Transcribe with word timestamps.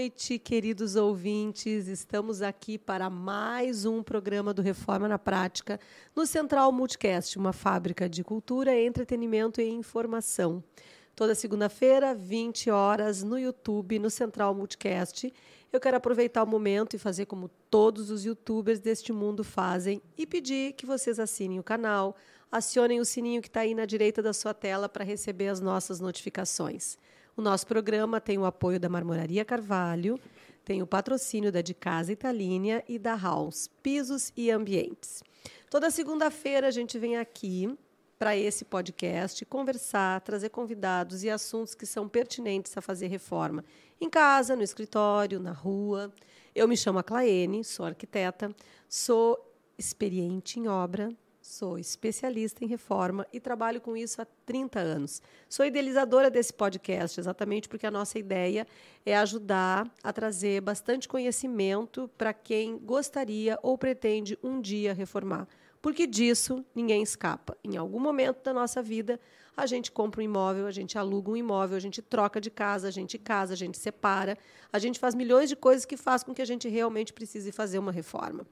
Noite, 0.00 0.38
queridos 0.38 0.96
ouvintes. 0.96 1.86
Estamos 1.86 2.40
aqui 2.40 2.78
para 2.78 3.10
mais 3.10 3.84
um 3.84 4.02
programa 4.02 4.54
do 4.54 4.62
Reforma 4.62 5.06
na 5.06 5.18
Prática 5.18 5.78
no 6.16 6.24
Central 6.26 6.72
Multicast, 6.72 7.38
uma 7.38 7.52
fábrica 7.52 8.08
de 8.08 8.24
cultura, 8.24 8.74
entretenimento 8.74 9.60
e 9.60 9.68
informação. 9.68 10.64
Toda 11.14 11.34
segunda-feira, 11.34 12.14
20 12.14 12.70
horas, 12.70 13.22
no 13.22 13.38
YouTube, 13.38 13.98
no 13.98 14.08
Central 14.08 14.54
Multicast. 14.54 15.30
Eu 15.70 15.78
quero 15.78 15.98
aproveitar 15.98 16.44
o 16.44 16.46
momento 16.46 16.96
e 16.96 16.98
fazer 16.98 17.26
como 17.26 17.50
todos 17.70 18.10
os 18.10 18.24
youtubers 18.24 18.80
deste 18.80 19.12
mundo 19.12 19.44
fazem 19.44 20.00
e 20.16 20.26
pedir 20.26 20.72
que 20.72 20.86
vocês 20.86 21.20
assinem 21.20 21.60
o 21.60 21.62
canal, 21.62 22.16
acionem 22.50 23.00
o 23.00 23.04
sininho 23.04 23.42
que 23.42 23.48
está 23.48 23.60
aí 23.60 23.74
na 23.74 23.84
direita 23.84 24.22
da 24.22 24.32
sua 24.32 24.54
tela 24.54 24.88
para 24.88 25.04
receber 25.04 25.48
as 25.48 25.60
nossas 25.60 26.00
notificações. 26.00 26.96
O 27.36 27.42
nosso 27.42 27.66
programa 27.66 28.20
tem 28.20 28.38
o 28.38 28.44
apoio 28.44 28.80
da 28.80 28.88
Marmoraria 28.88 29.44
Carvalho, 29.44 30.18
tem 30.64 30.82
o 30.82 30.86
patrocínio 30.86 31.50
da 31.50 31.60
De 31.60 31.72
Casa 31.72 32.12
Italínia 32.12 32.84
e 32.88 32.98
da 32.98 33.14
House 33.14 33.68
Pisos 33.82 34.32
e 34.36 34.50
Ambientes. 34.50 35.22
Toda 35.70 35.90
segunda-feira 35.90 36.68
a 36.68 36.70
gente 36.70 36.98
vem 36.98 37.16
aqui 37.16 37.72
para 38.18 38.36
esse 38.36 38.64
podcast 38.64 39.44
conversar, 39.46 40.20
trazer 40.20 40.50
convidados 40.50 41.24
e 41.24 41.30
assuntos 41.30 41.74
que 41.74 41.86
são 41.86 42.06
pertinentes 42.06 42.76
a 42.76 42.82
fazer 42.82 43.06
reforma 43.06 43.64
em 44.00 44.10
casa, 44.10 44.54
no 44.54 44.62
escritório, 44.62 45.40
na 45.40 45.52
rua. 45.52 46.12
Eu 46.54 46.68
me 46.68 46.76
chamo 46.76 46.98
a 46.98 47.02
Claene, 47.02 47.64
sou 47.64 47.86
arquiteta, 47.86 48.54
sou 48.88 49.54
experiente 49.78 50.60
em 50.60 50.68
obra, 50.68 51.10
Sou 51.50 51.76
especialista 51.76 52.64
em 52.64 52.68
reforma 52.68 53.26
e 53.32 53.40
trabalho 53.40 53.80
com 53.80 53.96
isso 53.96 54.22
há 54.22 54.26
30 54.46 54.78
anos. 54.78 55.20
Sou 55.48 55.66
idealizadora 55.66 56.30
desse 56.30 56.54
podcast, 56.54 57.18
exatamente 57.18 57.68
porque 57.68 57.84
a 57.84 57.90
nossa 57.90 58.20
ideia 58.20 58.64
é 59.04 59.16
ajudar 59.16 59.92
a 60.00 60.12
trazer 60.12 60.60
bastante 60.60 61.08
conhecimento 61.08 62.08
para 62.16 62.32
quem 62.32 62.78
gostaria 62.78 63.58
ou 63.64 63.76
pretende 63.76 64.38
um 64.44 64.60
dia 64.60 64.94
reformar. 64.94 65.48
Porque 65.82 66.06
disso 66.06 66.64
ninguém 66.72 67.02
escapa. 67.02 67.56
Em 67.64 67.76
algum 67.76 67.98
momento 67.98 68.44
da 68.44 68.54
nossa 68.54 68.80
vida, 68.80 69.18
a 69.56 69.66
gente 69.66 69.90
compra 69.90 70.20
um 70.20 70.24
imóvel, 70.24 70.68
a 70.68 70.70
gente 70.70 70.96
aluga 70.96 71.32
um 71.32 71.36
imóvel, 71.36 71.76
a 71.76 71.80
gente 71.80 72.00
troca 72.00 72.40
de 72.40 72.48
casa, 72.48 72.86
a 72.86 72.92
gente 72.92 73.18
casa, 73.18 73.54
a 73.54 73.56
gente 73.56 73.76
separa, 73.76 74.38
a 74.72 74.78
gente 74.78 75.00
faz 75.00 75.16
milhões 75.16 75.48
de 75.48 75.56
coisas 75.56 75.84
que 75.84 75.96
faz 75.96 76.22
com 76.22 76.32
que 76.32 76.42
a 76.42 76.46
gente 76.46 76.68
realmente 76.68 77.12
precise 77.12 77.50
fazer 77.50 77.80
uma 77.80 77.90
reforma. 77.90 78.46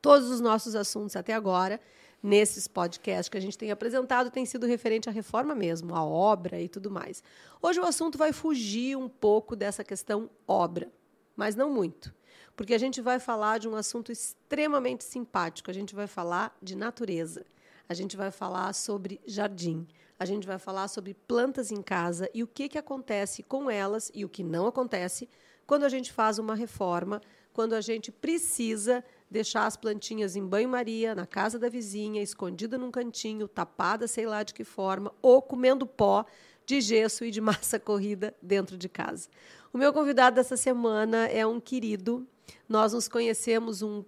Todos 0.00 0.30
os 0.30 0.40
nossos 0.40 0.74
assuntos 0.74 1.14
até 1.14 1.34
agora 1.34 1.78
nesses 2.26 2.66
podcasts 2.66 3.28
que 3.28 3.38
a 3.38 3.40
gente 3.40 3.56
tem 3.56 3.70
apresentado 3.70 4.32
tem 4.32 4.44
sido 4.44 4.66
referente 4.66 5.08
à 5.08 5.12
reforma 5.12 5.54
mesmo, 5.54 5.94
à 5.94 6.04
obra 6.04 6.60
e 6.60 6.68
tudo 6.68 6.90
mais. 6.90 7.22
Hoje 7.62 7.78
o 7.78 7.84
assunto 7.84 8.18
vai 8.18 8.32
fugir 8.32 8.96
um 8.96 9.08
pouco 9.08 9.54
dessa 9.54 9.84
questão 9.84 10.28
obra, 10.46 10.90
mas 11.36 11.54
não 11.54 11.70
muito, 11.70 12.12
porque 12.56 12.74
a 12.74 12.78
gente 12.78 13.00
vai 13.00 13.20
falar 13.20 13.58
de 13.58 13.68
um 13.68 13.76
assunto 13.76 14.10
extremamente 14.10 15.04
simpático, 15.04 15.70
a 15.70 15.74
gente 15.74 15.94
vai 15.94 16.08
falar 16.08 16.56
de 16.60 16.74
natureza. 16.74 17.46
A 17.88 17.94
gente 17.94 18.16
vai 18.16 18.32
falar 18.32 18.72
sobre 18.72 19.20
jardim, 19.24 19.86
a 20.18 20.24
gente 20.24 20.44
vai 20.44 20.58
falar 20.58 20.88
sobre 20.88 21.14
plantas 21.14 21.70
em 21.70 21.80
casa 21.80 22.28
e 22.34 22.42
o 22.42 22.46
que, 22.48 22.68
que 22.68 22.78
acontece 22.78 23.44
com 23.44 23.70
elas 23.70 24.10
e 24.12 24.24
o 24.24 24.28
que 24.28 24.42
não 24.42 24.66
acontece 24.66 25.28
quando 25.64 25.84
a 25.84 25.88
gente 25.88 26.12
faz 26.12 26.40
uma 26.40 26.56
reforma, 26.56 27.22
quando 27.52 27.74
a 27.74 27.80
gente 27.80 28.10
precisa 28.10 29.04
deixar 29.30 29.66
as 29.66 29.76
plantinhas 29.76 30.36
em 30.36 30.46
banho-maria, 30.46 31.14
na 31.14 31.26
casa 31.26 31.58
da 31.58 31.68
vizinha, 31.68 32.22
escondida 32.22 32.78
num 32.78 32.90
cantinho, 32.90 33.48
tapada 33.48 34.06
sei 34.06 34.26
lá 34.26 34.42
de 34.42 34.54
que 34.54 34.64
forma, 34.64 35.12
ou 35.20 35.42
comendo 35.42 35.86
pó 35.86 36.24
de 36.64 36.80
gesso 36.80 37.24
e 37.24 37.30
de 37.30 37.40
massa 37.42 37.78
corrida 37.78 38.34
dentro 38.40 38.76
de 38.76 38.88
casa. 38.88 39.28
O 39.72 39.78
meu 39.78 39.92
convidado 39.92 40.36
dessa 40.36 40.56
semana 40.56 41.26
é 41.26 41.46
um 41.46 41.60
querido. 41.60 42.26
Nós 42.68 42.92
nos 42.92 43.08
conhecemos 43.08 43.82
um 43.82 44.04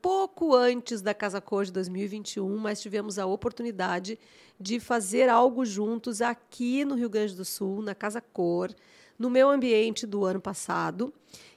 pouco 0.00 0.54
antes 0.54 1.02
da 1.02 1.12
Casa 1.12 1.40
Cor 1.40 1.64
de 1.64 1.72
2021, 1.72 2.56
mas 2.56 2.80
tivemos 2.80 3.18
a 3.18 3.26
oportunidade 3.26 4.18
de 4.58 4.80
fazer 4.80 5.28
algo 5.28 5.64
juntos 5.64 6.22
aqui 6.22 6.84
no 6.84 6.94
Rio 6.94 7.10
Grande 7.10 7.34
do 7.34 7.44
Sul, 7.44 7.82
na 7.82 7.94
Casa 7.94 8.20
Cor, 8.20 8.74
no 9.18 9.28
meu 9.28 9.50
ambiente 9.50 10.06
do 10.06 10.24
ano 10.24 10.40
passado, 10.40 11.12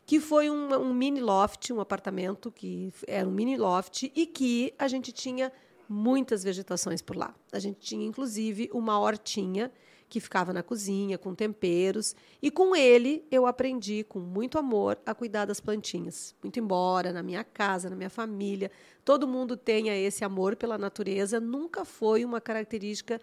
que 0.06 0.20
foi 0.20 0.50
um, 0.50 0.74
um 0.76 0.94
mini 0.94 1.22
loft, 1.22 1.72
um 1.72 1.80
apartamento 1.80 2.52
que 2.52 2.92
era 3.08 3.28
um 3.28 3.32
mini 3.32 3.58
loft 3.58 4.12
e 4.16 4.26
que 4.26 4.74
a 4.78 4.88
gente 4.88 5.12
tinha 5.12 5.52
muitas 5.88 6.44
vegetações 6.44 7.02
por 7.02 7.16
lá. 7.16 7.34
A 7.52 7.60
gente 7.60 7.80
tinha, 7.80 8.06
inclusive, 8.06 8.70
uma 8.74 9.00
hortinha 9.00 9.72
que 10.14 10.20
ficava 10.20 10.54
na 10.54 10.62
cozinha, 10.62 11.18
com 11.18 11.34
temperos, 11.34 12.16
e 12.40 12.52
com 12.52 12.76
ele 12.76 13.26
eu 13.32 13.48
aprendi, 13.48 14.04
com 14.04 14.20
muito 14.20 14.60
amor, 14.60 15.00
a 15.08 15.16
cuidar 15.16 15.46
das 15.46 15.60
plantinhas. 15.60 16.36
Muito 16.44 16.60
embora 16.60 17.12
na 17.12 17.24
minha 17.24 17.44
casa, 17.44 17.90
na 17.90 17.96
minha 17.96 18.12
família, 18.12 18.70
todo 19.04 19.28
mundo 19.28 19.58
tenha 19.58 19.98
esse 19.98 20.24
amor 20.24 20.56
pela 20.56 20.78
natureza, 20.78 21.40
nunca 21.40 21.84
foi 21.84 22.24
uma 22.24 22.40
característica 22.40 23.20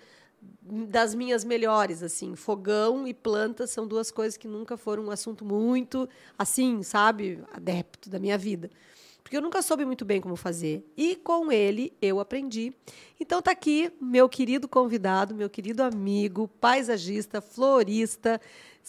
das 0.62 1.14
minhas 1.14 1.44
melhores, 1.44 2.02
assim, 2.02 2.34
fogão 2.34 3.06
e 3.06 3.12
plantas 3.12 3.70
são 3.70 3.86
duas 3.86 4.10
coisas 4.10 4.36
que 4.36 4.48
nunca 4.48 4.76
foram 4.76 5.04
um 5.04 5.10
assunto 5.10 5.44
muito, 5.44 6.08
assim, 6.38 6.82
sabe, 6.82 7.42
adepto 7.52 8.08
da 8.08 8.18
minha 8.18 8.38
vida 8.38 8.70
porque 9.30 9.36
eu 9.36 9.42
nunca 9.42 9.62
soube 9.62 9.84
muito 9.84 10.04
bem 10.04 10.20
como 10.20 10.34
fazer. 10.34 10.84
E 10.96 11.14
com 11.14 11.52
ele 11.52 11.92
eu 12.02 12.18
aprendi. 12.18 12.72
Então 13.20 13.40
tá 13.40 13.52
aqui 13.52 13.92
meu 14.00 14.28
querido 14.28 14.66
convidado, 14.66 15.36
meu 15.36 15.48
querido 15.48 15.84
amigo, 15.84 16.48
paisagista, 16.60 17.40
florista, 17.40 18.40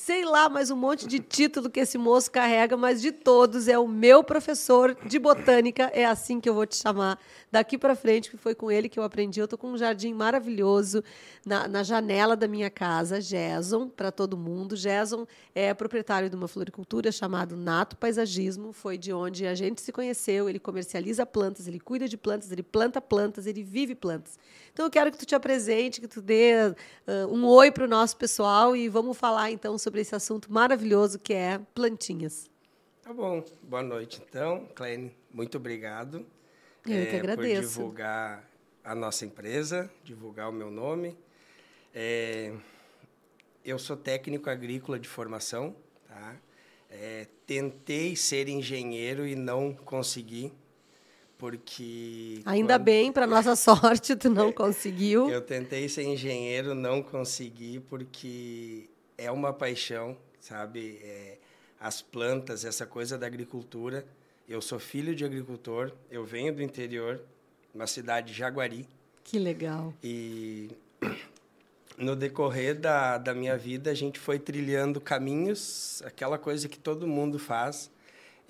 sei 0.04 0.26
lá, 0.26 0.50
mais 0.50 0.72
um 0.72 0.76
monte 0.76 1.06
de 1.06 1.20
título 1.20 1.70
que 1.70 1.80
esse 1.80 1.96
moço 1.96 2.32
carrega, 2.32 2.76
mas 2.76 3.04
de 3.04 3.12
todos 3.12 3.68
é 3.68 3.78
o 3.78 3.88
meu 3.88 4.24
professor 4.24 4.98
de 5.06 5.20
botânica, 5.20 5.92
é 5.94 6.04
assim 6.04 6.42
que 6.42 6.50
eu 6.50 6.56
vou 6.56 6.66
te 6.66 6.76
chamar 6.76 7.20
daqui 7.52 7.78
para 7.78 7.96
frente, 7.96 8.32
que 8.32 8.36
foi 8.36 8.56
com 8.56 8.72
ele 8.72 8.90
que 8.90 8.98
eu 8.98 9.04
aprendi. 9.04 9.40
Eu 9.40 9.48
tô 9.48 9.60
com 9.60 9.68
um 9.68 9.78
jardim 9.78 10.12
maravilhoso 10.12 11.04
na, 11.46 11.68
na 11.68 11.84
janela 11.84 12.36
da 12.36 12.48
minha 12.48 12.70
casa, 12.70 13.22
Jason, 13.22 13.90
para 13.90 14.12
todo 14.12 14.36
mundo. 14.36 14.76
Jason 14.76 15.28
é 15.54 15.72
proprietário 15.72 16.32
de 16.32 16.36
uma 16.36 16.48
floricultura 16.48 17.12
chamada 17.12 17.56
Nato 17.56 17.96
Paisagismo, 17.96 18.74
foi 18.74 18.98
de 18.98 19.14
onde 19.14 19.46
a 19.46 19.54
gente 19.54 19.82
se 19.82 19.92
conheceu. 19.92 20.50
Ele 20.50 20.60
comercializa 20.60 21.28
plantas, 21.28 21.68
ele 21.68 21.80
cuida 21.80 22.08
de 22.08 22.18
plantas, 22.18 22.52
ele 22.52 22.64
planta 22.64 23.00
plantas, 23.00 23.46
ele 23.46 23.62
vive 23.62 23.94
plantas. 23.94 24.40
Então 24.74 24.86
eu 24.86 24.92
quero 24.92 25.12
que 25.12 25.18
tu 25.18 25.26
te 25.26 25.36
apresente, 25.36 26.00
que 26.00 26.08
tu 26.08 26.22
dê 26.22 26.54
uh, 27.08 27.28
um 27.34 27.46
oi 27.46 27.72
para 27.72 27.84
o 27.84 27.88
nosso 27.88 28.16
pessoal 28.18 28.76
e 28.76 28.88
vamos 28.88 29.18
falar 29.18 29.52
então 29.52 29.78
sobre 29.78 30.02
esse 30.02 30.16
assunto 30.16 30.52
maravilhoso 30.52 31.20
que 31.20 31.34
é 31.34 31.60
plantinhas. 31.74 32.50
Tá 33.02 33.14
bom. 33.14 33.44
Boa 33.64 33.84
noite, 33.84 34.22
então. 34.28 34.68
Kleine, 34.74 35.16
muito 35.34 35.58
obrigado. 35.58 36.26
Eu 36.88 36.98
é, 36.98 37.06
que 37.06 37.16
agradeço. 37.18 37.62
Por 37.62 37.68
divulgar 37.68 38.50
a 38.84 38.96
nossa 38.96 39.26
empresa, 39.26 39.92
divulgar 40.04 40.50
o 40.50 40.54
meu 40.54 40.72
nome. 40.72 41.18
É, 41.94 42.54
eu 43.64 43.78
sou 43.78 43.98
técnico 43.98 44.50
agrícola 44.50 45.00
de 45.00 45.08
formação, 45.08 45.76
tá? 46.08 46.36
É, 46.90 47.28
tentei 47.46 48.16
ser 48.16 48.50
engenheiro 48.50 49.26
e 49.26 49.36
não 49.36 49.74
consegui, 49.74 50.52
porque... 51.42 52.40
Ainda 52.46 52.76
quando... 52.76 52.84
bem, 52.84 53.12
para 53.12 53.26
nossa 53.26 53.56
sorte, 53.58 54.16
tu 54.16 54.30
não 54.30 54.54
conseguiu. 54.54 55.28
eu 55.28 55.42
tentei 55.42 55.90
ser 55.90 56.04
engenheiro, 56.04 56.76
não 56.76 57.02
consegui, 57.02 57.80
porque 57.90 58.88
é 59.18 59.30
uma 59.32 59.52
paixão, 59.52 60.16
sabe? 60.40 61.00
É, 61.04 61.38
as 61.80 62.00
plantas, 62.00 62.64
essa 62.64 62.86
coisa 62.86 63.18
da 63.18 63.26
agricultura 63.26 64.06
eu 64.52 64.62
sou 64.62 64.80
filho 64.80 65.16
de 65.16 65.24
agricultor, 65.24 65.94
eu 66.10 66.26
venho 66.26 66.54
do 66.54 66.62
interior, 66.62 67.22
uma 67.74 67.88
cidade 67.88 68.34
de 68.34 68.38
Jaguari. 68.38 68.86
Que 69.24 69.40
legal. 69.40 69.94
E 70.04 70.70
no 71.98 72.18
decorrer 72.18 72.78
da, 72.78 73.18
da 73.18 73.34
minha 73.34 73.58
vida, 73.58 73.90
a 73.90 73.94
gente 73.94 74.20
foi 74.20 74.38
trilhando 74.38 75.00
caminhos, 75.00 76.04
aquela 76.06 76.38
coisa 76.38 76.68
que 76.68 76.78
todo 76.78 77.08
mundo 77.08 77.40
faz. 77.40 77.90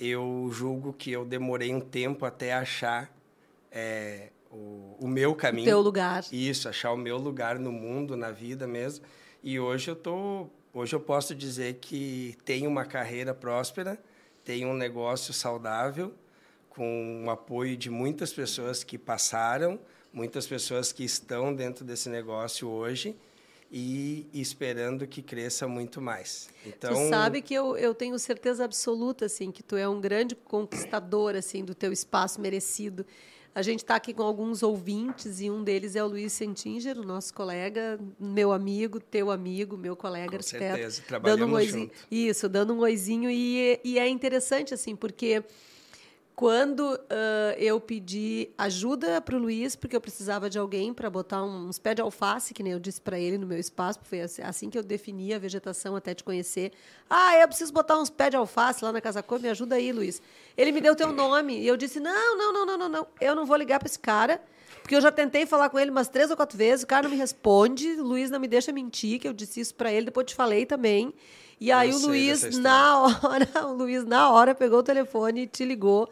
Eu 0.04 0.50
julgo 0.52 0.92
que 0.92 1.12
eu 1.12 1.24
demorei 1.24 1.74
um 1.74 1.80
tempo 1.80 2.26
até 2.26 2.54
achar 2.54 3.14
é, 3.72 4.30
o, 4.50 4.98
o 5.00 5.08
meu 5.08 5.36
caminho. 5.36 5.68
O 5.68 5.70
teu 5.70 5.80
lugar. 5.80 6.26
Isso, 6.32 6.68
achar 6.68 6.92
o 6.92 6.98
meu 6.98 7.18
lugar 7.18 7.60
no 7.60 7.72
mundo, 7.72 8.18
na 8.18 8.32
vida 8.32 8.66
mesmo. 8.66 9.06
E 9.44 9.60
hoje 9.60 9.92
eu 9.92 9.96
tô, 9.96 10.48
hoje 10.74 10.96
eu 10.96 11.00
posso 11.00 11.36
dizer 11.36 11.76
que 11.76 12.36
tenho 12.44 12.70
uma 12.70 12.84
carreira 12.84 13.34
próspera 13.34 14.00
tem 14.44 14.66
um 14.66 14.74
negócio 14.74 15.34
saudável, 15.34 16.14
com 16.70 17.26
o 17.26 17.30
apoio 17.30 17.76
de 17.78 17.90
muitas 17.90 18.34
pessoas 18.34 18.84
que 18.84 18.98
passaram, 18.98 19.80
muitas 20.12 20.48
pessoas 20.48 20.92
que 20.92 21.04
estão 21.04 21.54
dentro 21.54 21.86
desse 21.86 22.10
negócio 22.10 22.68
hoje 22.68 23.16
e 23.72 24.28
esperando 24.34 25.08
que 25.08 25.22
cresça 25.22 25.68
muito 25.68 26.02
mais. 26.02 26.50
Então, 26.66 26.94
tu 26.94 27.10
sabe 27.10 27.42
que 27.42 27.54
eu, 27.54 27.78
eu 27.78 27.96
tenho 27.96 28.20
certeza 28.20 28.66
absoluta 28.66 29.26
assim 29.26 29.50
que 29.50 29.64
tu 29.64 29.78
é 29.78 29.88
um 29.88 30.02
grande 30.02 30.36
conquistador 30.36 31.36
assim 31.36 31.64
do 31.64 31.74
teu 31.74 31.94
espaço 31.94 32.42
merecido. 32.42 33.06
A 33.54 33.62
gente 33.62 33.80
está 33.80 33.96
aqui 33.96 34.14
com 34.14 34.24
alguns 34.24 34.64
ouvintes 34.64 35.42
e 35.42 35.50
um 35.50 35.62
deles 35.62 35.96
é 35.96 36.04
o 36.04 36.08
Luiz 36.08 36.32
Sentinger, 36.32 36.98
o 36.98 37.04
nosso 37.04 37.34
colega, 37.34 38.00
meu 38.18 38.54
amigo, 38.54 39.00
teu 39.00 39.30
amigo, 39.30 39.78
meu 39.78 39.96
colega 39.96 40.30
com 40.30 40.36
arquiteto. 40.38 40.64
Certeza, 40.64 41.02
trabalhamos 41.06 41.42
dando 41.42 41.52
um 41.52 41.56
oizinho, 41.56 41.84
junto. 41.84 42.08
Isso, 42.10 42.50
dando 42.50 42.74
um 42.74 42.80
oizinho. 42.80 43.30
E, 43.30 43.80
e 43.84 44.00
é 44.00 44.08
interessante, 44.08 44.74
assim, 44.74 44.96
porque 44.96 45.44
quando 46.36 46.80
uh, 46.80 47.00
eu 47.58 47.80
pedi 47.80 48.50
ajuda 48.58 49.22
para 49.22 49.36
o 49.36 49.40
Luiz, 49.40 49.76
porque 49.76 49.96
eu 49.96 50.02
precisava 50.02 50.50
de 50.50 50.58
alguém 50.58 50.94
para 50.94 51.10
botar 51.10 51.44
uns 51.44 51.78
pés 51.78 51.96
de 51.96 52.02
alface, 52.02 52.54
que 52.54 52.64
nem 52.64 52.74
eu 52.74 52.80
disse 52.80 53.00
para 53.00 53.20
ele 53.20 53.38
no 53.38 53.46
meu 53.46 53.60
espaço, 53.60 54.00
foi 54.04 54.22
assim, 54.22 54.42
assim 54.42 54.70
que 54.70 54.78
eu 54.78 54.84
defini 54.84 55.34
a 55.34 55.40
vegetação 55.40 55.96
até 55.96 56.14
te 56.14 56.24
conhecer. 56.24 56.72
Ah, 57.10 57.38
eu 57.38 57.48
preciso 57.48 57.72
botar 57.74 58.00
uns 58.00 58.10
pés 58.10 58.32
de 58.32 58.38
alface 58.38 58.84
lá 58.84 58.92
na 58.92 59.02
Casa 59.02 59.22
Cor, 59.22 59.40
me 59.40 59.50
ajuda 59.50 59.76
aí, 59.76 59.92
Luiz. 59.92 60.22
Ele 60.58 60.72
me 60.72 60.82
deu 60.82 60.96
teu 60.96 61.12
nome 61.12 61.60
e 61.60 61.68
eu 61.68 61.78
disse: 61.78 62.00
não, 62.00 62.38
não, 62.38 62.54
não, 62.54 62.66
não, 62.66 62.78
não, 62.78 62.90
não. 62.90 63.08
eu 63.20 63.36
não 63.36 63.46
vou 63.46 63.58
ligar 63.58 63.80
para 63.80 63.88
esse 63.88 64.00
cara. 64.00 64.42
Porque 64.82 64.96
eu 64.96 65.02
já 65.02 65.12
tentei 65.12 65.46
falar 65.46 65.70
com 65.70 65.78
ele 65.78 65.92
umas 65.92 66.08
três 66.08 66.32
ou 66.32 66.36
quatro 66.38 66.58
vezes, 66.58 66.84
o 66.84 66.88
cara 66.88 67.04
não 67.04 67.12
me 67.12 67.18
responde, 67.18 67.88
o 68.00 68.04
Luiz 68.04 68.32
não 68.32 68.40
me 68.40 68.48
deixa 68.48 68.72
mentir, 68.72 69.20
que 69.20 69.28
eu 69.28 69.34
disse 69.34 69.60
isso 69.60 69.76
para 69.76 69.92
ele, 69.92 70.08
depois 70.08 70.26
te 70.26 70.34
falei 70.34 70.66
também. 70.66 71.14
E 71.62 71.72
aí 71.72 71.92
eu 71.92 71.98
o 71.98 72.08
Luiz, 72.08 72.58
na 72.58 73.02
hora, 73.02 73.48
o 73.70 73.74
Luiz, 73.74 74.04
na 74.04 74.32
hora, 74.32 74.56
pegou 74.56 74.80
o 74.80 74.84
telefone 74.84 75.44
e 75.44 75.48
te 75.48 75.64
ligou 75.64 76.10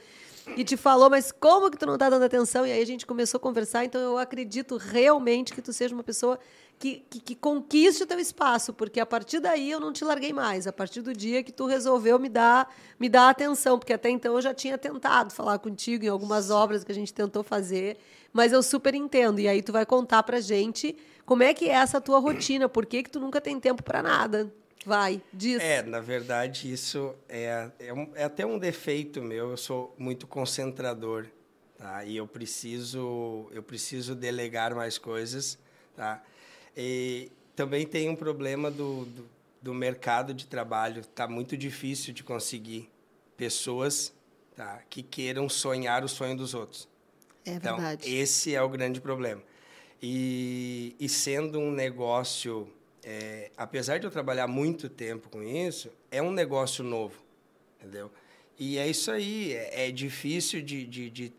e 0.55 0.63
te 0.63 0.77
falou, 0.77 1.09
mas 1.09 1.31
como 1.31 1.71
que 1.71 1.77
tu 1.77 1.87
não 1.87 1.95
está 1.95 2.07
dando 2.07 2.23
atenção? 2.23 2.67
E 2.67 2.71
aí 2.71 2.79
a 2.79 2.85
gente 2.85 3.03
começou 3.03 3.39
a 3.39 3.41
conversar, 3.41 3.83
então 3.83 3.99
eu 3.99 4.19
acredito 4.19 4.77
realmente 4.77 5.51
que 5.51 5.61
tu 5.61 5.73
seja 5.73 5.95
uma 5.95 6.03
pessoa 6.03 6.39
que, 6.77 7.03
que, 7.09 7.19
que, 7.19 7.35
conquiste 7.35 8.03
o 8.03 8.05
teu 8.05 8.19
espaço, 8.19 8.71
porque 8.73 8.99
a 8.99 9.07
partir 9.07 9.39
daí 9.39 9.71
eu 9.71 9.79
não 9.79 9.91
te 9.91 10.05
larguei 10.05 10.31
mais, 10.31 10.67
a 10.67 10.71
partir 10.71 11.01
do 11.01 11.15
dia 11.15 11.41
que 11.41 11.51
tu 11.51 11.65
resolveu 11.65 12.19
me 12.19 12.29
dar, 12.29 12.71
me 12.99 13.09
dar 13.09 13.29
atenção, 13.29 13.79
porque 13.79 13.93
até 13.93 14.11
então 14.11 14.35
eu 14.35 14.41
já 14.43 14.53
tinha 14.53 14.77
tentado 14.77 15.33
falar 15.33 15.57
contigo 15.57 16.05
em 16.05 16.09
algumas 16.09 16.51
obras 16.51 16.83
que 16.83 16.91
a 16.91 16.95
gente 16.95 17.11
tentou 17.11 17.41
fazer, 17.41 17.97
mas 18.31 18.53
eu 18.53 18.61
super 18.61 18.93
entendo, 18.93 19.39
e 19.39 19.47
aí 19.47 19.63
tu 19.63 19.71
vai 19.71 19.85
contar 19.85 20.21
pra 20.21 20.39
gente 20.39 20.95
como 21.25 21.41
é 21.41 21.55
que 21.55 21.65
é 21.65 21.73
essa 21.73 21.99
tua 21.99 22.19
rotina, 22.19 22.69
por 22.69 22.85
que 22.85 23.01
que 23.01 23.09
tu 23.09 23.19
nunca 23.19 23.41
tem 23.41 23.59
tempo 23.59 23.81
para 23.81 24.03
nada? 24.03 24.53
Vai, 24.85 25.21
diz. 25.33 25.61
É, 25.61 25.81
na 25.83 25.99
verdade, 25.99 26.71
isso 26.71 27.13
é, 27.27 27.69
é, 27.79 27.93
um, 27.93 28.09
é, 28.15 28.23
até 28.23 28.45
um 28.45 28.57
defeito 28.57 29.21
meu. 29.21 29.51
Eu 29.51 29.57
sou 29.57 29.93
muito 29.97 30.25
concentrador, 30.25 31.27
tá? 31.77 32.05
E 32.05 32.15
eu 32.15 32.27
preciso, 32.27 33.49
eu 33.51 33.61
preciso 33.61 34.15
delegar 34.15 34.73
mais 34.73 34.97
coisas, 34.97 35.59
tá? 35.95 36.23
E 36.75 37.31
também 37.55 37.85
tem 37.85 38.09
um 38.09 38.15
problema 38.15 38.71
do, 38.71 39.05
do, 39.05 39.29
do 39.61 39.73
mercado 39.73 40.33
de 40.33 40.47
trabalho. 40.47 41.03
Tá 41.05 41.27
muito 41.27 41.57
difícil 41.57 42.13
de 42.13 42.23
conseguir 42.23 42.89
pessoas 43.35 44.13
tá? 44.55 44.81
que 44.89 45.01
queiram 45.01 45.47
sonhar 45.47 46.03
o 46.03 46.07
sonho 46.07 46.35
dos 46.35 46.53
outros. 46.53 46.87
É 47.45 47.53
então, 47.53 47.77
verdade. 47.77 48.13
Esse 48.13 48.53
é 48.53 48.61
o 48.61 48.69
grande 48.69 48.99
problema. 48.99 49.41
E, 50.01 50.95
e 50.99 51.09
sendo 51.09 51.59
um 51.59 51.71
negócio 51.71 52.71
é, 53.03 53.51
apesar 53.57 53.97
de 53.97 54.05
eu 54.05 54.11
trabalhar 54.11 54.47
muito 54.47 54.89
tempo 54.89 55.29
com 55.29 55.41
isso, 55.41 55.89
é 56.11 56.21
um 56.21 56.31
negócio 56.31 56.83
novo, 56.83 57.15
entendeu? 57.79 58.11
E 58.57 58.77
é 58.77 58.87
isso 58.87 59.09
aí, 59.11 59.53
é, 59.53 59.87
é 59.87 59.91
difícil 59.91 60.61
de, 60.61 60.85
de, 60.85 61.09
de, 61.09 61.33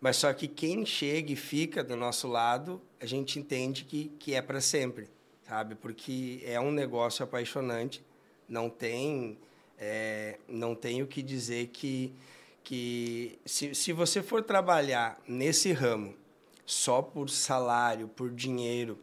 Mas 0.00 0.16
só 0.16 0.32
que 0.32 0.48
quem 0.48 0.86
chega 0.86 1.32
e 1.32 1.36
fica 1.36 1.84
do 1.84 1.96
nosso 1.96 2.26
lado, 2.26 2.80
a 3.00 3.06
gente 3.06 3.38
entende 3.38 3.84
que, 3.84 4.10
que 4.18 4.34
é 4.34 4.40
para 4.40 4.60
sempre, 4.60 5.08
sabe? 5.46 5.74
Porque 5.74 6.42
é 6.44 6.58
um 6.58 6.72
negócio 6.72 7.22
apaixonante, 7.22 8.02
não 8.48 8.70
tem, 8.70 9.38
é, 9.78 10.38
não 10.48 10.74
tem 10.74 11.02
o 11.02 11.06
que 11.06 11.22
dizer 11.22 11.68
que, 11.68 12.12
que 12.64 13.38
se, 13.44 13.74
se 13.74 13.92
você 13.92 14.22
for 14.22 14.42
trabalhar 14.42 15.20
nesse 15.28 15.72
ramo 15.72 16.16
só 16.64 17.02
por 17.02 17.28
salário, 17.28 18.08
por 18.08 18.30
dinheiro, 18.30 18.98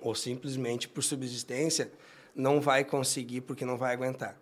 ou 0.00 0.14
simplesmente 0.14 0.88
por 0.88 1.02
subsistência, 1.02 1.92
não 2.34 2.60
vai 2.60 2.84
conseguir 2.84 3.42
porque 3.42 3.64
não 3.64 3.76
vai 3.76 3.92
aguentar. 3.92 4.36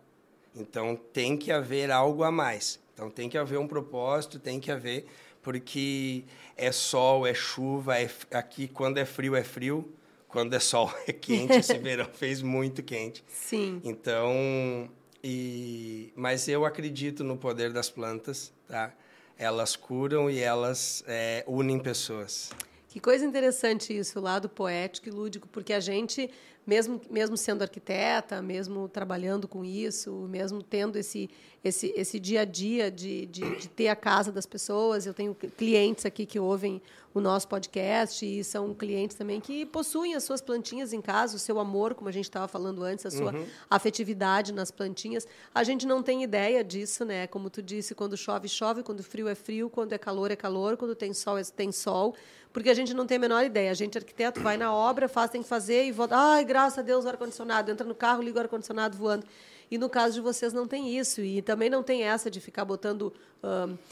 Então 0.55 0.97
tem 1.13 1.37
que 1.37 1.53
haver 1.53 1.91
algo 1.91 2.23
a 2.23 2.31
mais. 2.31 2.81
Então 2.95 3.11
tem 3.11 3.29
que 3.29 3.39
haver 3.39 3.59
um 3.59 3.67
propósito, 3.67 4.39
tem 4.39 4.61
que 4.61 4.71
haver, 4.71 5.07
porque 5.43 6.25
é 6.57 6.71
sol, 6.71 7.27
é 7.27 7.33
chuva, 7.33 7.99
é, 7.99 8.11
aqui 8.33 8.69
quando 8.69 8.99
é 8.99 9.05
frio 9.05 9.35
é 9.35 9.43
frio, 9.43 9.91
quando 10.29 10.55
é 10.55 10.61
sol 10.61 10.93
é 11.07 11.13
quente. 11.13 11.55
Esse 11.55 11.77
verão 11.79 12.07
fez 12.13 12.43
muito 12.43 12.83
quente. 12.83 13.25
Sim. 13.29 13.81
Então, 13.85 14.89
e, 15.23 16.13
mas 16.15 16.49
eu 16.49 16.65
acredito 16.65 17.23
no 17.25 17.37
poder 17.37 17.73
das 17.73 17.91
plantas, 17.91 18.53
tá? 18.69 18.93
Elas 19.39 19.75
curam 19.75 20.31
e 20.31 20.39
elas 20.39 21.03
é, 21.07 21.45
unem 21.47 21.79
pessoas. 21.79 22.51
Que 22.91 22.99
coisa 22.99 23.25
interessante 23.25 23.97
isso, 23.97 24.19
o 24.19 24.23
lado 24.23 24.49
poético 24.49 25.09
e 25.09 25.13
lúdico, 25.13 25.47
porque 25.47 25.73
a 25.73 25.79
gente 25.79 26.29
mesmo, 26.67 27.01
mesmo 27.09 27.37
sendo 27.37 27.63
arquiteta, 27.63 28.43
mesmo 28.43 28.89
trabalhando 28.89 29.49
com 29.49 29.65
isso, 29.65 30.13
mesmo 30.29 30.63
tendo 30.63 30.97
esse, 30.97 31.31
esse, 31.65 31.93
esse 31.97 32.21
dia 32.21 32.43
a 32.43 32.45
dia 32.45 32.91
de, 32.91 33.27
de, 33.27 33.57
de, 33.57 33.69
ter 33.69 33.89
a 33.89 33.97
casa 33.97 34.31
das 34.31 34.45
pessoas. 34.45 35.07
Eu 35.07 35.15
tenho 35.15 35.35
clientes 35.35 36.05
aqui 36.05 36.27
que 36.27 36.39
ouvem 36.39 36.83
o 37.13 37.21
nosso 37.21 37.49
podcast 37.49 38.25
e 38.25 38.45
são 38.45 38.73
clientes 38.73 39.17
também 39.17 39.41
que 39.41 39.67
possuem 39.67 40.15
as 40.15 40.23
suas 40.23 40.41
plantinhas 40.41 40.93
em 40.93 41.01
casa, 41.01 41.35
o 41.35 41.41
seu 41.41 41.59
amor, 41.59 41.95
como 41.95 42.09
a 42.09 42.13
gente 42.13 42.27
estava 42.27 42.47
falando 42.47 42.85
antes, 42.85 43.05
a 43.05 43.11
sua 43.11 43.35
uhum. 43.35 43.47
afetividade 43.69 44.53
nas 44.53 44.71
plantinhas. 44.71 45.27
A 45.53 45.65
gente 45.65 45.87
não 45.87 46.03
tem 46.03 46.23
ideia 46.23 46.63
disso, 46.63 47.05
né? 47.05 47.27
Como 47.27 47.51
tu 47.51 47.63
disse, 47.63 47.95
quando 47.95 48.17
chove, 48.17 48.49
chove, 48.49 48.83
quando 48.83 49.03
frio 49.03 49.29
é 49.29 49.35
frio, 49.35 49.69
quando 49.69 49.93
é 49.93 49.99
calor, 49.99 50.31
é 50.31 50.37
calor, 50.37 50.77
quando 50.77 50.95
tem 50.95 51.13
sol, 51.13 51.37
é, 51.37 51.43
tem 51.43 51.73
sol 51.73 52.15
porque 52.53 52.69
a 52.69 52.75
gente 52.75 52.93
não 52.93 53.07
tem 53.07 53.17
a 53.17 53.21
menor 53.21 53.45
ideia. 53.45 53.71
A 53.71 53.75
gente, 53.75 53.97
arquiteto, 53.97 54.41
vai 54.41 54.57
na 54.57 54.73
obra, 54.73 55.09
faz, 55.09 55.31
tem 55.31 55.43
que 55.43 55.49
fazer 55.49 55.85
e 55.85 55.93
volta. 55.93 56.17
Ai, 56.17 56.45
graças 56.45 56.79
a 56.79 56.83
Deus, 56.83 57.05
o 57.05 57.09
ar-condicionado. 57.09 57.71
Entra 57.71 57.87
no 57.87 57.95
carro, 57.95 58.23
liga 58.23 58.39
o 58.39 58.43
ar-condicionado 58.43 58.97
voando. 58.97 59.25
E 59.71 59.79
no 59.79 59.89
caso 59.89 60.15
de 60.15 60.21
vocês 60.21 60.53
não 60.53 60.67
tem 60.67 60.99
isso. 60.99 61.21
E 61.21 61.41
também 61.43 61.71
não 61.71 61.83
tem 61.83 62.03
essa 62.03 62.31
de 62.31 62.41
ficar 62.41 62.65
botando 62.65 63.13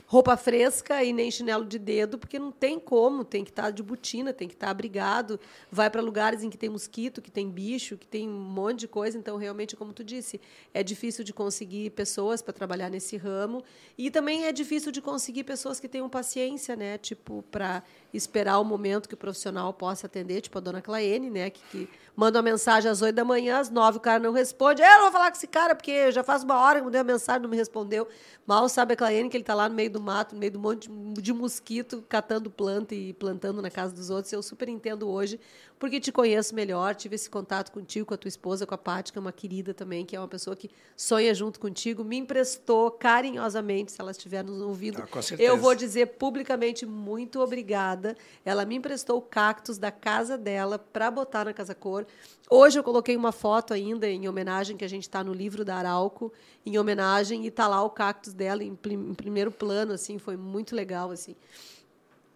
roupa 0.06 0.36
fresca 0.36 1.02
e 1.02 1.12
nem 1.12 1.30
chinelo 1.30 1.64
de 1.64 1.78
dedo, 1.78 2.18
porque 2.18 2.38
não 2.38 2.52
tem 2.52 2.78
como. 2.78 3.24
Tem 3.24 3.44
que 3.44 3.50
estar 3.50 3.64
tá 3.64 3.70
de 3.70 3.82
botina, 3.82 4.32
tem 4.32 4.46
que 4.46 4.54
estar 4.54 4.66
tá 4.66 4.70
abrigado. 4.70 5.40
Vai 5.70 5.88
para 5.88 6.02
lugares 6.02 6.42
em 6.42 6.50
que 6.50 6.58
tem 6.58 6.68
mosquito, 6.68 7.22
que 7.22 7.30
tem 7.30 7.48
bicho, 7.48 7.96
que 7.96 8.06
tem 8.06 8.28
um 8.28 8.32
monte 8.32 8.80
de 8.80 8.88
coisa. 8.88 9.16
Então, 9.16 9.36
realmente, 9.36 9.74
como 9.74 9.92
tu 9.92 10.04
disse, 10.04 10.40
é 10.74 10.82
difícil 10.82 11.24
de 11.24 11.32
conseguir 11.32 11.90
pessoas 11.90 12.42
para 12.42 12.52
trabalhar 12.52 12.90
nesse 12.90 13.16
ramo. 13.16 13.62
E 13.96 14.10
também 14.10 14.44
é 14.44 14.52
difícil 14.52 14.92
de 14.92 15.00
conseguir 15.00 15.44
pessoas 15.44 15.80
que 15.80 15.88
tenham 15.88 16.08
paciência, 16.08 16.76
né? 16.76 16.98
Tipo, 16.98 17.42
para 17.50 17.82
esperar 18.12 18.58
o 18.58 18.64
momento 18.64 19.08
que 19.08 19.14
o 19.14 19.18
profissional 19.18 19.72
possa 19.72 20.06
atender, 20.06 20.40
tipo 20.40 20.58
a 20.58 20.60
dona 20.60 20.82
Claene, 20.82 21.30
né? 21.30 21.50
Que, 21.50 21.62
que 21.70 21.88
manda 22.14 22.38
uma 22.38 22.42
mensagem 22.42 22.90
às 22.90 23.00
oito 23.00 23.14
da 23.14 23.24
manhã, 23.24 23.58
às 23.58 23.70
nove 23.70 23.98
o 23.98 24.00
cara 24.00 24.18
não 24.18 24.32
responde. 24.32 24.82
Eu 24.82 24.88
não 24.88 25.02
vou 25.02 25.12
falar 25.12 25.30
com 25.30 25.36
esse 25.36 25.46
cara, 25.46 25.74
porque 25.74 26.10
já 26.12 26.22
faz 26.22 26.42
uma 26.42 26.58
hora 26.60 26.80
que 26.80 26.84
mandei 26.84 27.00
a 27.00 27.04
mensagem, 27.04 27.42
não 27.42 27.48
me 27.48 27.56
respondeu. 27.56 28.08
Mal 28.46 28.68
sabe 28.68 28.94
a 28.94 28.96
Claene 28.96 29.28
que 29.28 29.37
ele 29.38 29.42
está 29.42 29.54
lá 29.54 29.68
no 29.68 29.74
meio 29.74 29.90
do 29.90 30.00
mato, 30.00 30.34
no 30.34 30.40
meio 30.40 30.52
do 30.52 30.58
monte 30.58 30.90
de 31.20 31.32
mosquito, 31.32 32.04
catando 32.08 32.50
planta 32.50 32.94
e 32.94 33.12
plantando 33.12 33.62
na 33.62 33.70
casa 33.70 33.94
dos 33.94 34.10
outros. 34.10 34.32
Eu 34.32 34.42
super 34.42 34.68
entendo 34.68 35.08
hoje, 35.08 35.40
porque 35.78 36.00
te 36.00 36.10
conheço 36.10 36.54
melhor, 36.54 36.94
tive 36.94 37.14
esse 37.14 37.30
contato 37.30 37.70
contigo, 37.70 38.06
com 38.06 38.14
a 38.14 38.16
tua 38.16 38.28
esposa, 38.28 38.66
com 38.66 38.74
a 38.74 38.78
Paty, 38.78 39.12
que 39.12 39.18
é 39.18 39.20
uma 39.20 39.32
querida 39.32 39.72
também, 39.72 40.04
que 40.04 40.16
é 40.16 40.20
uma 40.20 40.28
pessoa 40.28 40.56
que 40.56 40.70
sonha 40.96 41.32
junto 41.34 41.60
contigo, 41.60 42.02
me 42.02 42.16
emprestou 42.16 42.90
carinhosamente, 42.90 43.92
se 43.92 44.00
ela 44.00 44.10
estiver 44.10 44.42
nos 44.42 44.60
ouvindo. 44.60 45.02
Ah, 45.02 45.08
eu 45.38 45.56
vou 45.56 45.74
dizer 45.74 46.06
publicamente 46.18 46.84
muito 46.84 47.40
obrigada. 47.40 48.16
Ela 48.44 48.64
me 48.64 48.76
emprestou 48.76 49.18
o 49.18 49.22
cactus 49.22 49.78
da 49.78 49.90
casa 49.90 50.36
dela 50.36 50.78
para 50.78 51.10
botar 51.10 51.44
na 51.44 51.52
Casa 51.52 51.74
Cor. 51.74 52.06
Hoje 52.50 52.78
eu 52.78 52.82
coloquei 52.82 53.16
uma 53.16 53.30
foto 53.30 53.72
ainda 53.72 54.08
em 54.08 54.28
homenagem, 54.28 54.76
que 54.76 54.84
a 54.84 54.88
gente 54.88 55.02
está 55.02 55.22
no 55.22 55.32
livro 55.32 55.64
da 55.64 55.76
Arauco, 55.76 56.32
em 56.64 56.78
homenagem, 56.78 57.44
e 57.44 57.48
está 57.48 57.68
lá 57.68 57.82
o 57.82 57.90
cactus 57.90 58.32
dela 58.32 58.64
em, 58.64 58.76
em 58.84 59.14
primeiro 59.14 59.52
plano, 59.52 59.92
assim, 59.92 60.18
foi 60.18 60.36
muito 60.36 60.74
legal, 60.74 61.10
assim. 61.10 61.36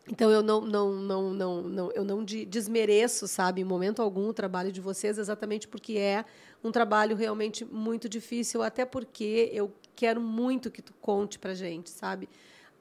Então 0.09 0.31
eu 0.31 0.43
não, 0.43 0.61
não, 0.61 0.93
não, 0.95 1.31
não, 1.33 1.63
não, 1.63 1.93
eu 1.93 2.05
não 2.05 2.25
desmereço, 2.25 3.29
sabe, 3.29 3.61
em 3.61 3.65
momento 3.65 4.03
algum 4.03 4.29
o 4.29 4.33
trabalho 4.33 4.73
de 4.73 4.81
vocês, 4.81 5.17
exatamente 5.17 5.69
porque 5.69 5.97
é 5.97 6.25
um 6.63 6.73
trabalho 6.73 7.15
realmente 7.15 7.65
muito 7.65 8.09
difícil, 8.09 8.63
até 8.63 8.85
porque 8.85 9.49
eu 9.53 9.73
quero 9.95 10.21
muito 10.21 10.71
que 10.71 10.83
tu 10.83 10.93
conte 11.01 11.39
para 11.39 11.55
gente, 11.55 11.89
sabe? 11.91 12.29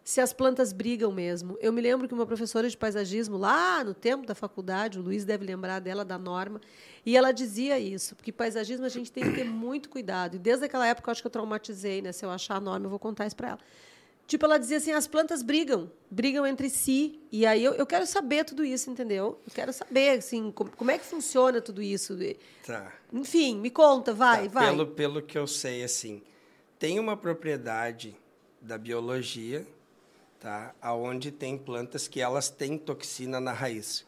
Se 0.04 0.20
as 0.20 0.34
plantas 0.34 0.74
brigam 0.74 1.12
mesmo. 1.12 1.56
Eu 1.62 1.72
me 1.72 1.80
lembro 1.80 2.08
que 2.08 2.14
uma 2.16 2.26
professora 2.26 2.68
de 2.68 2.76
paisagismo, 2.76 3.38
lá 3.38 3.84
no 3.84 3.94
tempo 3.94 4.26
da 4.26 4.34
faculdade, 4.34 4.98
o 4.98 5.02
Luiz 5.04 5.24
deve 5.24 5.46
lembrar 5.46 5.80
dela, 5.80 6.04
da 6.04 6.18
Norma, 6.18 6.60
e 7.06 7.16
ela 7.16 7.32
dizia 7.32 7.78
isso, 7.78 8.16
porque 8.16 8.32
paisagismo 8.32 8.84
a 8.84 8.90
gente 8.90 9.12
tem 9.12 9.24
que 9.24 9.36
ter 9.36 9.44
muito 9.44 9.90
cuidado. 9.90 10.36
E 10.36 10.40
desde 10.40 10.66
aquela 10.66 10.88
época 10.88 11.08
eu 11.08 11.12
acho 11.12 11.22
que 11.22 11.28
eu 11.28 11.32
traumatizei, 11.32 12.02
né? 12.02 12.12
Se 12.12 12.26
eu 12.26 12.32
achar 12.32 12.56
a 12.56 12.60
Norma, 12.60 12.88
eu 12.88 12.90
vou 12.90 12.98
contar 12.98 13.28
isso 13.28 13.36
para 13.36 13.50
ela 13.50 13.60
Tipo, 14.32 14.46
ela 14.46 14.58
dizia 14.58 14.78
assim, 14.78 14.94
as 14.94 15.08
plantas 15.08 15.44
brigam, 15.44 15.92
brigam 16.10 16.48
entre 16.48 16.70
si. 16.70 17.20
E 17.34 17.46
aí 17.46 17.62
eu, 17.62 17.74
eu 17.74 17.86
quero 17.86 18.08
saber 18.08 18.46
tudo 18.46 18.64
isso, 18.64 18.90
entendeu? 18.90 19.38
Eu 19.46 19.54
quero 19.54 19.74
saber, 19.74 20.20
assim, 20.20 20.50
como, 20.52 20.72
como 20.72 20.90
é 20.90 20.98
que 20.98 21.04
funciona 21.04 21.60
tudo 21.60 21.82
isso. 21.82 22.18
Tá. 22.66 22.94
Enfim, 23.12 23.58
me 23.58 23.70
conta, 23.70 24.14
vai, 24.14 24.48
tá. 24.48 24.54
vai. 24.62 24.70
Pelo, 24.70 24.88
pelo 24.88 25.22
que 25.22 25.38
eu 25.38 25.46
sei, 25.46 25.84
assim, 25.84 26.22
tem 26.80 26.98
uma 26.98 27.18
propriedade 27.18 28.16
da 28.62 28.78
biologia, 28.78 29.68
tá? 30.40 30.74
Aonde 30.82 31.30
tem 31.30 31.58
plantas 31.58 32.08
que 32.08 32.22
elas 32.22 32.50
têm 32.50 32.78
toxina 32.78 33.38
na 33.42 33.52
raiz, 33.52 34.06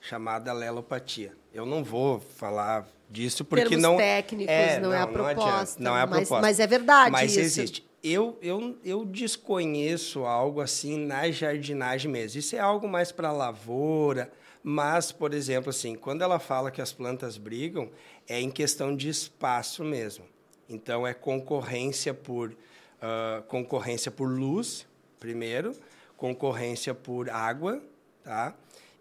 chamada 0.00 0.52
lelopatia. 0.52 1.34
Eu 1.52 1.66
não 1.66 1.82
vou 1.82 2.20
falar 2.20 2.86
disso 3.10 3.44
porque 3.44 3.64
Termos 3.64 3.82
não 3.82 3.96
técnicos, 3.96 4.54
é, 4.54 4.78
não, 4.78 4.90
não, 4.90 4.96
é 4.96 5.00
a 5.00 5.06
proposta. 5.08 5.82
Não, 5.82 5.90
não 5.90 5.98
é 5.98 6.02
a 6.02 6.06
proposta. 6.06 6.34
Mas, 6.34 6.42
mas 6.42 6.60
é 6.60 6.66
verdade 6.68 7.10
Mas 7.10 7.32
isso. 7.32 7.40
existe 7.40 7.87
eu, 8.02 8.38
eu, 8.40 8.76
eu 8.84 9.04
desconheço 9.04 10.24
algo 10.24 10.60
assim 10.60 10.98
na 10.98 11.30
jardinagem 11.30 12.10
mesmo. 12.10 12.38
Isso 12.38 12.54
é 12.54 12.58
algo 12.58 12.88
mais 12.88 13.10
para 13.10 13.32
lavoura, 13.32 14.30
mas, 14.62 15.10
por 15.10 15.34
exemplo, 15.34 15.70
assim, 15.70 15.94
quando 15.94 16.22
ela 16.22 16.38
fala 16.38 16.70
que 16.70 16.80
as 16.80 16.92
plantas 16.92 17.36
brigam, 17.36 17.90
é 18.28 18.40
em 18.40 18.50
questão 18.50 18.94
de 18.94 19.08
espaço 19.08 19.82
mesmo. 19.84 20.24
Então, 20.68 21.06
é 21.06 21.14
concorrência 21.14 22.12
por, 22.12 22.50
uh, 22.50 23.42
concorrência 23.48 24.10
por 24.10 24.28
luz, 24.28 24.86
primeiro, 25.18 25.74
concorrência 26.16 26.94
por 26.94 27.30
água, 27.30 27.82
tá? 28.22 28.54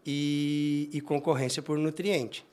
E, 0.05 0.89
e 0.93 1.01
concorrência 1.01 1.61
por 1.61 1.77
nutriente. 1.77 2.45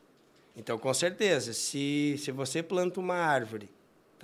Então, 0.56 0.78
com 0.78 0.92
certeza, 0.92 1.52
se, 1.52 2.16
se 2.18 2.30
você 2.32 2.62
planta 2.62 2.98
uma 2.98 3.14
árvore 3.14 3.68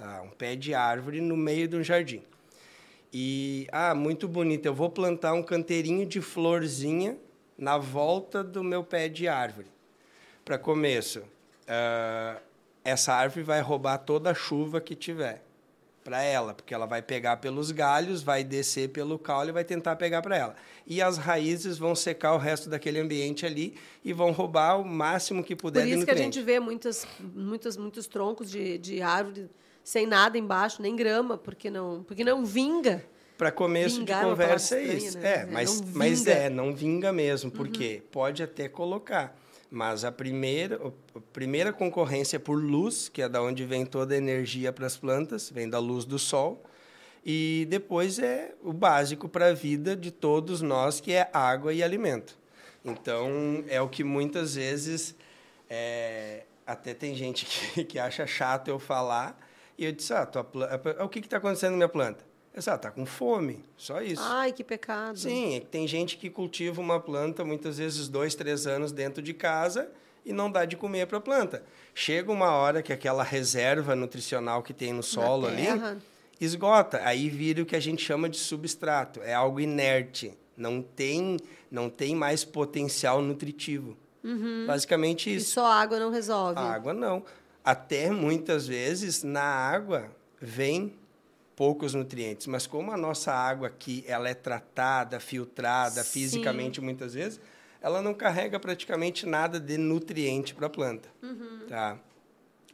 tá? 0.01 0.23
um 0.23 0.31
pé 0.31 0.57
de 0.57 0.75
árvore 0.75 1.21
no 1.21 1.37
meio 1.37 1.69
de 1.69 1.77
um 1.77 1.85
jardim. 1.85 2.23
E, 3.13 3.67
ah, 3.71 3.95
muito 3.95 4.27
bonito, 4.27 4.67
eu 4.67 4.75
vou 4.75 4.89
plantar 4.89 5.35
um 5.35 5.43
canteirinho 5.43 6.07
de 6.07 6.21
florzinha 6.21 7.19
na 7.59 7.77
volta 7.77 8.43
do 8.43 8.65
meu 8.65 8.83
pé 8.83 9.09
de 9.09 9.29
árvore. 9.29 9.67
Para 10.45 10.57
começo, 10.57 11.21
uh, 11.21 12.41
essa 12.83 13.13
árvore 13.13 13.43
vai 13.43 13.61
roubar 13.61 13.99
toda 13.99 14.31
a 14.31 14.35
chuva 14.35 14.81
que 14.81 14.95
tiver 14.95 15.43
para 16.03 16.23
ela, 16.23 16.55
porque 16.55 16.73
ela 16.73 16.87
vai 16.87 17.03
pegar 17.03 17.37
pelos 17.37 17.71
galhos, 17.71 18.23
vai 18.23 18.43
descer 18.43 18.89
pelo 18.89 19.19
caule 19.19 19.51
e 19.51 19.53
vai 19.53 19.65
tentar 19.65 19.97
pegar 19.97 20.23
para 20.23 20.37
ela. 20.37 20.57
E 20.87 21.03
as 21.03 21.19
raízes 21.19 21.77
vão 21.77 21.95
secar 21.95 22.33
o 22.33 22.39
resto 22.39 22.71
daquele 22.71 22.99
ambiente 22.99 23.45
ali 23.45 23.75
e 24.03 24.13
vão 24.13 24.33
roubar 24.33 24.81
o 24.81 24.85
máximo 24.85 25.45
que 25.45 25.55
puder 25.55 25.83
Por 25.83 25.89
isso 25.89 26.05
que 26.07 26.11
a 26.11 26.17
gente 26.17 26.41
vê 26.41 26.59
muitas, 26.59 27.07
muitas, 27.21 27.77
muitos 27.77 28.07
troncos 28.07 28.51
de, 28.51 28.79
de 28.79 29.03
árvore 29.03 29.51
sem 29.83 30.07
nada 30.07 30.39
embaixo, 30.39 30.83
nem 30.83 30.95
grama, 30.95 31.37
porque 31.37 31.71
não, 31.71 32.03
porque 32.03 32.25
não 32.25 32.45
vinga. 32.45 33.05
Para 33.37 33.51
começo 33.51 34.01
Vingar 34.01 34.21
de 34.21 34.27
é 34.27 34.29
conversa 34.31 34.77
é 34.77 34.85
isso. 34.85 35.19
Né? 35.19 35.35
É, 35.35 35.47
mas, 35.47 35.81
mas 35.95 36.27
é, 36.27 36.51
não 36.51 36.75
vinga 36.75 37.13
mesmo, 37.13 37.51
porque 37.51 37.97
uhum. 38.03 38.09
pode 38.11 38.43
até 38.43 38.69
colocar. 38.69 39.37
Mas 39.71 40.05
a 40.05 40.11
primeira, 40.11 40.81
a 41.15 41.21
primeira 41.33 41.73
concorrência 41.73 42.37
é 42.37 42.39
por 42.41 42.63
luz, 42.63 43.09
que 43.09 43.23
é 43.23 43.29
da 43.29 43.41
onde 43.41 43.65
vem 43.65 43.87
toda 43.87 44.15
a 44.15 44.19
energia 44.19 44.73
para 44.73 44.87
as 44.87 44.97
plantas, 44.97 45.49
vem 45.49 45.69
da 45.69 45.79
luz 45.79 46.05
do 46.05 46.19
sol. 46.19 46.63
E 47.25 47.67
depois 47.71 48.19
é 48.19 48.55
o 48.63 48.73
básico 48.73 49.29
para 49.29 49.47
a 49.47 49.53
vida 49.53 49.95
de 49.95 50.11
todos 50.11 50.61
nós, 50.61 51.01
que 51.01 51.13
é 51.13 51.31
água 51.33 51.73
e 51.73 51.83
alimento. 51.83 52.37
Então, 52.85 53.63
é 53.69 53.81
o 53.81 53.89
que 53.89 54.03
muitas 54.03 54.55
vezes 54.55 55.15
é, 55.69 56.45
até 56.67 56.95
tem 56.95 57.15
gente 57.15 57.47
que, 57.75 57.85
que 57.85 57.99
acha 57.99 58.27
chato 58.27 58.69
eu 58.69 58.79
falar, 58.79 59.39
e 59.81 59.87
eu 59.87 59.93
disse, 59.93 60.13
ah, 60.13 60.27
tua 60.27 60.45
planta... 60.45 61.03
o 61.03 61.09
que 61.09 61.21
está 61.21 61.39
acontecendo 61.39 61.71
na 61.71 61.77
minha 61.79 61.89
planta? 61.89 62.23
Eu 62.53 62.59
disse, 62.59 62.69
ah, 62.69 62.75
está 62.75 62.91
com 62.91 63.07
fome, 63.07 63.65
só 63.79 64.03
isso. 64.03 64.23
Ai, 64.23 64.53
que 64.53 64.63
pecado. 64.63 65.19
Sim, 65.19 65.57
é 65.57 65.61
que 65.61 65.67
tem 65.69 65.89
gente 65.89 66.19
que 66.19 66.29
cultiva 66.29 66.83
uma 66.83 67.01
planta 67.01 67.43
muitas 67.47 67.79
vezes 67.79 68.07
dois, 68.07 68.35
três 68.35 68.67
anos 68.67 68.93
dentro 68.93 69.23
de 69.23 69.33
casa 69.33 69.91
e 70.23 70.35
não 70.35 70.53
dá 70.53 70.67
de 70.67 70.77
comer 70.77 71.07
para 71.07 71.17
a 71.17 71.21
planta. 71.21 71.65
Chega 71.95 72.31
uma 72.31 72.51
hora 72.51 72.83
que 72.83 72.93
aquela 72.93 73.23
reserva 73.23 73.97
nutricional 73.97 74.63
que 74.63 74.75
tem 74.75 74.93
no 74.93 75.03
solo 75.03 75.47
ali 75.47 75.67
esgota, 76.39 77.01
aí 77.03 77.31
vira 77.31 77.63
o 77.63 77.67
que 77.67 77.75
a 77.75 77.81
gente 77.81 78.05
chama 78.05 78.29
de 78.29 78.37
substrato, 78.37 79.23
é 79.23 79.33
algo 79.33 79.61
inerte, 79.61 80.37
não 80.57 80.83
tem, 80.83 81.39
não 81.71 81.89
tem 81.89 82.15
mais 82.15 82.45
potencial 82.45 83.23
nutritivo. 83.23 83.97
Uhum. 84.23 84.67
Basicamente 84.67 85.35
isso. 85.35 85.47
E 85.47 85.55
só 85.55 85.67
água 85.67 85.99
não 85.99 86.11
resolve? 86.11 86.59
A 86.59 86.75
água 86.75 86.93
não 86.93 87.25
até 87.65 88.11
muitas 88.11 88.67
vezes 88.67 89.23
na 89.23 89.43
água 89.43 90.11
vem 90.41 90.95
poucos 91.55 91.93
nutrientes, 91.93 92.47
mas 92.47 92.67
como 92.67 92.91
a 92.91 92.97
nossa 92.97 93.33
água 93.33 93.69
aqui 93.69 94.03
ela 94.07 94.29
é 94.29 94.35
tratada, 94.35 95.21
filtrada 95.21 96.03
Sim. 96.03 96.11
fisicamente 96.11 96.81
muitas 96.81 97.13
vezes, 97.13 97.39
ela 97.83 98.01
não 98.01 98.15
carrega 98.15 98.59
praticamente 98.59 99.27
nada 99.27 99.61
de 99.61 99.77
nutriente 99.77 100.55
para 100.55 100.67
a 100.67 100.71
planta. 100.71 101.09
Tá? 101.69 101.99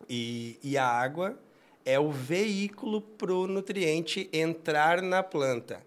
E, 0.09 0.59
e 0.63 0.79
a 0.79 0.87
água 0.87 1.37
é 1.85 1.99
o 1.99 2.11
veículo 2.11 3.01
para 3.01 3.33
o 3.33 3.47
nutriente 3.47 4.29
entrar 4.33 5.03
na 5.03 5.23
planta. 5.23 5.83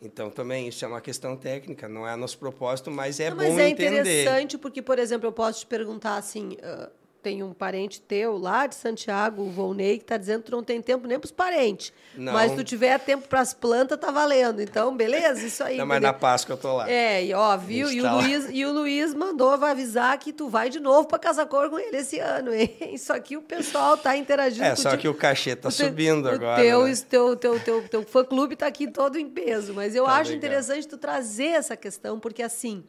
Então, 0.00 0.30
também, 0.30 0.68
isso 0.68 0.84
é 0.84 0.88
uma 0.88 1.00
questão 1.00 1.36
técnica, 1.36 1.88
não 1.88 2.06
é 2.06 2.14
nosso 2.16 2.38
propósito, 2.38 2.90
mas 2.90 3.18
é 3.18 3.30
Não, 3.30 3.36
bom 3.36 3.42
mas 3.44 3.58
é 3.58 3.68
entender. 3.68 4.00
interessante 4.00 4.58
porque, 4.58 4.82
por 4.82 4.98
exemplo, 4.98 5.26
eu 5.26 5.32
posso 5.32 5.60
te 5.60 5.66
perguntar 5.66 6.16
assim: 6.16 6.56
ah, 6.62 6.90
tem 7.26 7.42
um 7.42 7.52
parente 7.52 8.00
teu 8.00 8.38
lá 8.38 8.68
de 8.68 8.76
Santiago, 8.76 9.42
o 9.42 9.50
Volney, 9.50 9.96
que 9.98 10.04
está 10.04 10.16
dizendo 10.16 10.42
que 10.44 10.46
tu 10.48 10.52
não 10.52 10.62
tem 10.62 10.80
tempo 10.80 11.08
nem 11.08 11.18
para 11.18 11.26
os 11.26 11.32
parentes. 11.32 11.92
Não. 12.16 12.32
Mas 12.32 12.52
se 12.52 12.56
tu 12.58 12.62
tiver 12.62 12.96
tempo 13.00 13.26
para 13.26 13.40
as 13.40 13.52
plantas, 13.52 13.98
tá 13.98 14.12
valendo. 14.12 14.62
Então, 14.62 14.96
beleza? 14.96 15.44
Isso 15.44 15.64
aí. 15.64 15.76
Não, 15.76 15.84
mas 15.84 16.00
na 16.00 16.12
Páscoa 16.12 16.52
eu 16.52 16.56
tô 16.56 16.76
lá. 16.76 16.88
É, 16.88 17.24
e 17.24 17.34
ó, 17.34 17.56
viu? 17.56 17.90
E 17.90 17.98
o, 17.98 18.04
tá 18.04 18.12
lá. 18.12 18.20
Luiz, 18.22 18.46
e 18.52 18.64
o 18.64 18.72
Luiz 18.72 19.12
mandou 19.12 19.58
vai 19.58 19.72
avisar 19.72 20.16
que 20.20 20.32
tu 20.32 20.48
vai 20.48 20.70
de 20.70 20.78
novo 20.78 21.08
para 21.08 21.18
Casa 21.18 21.44
Cor 21.44 21.68
com 21.68 21.80
ele 21.80 21.96
esse 21.96 22.20
ano, 22.20 22.54
hein? 22.54 22.76
Isso 22.94 23.12
aqui 23.12 23.36
o 23.36 23.42
pessoal 23.42 23.96
tá 23.96 24.16
interagindo 24.16 24.64
É, 24.64 24.76
só 24.76 24.96
que 24.96 25.08
o 25.08 25.14
cachê 25.14 25.56
tá 25.56 25.66
O 25.68 25.72
subindo 25.72 26.26
o 26.26 26.28
agora. 26.30 26.62
Teu, 26.62 26.84
né? 26.84 26.94
teu, 27.10 27.34
teu, 27.34 27.58
teu, 27.58 27.88
teu 27.88 28.02
fã-clube 28.04 28.54
está 28.54 28.68
aqui 28.68 28.86
todo 28.86 29.18
em 29.18 29.28
peso. 29.28 29.74
Mas 29.74 29.96
eu 29.96 30.04
Tá 30.04 30.12
acho 30.12 30.30
legal. 30.30 30.36
interessante 30.36 30.86
tu 30.86 30.96
trazer 30.96 31.46
essa 31.46 31.76
questão, 31.76 32.20
porque 32.20 32.40
assim, 32.40 32.84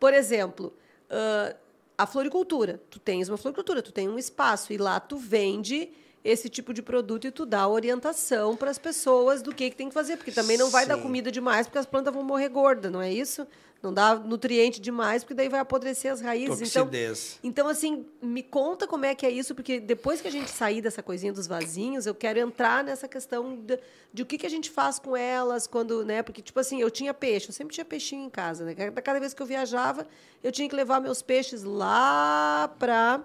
por 0.00 0.12
exemplo, 0.12 0.74
ah, 1.08 1.54
a 1.98 2.06
floricultura. 2.06 2.80
Tu 2.88 3.00
tens 3.00 3.28
uma 3.28 3.36
floricultura, 3.36 3.82
tu 3.82 3.90
tem 3.90 4.08
um 4.08 4.18
espaço 4.18 4.72
e 4.72 4.78
lá 4.78 5.00
tu 5.00 5.16
vende 5.16 5.90
esse 6.24 6.48
tipo 6.48 6.72
de 6.72 6.80
produto 6.80 7.26
e 7.26 7.30
tu 7.30 7.44
dá 7.44 7.66
orientação 7.66 8.56
para 8.56 8.70
as 8.70 8.78
pessoas 8.78 9.42
do 9.42 9.52
que, 9.54 9.70
que 9.70 9.76
tem 9.76 9.88
que 9.88 9.94
fazer. 9.94 10.16
Porque 10.16 10.30
também 10.30 10.56
não 10.56 10.70
vai 10.70 10.86
dar 10.86 10.96
Sim. 10.96 11.02
comida 11.02 11.32
demais, 11.32 11.66
porque 11.66 11.78
as 11.78 11.86
plantas 11.86 12.14
vão 12.14 12.22
morrer 12.22 12.48
gordas, 12.48 12.92
não 12.92 13.02
é 13.02 13.12
isso? 13.12 13.46
Não 13.80 13.94
dá 13.94 14.16
nutriente 14.16 14.80
demais, 14.80 15.22
porque 15.22 15.34
daí 15.34 15.48
vai 15.48 15.60
apodrecer 15.60 16.12
as 16.12 16.20
raízes. 16.20 16.68
Então, 16.68 16.84
Toxidez. 16.84 17.38
então, 17.44 17.68
assim, 17.68 18.04
me 18.20 18.42
conta 18.42 18.88
como 18.88 19.04
é 19.04 19.14
que 19.14 19.24
é 19.24 19.30
isso, 19.30 19.54
porque 19.54 19.78
depois 19.78 20.20
que 20.20 20.26
a 20.26 20.32
gente 20.32 20.50
sair 20.50 20.82
dessa 20.82 21.00
coisinha 21.00 21.32
dos 21.32 21.46
vasinhos, 21.46 22.04
eu 22.04 22.14
quero 22.14 22.40
entrar 22.40 22.82
nessa 22.82 23.06
questão 23.06 23.56
de, 23.56 23.78
de 24.12 24.22
o 24.22 24.26
que, 24.26 24.36
que 24.36 24.46
a 24.46 24.50
gente 24.50 24.68
faz 24.68 24.98
com 24.98 25.16
elas 25.16 25.68
quando, 25.68 26.04
né? 26.04 26.24
Porque, 26.24 26.42
tipo 26.42 26.58
assim, 26.58 26.80
eu 26.80 26.90
tinha 26.90 27.14
peixe, 27.14 27.50
eu 27.50 27.52
sempre 27.52 27.72
tinha 27.72 27.84
peixinho 27.84 28.26
em 28.26 28.30
casa, 28.30 28.64
né? 28.64 28.74
Cada 28.74 29.20
vez 29.20 29.32
que 29.32 29.40
eu 29.40 29.46
viajava, 29.46 30.08
eu 30.42 30.50
tinha 30.50 30.68
que 30.68 30.74
levar 30.74 31.00
meus 31.00 31.22
peixes 31.22 31.62
lá 31.62 32.74
para 32.80 33.22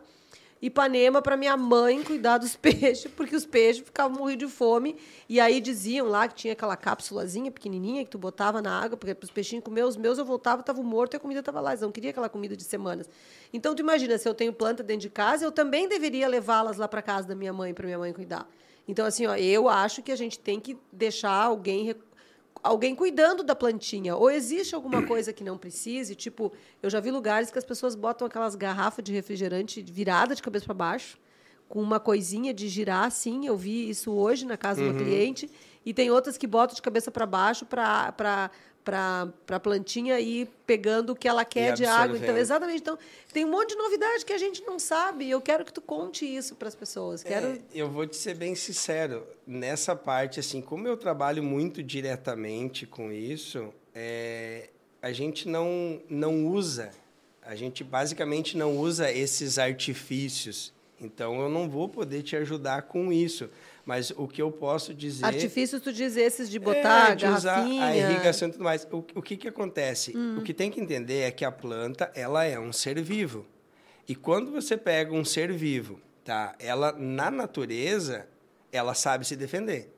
Ipanema 0.65 1.21
para 1.21 1.36
minha 1.36 1.58
mãe 1.58 2.02
cuidar 2.02 2.38
dos 2.38 2.56
peixes, 2.58 3.12
porque 3.12 3.36
os 3.36 3.45
peixes 3.45 3.84
ficavam 3.84 4.17
morrendo 4.17 4.45
de 4.45 4.47
fome. 4.47 4.95
E 5.28 5.38
aí 5.38 5.60
diziam 5.60 6.08
lá 6.08 6.26
que 6.26 6.36
tinha 6.36 6.54
aquela 6.54 6.78
cápsulazinha 6.78 7.52
pequenininha 7.52 8.06
que 8.06 8.10
tu 8.10 8.17
botava 8.17 8.62
na 8.62 8.80
água 8.80 8.95
para 8.95 9.13
os 9.21 9.30
peixinhos 9.30 9.65
comer. 9.65 9.84
Os 9.84 9.97
meus 9.97 10.17
eu 10.17 10.23
voltava, 10.23 10.62
estavam 10.62 10.82
morto 10.82 11.15
e 11.15 11.17
a 11.17 11.19
comida 11.19 11.41
estava 11.41 11.60
lá. 11.60 11.71
Eles 11.71 11.82
não 11.82 11.91
queriam 11.91 12.12
aquela 12.12 12.30
comida 12.30 12.56
de 12.56 12.63
semanas. 12.63 13.10
Então 13.52 13.76
tu 13.76 13.82
imagina, 13.82 14.17
se 14.17 14.26
eu 14.26 14.34
tenho 14.34 14.54
planta 14.54 14.82
dentro 14.82 15.02
de 15.02 15.10
casa, 15.10 15.43
eu 15.43 15.52
também 15.52 15.89
deveria 15.89 16.30
levá-las 16.30 16.78
lá 16.78 16.88
para 16.88 17.02
casa 17.02 17.28
da 17.28 17.36
minha 17.36 17.52
mãe, 17.52 17.73
para 17.73 17.86
minha 17.86 17.99
mãe 17.99 18.13
cuidar. 18.13 18.47
Então, 18.88 19.06
assim, 19.06 19.26
ó, 19.26 19.36
eu 19.36 19.67
acho 19.67 20.02
que 20.02 20.13
a 20.13 20.15
gente 20.15 20.39
tem 20.39 20.62
que 20.62 20.78
deixar 20.91 21.32
alguém 21.32 21.84
alguém 22.63 22.95
cuidando 22.95 23.43
da 23.43 23.56
plantinha. 23.56 24.15
Ou 24.15 24.32
existe 24.32 24.73
alguma 24.73 25.04
coisa 25.06 25.34
que 25.34 25.43
não 25.43 25.58
precise? 25.58 26.15
Tipo, 26.15 26.52
eu 26.82 26.89
já 26.89 26.99
vi 26.99 27.12
lugares 27.12 27.52
que 27.52 27.60
as 27.60 27.65
pessoas 27.65 27.93
botam 27.93 28.26
aquelas 28.26 28.56
garrafas 28.56 29.04
de 29.04 29.12
refrigerante 29.12 29.82
virada 29.82 30.34
de 30.34 30.41
cabeça 30.41 30.65
para 30.65 30.73
baixo, 30.73 31.17
com 31.67 31.82
uma 31.82 31.99
coisinha 31.99 32.54
de 32.54 32.69
girar 32.69 33.06
assim. 33.06 33.45
Eu 33.45 33.58
vi 33.58 33.89
isso 33.89 34.12
hoje 34.12 34.45
na 34.45 34.56
casa 34.56 34.82
de 34.82 34.88
uma 34.88 34.97
cliente. 34.97 35.49
E 35.86 35.93
tem 35.93 36.10
outras 36.10 36.38
que 36.38 36.47
botam 36.47 36.73
de 36.76 36.82
cabeça 36.82 37.12
para 37.12 37.26
baixo 37.26 37.65
para 37.65 38.49
para 38.83 39.29
a 39.49 39.59
plantinha 39.59 40.19
ir 40.19 40.47
pegando 40.65 41.11
o 41.11 41.15
que 41.15 41.27
ela 41.27 41.45
quer 41.45 41.73
de 41.73 41.85
água. 41.85 42.17
Então, 42.17 42.37
exatamente. 42.37 42.81
Então, 42.81 42.97
tem 43.31 43.45
um 43.45 43.51
monte 43.51 43.69
de 43.69 43.75
novidade 43.75 44.25
que 44.25 44.33
a 44.33 44.37
gente 44.37 44.61
não 44.63 44.77
sabe. 44.77 45.25
E 45.25 45.31
eu 45.31 45.41
quero 45.41 45.63
que 45.63 45.71
tu 45.71 45.81
conte 45.81 46.25
isso 46.25 46.55
para 46.55 46.67
as 46.67 46.75
pessoas. 46.75 47.23
Quero... 47.23 47.47
É, 47.47 47.59
eu 47.73 47.89
vou 47.89 48.05
te 48.05 48.15
ser 48.15 48.35
bem 48.35 48.55
sincero, 48.55 49.25
nessa 49.47 49.95
parte, 49.95 50.39
assim, 50.39 50.61
como 50.61 50.87
eu 50.87 50.97
trabalho 50.97 51.41
muito 51.41 51.81
diretamente 51.81 52.85
com 52.85 53.11
isso, 53.11 53.73
é, 53.95 54.69
a 55.01 55.11
gente 55.11 55.47
não, 55.47 56.01
não 56.09 56.45
usa, 56.47 56.91
a 57.41 57.55
gente 57.55 57.83
basicamente 57.83 58.57
não 58.57 58.77
usa 58.77 59.11
esses 59.11 59.57
artifícios. 59.57 60.73
Então, 60.99 61.41
eu 61.41 61.49
não 61.49 61.69
vou 61.69 61.89
poder 61.89 62.21
te 62.23 62.35
ajudar 62.35 62.83
com 62.83 63.11
isso. 63.11 63.49
Mas 63.85 64.11
o 64.11 64.27
que 64.27 64.41
eu 64.41 64.51
posso 64.51 64.93
dizer... 64.93 65.25
Artifícios, 65.25 65.81
tu 65.81 65.91
diz 65.91 66.15
esses 66.15 66.49
de 66.49 66.57
botar 66.57 67.11
é, 67.11 67.15
de 67.15 67.25
usar 67.25 67.55
garrafinha. 67.55 67.85
a 67.85 67.95
irrigação 67.95 68.47
e 68.47 68.51
tudo 68.51 68.63
mais. 68.63 68.87
O, 68.89 68.97
o 69.15 69.21
que, 69.21 69.35
que 69.35 69.47
acontece? 69.47 70.15
Hum. 70.15 70.37
O 70.39 70.41
que 70.41 70.53
tem 70.53 70.71
que 70.71 70.79
entender 70.79 71.21
é 71.21 71.31
que 71.31 71.43
a 71.43 71.51
planta 71.51 72.09
ela 72.15 72.45
é 72.45 72.57
um 72.57 72.71
ser 72.71 73.01
vivo. 73.01 73.45
E 74.07 74.15
quando 74.15 74.51
você 74.51 74.77
pega 74.77 75.13
um 75.13 75.25
ser 75.25 75.51
vivo, 75.51 75.99
tá? 76.23 76.55
ela, 76.59 76.93
na 76.93 77.29
natureza, 77.29 78.27
ela 78.71 78.93
sabe 78.93 79.25
se 79.25 79.35
defender. 79.35 79.93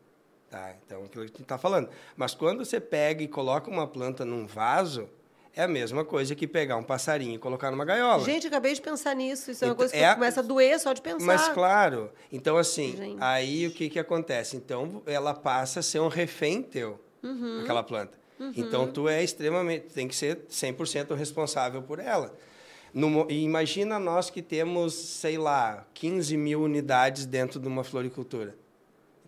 Tá? 0.49 0.75
Então, 0.85 1.03
aquilo 1.03 1.11
que 1.11 1.19
a 1.19 1.27
gente 1.27 1.41
está 1.41 1.57
falando. 1.57 1.89
Mas 2.15 2.33
quando 2.33 2.65
você 2.65 2.79
pega 2.79 3.23
e 3.23 3.27
coloca 3.27 3.69
uma 3.69 3.87
planta 3.87 4.25
num 4.25 4.47
vaso, 4.47 5.09
é 5.55 5.63
a 5.63 5.67
mesma 5.67 6.03
coisa 6.03 6.35
que 6.35 6.45
pegar 6.47 6.75
um 6.77 6.83
passarinho 6.83 7.35
e 7.35 7.37
colocar 7.37 7.71
numa 7.71 7.85
gaiola. 7.85 8.23
Gente, 8.23 8.47
acabei 8.47 8.73
de 8.73 8.81
pensar 8.81 9.15
nisso. 9.15 9.49
Isso 9.51 9.63
é 9.63 9.67
uma 9.67 9.71
Então, 9.73 9.77
coisa 9.77 9.93
que 9.93 9.99
é 9.99 10.07
a- 10.09 10.13
começa 10.15 10.39
a 10.41 10.43
doer 10.43 10.79
só 10.79 10.91
de 10.93 11.01
pensar. 11.01 11.25
Mas 11.25 11.47
claro, 11.49 12.11
então 12.31 12.57
assim, 12.57 12.95
Gente. 12.97 13.17
aí 13.21 13.67
o 13.67 13.71
que 13.71 13.89
que 13.89 13.97
acontece? 13.99 14.55
Então 14.57 15.01
ela 15.05 15.33
passa 15.33 15.79
a 15.79 15.83
ser 15.83 15.99
um 15.99 16.07
refém 16.09 16.61
teu, 16.61 16.99
Uhum. 17.23 17.61
aquela 17.61 17.81
planta. 17.83 18.17
Então 18.55 18.85
tu 18.91 19.07
é 19.07 19.23
extremamente, 19.23 19.85
tem 19.93 20.07
que 20.09 20.15
ser 20.15 20.41
100% 20.49 21.13
responsável 21.15 21.81
por 21.81 21.99
ela. 21.99 22.35
No 22.93 23.25
imagina 23.29 23.97
nós 23.99 24.29
que 24.29 24.41
temos, 24.41 24.93
sei 24.93 25.37
lá, 25.37 25.85
15 25.93 26.35
mil 26.37 26.61
unidades 26.61 27.25
dentro 27.25 27.59
de 27.59 27.67
uma 27.67 27.83
floricultura. 27.83 28.55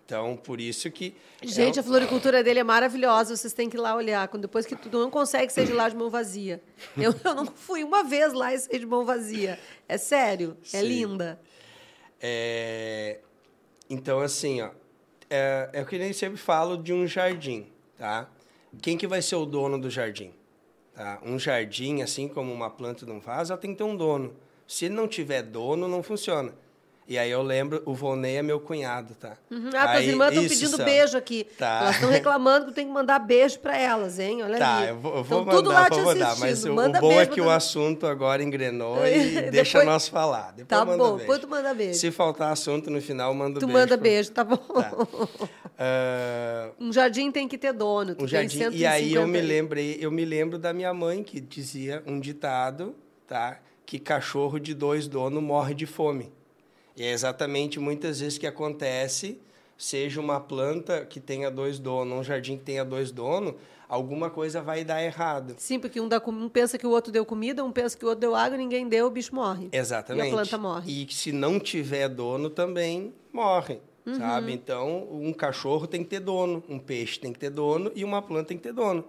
Então, 0.08 0.38
por 0.38 0.62
isso 0.62 0.90
que... 0.90 1.14
Gente, 1.44 1.80
é 1.80 1.82
a 1.82 1.84
floricultura 1.84 2.42
dele 2.42 2.60
é 2.60 2.64
maravilhosa. 2.64 3.36
Vocês 3.36 3.52
têm 3.52 3.70
que 3.70 3.76
ir 3.76 3.80
lá 3.82 3.94
olhar. 3.94 4.26
Depois 4.38 4.66
que 4.66 4.74
tu 4.74 4.90
não 4.90 5.12
consegue 5.12 5.52
sair 5.52 5.66
de 5.66 5.74
lá 5.74 5.90
de 5.90 5.98
mão 5.98 6.10
vazia. 6.10 6.62
Eu, 6.96 7.14
eu 7.26 7.36
não 7.36 7.46
fui 7.46 7.84
uma 7.84 8.06
vez 8.06 8.32
lá 8.32 8.54
e 8.54 8.58
saí 8.58 8.80
de 8.80 8.86
mão 8.86 9.04
vazia. 9.04 9.60
É 9.86 9.98
sério. 9.98 10.56
É 10.74 10.80
Sim. 10.80 10.88
linda. 10.88 11.38
É, 12.22 13.20
então, 13.90 14.22
assim, 14.22 14.62
ó, 14.62 14.70
é, 15.30 15.72
é 15.74 15.82
o 15.82 15.86
que 15.86 15.98
eu 15.98 16.14
sempre 16.14 16.38
falo 16.38 16.78
de 16.78 16.94
um 16.94 17.06
jardim, 17.06 17.68
tá? 17.98 18.30
Quem 18.82 18.98
que 18.98 19.08
vai 19.08 19.22
ser 19.22 19.36
o 19.36 19.46
dono 19.46 19.78
do 19.78 19.90
jardim? 19.90 20.34
Tá? 20.96 21.20
Um 21.22 21.38
jardim, 21.38 22.02
assim 22.02 22.30
como 22.30 22.54
uma 22.54 22.70
planta 22.70 23.06
num 23.06 23.20
vaso, 23.20 23.52
ela 23.52 23.62
tem 23.62 23.72
que 23.72 23.78
ter 23.78 23.84
um 23.84 23.96
dono. 23.96 24.34
Se 24.66 24.86
ele 24.86 24.96
não 24.96 25.06
tiver 25.06 25.44
dono, 25.44 25.86
não 25.86 26.02
funciona. 26.02 26.54
E 27.10 27.18
aí 27.18 27.32
eu 27.32 27.42
lembro, 27.42 27.82
o 27.86 27.94
Vonei 27.94 28.36
é 28.36 28.42
meu 28.44 28.60
cunhado, 28.60 29.16
tá? 29.16 29.38
Uhum. 29.50 29.68
Ah, 29.70 29.84
tuas 29.86 29.90
Aí, 29.92 30.10
irmãs 30.10 30.30
estão 30.34 30.48
pedindo 30.48 30.76
são. 30.76 30.86
beijo 30.86 31.18
aqui. 31.18 31.46
Tá. 31.58 31.80
Elas 31.84 31.96
estão 31.96 32.10
reclamando 32.10 32.66
que 32.66 32.72
tu 32.72 32.76
tem 32.76 32.86
que 32.86 32.92
mandar 32.92 33.18
beijo 33.20 33.60
para 33.60 33.78
elas, 33.78 34.20
hein? 34.20 34.44
Olha 34.44 34.58
Tá, 34.58 34.78
ali. 34.80 34.90
eu 34.90 34.98
vou, 35.00 35.16
eu 35.16 35.24
vou 35.24 35.40
lá 35.46 35.54
mandar, 35.54 35.90
te 35.90 35.96
vou 35.96 36.04
mandar, 36.04 36.38
mas 36.38 36.66
o, 36.66 36.72
o 36.72 36.76
Manda 36.76 37.00
bom 37.00 37.14
é 37.14 37.26
que 37.26 37.36
pra 37.36 37.46
o 37.46 37.50
assunto 37.50 38.06
agora 38.06 38.44
engrenou 38.44 38.98
e 39.08 39.30
Depois- 39.30 39.52
deixa 39.52 39.84
nós 39.86 40.10
falar. 40.10 40.52
Depois 40.52 40.68
Tá 40.68 40.84
manda 40.84 40.98
bom, 40.98 41.06
beijo. 41.12 41.20
depois 41.20 41.40
tu 41.40 41.48
manda 41.48 41.74
beijo. 41.74 42.00
Se 42.00 42.12
faltar 42.12 42.52
assunto 42.52 42.90
no 42.92 43.02
final, 43.02 43.34
manda 43.34 43.58
Tu 43.60 43.66
beijo. 43.68 43.80
manda 43.80 43.98
pra- 43.98 44.04
beijo, 44.04 44.32
tá 44.32 44.44
bom. 44.44 44.58
Tá. 44.58 44.92
Ah, 45.80 46.72
Um 46.80 46.92
jardim 46.92 47.32
tem 47.32 47.48
que 47.48 47.58
ter 47.58 47.72
dono. 47.72 48.16
Tu 48.16 48.24
um 48.26 48.28
tem 48.28 48.50
jardim. 48.50 48.76
E 48.76 48.86
aí 48.86 49.14
eu 49.14 49.22
150 49.22 49.28
me 49.28 49.42
lembrei, 49.42 49.98
eu 50.02 50.10
me 50.12 50.26
lembro 50.26 50.58
da 50.58 50.74
minha 50.74 50.92
mãe 50.94 51.24
que 51.24 51.40
dizia 51.40 52.02
um 52.08 52.20
ditado, 52.20 52.96
tá? 53.28 53.60
Que 53.86 54.00
cachorro 54.00 54.60
de 54.60 54.74
dois 54.74 55.08
donos 55.08 55.42
morre 55.42 55.74
de 55.76 55.86
fome. 55.86 56.32
E 56.98 57.04
é 57.04 57.12
exatamente 57.12 57.80
muitas 57.80 58.20
vezes 58.20 58.40
que 58.40 58.48
acontece, 58.48 59.40
seja 59.78 60.20
uma 60.20 60.40
planta 60.40 61.06
que 61.06 61.20
tenha 61.20 61.52
dois 61.52 61.78
donos, 61.78 62.18
um 62.20 62.24
jardim 62.24 62.58
que 62.58 62.64
tenha 62.64 62.84
dois 62.84 63.12
donos, 63.12 63.54
alguma 63.88 64.32
coisa 64.32 64.62
vai 64.64 64.84
dar 64.84 65.04
errado. 65.04 65.54
Sim, 65.60 65.80
porque 65.80 66.02
um, 66.02 66.08
dá, 66.08 66.20
um 66.26 66.50
pensa 66.50 66.76
que 66.76 66.88
o 66.88 66.90
outro 66.90 67.12
deu 67.12 67.24
comida, 67.24 67.64
um 67.64 67.72
pensa 67.72 67.96
que 67.96 68.04
o 68.04 68.08
outro 68.08 68.22
deu 68.22 68.36
água, 68.36 68.58
ninguém 68.58 68.90
deu, 68.90 69.06
o 69.06 69.12
bicho 69.12 69.36
morre. 69.36 69.70
Exatamente. 69.72 70.26
E 70.26 70.30
a 70.30 70.34
planta 70.34 70.58
morre. 70.58 71.04
E 71.04 71.14
se 71.14 71.32
não 71.32 71.60
tiver 71.60 72.10
dono 72.10 72.50
também 72.50 73.14
morre, 73.32 73.80
Uhum. 74.06 74.16
sabe? 74.18 74.54
Então, 74.54 75.06
um 75.12 75.34
cachorro 75.34 75.86
tem 75.86 76.02
que 76.02 76.10
ter 76.10 76.22
dono, 76.22 76.64
um 76.70 76.80
peixe 76.80 77.20
tem 77.20 77.32
que 77.34 77.38
ter 77.40 77.50
dono 77.50 77.92
e 77.94 78.06
uma 78.06 78.22
planta 78.22 78.46
tem 78.48 78.58
que 78.58 78.64
ter 78.64 78.72
dono. 78.74 79.04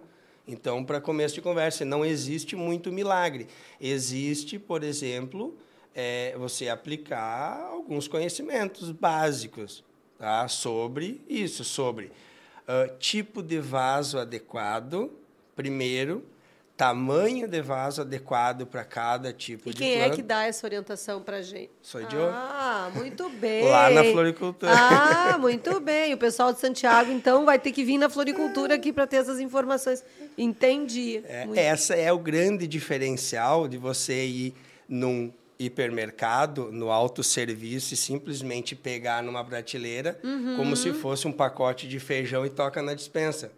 Então, 0.47 0.85
para 0.85 1.01
começo 1.01 1.37
de 1.37 1.41
conversa, 1.41 1.85
não 1.85 2.05
existe 2.05 2.57
muito 2.57 2.91
milagre. 2.91 3.47
Existe, 3.81 4.59
por 4.59 4.83
exemplo, 4.83 5.57
é, 6.01 6.37
você 6.39 6.69
aplicar 6.69 7.61
alguns 7.73 8.07
conhecimentos 8.07 8.93
básicos 8.93 9.83
tá? 10.17 10.47
sobre 10.47 11.21
isso, 11.29 11.65
sobre 11.65 12.13
ah, 12.69 12.89
tipo 13.01 13.43
de 13.43 13.59
vaso 13.59 14.17
adequado, 14.17 15.11
primeiro, 15.57 16.25
tamanho 16.77 17.49
de 17.49 17.61
vaso 17.61 18.03
adequado 18.03 18.65
para 18.65 18.85
cada 18.85 19.33
tipo 19.33 19.71
e 19.71 19.73
de 19.73 19.79
quem 19.79 19.97
planta. 19.97 20.13
é 20.13 20.15
que 20.15 20.23
dá 20.23 20.45
essa 20.45 20.65
orientação 20.65 21.21
para 21.21 21.43
gente? 21.43 21.73
Sou 21.83 22.05
de 22.05 22.17
Ah, 22.17 22.93
muito 22.95 23.29
bem. 23.41 23.65
Lá 23.65 23.91
na 23.91 24.05
floricultura. 24.05 24.71
Ah, 24.73 25.37
muito 25.37 25.81
bem. 25.81 26.15
O 26.15 26.17
pessoal 26.17 26.53
de 26.53 26.61
Santiago, 26.61 27.11
então, 27.11 27.45
vai 27.45 27.59
ter 27.59 27.73
que 27.73 27.83
vir 27.83 27.99
na 27.99 28.09
floricultura 28.09 28.77
aqui 28.77 28.93
para 28.93 29.05
ter 29.05 29.17
essas 29.17 29.41
informações. 29.41 30.05
Entendi. 30.37 31.25
É, 31.25 31.49
essa 31.57 31.97
é 31.97 32.13
o 32.13 32.19
grande 32.21 32.69
diferencial 32.69 33.67
de 33.67 33.77
você 33.77 34.25
ir 34.25 34.55
num 34.89 35.33
hipermercado, 35.59 36.71
no 36.71 36.91
autosserviço 36.91 37.95
e 37.95 37.97
simplesmente 37.97 38.77
pegar 38.77 39.23
numa 39.23 39.45
prateleira 39.45 40.21
como 40.57 40.77
se 40.77 40.93
fosse 40.93 41.27
um 41.27 41.33
pacote 41.33 41.89
de 41.89 41.99
feijão 41.99 42.47
e 42.47 42.51
toca 42.51 42.81
na 42.81 42.95
dispensa. 42.95 43.51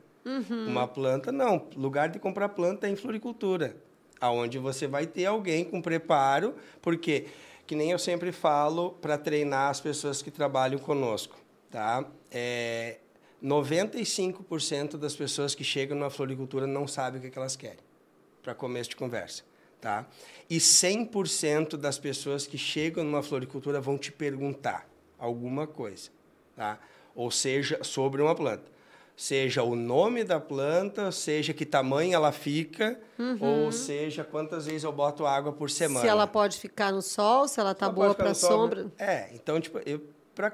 Uma 0.50 0.86
planta, 0.86 1.32
não. 1.32 1.68
Lugar 1.76 2.08
de 2.08 2.18
comprar 2.18 2.50
planta 2.50 2.86
é 2.86 2.90
em 2.90 2.96
floricultura, 2.96 3.76
aonde 4.20 4.58
você 4.58 4.86
vai 4.86 5.06
ter 5.06 5.26
alguém 5.26 5.64
com 5.64 5.80
preparo, 5.80 6.54
porque, 6.80 7.26
que 7.66 7.74
nem 7.74 7.90
eu 7.90 7.98
sempre 7.98 8.32
falo, 8.32 8.92
para 8.92 9.16
treinar 9.18 9.70
as 9.70 9.80
pessoas 9.80 10.22
que 10.22 10.30
trabalham 10.30 10.78
conosco, 10.78 11.36
tá? 11.70 12.04
É, 12.30 12.98
95% 13.42 14.96
das 14.98 15.16
pessoas 15.16 15.54
que 15.54 15.64
chegam 15.64 15.98
na 15.98 16.10
floricultura 16.10 16.66
não 16.66 16.86
sabem 16.86 17.18
o 17.18 17.22
que, 17.22 17.30
que 17.30 17.38
elas 17.38 17.56
querem, 17.56 17.78
para 18.42 18.54
começo 18.54 18.90
de 18.90 18.96
conversa, 18.96 19.42
tá? 19.80 20.06
E 20.48 20.58
100% 20.58 21.76
das 21.76 21.98
pessoas 21.98 22.46
que 22.46 22.58
chegam 22.58 23.04
numa 23.04 23.22
floricultura 23.22 23.80
vão 23.80 23.96
te 23.96 24.12
perguntar 24.12 24.88
alguma 25.18 25.66
coisa, 25.66 26.10
tá? 26.56 26.78
Ou 27.14 27.30
seja, 27.30 27.78
sobre 27.82 28.22
uma 28.22 28.34
planta. 28.34 28.70
Seja 29.16 29.62
o 29.62 29.76
nome 29.76 30.24
da 30.24 30.40
planta, 30.40 31.12
seja 31.12 31.52
que 31.52 31.66
tamanho 31.66 32.14
ela 32.14 32.32
fica, 32.32 32.98
ou 33.38 33.70
seja 33.70 34.24
quantas 34.24 34.64
vezes 34.64 34.82
eu 34.82 34.92
boto 34.92 35.26
água 35.26 35.52
por 35.52 35.68
semana. 35.70 36.00
Se 36.00 36.06
ela 36.08 36.26
pode 36.26 36.58
ficar 36.58 36.90
no 36.90 37.02
sol, 37.02 37.46
se 37.46 37.60
ela 37.60 37.74
tá 37.74 37.84
Ela 37.86 37.94
boa 37.94 38.14
para 38.14 38.32
sombra. 38.32 38.84
né? 38.84 38.90
É, 38.98 39.30
então, 39.34 39.60
tipo, 39.60 39.78
eu, 39.84 40.00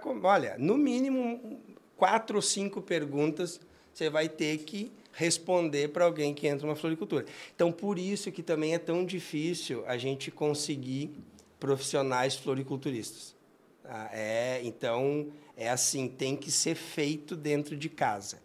com- 0.03 0.21
olha, 0.25 0.57
no 0.59 0.77
mínimo 0.77 1.61
quatro 1.97 2.37
ou 2.37 2.43
cinco 2.43 2.83
perguntas 2.83 3.61
você 3.95 4.11
vai 4.11 4.29
ter 4.29 4.59
que 4.59 4.91
responder 5.17 5.89
para 5.89 6.05
alguém 6.05 6.35
que 6.35 6.47
entra 6.47 6.67
numa 6.67 6.77
floricultura. 6.77 7.25
Então, 7.55 7.73
por 7.73 7.99
isso 7.99 8.31
que 8.31 8.43
também 8.43 8.75
é 8.75 8.79
tão 8.79 9.05
difícil 9.05 9.83
a 9.87 9.97
gente 9.97 10.31
conseguir 10.31 11.11
profissionais 11.59 12.37
floriculturistas. 12.37 13.35
tá? 13.83 14.11
É, 14.13 14.61
então, 14.63 15.29
é 15.57 15.71
assim, 15.71 16.07
tem 16.07 16.37
que 16.37 16.51
ser 16.51 16.75
feito 16.75 17.35
dentro 17.35 17.75
de 17.77 17.89
casa. 17.89 18.39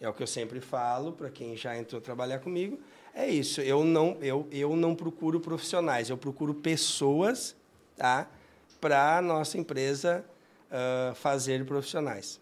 É 0.00 0.08
o 0.08 0.14
que 0.14 0.22
eu 0.22 0.26
sempre 0.26 0.58
falo 0.58 1.12
para 1.12 1.30
quem 1.30 1.54
já 1.54 1.76
entrou 1.76 2.00
trabalhar 2.00 2.38
comigo. 2.38 2.80
É 3.14 3.28
isso. 3.28 3.60
Eu 3.60 3.84
não, 3.84 4.16
eu, 4.22 4.48
eu 4.50 4.74
não 4.74 4.94
procuro 4.94 5.38
profissionais, 5.38 6.08
eu 6.08 6.16
procuro 6.16 6.54
pessoas 6.54 7.54
tá, 7.94 8.26
para 8.80 9.18
a 9.18 9.22
nossa 9.22 9.58
empresa 9.58 10.24
ah, 10.70 11.12
fazer 11.14 11.64
profissionais. 11.64 12.40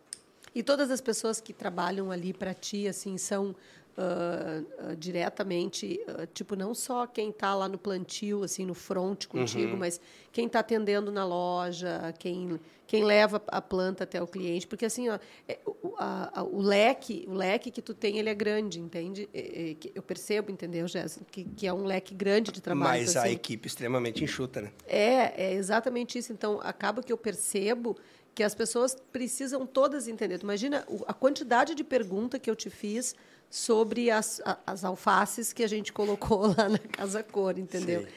E 0.54 0.62
todas 0.62 0.90
as 0.90 1.00
pessoas 1.00 1.40
que 1.40 1.52
trabalham 1.52 2.10
ali 2.10 2.32
para 2.32 2.54
ti, 2.54 2.86
assim, 2.86 3.18
são 3.18 3.54
ah, 3.96 4.62
ah, 4.90 4.94
diretamente, 4.96 6.00
ah, 6.08 6.26
tipo, 6.32 6.56
não 6.56 6.74
só 6.74 7.06
quem 7.06 7.30
está 7.30 7.54
lá 7.54 7.68
no 7.68 7.78
plantio, 7.78 8.42
assim, 8.42 8.64
no 8.66 8.74
front 8.74 9.26
contigo, 9.26 9.76
mas 9.76 10.00
quem 10.32 10.46
está 10.46 10.60
atendendo 10.60 11.12
na 11.12 11.24
loja, 11.24 12.12
quem, 12.18 12.58
quem 12.88 13.04
leva 13.04 13.40
a 13.46 13.62
planta 13.62 14.02
até 14.02 14.20
o 14.20 14.26
cliente, 14.26 14.66
porque 14.66 14.84
assim, 14.84 15.08
ó, 15.08 15.18
é, 15.48 15.58
o, 15.64 15.94
a- 15.96 16.40
a- 16.40 16.42
o 16.42 16.60
leque, 16.60 17.24
o 17.28 17.34
leque 17.34 17.70
que 17.70 17.80
tu 17.80 17.94
tem, 17.94 18.18
ele 18.18 18.28
é 18.28 18.34
grande, 18.34 18.80
entende? 18.80 19.28
É, 19.32 19.70
é, 19.72 19.76
eu 19.94 20.02
percebo, 20.02 20.50
entendeu, 20.50 20.88
Jéssica, 20.88 21.24
que, 21.30 21.44
que 21.44 21.64
é 21.66 21.72
um 21.72 21.84
leque 21.84 22.14
grande 22.14 22.50
de 22.50 22.60
trabalho. 22.60 23.00
Mas 23.00 23.10
então, 23.10 23.22
a 23.22 23.26
assim, 23.26 23.34
equipe 23.34 23.68
extremamente 23.68 24.24
enxuta, 24.24 24.60
né? 24.60 24.72
é, 24.88 25.50
é 25.50 25.52
exatamente 25.52 26.18
isso. 26.18 26.32
Então, 26.32 26.60
acaba 26.62 27.00
que 27.00 27.12
eu 27.12 27.16
percebo 27.18 27.96
que 28.34 28.42
as 28.42 28.54
pessoas 28.54 28.96
precisam 29.12 29.64
todas 29.64 30.08
entender. 30.08 30.38
Tu 30.38 30.42
imagina 30.42 30.84
a 31.06 31.14
quantidade 31.14 31.74
de 31.74 31.84
pergunta 31.84 32.38
que 32.38 32.50
eu 32.50 32.56
te 32.56 32.68
fiz 32.68 33.14
sobre 33.48 34.10
as, 34.10 34.42
as 34.66 34.84
alfaces 34.84 35.52
que 35.52 35.62
a 35.62 35.68
gente 35.68 35.92
colocou 35.92 36.48
lá 36.58 36.68
na 36.68 36.78
Casa 36.78 37.22
Cor, 37.22 37.58
entendeu? 37.58 38.02
Sim. 38.02 38.08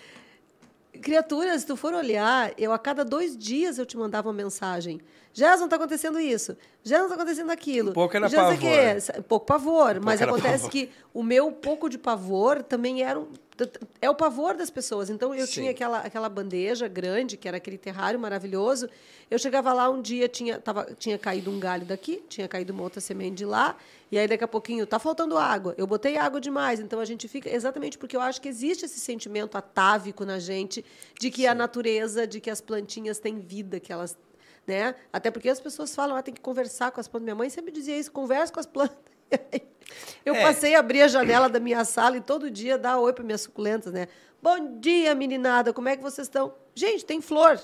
Criaturas, 0.99 1.61
se 1.61 1.67
tu 1.67 1.75
for 1.75 1.93
olhar, 1.93 2.51
eu 2.57 2.73
a 2.73 2.79
cada 2.79 3.05
dois 3.05 3.37
dias 3.37 3.77
eu 3.77 3.85
te 3.85 3.95
mandava 3.95 4.29
uma 4.29 4.33
mensagem. 4.33 4.99
Jason, 5.31 5.65
está 5.65 5.75
acontecendo 5.75 6.19
isso. 6.19 6.57
Jason, 6.83 7.03
está 7.03 7.13
acontecendo 7.13 7.51
aquilo. 7.51 7.93
Pouco 7.93 8.17
era 8.17 8.27
Já 8.27 8.41
não 8.41 8.47
sei 8.49 8.57
o 8.57 8.61
pavor. 8.61 9.13
quê. 9.13 9.21
Pouco 9.27 9.45
pavor. 9.45 9.99
mas 10.01 10.19
acontece 10.19 10.63
pavor. 10.63 10.71
que 10.71 10.89
o 11.13 11.21
meu 11.21 11.51
pouco 11.51 11.87
de 11.87 11.99
pavor 11.99 12.63
também 12.63 13.03
era 13.03 13.19
um, 13.19 13.27
é 14.01 14.09
o 14.09 14.15
pavor 14.15 14.55
das 14.55 14.69
pessoas. 14.69 15.09
Então 15.09 15.33
eu 15.33 15.45
Sim. 15.47 15.53
tinha 15.53 15.71
aquela, 15.71 15.99
aquela 15.99 16.29
bandeja 16.29 16.87
grande, 16.87 17.37
que 17.37 17.47
era 17.47 17.57
aquele 17.57 17.77
terrário 17.77 18.19
maravilhoso. 18.19 18.89
Eu 19.29 19.39
chegava 19.39 19.73
lá 19.73 19.89
um 19.89 20.01
dia, 20.01 20.27
tinha, 20.27 20.59
tava, 20.59 20.85
tinha 20.97 21.17
caído 21.17 21.49
um 21.51 21.59
galho 21.59 21.85
daqui, 21.85 22.23
tinha 22.29 22.47
caído 22.47 22.71
uma 22.73 22.83
outra 22.83 23.01
semente 23.01 23.35
de 23.35 23.45
lá, 23.45 23.75
e 24.11 24.17
aí 24.17 24.27
daqui 24.27 24.43
a 24.43 24.47
pouquinho 24.47 24.85
tá 24.85 24.99
faltando 24.99 25.37
água. 25.37 25.75
Eu 25.77 25.85
botei 25.85 26.17
água 26.17 26.39
demais, 26.39 26.79
então 26.79 26.99
a 26.99 27.05
gente 27.05 27.27
fica 27.27 27.49
exatamente 27.49 27.97
porque 27.97 28.15
eu 28.15 28.21
acho 28.21 28.39
que 28.39 28.47
existe 28.47 28.85
esse 28.85 28.99
sentimento 28.99 29.57
atávico 29.57 30.23
na 30.23 30.39
gente 30.39 30.85
de 31.19 31.29
que 31.29 31.45
a 31.45 31.53
natureza, 31.53 32.25
de 32.25 32.39
que 32.39 32.49
as 32.49 32.61
plantinhas 32.61 33.19
têm 33.19 33.39
vida, 33.39 33.79
que 33.79 33.91
elas, 33.91 34.17
né? 34.65 34.95
Até 35.11 35.29
porque 35.31 35.49
as 35.49 35.59
pessoas 35.59 35.93
falam, 35.93 36.15
ah, 36.15 36.21
tem 36.21 36.33
que 36.33 36.41
conversar 36.41 36.91
com 36.91 37.01
as 37.01 37.07
plantas. 37.07 37.25
Minha 37.25 37.35
mãe 37.35 37.49
sempre 37.49 37.71
dizia 37.71 37.97
isso, 37.97 38.11
conversa 38.11 38.53
com 38.53 38.59
as 38.59 38.65
plantas. 38.65 39.16
Eu 40.25 40.35
É. 40.35 40.41
passei 40.43 40.75
a 40.75 40.79
abrir 40.79 41.01
a 41.01 41.07
janela 41.07 41.47
da 41.49 41.59
minha 41.59 41.83
sala 41.85 42.17
e 42.17 42.21
todo 42.21 42.51
dia 42.51 42.77
dar 42.77 42.97
oi 42.99 43.13
para 43.13 43.23
minhas 43.23 43.41
suculentas, 43.41 43.93
né? 43.93 44.07
Bom 44.41 44.79
dia, 44.79 45.15
meninada, 45.15 45.71
como 45.73 45.87
é 45.89 45.95
que 45.95 46.03
vocês 46.03 46.27
estão? 46.27 46.53
Gente, 46.75 47.05
tem 47.05 47.21
flor. 47.21 47.59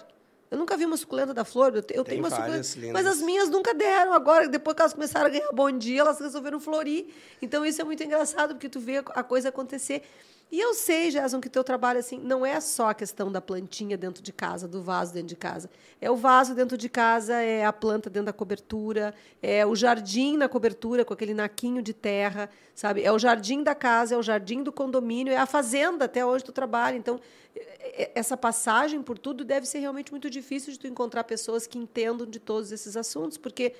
Eu 0.49 0.57
nunca 0.57 0.77
vi 0.77 0.85
uma 0.85 0.95
suculenta 0.97 1.33
da 1.33 1.43
flor. 1.43 1.75
Eu, 1.75 1.81
te- 1.81 1.95
eu 1.95 2.03
Tem 2.03 2.11
tenho 2.13 2.23
uma 2.23 2.29
suculenta. 2.29 2.57
Mas 2.57 2.75
lindas. 2.75 3.05
as 3.07 3.21
minhas 3.21 3.49
nunca 3.49 3.73
deram. 3.73 4.13
Agora, 4.13 4.47
depois 4.47 4.75
que 4.75 4.81
elas 4.81 4.93
começaram 4.93 5.25
a 5.25 5.29
ganhar 5.29 5.51
bom 5.51 5.71
dia, 5.71 6.01
elas 6.01 6.19
resolveram 6.19 6.59
florir. 6.59 7.07
Então, 7.41 7.65
isso 7.65 7.81
é 7.81 7.83
muito 7.83 8.03
engraçado, 8.03 8.53
porque 8.53 8.69
tu 8.69 8.79
vê 8.79 8.97
a 8.97 9.23
coisa 9.23 9.49
acontecer. 9.49 10.03
E 10.51 10.59
eu 10.59 10.75
sei, 10.75 11.09
Jason, 11.09 11.41
que 11.41 11.49
teu 11.49 11.63
trabalho 11.63 11.99
assim 11.99 12.19
não 12.19 12.45
é 12.45 12.59
só 12.59 12.89
a 12.89 12.93
questão 12.93 13.31
da 13.31 13.41
plantinha 13.41 13.97
dentro 13.97 14.21
de 14.21 14.31
casa, 14.31 14.67
do 14.67 14.83
vaso 14.83 15.11
dentro 15.11 15.29
de 15.29 15.35
casa. 15.35 15.67
É 15.99 16.11
o 16.11 16.15
vaso 16.15 16.53
dentro 16.53 16.77
de 16.77 16.87
casa, 16.87 17.33
é 17.41 17.65
a 17.65 17.73
planta 17.73 18.07
dentro 18.07 18.27
da 18.27 18.33
cobertura, 18.33 19.15
é 19.41 19.65
o 19.65 19.75
jardim 19.75 20.37
na 20.37 20.47
cobertura 20.47 21.03
com 21.03 21.11
aquele 21.11 21.33
naquinho 21.33 21.81
de 21.81 21.91
terra, 21.91 22.51
sabe? 22.75 23.01
É 23.01 23.11
o 23.11 23.17
jardim 23.17 23.63
da 23.63 23.73
casa, 23.73 24.13
é 24.13 24.17
o 24.17 24.21
jardim 24.21 24.61
do 24.61 24.71
condomínio, 24.71 25.33
é 25.33 25.37
a 25.37 25.47
fazenda 25.47 26.05
até 26.05 26.23
onde 26.23 26.43
tu 26.43 26.51
trabalha. 26.51 26.97
Então, 26.97 27.19
é- 27.55 28.03
é- 28.03 28.11
essa 28.13 28.37
passagem 28.37 29.01
por 29.01 29.17
tudo 29.17 29.43
deve 29.43 29.65
ser 29.65 29.79
realmente 29.79 30.11
muito 30.11 30.29
difícil 30.29 30.71
de 30.71 30.77
tu 30.77 30.85
encontrar 30.85 31.23
pessoas 31.23 31.65
que 31.65 31.79
entendam 31.79 32.27
de 32.27 32.39
todos 32.39 32.71
esses 32.71 32.95
assuntos, 32.95 33.39
porque 33.39 33.73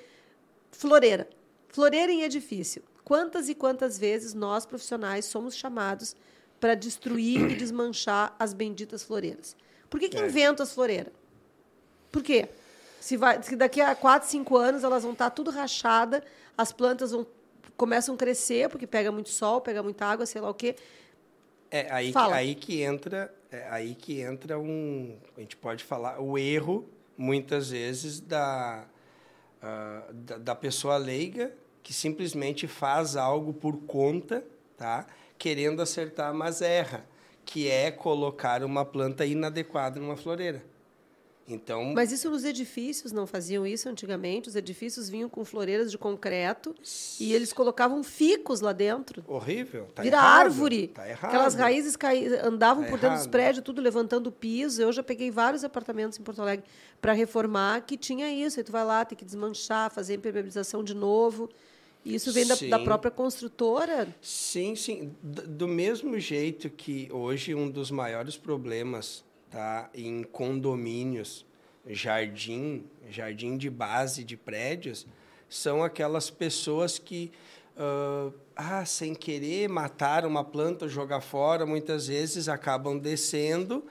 floreira, 0.72 1.28
floreira 1.68 2.10
em 2.10 2.22
edifício. 2.22 2.82
Quantas 3.04 3.48
e 3.48 3.54
quantas 3.54 3.96
vezes 3.96 4.34
nós 4.34 4.66
profissionais 4.66 5.24
somos 5.26 5.54
chamados 5.54 6.16
para 6.64 6.74
destruir 6.74 7.50
e 7.50 7.54
desmanchar 7.54 8.34
as 8.38 8.54
benditas 8.54 9.02
floreiras? 9.02 9.54
Por 9.90 10.00
que, 10.00 10.08
que 10.08 10.16
É. 10.16 10.24
inventam 10.24 10.64
as 10.64 10.72
floreiras? 10.72 11.12
Por 12.10 12.22
quê? 12.22 12.48
Se, 12.98 13.18
vai, 13.18 13.42
se 13.42 13.54
daqui 13.54 13.82
a 13.82 13.94
4, 13.94 14.26
5 14.26 14.56
anos 14.56 14.82
elas 14.82 15.02
vão 15.02 15.12
estar 15.12 15.28
tudo 15.28 15.50
rachada, 15.50 16.24
as 16.56 16.72
plantas 16.72 17.10
vão 17.10 17.26
começam 17.76 18.14
a 18.14 18.18
crescer 18.18 18.70
porque 18.70 18.86
pega 18.86 19.12
muito 19.12 19.28
sol, 19.28 19.60
pega 19.60 19.82
muita 19.82 20.06
água, 20.06 20.24
sei 20.24 20.40
lá 20.40 20.48
o 20.48 20.54
quê. 20.54 20.74
É 21.70 21.92
aí 21.92 22.10
que, 22.10 22.18
aí 22.18 22.54
que 22.54 22.80
entra, 22.80 23.34
é 23.52 23.68
aí 23.68 23.94
que 23.94 24.22
entra 24.22 24.58
um, 24.58 25.18
a 25.36 25.40
gente 25.40 25.58
pode 25.58 25.84
falar 25.84 26.18
o 26.18 26.38
erro 26.38 26.88
muitas 27.14 27.68
vezes 27.68 28.20
da, 28.20 28.86
ah, 29.60 30.04
da, 30.10 30.38
da 30.38 30.54
pessoa 30.54 30.96
leiga 30.96 31.52
que 31.82 31.92
simplesmente 31.92 32.66
faz 32.66 33.16
algo 33.16 33.52
por 33.52 33.76
conta, 33.82 34.42
tá? 34.78 35.06
Querendo 35.38 35.82
acertar, 35.82 36.32
mas 36.32 36.62
erra, 36.62 37.04
que 37.44 37.68
é 37.68 37.90
colocar 37.90 38.62
uma 38.64 38.84
planta 38.84 39.26
inadequada 39.26 40.00
numa 40.00 40.16
floreira. 40.16 40.62
Então, 41.46 41.92
Mas 41.94 42.10
isso 42.10 42.30
nos 42.30 42.42
edifícios 42.42 43.12
não 43.12 43.26
faziam 43.26 43.66
isso 43.66 43.86
antigamente. 43.86 44.48
Os 44.48 44.56
edifícios 44.56 45.10
vinham 45.10 45.28
com 45.28 45.44
floreiras 45.44 45.90
de 45.90 45.98
concreto 45.98 46.74
e 47.20 47.34
eles 47.34 47.52
colocavam 47.52 48.02
ficos 48.02 48.62
lá 48.62 48.72
dentro. 48.72 49.22
horrível, 49.28 49.86
tá 49.94 50.02
Vira 50.02 50.16
errado, 50.16 50.40
árvore. 50.46 50.88
Tá 50.88 51.06
errado. 51.06 51.28
Aquelas 51.30 51.54
raízes 51.54 51.98
andavam 52.42 52.84
Tá 52.84 52.88
por 52.88 52.98
dentro 52.98 53.16
dos 53.16 53.24
errado. 53.24 53.30
prédios, 53.30 53.62
tudo 53.62 53.82
levantando 53.82 54.28
o 54.28 54.32
piso. 54.32 54.80
Eu 54.80 54.90
já 54.90 55.02
peguei 55.02 55.30
vários 55.30 55.64
apartamentos 55.64 56.18
em 56.18 56.22
Porto 56.22 56.40
Alegre 56.40 56.64
para 56.98 57.12
reformar 57.12 57.82
que 57.82 57.98
tinha 57.98 58.32
isso. 58.32 58.58
Aí 58.58 58.64
tu 58.64 58.72
vai 58.72 58.84
lá, 58.84 59.04
tem 59.04 59.18
que 59.18 59.24
desmanchar, 59.24 59.90
fazer 59.90 60.14
impermeabilização 60.14 60.82
de 60.82 60.94
novo. 60.94 61.50
Isso 62.04 62.32
vem 62.32 62.46
da, 62.46 62.54
da 62.54 62.78
própria 62.78 63.10
construtora. 63.10 64.14
Sim, 64.20 64.76
sim. 64.76 65.14
Do 65.22 65.66
mesmo 65.66 66.18
jeito 66.18 66.68
que 66.68 67.08
hoje 67.10 67.54
um 67.54 67.70
dos 67.70 67.90
maiores 67.90 68.36
problemas 68.36 69.24
tá, 69.50 69.88
em 69.94 70.22
condomínios, 70.22 71.46
jardim, 71.86 72.84
jardim 73.08 73.56
de 73.56 73.70
base 73.70 74.22
de 74.22 74.36
prédios, 74.36 75.06
são 75.48 75.82
aquelas 75.82 76.28
pessoas 76.28 76.98
que 76.98 77.32
uh, 77.76 78.34
ah, 78.56 78.84
sem 78.84 79.14
querer 79.14 79.68
matar 79.68 80.26
uma 80.26 80.44
planta, 80.44 80.88
jogar 80.88 81.20
fora, 81.20 81.64
muitas 81.64 82.08
vezes 82.08 82.48
acabam 82.48 82.98
descendo 82.98 83.84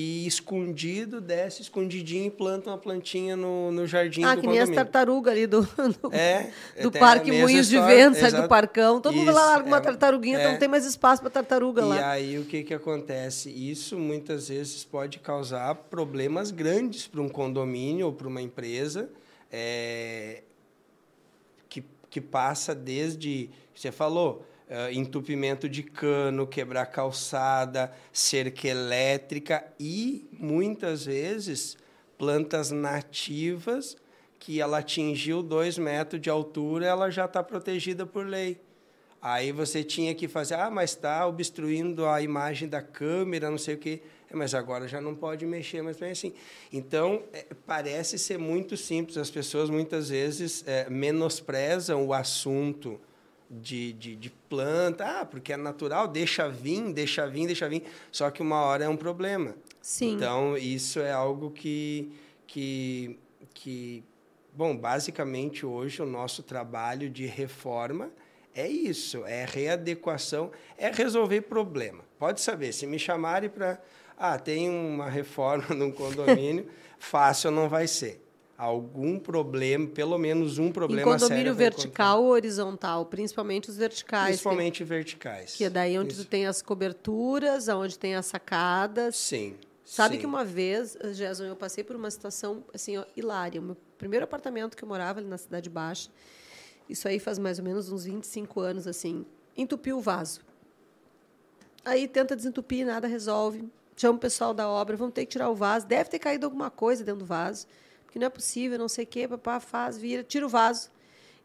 e 0.00 0.28
escondido, 0.28 1.20
desce 1.20 1.60
escondidinho 1.60 2.26
e 2.26 2.30
planta 2.30 2.70
uma 2.70 2.78
plantinha 2.78 3.34
no, 3.34 3.72
no 3.72 3.84
jardim 3.84 4.22
ah, 4.22 4.36
do 4.36 4.42
que 4.42 4.46
nem 4.46 4.60
as 4.60 4.70
tartarugas 4.70 5.32
ali 5.32 5.44
do, 5.44 5.62
do, 6.00 6.14
é, 6.14 6.52
do 6.80 6.92
Parque 6.92 7.32
Moinhos 7.32 7.66
de 7.66 7.80
Vento, 7.80 8.20
do 8.30 8.46
Parcão. 8.46 9.00
Todo 9.00 9.12
Isso, 9.12 9.24
mundo 9.24 9.34
lá 9.34 9.44
larga 9.46 9.66
uma 9.66 9.78
é, 9.78 9.80
tartaruguinha, 9.80 10.36
então 10.36 10.50
é. 10.50 10.52
não 10.52 10.58
tem 10.60 10.68
mais 10.68 10.86
espaço 10.86 11.20
para 11.20 11.32
tartaruga 11.32 11.82
e 11.82 11.84
lá. 11.84 11.96
E 11.96 12.02
aí 12.04 12.38
o 12.38 12.44
que, 12.44 12.62
que 12.62 12.72
acontece? 12.72 13.50
Isso 13.50 13.98
muitas 13.98 14.50
vezes 14.50 14.84
pode 14.84 15.18
causar 15.18 15.74
problemas 15.74 16.52
grandes 16.52 17.08
para 17.08 17.20
um 17.20 17.28
condomínio 17.28 18.06
ou 18.06 18.12
para 18.12 18.28
uma 18.28 18.40
empresa 18.40 19.10
é, 19.50 20.44
que, 21.68 21.82
que 22.08 22.20
passa 22.20 22.72
desde, 22.72 23.50
você 23.74 23.90
falou, 23.90 24.46
uh, 24.68 24.92
entupimento 24.92 25.68
de 25.68 25.82
cano, 25.82 26.46
quebrar 26.46 26.86
calçada, 26.86 27.92
cerca 28.12 28.68
elétrica 28.68 29.64
e, 29.78 30.28
muitas 30.32 31.04
vezes, 31.06 31.76
plantas 32.16 32.70
nativas 32.70 33.96
que 34.38 34.60
ela 34.60 34.78
atingiu 34.78 35.42
dois 35.42 35.76
metros 35.78 36.20
de 36.20 36.30
altura, 36.30 36.86
ela 36.86 37.10
já 37.10 37.24
está 37.24 37.42
protegida 37.42 38.06
por 38.06 38.26
lei. 38.26 38.60
Aí 39.20 39.50
você 39.50 39.82
tinha 39.82 40.14
que 40.14 40.28
fazer, 40.28 40.54
ah, 40.54 40.70
mas 40.70 40.90
está 40.90 41.26
obstruindo 41.26 42.06
a 42.06 42.22
imagem 42.22 42.68
da 42.68 42.80
câmera, 42.80 43.50
não 43.50 43.58
sei 43.58 43.74
o 43.74 43.78
quê. 43.78 44.00
É, 44.30 44.36
mas 44.36 44.54
agora 44.54 44.86
já 44.86 45.00
não 45.00 45.14
pode 45.14 45.44
mexer, 45.44 45.82
mas 45.82 45.96
bem 45.96 46.12
assim. 46.12 46.32
Então, 46.72 47.24
é, 47.32 47.46
parece 47.66 48.16
ser 48.16 48.38
muito 48.38 48.76
simples. 48.76 49.16
As 49.16 49.30
pessoas 49.30 49.70
muitas 49.70 50.10
vezes 50.10 50.62
é, 50.66 50.88
menosprezam 50.88 52.06
o 52.06 52.12
assunto 52.12 53.00
de, 53.50 53.92
de, 53.94 54.16
de, 54.16 54.30
planta, 54.30 55.20
ah, 55.20 55.24
porque 55.24 55.52
é 55.52 55.56
natural, 55.56 56.06
deixa 56.06 56.48
vir, 56.48 56.92
deixa 56.92 57.26
vir, 57.26 57.46
deixa 57.46 57.68
vir. 57.68 57.84
Só 58.12 58.30
que 58.30 58.42
uma 58.42 58.60
hora 58.62 58.84
é 58.84 58.88
um 58.88 58.96
problema. 58.96 59.54
Sim. 59.80 60.14
Então, 60.14 60.56
isso 60.56 61.00
é 61.00 61.12
algo 61.12 61.50
que, 61.50 62.12
que, 62.46 63.18
que 63.54 64.04
bom, 64.52 64.76
basicamente 64.76 65.64
hoje 65.64 66.02
o 66.02 66.06
nosso 66.06 66.42
trabalho 66.42 67.08
de 67.08 67.26
reforma 67.26 68.10
é 68.54 68.66
isso, 68.66 69.24
é 69.24 69.44
readequação, 69.44 70.50
é 70.76 70.90
resolver 70.90 71.42
problema. 71.42 72.04
Pode 72.18 72.40
saber, 72.40 72.72
se 72.72 72.86
me 72.86 72.98
chamarem 72.98 73.48
para, 73.48 73.80
ah, 74.16 74.38
tem 74.38 74.68
uma 74.68 75.08
reforma 75.08 75.68
num 75.74 75.92
condomínio, 75.92 76.66
fácil 76.98 77.50
não 77.50 77.68
vai 77.68 77.86
ser 77.86 78.27
algum 78.58 79.20
problema, 79.20 79.86
pelo 79.86 80.18
menos 80.18 80.58
um 80.58 80.72
problema 80.72 81.02
em 81.02 81.04
condomínio 81.04 81.54
vertical 81.54 82.24
ou 82.24 82.30
horizontal, 82.30 83.06
principalmente 83.06 83.70
os 83.70 83.76
verticais. 83.76 84.26
Principalmente 84.26 84.78
que, 84.78 84.84
verticais. 84.84 85.54
Que 85.54 85.64
é 85.64 85.70
daí 85.70 85.96
onde 85.96 86.12
Isso. 86.12 86.24
tu 86.24 86.28
tem 86.28 86.44
as 86.44 86.60
coberturas, 86.60 87.68
onde 87.68 87.96
tem 87.96 88.16
as 88.16 88.26
sacadas. 88.26 89.16
Sim. 89.16 89.54
Sabe 89.84 90.16
sim. 90.16 90.20
que 90.20 90.26
uma 90.26 90.44
vez, 90.44 90.98
Jason, 91.14 91.44
eu 91.44 91.54
passei 91.54 91.84
por 91.84 91.94
uma 91.94 92.10
situação 92.10 92.64
assim, 92.74 92.98
ó, 92.98 93.04
hilária. 93.16 93.60
O 93.60 93.64
meu 93.64 93.76
primeiro 93.96 94.24
apartamento 94.24 94.76
que 94.76 94.82
eu 94.82 94.88
morava 94.88 95.20
ali 95.20 95.28
na 95.28 95.38
Cidade 95.38 95.70
Baixa, 95.70 96.10
isso 96.88 97.06
aí 97.06 97.20
faz 97.20 97.38
mais 97.38 97.60
ou 97.60 97.64
menos 97.64 97.92
uns 97.92 98.04
25 98.04 98.60
anos, 98.60 98.88
assim, 98.88 99.24
entupiu 99.56 99.98
o 99.98 100.00
vaso. 100.00 100.40
Aí 101.84 102.08
tenta 102.08 102.34
desentupir, 102.34 102.84
nada 102.84 103.06
resolve. 103.06 103.64
Chama 103.96 104.16
o 104.16 104.20
pessoal 104.20 104.52
da 104.52 104.68
obra, 104.68 104.96
vamos 104.96 105.14
ter 105.14 105.24
que 105.26 105.30
tirar 105.30 105.48
o 105.48 105.54
vaso. 105.54 105.86
Deve 105.86 106.10
ter 106.10 106.18
caído 106.18 106.44
alguma 106.44 106.70
coisa 106.70 107.04
dentro 107.04 107.20
do 107.20 107.24
vaso 107.24 107.66
porque 108.08 108.18
não 108.18 108.26
é 108.26 108.30
possível, 108.30 108.78
não 108.78 108.88
sei 108.88 109.04
o 109.04 109.06
quê, 109.06 109.28
papá, 109.28 109.60
faz, 109.60 109.98
vira, 109.98 110.24
tira 110.24 110.46
o 110.46 110.48
vaso. 110.48 110.90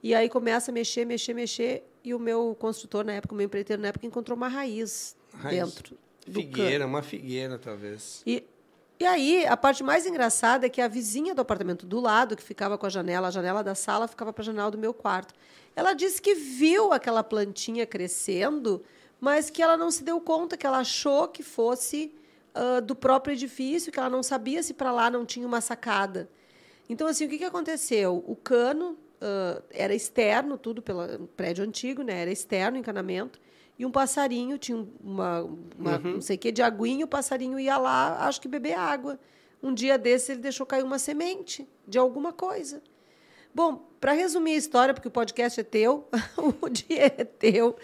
E 0.02 0.16
aí 0.16 0.30
começa 0.30 0.72
a 0.72 0.74
mexer, 0.74 1.04
mexer, 1.04 1.34
mexer, 1.34 1.84
e 2.02 2.14
o 2.14 2.20
meu 2.20 2.56
construtor 2.58 3.04
na 3.04 3.12
época, 3.12 3.34
o 3.34 3.38
meu 3.38 3.46
empreiteiro 3.46 3.82
na 3.82 3.90
época, 3.90 4.08
encontrou 4.08 4.38
uma 4.38 4.48
raiz, 4.48 5.14
raiz. 5.34 5.58
dentro. 5.60 5.98
Figueira, 6.26 6.86
uma 6.86 7.02
figueira, 7.02 7.60
talvez. 7.60 8.24
E, 8.26 8.46
e 8.98 9.06
aí, 9.06 9.46
a 9.46 9.58
parte 9.58 9.84
mais 9.84 10.06
engraçada 10.06 10.66
é 10.66 10.70
que 10.70 10.80
a 10.80 10.88
vizinha 10.88 11.36
do 11.36 11.42
apartamento 11.42 11.86
do 11.86 12.00
lado, 12.00 12.34
que 12.34 12.44
ficava 12.44 12.78
com 12.78 12.86
a 12.86 12.90
janela, 12.90 13.28
a 13.28 13.32
janela 13.32 13.62
da 13.62 13.76
sala 13.76 14.08
ficava 14.08 14.32
para 14.32 14.42
a 14.42 14.46
janela 14.46 14.72
do 14.72 14.78
meu 14.78 14.94
quarto, 14.94 15.34
ela 15.76 15.94
disse 15.94 16.22
que 16.22 16.34
viu 16.34 16.94
aquela 16.94 17.26
plantinha 17.26 17.86
crescendo, 17.86 18.82
mas 19.20 19.50
que 19.50 19.62
ela 19.62 19.76
não 19.76 19.92
se 19.92 20.02
deu 20.02 20.22
conta, 20.22 20.56
que 20.56 20.66
ela 20.66 20.78
achou 20.78 21.28
que 21.28 21.44
fosse 21.44 22.16
uh, 22.56 22.82
do 22.82 22.96
próprio 22.96 23.34
edifício, 23.34 23.92
que 23.92 24.00
ela 24.00 24.10
não 24.10 24.24
sabia 24.24 24.64
se 24.64 24.74
para 24.74 24.94
lá 24.94 25.10
não 25.10 25.26
tinha 25.26 25.46
uma 25.46 25.60
sacada. 25.60 26.30
Então, 26.90 27.08
assim, 27.08 27.26
o 27.26 27.30
que, 27.30 27.38
que 27.38 27.46
aconteceu? 27.46 28.24
O 28.28 28.36
cano 28.36 28.98
uh, 29.22 29.64
era 29.72 29.96
externo, 29.96 30.58
tudo 30.58 30.82
pelo 30.82 31.28
prédio 31.36 31.64
antigo, 31.64 32.04
né? 32.04 32.22
Era 32.22 32.32
externo, 32.32 32.78
encanamento. 32.78 33.40
E 33.78 33.86
um 33.86 33.92
passarinho, 33.92 34.58
tinha 34.58 34.86
uma, 35.04 35.42
uma 35.78 35.98
uhum. 35.98 36.14
não 36.14 36.22
sei 36.22 36.36
o 36.36 36.40
que, 36.40 36.52
de 36.52 36.62
aguinha, 36.62 37.06
o 37.06 37.08
passarinho 37.08 37.60
ia 37.60 37.78
lá, 37.78 38.28
acho 38.28 38.40
que 38.40 38.48
beber 38.48 38.78
água. 38.78 39.20
Um 39.62 39.74
dia 39.74 39.98
desse, 39.98 40.34
ele 40.34 40.42
deixou 40.42 40.66
cair 40.66 40.84
uma 40.84 41.00
semente 41.00 41.68
de 41.88 41.98
alguma 41.98 42.32
coisa. 42.32 42.82
Bom, 43.56 43.88
para 44.00 44.12
resumir 44.12 44.54
a 44.54 44.58
história, 44.58 44.94
porque 44.94 45.08
o 45.08 45.12
podcast 45.12 45.60
é 45.60 45.64
teu, 45.64 46.08
o 46.62 46.70
dia 46.70 47.06
é 47.06 47.24
teu, 47.24 47.76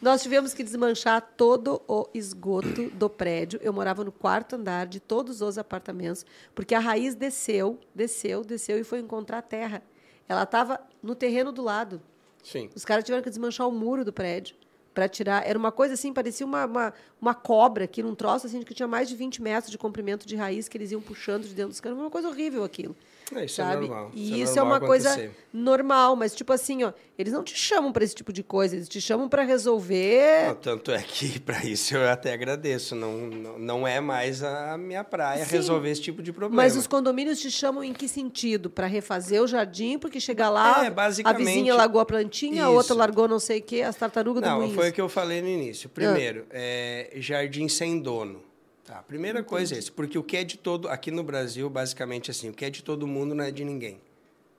nós 0.00 0.22
tivemos 0.22 0.52
que 0.52 0.62
desmanchar 0.62 1.20
todo 1.36 1.82
o 1.88 2.06
esgoto 2.12 2.90
do 2.90 3.08
prédio. 3.08 3.58
Eu 3.62 3.72
morava 3.72 4.04
no 4.04 4.12
quarto 4.12 4.56
andar 4.56 4.86
de 4.86 5.00
todos 5.00 5.40
os 5.40 5.58
apartamentos, 5.58 6.24
porque 6.54 6.74
a 6.74 6.78
raiz 6.78 7.14
desceu, 7.14 7.78
desceu, 7.94 8.44
desceu 8.44 8.78
e 8.78 8.84
foi 8.84 9.00
encontrar 9.00 9.38
a 9.38 9.42
terra. 9.42 9.82
Ela 10.28 10.42
estava 10.42 10.80
no 11.02 11.14
terreno 11.14 11.50
do 11.50 11.62
lado. 11.62 12.02
Sim. 12.42 12.70
Os 12.74 12.84
caras 12.84 13.04
tiveram 13.04 13.22
que 13.22 13.30
desmanchar 13.30 13.66
o 13.66 13.72
muro 13.72 14.04
do 14.04 14.12
prédio 14.12 14.54
para 14.94 15.08
tirar. 15.08 15.46
Era 15.46 15.58
uma 15.58 15.72
coisa 15.72 15.94
assim, 15.94 16.12
parecia 16.12 16.46
uma, 16.46 16.64
uma, 16.64 16.94
uma 17.20 17.34
cobra 17.34 17.84
aqui, 17.84 18.02
num 18.02 18.14
troço 18.14 18.46
assim, 18.46 18.62
que 18.62 18.74
tinha 18.74 18.88
mais 18.88 19.08
de 19.08 19.16
20 19.16 19.42
metros 19.42 19.70
de 19.70 19.78
comprimento 19.78 20.26
de 20.26 20.36
raiz 20.36 20.68
que 20.68 20.76
eles 20.78 20.90
iam 20.90 21.00
puxando 21.00 21.42
de 21.42 21.54
dentro 21.54 21.70
dos 21.70 21.80
canos. 21.80 21.98
Uma 21.98 22.10
coisa 22.10 22.28
horrível 22.28 22.64
aquilo. 22.64 22.96
É, 23.34 23.44
isso 23.44 23.60
é 23.60 23.64
sabe? 23.64 23.76
é 23.84 23.88
normal. 23.88 24.10
E 24.14 24.24
isso, 24.24 24.34
é, 24.34 24.38
isso 24.38 24.58
é, 24.58 24.62
uma 24.62 24.80
coisa 24.80 25.10
acontecer. 25.10 25.32
normal, 25.52 26.14
mas 26.14 26.34
tipo 26.34 26.52
assim, 26.52 26.84
ó, 26.84 26.92
eles 27.18 27.32
não 27.32 27.42
te 27.42 27.56
chamam 27.56 27.92
para 27.92 28.04
esse 28.04 28.14
tipo 28.14 28.32
de 28.32 28.42
coisa, 28.42 28.76
eles 28.76 28.88
te 28.88 29.00
chamam 29.00 29.28
para 29.28 29.42
resolver. 29.42 30.48
Não, 30.48 30.54
tanto 30.54 30.92
é 30.92 31.02
que 31.02 31.38
para 31.40 31.64
isso 31.64 31.96
eu 31.96 32.08
até 32.08 32.32
agradeço. 32.32 32.94
Não, 32.94 33.12
não, 33.26 33.58
não 33.58 33.88
é 33.88 34.00
mais 34.00 34.42
a 34.42 34.78
minha 34.78 35.02
praia 35.02 35.44
Sim, 35.44 35.50
resolver 35.50 35.90
esse 35.90 36.02
tipo 36.02 36.22
de 36.22 36.32
problema. 36.32 36.62
Mas 36.62 36.76
os 36.76 36.86
condomínios 36.86 37.40
te 37.40 37.50
chamam 37.50 37.82
em 37.82 37.92
que 37.92 38.06
sentido? 38.06 38.70
Para 38.70 38.86
refazer 38.86 39.42
o 39.42 39.46
jardim, 39.46 39.98
porque 39.98 40.20
chega 40.20 40.48
lá, 40.48 40.84
é, 40.84 40.92
a 41.24 41.32
vizinha 41.32 41.74
largou 41.74 42.00
a 42.00 42.06
plantinha, 42.06 42.62
isso. 42.62 42.64
a 42.64 42.70
outra 42.70 42.94
largou 42.94 43.26
não 43.26 43.40
sei 43.40 43.58
o 43.58 43.62
quê, 43.62 43.82
as 43.82 43.96
tartarugas 43.96 44.42
não, 44.42 44.60
do 44.60 44.66
Não, 44.68 44.74
foi 44.74 44.90
o 44.90 44.92
que 44.92 45.00
eu 45.00 45.08
falei 45.08 45.42
no 45.42 45.48
início. 45.48 45.88
Primeiro, 45.88 46.44
ah. 46.50 46.52
é, 46.52 47.10
jardim 47.16 47.68
sem 47.68 47.98
dono. 47.98 48.45
Tá, 48.86 49.02
primeira 49.02 49.40
Entendi. 49.40 49.50
coisa 49.50 49.74
é 49.74 49.78
isso, 49.78 49.92
porque 49.92 50.16
o 50.16 50.22
que 50.22 50.36
é 50.36 50.44
de 50.44 50.56
todo 50.56 50.88
aqui 50.88 51.10
no 51.10 51.24
Brasil, 51.24 51.68
basicamente 51.68 52.30
assim, 52.30 52.50
o 52.50 52.52
que 52.52 52.64
é 52.64 52.70
de 52.70 52.84
todo 52.84 53.04
mundo 53.04 53.34
não 53.34 53.42
é 53.42 53.50
de 53.50 53.64
ninguém. 53.64 54.00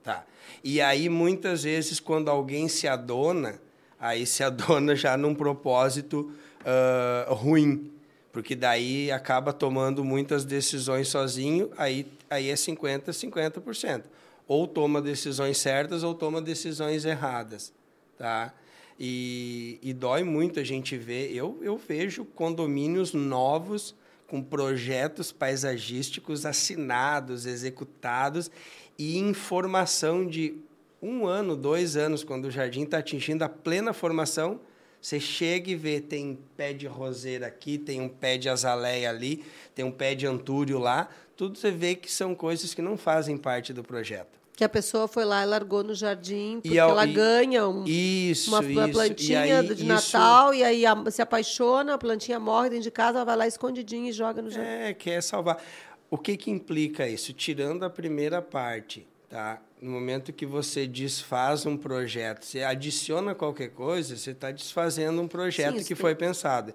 Tá. 0.04 0.26
E 0.62 0.82
aí 0.82 1.08
muitas 1.08 1.62
vezes 1.62 1.98
quando 1.98 2.30
alguém 2.30 2.68
se 2.68 2.86
adona, 2.86 3.58
aí 3.98 4.26
se 4.26 4.44
adona 4.44 4.94
já 4.94 5.16
num 5.16 5.34
propósito 5.34 6.30
uh, 6.60 7.32
ruim, 7.32 7.90
porque 8.30 8.54
daí 8.54 9.10
acaba 9.10 9.50
tomando 9.50 10.04
muitas 10.04 10.44
decisões 10.44 11.08
sozinho, 11.08 11.70
aí 11.78 12.06
aí 12.28 12.50
é 12.50 12.56
50 12.56 13.10
50%. 13.10 14.04
Ou 14.46 14.66
toma 14.66 15.00
decisões 15.00 15.58
certas 15.58 16.02
ou 16.02 16.14
toma 16.14 16.40
decisões 16.40 17.04
erradas, 17.04 17.72
tá? 18.16 18.52
E, 19.00 19.78
e 19.82 19.92
dói 19.92 20.22
muito 20.22 20.58
a 20.58 20.64
gente 20.64 20.96
ver. 20.96 21.34
Eu, 21.34 21.58
eu 21.62 21.76
vejo 21.76 22.24
condomínios 22.24 23.12
novos 23.12 23.94
com 24.28 24.42
projetos 24.42 25.32
paisagísticos 25.32 26.46
assinados, 26.46 27.46
executados 27.46 28.50
e 28.96 29.18
informação 29.18 30.26
de 30.26 30.54
um 31.02 31.26
ano, 31.26 31.56
dois 31.56 31.96
anos, 31.96 32.22
quando 32.22 32.44
o 32.44 32.50
jardim 32.50 32.82
está 32.82 32.98
atingindo 32.98 33.42
a 33.42 33.48
plena 33.48 33.92
formação, 33.92 34.60
você 35.00 35.18
chega 35.18 35.70
e 35.70 35.76
vê, 35.76 36.00
tem 36.00 36.38
pé 36.56 36.72
de 36.72 36.86
roseira 36.86 37.46
aqui, 37.46 37.78
tem 37.78 38.00
um 38.00 38.08
pé 38.08 38.36
de 38.36 38.48
azaleia 38.48 39.08
ali, 39.08 39.44
tem 39.74 39.84
um 39.84 39.92
pé 39.92 40.14
de 40.14 40.26
antúrio 40.26 40.78
lá, 40.78 41.08
tudo 41.36 41.56
você 41.56 41.70
vê 41.70 41.94
que 41.94 42.10
são 42.10 42.34
coisas 42.34 42.74
que 42.74 42.82
não 42.82 42.96
fazem 42.96 43.36
parte 43.36 43.72
do 43.72 43.82
projeto. 43.82 44.37
Que 44.58 44.64
a 44.64 44.68
pessoa 44.68 45.06
foi 45.06 45.24
lá 45.24 45.44
e 45.44 45.46
largou 45.46 45.84
no 45.84 45.94
jardim, 45.94 46.58
porque 46.60 46.76
ao, 46.76 46.90
ela 46.90 47.06
e, 47.06 47.12
ganha 47.12 47.68
um, 47.68 47.84
isso, 47.86 48.50
uma, 48.50 48.58
uma 48.58 48.88
plantinha 48.88 49.60
aí, 49.60 49.72
de 49.72 49.84
Natal, 49.84 50.52
isso, 50.52 50.60
e 50.60 50.64
aí 50.64 50.84
a, 50.84 51.10
se 51.12 51.22
apaixona, 51.22 51.94
a 51.94 51.98
plantinha 51.98 52.40
morre 52.40 52.68
dentro 52.68 52.82
de 52.82 52.90
casa, 52.90 53.18
ela 53.18 53.24
vai 53.24 53.36
lá 53.36 53.46
escondidinha 53.46 54.10
e 54.10 54.12
joga 54.12 54.42
no 54.42 54.50
jardim. 54.50 54.68
É, 54.68 54.92
quer 54.94 55.22
salvar. 55.22 55.62
O 56.10 56.18
que, 56.18 56.36
que 56.36 56.50
implica 56.50 57.06
isso? 57.06 57.32
Tirando 57.32 57.84
a 57.84 57.90
primeira 57.90 58.42
parte, 58.42 59.06
tá? 59.28 59.62
No 59.80 59.92
momento 59.92 60.32
que 60.32 60.44
você 60.44 60.88
desfaz 60.88 61.64
um 61.64 61.76
projeto, 61.76 62.44
você 62.44 62.64
adiciona 62.64 63.36
qualquer 63.36 63.68
coisa, 63.68 64.16
você 64.16 64.32
está 64.32 64.50
desfazendo 64.50 65.22
um 65.22 65.28
projeto 65.28 65.78
Sim, 65.78 65.84
que 65.84 65.94
foi 65.94 66.16
pensado. 66.16 66.74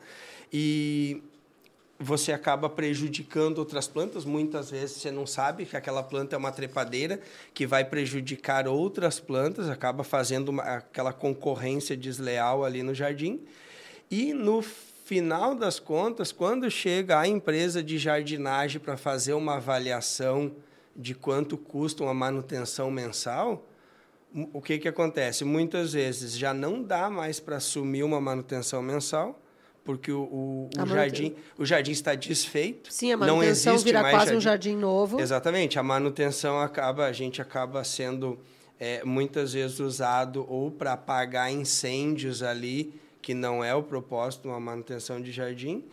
E 0.54 1.22
você 2.04 2.32
acaba 2.32 2.70
prejudicando 2.70 3.58
outras 3.60 3.88
plantas. 3.88 4.26
Muitas 4.26 4.70
vezes 4.70 4.98
você 4.98 5.10
não 5.10 5.26
sabe 5.26 5.66
que 5.66 5.78
aquela 5.78 6.04
planta 6.04 6.36
é 6.36 6.38
uma 6.38 6.52
trepadeira 6.52 7.20
que 7.54 7.66
vai 7.66 7.86
prejudicar 7.86 8.68
outras 8.68 9.20
plantas, 9.20 9.70
acaba 9.70 10.04
fazendo 10.04 10.50
uma, 10.50 10.63
aquela 10.63 11.13
concorrência 11.13 11.96
desleal 11.96 12.63
ali 12.66 12.84
no 12.84 12.94
jardim. 12.94 13.39
E 14.12 14.34
no 14.34 14.62
final 14.62 15.56
das 15.56 15.80
contas, 15.80 16.32
quando 16.32 16.70
chega 16.70 17.20
a 17.20 17.28
empresa 17.28 17.82
de 17.82 17.98
jardinagem 17.98 18.80
para 18.80 18.98
fazer 18.98 19.34
uma 19.34 19.56
avaliação 19.56 20.52
de 20.96 21.16
quanto 21.16 21.58
custa 21.58 22.04
uma 22.04 22.13
manutenção 22.13 22.92
mensal, 22.92 23.66
o 24.52 24.62
que, 24.62 24.80
que 24.80 24.88
acontece? 24.88 25.44
Muitas 25.44 25.94
vezes 25.94 26.36
já 26.38 26.54
não 26.54 26.82
dá 26.82 27.10
mais 27.10 27.39
para 27.39 27.58
assumir 27.58 28.04
uma 28.04 28.20
manutenção 28.20 28.82
mensal, 28.82 29.39
porque 29.84 30.12
o, 30.12 30.22
o, 30.22 30.69
o 30.78 30.86
jardim, 30.88 31.36
o 31.58 31.65
jardim 31.65 31.91
está 31.91 32.15
desfeito. 32.15 32.91
Sim, 32.91 33.12
a 33.12 33.17
manutenção 33.17 33.78
vira 33.78 34.02
quase 34.02 34.15
jardim. 34.15 34.38
um 34.38 34.41
jardim 34.41 34.76
novo. 34.76 35.19
Exatamente, 35.19 35.78
a 35.78 35.84
manutenção 35.84 36.60
acaba, 36.60 37.06
a 37.06 37.12
gente 37.12 37.41
acaba 37.41 37.84
sendo 37.84 38.39
é, 38.80 39.04
muitas 39.04 39.54
vezes 39.54 39.80
usado 39.80 40.46
ou 40.50 40.72
para 40.72 40.93
apagar 40.93 41.52
incêndios 41.52 42.41
ali, 42.41 42.93
que 43.22 43.34
não 43.34 43.63
é 43.63 43.74
o 43.76 43.84
propósito 43.84 44.43
de 44.43 44.48
uma 44.50 44.60
manutenção 44.60 45.22
de 45.22 45.32
jardim, 45.32 45.84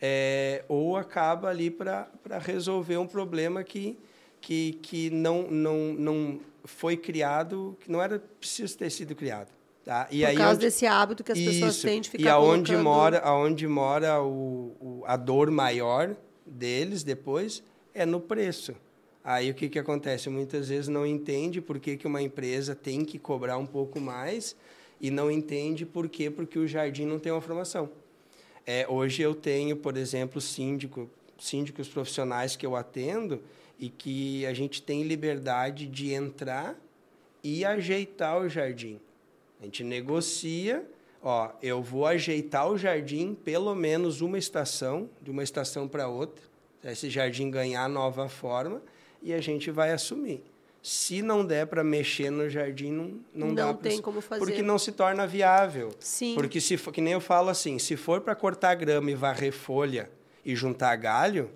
é, 0.00 0.64
ou 0.68 0.96
acaba 0.96 1.48
ali 1.48 1.70
para 1.70 2.08
resolver 2.40 2.96
um 2.96 3.06
problema 3.06 3.64
que, 3.64 3.98
que, 4.40 4.78
que 4.82 5.10
não, 5.10 5.50
não, 5.50 5.94
não 5.94 6.40
foi 6.64 6.96
criado, 6.96 7.76
que 7.80 7.90
não 7.90 8.02
era 8.02 8.18
preciso 8.18 8.76
ter 8.76 8.90
sido 8.90 9.14
criado. 9.14 9.55
Tá? 9.86 10.08
E 10.10 10.18
Por 10.18 10.26
aí 10.26 10.36
causa 10.36 10.54
onde... 10.54 10.66
desse 10.66 10.84
hábito 10.84 11.22
que 11.22 11.30
as 11.30 11.38
Isso. 11.38 11.50
pessoas 11.52 11.80
têm 11.80 12.00
de 12.00 12.10
ficar 12.10 12.24
E 12.24 12.28
aonde 12.28 12.72
colocando... 12.72 12.82
mora, 12.82 13.18
aonde 13.20 13.68
mora 13.68 14.20
o, 14.20 14.76
o, 14.80 15.02
a 15.06 15.16
dor 15.16 15.48
maior 15.48 16.16
deles 16.44 17.04
depois 17.04 17.62
é 17.94 18.04
no 18.04 18.20
preço. 18.20 18.74
Aí 19.22 19.48
o 19.48 19.54
que, 19.54 19.68
que 19.68 19.78
acontece? 19.78 20.28
Muitas 20.28 20.70
vezes 20.70 20.88
não 20.88 21.06
entende 21.06 21.60
por 21.60 21.78
que, 21.78 21.96
que 21.96 22.04
uma 22.04 22.20
empresa 22.20 22.74
tem 22.74 23.04
que 23.04 23.16
cobrar 23.16 23.58
um 23.58 23.66
pouco 23.66 24.00
mais 24.00 24.56
e 25.00 25.08
não 25.08 25.30
entende 25.30 25.86
por 25.86 26.08
quê, 26.08 26.28
porque 26.30 26.58
o 26.58 26.66
jardim 26.66 27.04
não 27.04 27.20
tem 27.20 27.30
uma 27.30 27.40
formação. 27.40 27.88
É, 28.66 28.88
hoje 28.88 29.22
eu 29.22 29.36
tenho, 29.36 29.76
por 29.76 29.96
exemplo, 29.96 30.40
síndico, 30.40 31.08
síndicos 31.38 31.86
profissionais 31.86 32.56
que 32.56 32.66
eu 32.66 32.74
atendo 32.74 33.40
e 33.78 33.88
que 33.88 34.44
a 34.46 34.52
gente 34.52 34.82
tem 34.82 35.04
liberdade 35.04 35.86
de 35.86 36.12
entrar 36.12 36.76
e 37.40 37.64
ajeitar 37.64 38.40
o 38.40 38.48
jardim. 38.48 38.98
A 39.60 39.64
gente 39.64 39.82
negocia, 39.82 40.86
ó, 41.22 41.50
eu 41.62 41.82
vou 41.82 42.06
ajeitar 42.06 42.68
o 42.68 42.76
jardim 42.76 43.34
pelo 43.34 43.74
menos 43.74 44.20
uma 44.20 44.38
estação, 44.38 45.08
de 45.22 45.30
uma 45.30 45.42
estação 45.42 45.88
para 45.88 46.08
outra, 46.08 46.44
esse 46.84 47.10
jardim 47.10 47.50
ganhar 47.50 47.88
nova 47.88 48.28
forma 48.28 48.82
e 49.22 49.32
a 49.32 49.40
gente 49.40 49.70
vai 49.70 49.92
assumir. 49.92 50.42
Se 50.82 51.20
não 51.20 51.44
der 51.44 51.66
para 51.66 51.82
mexer 51.82 52.30
no 52.30 52.48
jardim, 52.48 52.92
não, 52.92 53.04
não, 53.34 53.46
não 53.48 53.54
dá. 53.54 53.66
Não 53.66 53.74
tem 53.74 54.00
como 54.00 54.20
fazer. 54.20 54.38
Porque 54.38 54.62
não 54.62 54.78
se 54.78 54.92
torna 54.92 55.26
viável. 55.26 55.90
Sim. 55.98 56.34
Porque 56.36 56.60
se 56.60 56.76
que 56.76 57.00
nem 57.00 57.14
eu 57.14 57.20
falo 57.20 57.48
assim, 57.48 57.76
se 57.78 57.96
for 57.96 58.20
para 58.20 58.36
cortar 58.36 58.76
grama 58.76 59.10
e 59.10 59.14
varrer 59.16 59.52
folha 59.52 60.08
e 60.44 60.54
juntar 60.54 60.94
galho, 60.94 61.50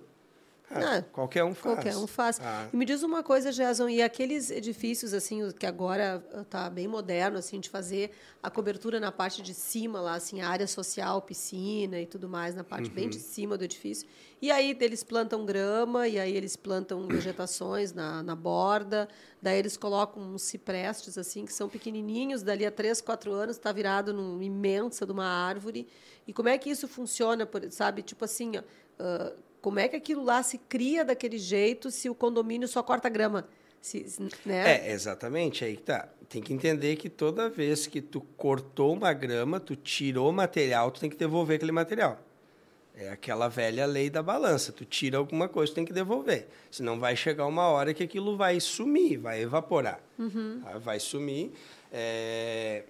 ah, 0.73 1.03
qualquer 1.11 1.43
um 1.43 1.53
faz. 1.53 1.75
Qualquer 1.75 1.97
um 1.97 2.07
faz. 2.07 2.39
Ah. 2.41 2.67
E 2.71 2.75
me 2.77 2.85
diz 2.85 3.03
uma 3.03 3.23
coisa, 3.23 3.51
Jason, 3.51 3.89
e 3.89 4.01
aqueles 4.01 4.49
edifícios 4.49 5.13
assim 5.13 5.51
que 5.51 5.65
agora 5.65 6.23
está 6.41 6.69
bem 6.69 6.87
moderno 6.87 7.37
assim 7.37 7.59
de 7.59 7.69
fazer 7.69 8.11
a 8.41 8.49
cobertura 8.49 8.99
na 8.99 9.11
parte 9.11 9.41
de 9.41 9.53
cima 9.53 10.01
lá, 10.01 10.15
assim, 10.15 10.41
área 10.41 10.65
social, 10.67 11.21
piscina 11.21 11.99
e 11.99 12.05
tudo 12.05 12.27
mais 12.27 12.55
na 12.55 12.63
parte 12.63 12.89
uhum. 12.89 12.95
bem 12.95 13.09
de 13.09 13.17
uhum. 13.17 13.23
cima 13.23 13.57
do 13.57 13.63
edifício. 13.63 14.07
E 14.41 14.49
aí 14.49 14.75
eles 14.79 15.03
plantam 15.03 15.45
grama 15.45 16.07
e 16.07 16.19
aí 16.19 16.35
eles 16.35 16.55
plantam 16.55 17.07
vegetações 17.07 17.93
na, 17.93 18.23
na 18.23 18.35
borda. 18.35 19.07
Daí 19.39 19.59
eles 19.59 19.77
colocam 19.77 20.23
uns 20.23 20.41
ciprestes 20.41 21.17
assim 21.17 21.45
que 21.45 21.53
são 21.53 21.69
pequenininhos, 21.69 22.41
dali 22.41 22.65
a 22.65 22.71
três, 22.71 23.01
quatro 23.01 23.31
anos 23.33 23.57
está 23.57 23.71
virado 23.71 24.11
numa 24.13 24.43
imensa 24.43 25.05
de 25.05 25.11
uma 25.11 25.27
árvore. 25.27 25.87
E 26.27 26.33
como 26.33 26.49
é 26.49 26.57
que 26.57 26.69
isso 26.69 26.87
funciona, 26.87 27.47
sabe? 27.69 28.01
Tipo 28.01 28.25
assim, 28.25 28.53
ó, 28.57 28.61
uh, 28.61 29.33
como 29.61 29.79
é 29.79 29.87
que 29.87 29.95
aquilo 29.95 30.23
lá 30.23 30.41
se 30.41 30.57
cria 30.57 31.05
daquele 31.05 31.37
jeito 31.37 31.91
se 31.91 32.09
o 32.09 32.15
condomínio 32.15 32.67
só 32.67 32.81
corta 32.81 33.07
grama? 33.09 33.47
Se, 33.81 34.05
né? 34.45 34.87
É, 34.87 34.91
exatamente, 34.91 35.65
aí 35.65 35.77
tá. 35.77 36.07
Tem 36.29 36.41
que 36.41 36.53
entender 36.53 36.95
que 36.95 37.09
toda 37.09 37.49
vez 37.49 37.87
que 37.87 38.01
tu 38.01 38.21
cortou 38.37 38.93
uma 38.93 39.11
grama, 39.11 39.59
tu 39.59 39.75
tirou 39.75 40.31
material, 40.31 40.91
tu 40.91 40.99
tem 40.99 41.09
que 41.09 41.17
devolver 41.17 41.57
aquele 41.57 41.71
material. 41.71 42.19
É 42.95 43.09
aquela 43.09 43.47
velha 43.47 43.85
lei 43.85 44.09
da 44.09 44.21
balança. 44.21 44.71
Tu 44.71 44.85
tira 44.85 45.17
alguma 45.17 45.47
coisa, 45.47 45.71
tu 45.71 45.75
tem 45.75 45.85
que 45.85 45.93
devolver. 45.93 46.47
Senão 46.69 46.99
vai 46.99 47.15
chegar 47.15 47.45
uma 47.47 47.67
hora 47.67 47.93
que 47.93 48.03
aquilo 48.03 48.37
vai 48.37 48.59
sumir, 48.59 49.17
vai 49.17 49.41
evaporar. 49.41 49.99
Uhum. 50.19 50.61
Tá? 50.63 50.77
Vai 50.77 50.99
sumir. 50.99 51.51
É, 51.91 52.83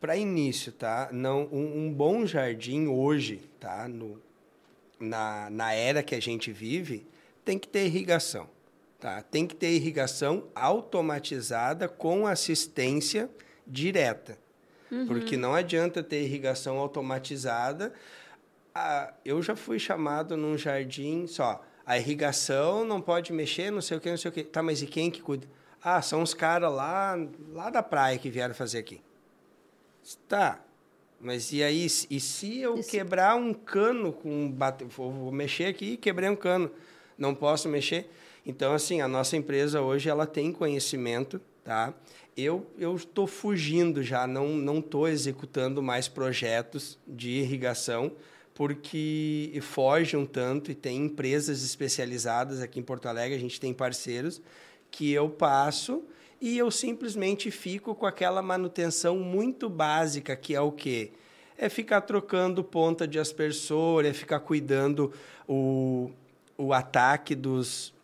Para 0.00 0.16
início, 0.16 0.72
tá? 0.72 1.08
Não, 1.12 1.48
um, 1.52 1.86
um, 1.86 1.92
bom 1.92 2.24
jardim 2.26 2.86
hoje, 2.86 3.40
tá? 3.58 3.88
No, 3.88 4.20
na, 5.02 5.50
na 5.50 5.72
era 5.74 6.02
que 6.02 6.14
a 6.14 6.20
gente 6.20 6.52
vive, 6.52 7.06
tem 7.44 7.58
que 7.58 7.68
ter 7.68 7.86
irrigação. 7.86 8.48
Tá? 8.98 9.20
Tem 9.20 9.46
que 9.46 9.56
ter 9.56 9.72
irrigação 9.72 10.44
automatizada 10.54 11.88
com 11.88 12.26
assistência 12.26 13.28
direta. 13.66 14.38
Uhum. 14.90 15.06
Porque 15.06 15.36
não 15.36 15.54
adianta 15.54 16.02
ter 16.02 16.22
irrigação 16.22 16.78
automatizada. 16.78 17.92
Ah, 18.74 19.12
eu 19.24 19.42
já 19.42 19.56
fui 19.56 19.78
chamado 19.78 20.36
num 20.36 20.56
jardim 20.56 21.26
só. 21.26 21.64
A 21.84 21.98
irrigação 21.98 22.84
não 22.84 23.00
pode 23.00 23.32
mexer, 23.32 23.72
não 23.72 23.80
sei 23.80 23.96
o 23.96 24.00
que, 24.00 24.10
não 24.10 24.16
sei 24.16 24.30
o 24.30 24.32
que. 24.32 24.44
Tá, 24.44 24.62
mas 24.62 24.82
e 24.82 24.86
quem 24.86 25.10
que 25.10 25.20
cuida? 25.20 25.48
Ah, 25.82 26.00
são 26.00 26.22
os 26.22 26.32
caras 26.32 26.72
lá, 26.72 27.18
lá 27.50 27.70
da 27.70 27.82
praia 27.82 28.16
que 28.18 28.30
vieram 28.30 28.54
fazer 28.54 28.78
aqui. 28.78 29.02
Tá, 30.28 30.60
mas 31.22 31.52
e 31.52 31.62
aí, 31.62 31.86
e 32.10 32.18
se 32.20 32.58
eu 32.58 32.74
Isso. 32.78 32.90
quebrar 32.90 33.36
um 33.36 33.54
cano 33.54 34.12
com 34.12 34.50
bate, 34.50 34.84
vou, 34.84 35.12
vou 35.12 35.30
mexer 35.32 35.66
aqui 35.66 35.92
e 35.92 35.96
quebrei 35.96 36.28
um 36.28 36.34
cano, 36.34 36.68
não 37.16 37.32
posso 37.32 37.68
mexer? 37.68 38.10
Então 38.44 38.74
assim, 38.74 39.00
a 39.00 39.06
nossa 39.06 39.36
empresa 39.36 39.80
hoje 39.80 40.08
ela 40.08 40.26
tem 40.26 40.52
conhecimento, 40.52 41.40
tá? 41.62 41.94
Eu 42.36 42.66
eu 42.76 42.96
estou 42.96 43.28
fugindo 43.28 44.02
já, 44.02 44.26
não 44.26 44.48
não 44.48 44.80
estou 44.80 45.06
executando 45.06 45.80
mais 45.80 46.08
projetos 46.08 46.98
de 47.06 47.30
irrigação 47.30 48.10
porque 48.52 49.58
foge 49.62 50.16
um 50.16 50.26
tanto 50.26 50.70
e 50.72 50.74
tem 50.74 51.04
empresas 51.04 51.62
especializadas 51.62 52.60
aqui 52.60 52.80
em 52.80 52.82
Porto 52.82 53.06
Alegre, 53.06 53.36
a 53.36 53.40
gente 53.40 53.60
tem 53.60 53.72
parceiros 53.72 54.42
que 54.90 55.10
eu 55.12 55.30
passo 55.30 56.02
e 56.42 56.58
eu 56.58 56.72
simplesmente 56.72 57.52
fico 57.52 57.94
com 57.94 58.04
aquela 58.04 58.42
manutenção 58.42 59.16
muito 59.16 59.70
básica, 59.70 60.34
que 60.34 60.56
é 60.56 60.60
o 60.60 60.72
quê? 60.72 61.12
É 61.56 61.68
ficar 61.68 62.00
trocando 62.00 62.64
ponta 62.64 63.06
de 63.06 63.16
aspersor, 63.16 64.04
é 64.04 64.12
ficar 64.12 64.40
cuidando 64.40 65.12
o, 65.48 66.10
o 66.58 66.72
ataque 66.72 67.36
dos 67.36 67.94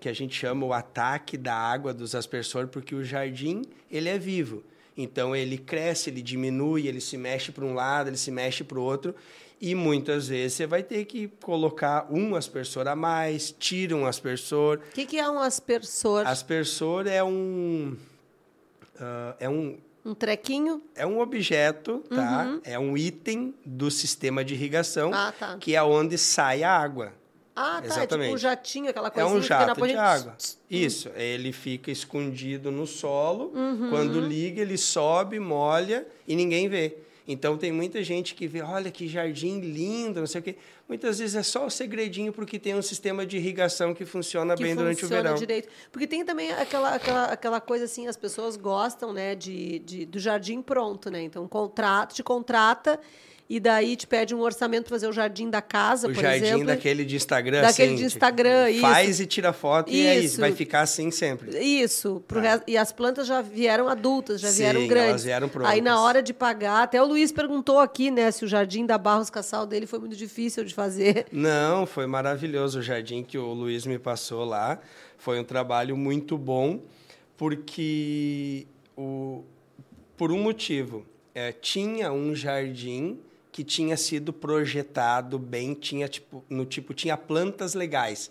que 0.00 0.08
a 0.08 0.12
gente 0.12 0.34
chama 0.34 0.66
o 0.66 0.72
ataque 0.72 1.38
da 1.38 1.54
água 1.54 1.94
dos 1.94 2.16
aspersores, 2.16 2.68
porque 2.68 2.96
o 2.96 3.04
jardim 3.04 3.62
ele 3.88 4.08
é 4.08 4.18
vivo. 4.18 4.64
Então 4.96 5.34
ele 5.34 5.56
cresce, 5.56 6.10
ele 6.10 6.20
diminui, 6.20 6.88
ele 6.88 7.00
se 7.00 7.16
mexe 7.16 7.52
para 7.52 7.64
um 7.64 7.74
lado, 7.74 8.08
ele 8.08 8.16
se 8.16 8.32
mexe 8.32 8.64
para 8.64 8.78
o 8.78 8.82
outro. 8.82 9.14
E 9.60 9.74
muitas 9.74 10.28
vezes 10.28 10.54
você 10.54 10.66
vai 10.66 10.82
ter 10.82 11.04
que 11.04 11.28
colocar 11.42 12.06
um 12.10 12.34
aspersor 12.34 12.86
a 12.86 12.96
mais, 12.96 13.54
tira 13.58 13.96
um 13.96 14.06
aspersor. 14.06 14.78
O 14.78 14.92
que, 14.92 15.06
que, 15.06 15.18
é 15.18 15.28
um 15.28 15.38
aspersor? 15.38 16.26
Aspersor 16.26 17.06
é 17.06 17.22
um. 17.22 17.96
Uh, 18.96 19.34
é 19.40 19.48
um. 19.48 19.78
Um 20.04 20.14
trequinho? 20.14 20.82
É 20.94 21.06
um 21.06 21.18
objeto, 21.18 22.04
tá? 22.10 22.44
Uhum. 22.44 22.60
É 22.62 22.78
um 22.78 22.94
item 22.94 23.54
do 23.64 23.90
sistema 23.90 24.44
de 24.44 24.52
irrigação, 24.52 25.10
ah, 25.14 25.32
tá. 25.32 25.56
que 25.56 25.74
é 25.74 25.82
onde 25.82 26.18
sai 26.18 26.62
a 26.62 26.70
água. 26.70 27.12
Ah, 27.56 27.80
tá. 27.80 27.86
Exatamente. 27.86 28.12
É 28.12 28.24
tipo 28.24 28.34
um 28.34 28.38
jatinho, 28.38 28.90
aquela 28.90 29.10
coisa. 29.10 29.28
É 29.28 29.32
um 29.32 29.40
jato 29.40 29.86
de 29.86 29.96
água. 29.96 30.36
Isso. 30.68 31.08
Ele 31.14 31.52
fica 31.52 31.90
escondido 31.90 32.70
no 32.70 32.86
solo. 32.86 33.52
Uhum. 33.54 33.90
Quando 33.90 34.20
liga, 34.20 34.60
ele 34.60 34.76
sobe, 34.76 35.38
molha 35.38 36.06
e 36.26 36.34
ninguém 36.34 36.68
vê. 36.68 36.98
Então 37.26 37.56
tem 37.56 37.72
muita 37.72 38.02
gente 38.04 38.34
que 38.34 38.46
vê, 38.46 38.60
olha 38.60 38.90
que 38.90 39.08
jardim 39.08 39.58
lindo, 39.60 40.20
não 40.20 40.26
sei 40.26 40.40
o 40.40 40.44
quê. 40.44 40.56
Muitas 40.86 41.18
vezes 41.18 41.34
é 41.34 41.42
só 41.42 41.64
o 41.64 41.70
segredinho 41.70 42.32
porque 42.32 42.58
tem 42.58 42.74
um 42.74 42.82
sistema 42.82 43.24
de 43.24 43.38
irrigação 43.38 43.94
que 43.94 44.04
funciona 44.04 44.54
que 44.54 44.62
bem 44.62 44.74
funciona 44.74 44.92
durante 44.92 45.04
o 45.04 45.08
verão. 45.08 45.34
direito. 45.34 45.68
Porque 45.90 46.06
tem 46.06 46.22
também 46.24 46.52
aquela, 46.52 46.94
aquela, 46.94 47.24
aquela 47.24 47.60
coisa 47.60 47.86
assim, 47.86 48.06
as 48.06 48.16
pessoas 48.16 48.56
gostam, 48.56 49.12
né, 49.12 49.34
de, 49.34 49.78
de 49.78 50.04
do 50.04 50.18
jardim 50.18 50.60
pronto, 50.60 51.10
né? 51.10 51.22
Então 51.22 51.48
contrato, 51.48 52.14
te 52.14 52.22
contrata 52.22 53.00
e 53.48 53.58
daí 53.58 53.96
te 53.96 54.06
pede 54.06 54.34
um 54.34 54.40
orçamento 54.40 54.84
para 54.84 54.90
fazer 54.96 55.08
o 55.08 55.12
jardim 55.12 55.48
da 55.48 55.62
casa, 55.62 56.08
o 56.08 56.12
por 56.12 56.22
jardim 56.22 56.44
exemplo. 56.44 56.66
daquele 56.66 57.04
de 57.04 57.16
Instagram, 57.16 57.62
daquele 57.62 57.94
assim, 57.94 57.96
de 57.96 58.04
Instagram, 58.04 58.66
tipo, 58.68 58.80
Faz 58.80 59.20
e 59.20 59.26
tira 59.26 59.52
foto 59.52 59.88
isso. 59.88 59.96
e 59.96 60.06
é 60.06 60.18
isso, 60.18 60.40
vai 60.40 60.52
ficar 60.52 60.82
assim 60.82 61.10
sempre. 61.10 61.58
Isso, 61.58 62.22
pro 62.28 62.40
ah. 62.40 62.62
e 62.66 62.76
as 62.76 62.92
plantas 62.92 63.26
já 63.26 63.40
vieram 63.40 63.88
adultas, 63.88 64.40
já 64.40 64.48
Sim, 64.48 64.56
vieram 64.58 64.86
grandes. 64.86 65.08
elas 65.08 65.24
vieram 65.24 65.48
prontas. 65.48 65.72
Aí 65.72 65.80
na 65.80 66.00
hora 66.00 66.22
de 66.22 66.34
pagar, 66.34 66.82
até 66.82 67.00
o 67.02 67.06
Luiz 67.06 67.32
perguntou 67.32 67.78
aqui, 67.78 68.10
né, 68.10 68.30
se 68.30 68.44
o 68.44 68.48
jardim 68.48 68.84
da 68.84 68.98
Barros 68.98 69.30
Cassal 69.30 69.66
dele 69.66 69.86
foi 69.86 69.98
muito 69.98 70.16
difícil 70.16 70.64
de 70.64 70.74
de 70.74 70.74
fazer. 70.74 71.26
Não, 71.32 71.86
foi 71.86 72.06
maravilhoso 72.06 72.80
o 72.80 72.82
jardim 72.82 73.22
que 73.22 73.38
o 73.38 73.52
Luiz 73.52 73.86
me 73.86 73.98
passou 73.98 74.44
lá. 74.44 74.80
Foi 75.16 75.38
um 75.38 75.44
trabalho 75.44 75.96
muito 75.96 76.36
bom, 76.36 76.80
porque 77.36 78.66
o, 78.96 79.44
por 80.16 80.32
um 80.32 80.42
motivo. 80.42 81.06
É, 81.36 81.50
tinha 81.50 82.12
um 82.12 82.32
jardim 82.32 83.18
que 83.54 83.62
tinha 83.62 83.96
sido 83.96 84.32
projetado 84.32 85.38
bem, 85.38 85.74
tinha 85.74 86.08
tipo, 86.08 86.44
no 86.50 86.66
tipo 86.66 86.92
tinha 86.92 87.16
plantas 87.16 87.72
legais. 87.72 88.28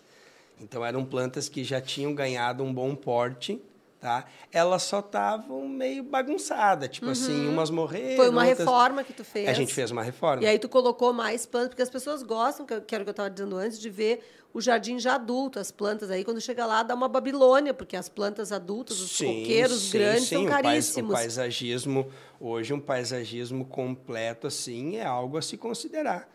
Então 0.60 0.84
eram 0.84 1.06
plantas 1.06 1.48
que 1.48 1.64
já 1.64 1.80
tinham 1.80 2.14
ganhado 2.14 2.62
um 2.62 2.74
bom 2.74 2.94
porte 2.94 3.62
tá? 4.02 4.26
Elas 4.52 4.84
só 4.84 5.00
estavam 5.00 5.66
meio 5.66 6.04
bagunçadas, 6.04 6.90
tipo 6.90 7.10
assim, 7.10 7.32
uhum. 7.32 7.40
assim, 7.40 7.48
umas 7.48 7.70
morreram. 7.70 8.18
Foi 8.18 8.28
uma 8.28 8.42
outras... 8.42 8.60
reforma 8.60 9.02
que 9.02 9.14
tu 9.14 9.24
fez. 9.24 9.48
A 9.48 9.54
gente 9.54 9.74
fez 9.74 9.92
uma 9.92 10.04
reforma. 10.04 10.44
E 10.44 10.46
aí 10.46 10.60
tu 10.60 10.68
colocou 10.68 11.14
mais 11.14 11.46
plantas, 11.46 11.70
porque 11.70 11.84
as 11.84 11.90
pessoas 11.90 12.22
gostam, 12.22 12.66
que 12.66 12.74
era 12.74 12.82
o 13.02 13.06
que 13.06 13.10
eu 13.10 13.12
estava 13.12 13.30
dizendo 13.30 13.56
antes, 13.56 13.80
de 13.80 13.90
ver 13.90 14.22
o 14.54 14.62
jardim 14.62 15.00
já 15.00 15.16
adulto, 15.16 15.60
as 15.60 15.72
plantas 15.72 16.12
aí, 16.12 16.24
quando 16.24 16.40
chega 16.40 16.66
lá, 16.66 16.84
dá 16.84 16.94
uma 16.94 17.08
Babilônia, 17.08 17.74
porque 17.74 17.96
as 17.96 18.08
plantas 18.08 18.52
adultas, 18.52 19.00
os 19.00 19.12
sim, 19.12 19.42
coqueiros 19.42 19.90
sim, 19.90 19.98
grandes 19.98 20.24
sim. 20.26 20.36
são 20.36 20.46
caríssimos. 20.46 21.12
O, 21.12 21.14
paisagismo, 21.14 22.08
hoje 22.40 22.74
um 22.74 22.80
paisagismo 22.80 23.66
completo 23.66 24.48
assim 24.48 24.98
é 24.98 25.06
algo 25.06 25.38
a 25.38 25.42
se 25.42 25.58
considerar. 25.58 26.30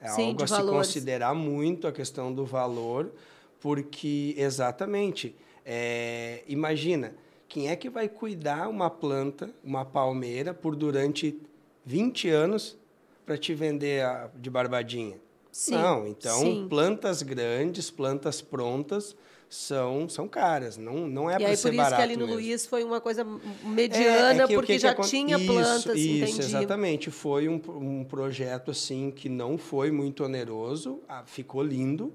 É 0.00 0.08
algo 0.08 0.42
a 0.42 0.46
valores. 0.46 0.86
se 0.86 0.92
considerar 0.94 1.34
muito 1.34 1.86
a 1.86 1.92
questão 1.92 2.32
do 2.32 2.44
valor, 2.44 3.10
porque 3.58 4.34
exatamente 4.36 5.34
é, 5.64 6.42
imagina, 6.46 7.14
quem 7.48 7.68
é 7.68 7.76
que 7.76 7.88
vai 7.88 8.08
cuidar 8.08 8.68
uma 8.68 8.90
planta, 8.90 9.50
uma 9.62 9.84
palmeira, 9.84 10.52
por 10.52 10.74
durante 10.74 11.40
20 11.84 12.28
anos 12.28 12.76
para 13.24 13.38
te 13.38 13.54
vender 13.54 14.04
a, 14.04 14.30
de 14.34 14.50
barbadinha? 14.50 15.18
Sim, 15.52 15.72
não, 15.72 16.06
então 16.06 16.40
sim. 16.40 16.66
plantas 16.68 17.20
grandes, 17.20 17.90
plantas 17.90 18.40
prontas 18.40 19.14
são 19.50 20.08
são 20.08 20.26
caras, 20.26 20.78
não 20.78 21.06
não 21.06 21.30
é 21.30 21.38
para 21.38 21.54
ser 21.54 21.76
barato. 21.76 21.76
E 21.76 21.78
aí 21.78 21.78
por 21.78 21.84
isso 21.84 21.96
que 21.96 22.02
ali 22.02 22.16
no 22.16 22.26
mesmo. 22.26 22.34
Luiz 22.34 22.66
foi 22.66 22.82
uma 22.82 23.02
coisa 23.02 23.26
mediana, 23.62 24.40
é, 24.40 24.44
é 24.44 24.46
que, 24.46 24.54
porque 24.54 24.72
que 24.72 24.78
já 24.78 24.94
que 24.94 25.02
tinha 25.02 25.36
isso, 25.36 25.46
plantas, 25.46 25.98
Isso, 25.98 26.24
entendi. 26.24 26.40
exatamente, 26.40 27.10
foi 27.10 27.50
um, 27.50 27.60
um 27.68 28.02
projeto 28.02 28.70
assim 28.70 29.10
que 29.10 29.28
não 29.28 29.58
foi 29.58 29.90
muito 29.90 30.24
oneroso, 30.24 31.00
ah, 31.06 31.22
ficou 31.26 31.62
lindo, 31.62 32.10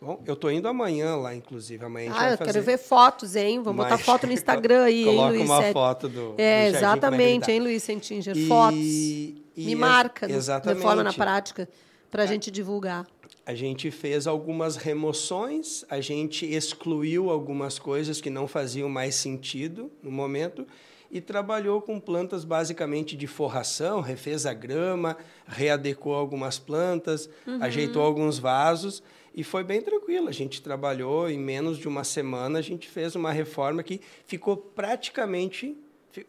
Bom, 0.00 0.22
eu 0.24 0.36
tô 0.36 0.48
indo 0.48 0.68
amanhã 0.68 1.16
lá, 1.16 1.34
inclusive. 1.34 1.84
Amanhã 1.84 2.12
ah, 2.14 2.30
eu 2.30 2.38
quero 2.38 2.62
ver 2.62 2.78
fotos, 2.78 3.34
hein? 3.34 3.60
Vamos 3.60 3.78
Mas... 3.78 3.90
botar 3.90 3.98
foto 3.98 4.28
no 4.28 4.32
Instagram 4.32 4.84
aí, 4.84 5.02
hein, 5.08 5.28
Luiz? 5.28 5.46
Coloca 5.46 5.64
uma 5.66 5.72
foto 5.72 6.08
do. 6.08 6.34
É, 6.38 6.70
do 6.70 6.76
exatamente, 6.76 7.50
hein, 7.50 7.58
Luiz 7.58 7.82
Sentinger? 7.82 8.36
E... 8.36 8.46
Fotos. 8.46 8.78
E 8.78 9.44
Me 9.56 9.74
marca, 9.74 10.30
exatamente. 10.30 10.76
de 10.76 10.82
forma 10.82 11.02
na 11.02 11.12
prática, 11.12 11.68
para 12.10 12.22
a 12.22 12.26
gente 12.26 12.50
divulgar. 12.50 13.06
A 13.44 13.54
gente 13.54 13.90
fez 13.90 14.26
algumas 14.26 14.76
remoções, 14.76 15.84
a 15.88 16.00
gente 16.00 16.46
excluiu 16.46 17.30
algumas 17.30 17.78
coisas 17.78 18.20
que 18.20 18.30
não 18.30 18.46
faziam 18.46 18.88
mais 18.88 19.14
sentido 19.14 19.90
no 20.02 20.10
momento 20.10 20.66
e 21.10 21.20
trabalhou 21.20 21.80
com 21.80 21.98
plantas 21.98 22.44
basicamente 22.44 23.16
de 23.16 23.26
forração, 23.26 24.00
refez 24.00 24.44
a 24.44 24.52
grama, 24.52 25.16
readecou 25.46 26.14
algumas 26.14 26.58
plantas, 26.58 27.28
uhum. 27.46 27.62
ajeitou 27.62 28.02
alguns 28.02 28.38
vasos 28.38 29.02
e 29.34 29.42
foi 29.42 29.64
bem 29.64 29.80
tranquilo. 29.80 30.28
A 30.28 30.32
gente 30.32 30.60
trabalhou 30.60 31.30
em 31.30 31.38
menos 31.38 31.78
de 31.78 31.88
uma 31.88 32.04
semana, 32.04 32.58
a 32.58 32.62
gente 32.62 32.88
fez 32.88 33.14
uma 33.14 33.32
reforma 33.32 33.82
que 33.82 34.00
ficou 34.26 34.56
praticamente. 34.56 35.76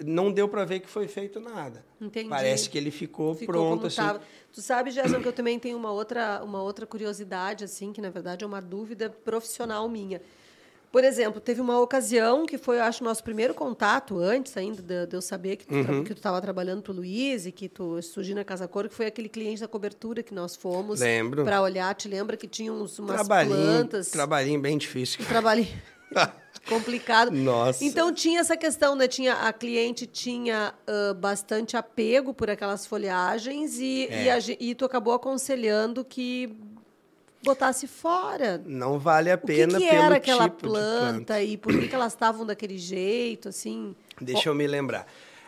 Não 0.04 0.32
deu 0.32 0.48
para 0.48 0.66
ver 0.66 0.82
que 0.82 0.90
foi 0.90 1.08
feito 1.08 1.40
nada. 1.40 1.84
Entendi. 2.00 2.30
Parece 2.30 2.70
que 2.70 2.78
ele 2.78 2.92
ficou, 2.92 3.34
ficou 3.34 3.54
pronto 3.54 3.88
assim. 3.88 3.98
Tava. 3.98 4.22
Tu 4.52 4.62
sabe, 4.62 4.92
Jason, 4.92 5.22
que 5.22 5.28
eu 5.28 5.34
também 5.34 5.60
tenho 5.60 5.78
uma 5.78 5.92
outra, 5.92 6.42
uma 6.44 6.62
outra 6.62 6.86
curiosidade, 6.86 7.64
assim, 7.64 7.94
que 7.94 8.02
na 8.02 8.10
verdade 8.10 8.44
é 8.44 8.48
uma 8.48 8.62
dúvida 8.62 9.10
profissional 9.10 9.88
minha. 9.88 10.22
Por 10.92 11.04
exemplo, 11.04 11.40
teve 11.40 11.62
uma 11.62 11.80
ocasião 11.80 12.48
que 12.48 12.58
foi, 12.58 12.80
acho, 12.80 13.04
nosso 13.04 13.24
primeiro 13.24 13.54
contato, 13.54 14.18
antes 14.18 14.58
ainda 14.58 14.82
de, 14.82 15.06
de 15.06 15.16
eu 15.16 15.22
saber 15.22 15.58
que 15.58 15.68
tu 15.68 15.76
uhum. 15.76 16.04
estava 16.04 16.42
trabalhando 16.42 16.82
para 16.82 16.92
o 16.92 16.96
Luiz 16.96 17.46
e 17.46 17.52
que 17.52 17.70
tu 17.70 18.02
surgiu 18.02 18.36
na 18.36 18.44
Casa 18.44 18.68
Cor, 18.68 18.90
que 18.90 18.96
foi 18.96 19.06
aquele 19.06 19.30
cliente 19.30 19.62
da 19.62 19.68
cobertura 19.68 20.24
que 20.24 20.34
nós 20.34 20.56
fomos 20.56 21.00
para 21.44 21.62
olhar. 21.62 21.94
Te 21.94 22.08
lembra 22.08 22.36
que 22.36 22.48
tinha 22.48 22.74
uns, 22.74 22.98
umas 22.98 23.18
trabalhinho, 23.18 23.56
plantas? 23.56 24.10
Trabalhinho 24.10 24.60
bem 24.60 24.80
difícil. 24.80 25.24
Trabalhinho 25.26 25.70
complicado. 26.68 27.32
Nossa. 27.32 27.84
Então 27.84 28.14
tinha 28.14 28.40
essa 28.40 28.58
questão, 28.58 28.96
né? 28.96 29.08
Tinha, 29.08 29.34
a 29.34 29.54
cliente 29.54 30.06
tinha 30.06 30.74
uh, 30.88 31.14
bastante 31.14 31.78
apego 31.78 32.34
por 32.34 32.50
aquelas 32.50 32.86
folhagens 32.86 33.80
e, 33.80 34.08
é. 34.10 34.24
e, 34.24 34.30
a, 34.30 34.38
e 34.60 34.76
tu 34.76 34.86
acabou 34.86 35.14
aconselhando 35.14 36.04
que 36.04 36.56
botasse 37.44 37.88
fora. 37.88 38.62
Não 38.66 39.00
vale 39.00 39.32
a 39.32 39.38
pena 39.38 39.78
o 39.78 39.82
que, 39.82 39.88
que 39.88 39.96
era 39.96 40.16
aquela 40.16 40.44
tipo 40.44 40.68
planta, 40.68 41.14
planta, 41.14 41.42
e 41.42 41.58
por 41.58 41.74
que, 41.74 41.88
que 41.88 41.96
elas 41.96 42.14
estavam 42.14 42.46
daquele 42.46 42.78
jeito, 42.78 43.50
assim? 43.50 43.96
Deixa 44.20 44.50
eu 44.50 44.56
me 44.56 44.68
lembrar. 44.68 45.08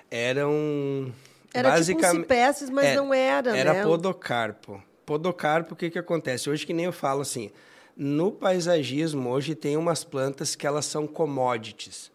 Eram 0.09 1.13
era 1.53 1.69
basicamente 1.69 2.21
tipo 2.21 2.33
um 2.71 2.75
mas 2.75 2.85
é, 2.85 2.95
não 2.95 3.13
era, 3.13 3.57
Era 3.57 3.73
né? 3.73 3.83
podocarpo. 3.83 4.81
Podocarpo, 5.05 5.73
o 5.73 5.75
que 5.75 5.89
que 5.89 5.99
acontece? 5.99 6.49
Hoje 6.49 6.65
que 6.65 6.73
nem 6.73 6.85
eu 6.85 6.93
falo 6.93 7.21
assim, 7.21 7.51
no 7.95 8.31
paisagismo 8.31 9.29
hoje 9.29 9.55
tem 9.55 9.77
umas 9.77 10.03
plantas 10.03 10.55
que 10.55 10.65
elas 10.65 10.85
são 10.85 11.05
commodities. 11.07 12.11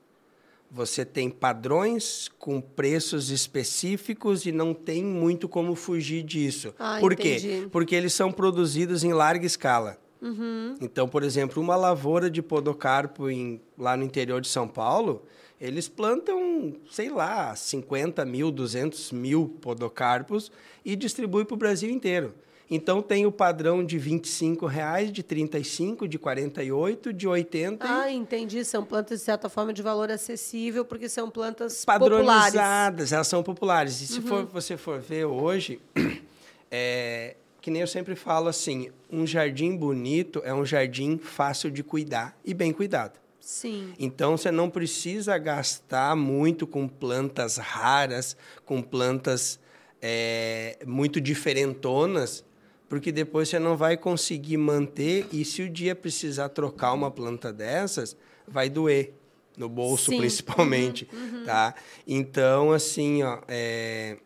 Você 0.70 1.04
tem 1.04 1.30
padrões 1.30 2.28
com 2.38 2.60
preços 2.60 3.30
específicos 3.30 4.46
e 4.46 4.52
não 4.52 4.74
tem 4.74 5.02
muito 5.04 5.48
como 5.48 5.74
fugir 5.76 6.22
disso. 6.24 6.74
Ah, 6.78 6.98
Por 7.00 7.12
entendi. 7.12 7.40
quê? 7.40 7.68
Porque 7.70 7.94
eles 7.94 8.12
são 8.12 8.32
produzidos 8.32 9.04
em 9.04 9.12
larga 9.12 9.46
escala. 9.46 9.96
Uhum. 10.20 10.74
Então, 10.80 11.08
por 11.08 11.22
exemplo, 11.22 11.62
uma 11.62 11.76
lavoura 11.76 12.28
de 12.28 12.42
podocarpo 12.42 13.30
em, 13.30 13.60
lá 13.78 13.96
no 13.96 14.02
interior 14.04 14.40
de 14.40 14.48
São 14.48 14.66
Paulo, 14.66 15.24
eles 15.60 15.88
plantam, 15.88 16.74
sei 16.90 17.10
lá, 17.10 17.54
50 17.54 18.24
mil, 18.24 18.50
200 18.50 19.12
mil 19.12 19.56
podocarpos 19.60 20.50
e 20.84 20.96
distribuem 20.96 21.44
para 21.44 21.54
o 21.54 21.58
Brasil 21.58 21.90
inteiro. 21.90 22.34
Então 22.70 23.00
tem 23.00 23.26
o 23.26 23.32
padrão 23.32 23.84
de 23.84 23.96
R$ 23.96 24.20
reais, 24.68 25.12
de 25.12 25.22
35, 25.22 26.08
de 26.08 26.18
48, 26.18 27.12
de 27.12 27.28
80. 27.28 27.86
Ah, 27.88 28.10
entendi. 28.10 28.64
São 28.64 28.84
plantas 28.84 29.20
de 29.20 29.24
certa 29.24 29.48
forma 29.48 29.72
de 29.72 29.82
valor 29.82 30.10
acessível 30.10 30.84
porque 30.84 31.08
são 31.08 31.30
plantas 31.30 31.84
padronizadas, 31.84 32.52
populares. 32.52 33.12
elas 33.12 33.26
são 33.28 33.42
populares. 33.42 34.00
E 34.00 34.06
se 34.06 34.18
uhum. 34.18 34.26
for, 34.26 34.44
você 34.46 34.76
for 34.76 35.00
ver 35.00 35.26
hoje, 35.26 35.80
é, 36.70 37.36
que 37.60 37.70
nem 37.70 37.82
eu 37.82 37.86
sempre 37.86 38.16
falo 38.16 38.48
assim, 38.48 38.90
um 39.10 39.24
jardim 39.24 39.76
bonito 39.76 40.42
é 40.44 40.52
um 40.52 40.64
jardim 40.64 41.18
fácil 41.18 41.70
de 41.70 41.84
cuidar 41.84 42.36
e 42.44 42.52
bem 42.52 42.72
cuidado. 42.72 43.20
Sim. 43.40 43.94
Então 43.96 44.36
você 44.36 44.50
não 44.50 44.68
precisa 44.68 45.38
gastar 45.38 46.16
muito 46.16 46.66
com 46.66 46.88
plantas 46.88 47.58
raras, 47.58 48.36
com 48.64 48.82
plantas 48.82 49.60
é, 50.02 50.78
muito 50.84 51.20
diferentonas 51.20 52.44
porque 52.88 53.10
depois 53.10 53.48
você 53.48 53.58
não 53.58 53.76
vai 53.76 53.96
conseguir 53.96 54.56
manter 54.56 55.26
e 55.32 55.44
se 55.44 55.62
o 55.62 55.68
dia 55.68 55.94
precisar 55.94 56.48
trocar 56.50 56.92
uma 56.92 57.10
planta 57.10 57.52
dessas, 57.52 58.16
vai 58.46 58.70
doer 58.70 59.12
no 59.56 59.68
bolso 59.68 60.10
Sim. 60.10 60.18
principalmente, 60.18 61.08
uhum, 61.12 61.38
uhum. 61.38 61.44
tá? 61.44 61.74
Então 62.06 62.72
assim, 62.72 63.22
ó, 63.22 63.38
é, 63.48 64.18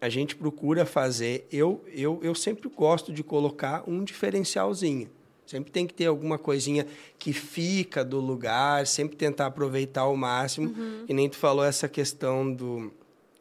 a 0.00 0.08
gente 0.08 0.36
procura 0.36 0.84
fazer. 0.84 1.46
Eu, 1.50 1.84
eu, 1.88 2.20
eu 2.22 2.34
sempre 2.34 2.68
gosto 2.68 3.12
de 3.12 3.22
colocar 3.22 3.82
um 3.86 4.04
diferencialzinho. 4.04 5.10
Sempre 5.46 5.70
tem 5.70 5.86
que 5.86 5.94
ter 5.94 6.06
alguma 6.06 6.38
coisinha 6.38 6.86
que 7.18 7.32
fica 7.32 8.04
do 8.04 8.18
lugar, 8.18 8.84
sempre 8.86 9.16
tentar 9.16 9.46
aproveitar 9.46 10.02
ao 10.02 10.16
máximo. 10.16 10.68
Uhum. 10.68 11.04
E 11.08 11.14
nem 11.14 11.28
tu 11.28 11.36
falou 11.36 11.64
essa 11.64 11.88
questão 11.88 12.52
do 12.52 12.92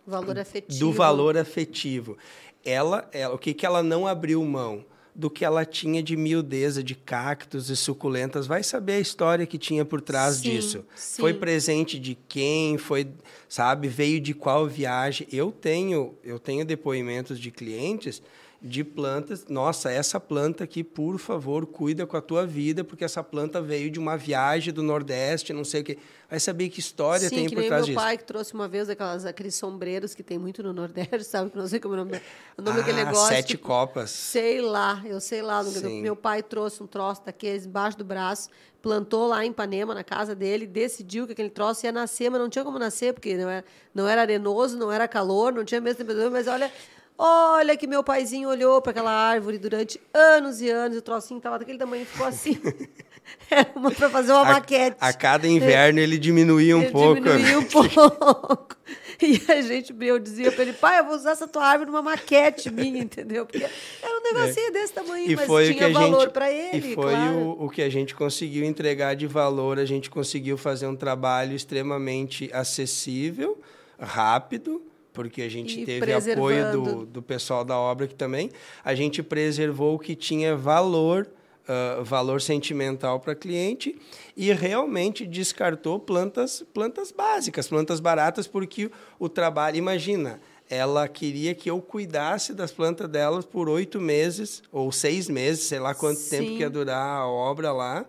valor 0.06 0.38
afetivo. 0.38 0.80
Do 0.80 0.92
valor 0.94 1.36
afetivo 1.36 2.18
ela, 2.66 3.08
ela 3.14 3.36
o 3.36 3.38
que, 3.38 3.54
que 3.54 3.66
ela 3.66 3.84
não 3.84 4.08
abriu 4.08 4.44
mão? 4.44 4.84
do 5.16 5.30
que 5.30 5.46
ela 5.46 5.64
tinha 5.64 6.04
de 6.04 6.18
miudeza 6.18 6.84
de 6.84 6.94
cactos 6.94 7.70
e 7.70 7.76
suculentas. 7.76 8.46
Vai 8.46 8.62
saber 8.62 8.94
a 8.94 9.00
história 9.00 9.46
que 9.46 9.58
tinha 9.58 9.86
por 9.86 10.02
trás 10.02 10.36
sim, 10.36 10.50
disso. 10.50 10.86
Sim. 10.94 11.22
Foi 11.22 11.34
presente 11.34 11.98
de 11.98 12.18
quem, 12.28 12.78
foi, 12.78 13.08
sabe, 13.48 13.88
veio 13.88 14.20
de 14.20 14.34
qual 14.34 14.68
viagem. 14.68 15.26
Eu 15.32 15.54
tenho, 15.54 16.16
eu 16.22 16.38
tenho 16.38 16.66
depoimentos 16.66 17.40
de 17.40 17.50
clientes 17.50 18.22
de 18.62 18.84
plantas. 18.84 19.46
Nossa, 19.48 19.92
essa 19.92 20.20
planta 20.20 20.64
aqui, 20.64 20.84
por 20.84 21.20
favor, 21.20 21.66
cuida 21.66 22.06
com 22.06 22.18
a 22.18 22.22
tua 22.22 22.46
vida, 22.46 22.84
porque 22.84 23.04
essa 23.04 23.24
planta 23.24 23.62
veio 23.62 23.90
de 23.92 24.00
uma 24.00 24.18
viagem 24.18 24.74
do 24.74 24.82
Nordeste, 24.82 25.54
não 25.54 25.64
sei 25.64 25.82
o 25.82 25.84
quê. 25.84 25.98
Vai 26.30 26.40
saber 26.40 26.70
que 26.70 26.80
história 26.80 27.30
Sim, 27.30 27.36
tem 27.36 27.46
que 27.48 27.56
por 27.56 27.64
trás 27.66 27.86
disso. 27.86 27.96
meu 27.96 28.04
pai 28.04 28.18
que 28.18 28.24
trouxe 28.24 28.54
uma 28.54 28.68
vez 28.68 28.90
aquelas, 28.90 29.26
aqueles 29.26 29.54
sombreiros 29.56 30.16
que 30.16 30.24
tem 30.24 30.40
muito 30.40 30.64
no 30.64 30.74
Nordeste, 30.74 31.24
sabe? 31.30 31.52
Que 31.52 31.58
não 31.58 31.68
sei 31.68 31.80
como 31.80 31.96
é 31.96 32.02
o 32.02 32.06
nome, 32.06 32.22
o 32.58 32.62
nome 32.62 32.80
ah, 32.80 32.82
daquele 32.82 33.06
negócio. 33.06 33.28
Sete 33.28 33.50
tipo, 33.50 33.68
copas. 33.68 34.10
Sei 34.10 34.62
lá, 34.62 35.02
eu 35.06 35.20
sei 35.22 35.42
lá. 35.42 35.64
Meu 36.02 36.16
pai 36.16 36.42
trouxe 36.42 36.82
um 36.82 36.88
troço 36.88 37.24
daqueles 37.24 37.66
embaixo 37.66 37.98
do 37.98 38.04
braço, 38.04 38.50
plantou 38.82 39.28
lá 39.28 39.46
em 39.46 39.52
Ipanema, 39.52 39.94
na 39.94 40.04
casa 40.04 40.34
dele, 40.34 40.66
decidiu 40.66 41.28
que 41.28 41.34
aquele 41.34 41.50
troço 41.50 41.86
ia 41.86 41.92
nascer, 41.92 42.30
mas 42.32 42.42
não 42.42 42.50
tinha 42.50 42.66
como 42.66 42.80
nascer, 42.80 43.14
porque 43.14 43.38
não 43.38 43.50
era, 43.50 43.66
não 43.94 44.08
era 44.08 44.22
arenoso, 44.22 44.78
não 44.78 44.92
era 44.92 45.08
calor, 45.08 45.54
não 45.54 45.64
tinha 45.64 45.80
mesmo 45.80 46.00
temperatura, 46.00 46.32
mas 46.32 46.48
olha 46.48 46.72
Olha 47.18 47.78
que 47.78 47.88
meu 47.88 48.04
paizinho 48.04 48.50
olhou 48.50 48.82
para 48.82 48.92
aquela 48.92 49.12
árvore 49.12 49.58
durante 49.58 50.00
anos 50.14 50.60
e 50.60 50.70
anos, 50.70 50.98
o 50.98 51.02
trocinho 51.02 51.38
estava 51.38 51.58
daquele 51.58 51.78
tamanho 51.78 52.04
e 52.04 52.06
ficou 52.06 52.28
assim. 52.28 52.60
Era 53.50 53.72
uma 53.76 53.90
para 53.90 54.10
fazer 54.10 54.32
uma 54.32 54.42
a, 54.42 54.54
maquete. 54.54 54.98
A 55.00 55.14
cada 55.14 55.48
inverno 55.48 56.00
ele 56.00 56.18
diminuía 56.18 56.76
um 56.76 56.82
ele 56.82 56.92
pouco. 56.92 57.22
Diminuía 57.22 57.60
um 57.60 57.64
pouco. 57.64 58.76
E 59.22 59.42
a 59.50 59.62
gente, 59.62 59.96
eu 60.02 60.20
dizia 60.20 60.52
para 60.52 60.64
ele, 60.64 60.74
pai, 60.74 61.00
eu 61.00 61.06
vou 61.06 61.16
usar 61.16 61.32
essa 61.32 61.48
tua 61.48 61.66
árvore 61.66 61.90
numa 61.90 62.02
maquete 62.02 62.70
minha, 62.70 63.02
entendeu? 63.02 63.46
Porque 63.46 63.64
era 63.64 64.20
um 64.20 64.22
negocinho 64.22 64.68
é. 64.68 64.72
desse 64.72 64.94
tamanho, 64.94 65.32
e 65.32 65.36
mas 65.38 65.46
foi 65.46 65.74
tinha 65.74 65.90
valor 65.90 66.30
para 66.32 66.52
ele. 66.52 66.92
E 66.92 66.96
foi 66.96 67.14
claro. 67.14 67.38
o, 67.38 67.66
o 67.66 67.70
que 67.70 67.82
a 67.82 67.90
gente 67.90 68.14
conseguiu 68.14 68.66
entregar 68.66 69.16
de 69.16 69.26
valor, 69.26 69.80
a 69.80 69.86
gente 69.86 70.10
conseguiu 70.10 70.58
fazer 70.58 70.88
um 70.88 70.98
trabalho 70.98 71.56
extremamente 71.56 72.50
acessível, 72.52 73.58
rápido, 73.98 74.82
porque 75.16 75.42
a 75.42 75.50
gente 75.50 75.82
E 75.82 75.86
teve 75.86 76.14
apoio 76.14 76.72
do, 76.72 77.06
do 77.06 77.22
pessoal 77.22 77.64
da 77.64 77.78
obra 77.78 78.06
que 78.06 78.14
também 78.14 78.52
a 78.84 78.94
gente 78.94 79.24
preservou 79.24 79.96
o 79.96 80.00
que 80.00 80.16
tinha 80.16 80.56
valor 80.56 81.28
uh, 81.68 82.04
valor 82.04 82.42
sentimental 82.42 83.20
para 83.20 83.34
cliente 83.34 83.98
e 84.36 84.52
realmente 84.52 85.26
descartou 85.26 85.98
plantas 86.00 86.64
plantas 86.74 87.12
básicas 87.12 87.68
plantas 87.68 88.00
baratas 88.00 88.46
porque 88.46 88.86
o, 88.86 88.92
o 89.20 89.30
trabalho 89.30 89.78
imagina 89.78 90.40
ela 90.70 91.08
queria 91.08 91.54
que 91.56 91.70
eu 91.70 91.80
cuidasse 91.80 92.54
das 92.54 92.72
plantas 92.72 93.08
delas 93.08 93.46
por 93.46 93.70
oito 93.70 94.02
meses 94.02 94.64
ou 94.72 94.92
seis 94.92 95.30
meses 95.30 95.64
sei 95.64 95.80
lá 95.80 95.96
quanto 95.96 96.18
Sim. 96.18 96.30
tempo 96.30 96.50
que 96.50 96.60
ia 96.60 96.70
durar 96.70 97.22
a 97.22 97.28
obra 97.28 97.72
lá 97.72 98.06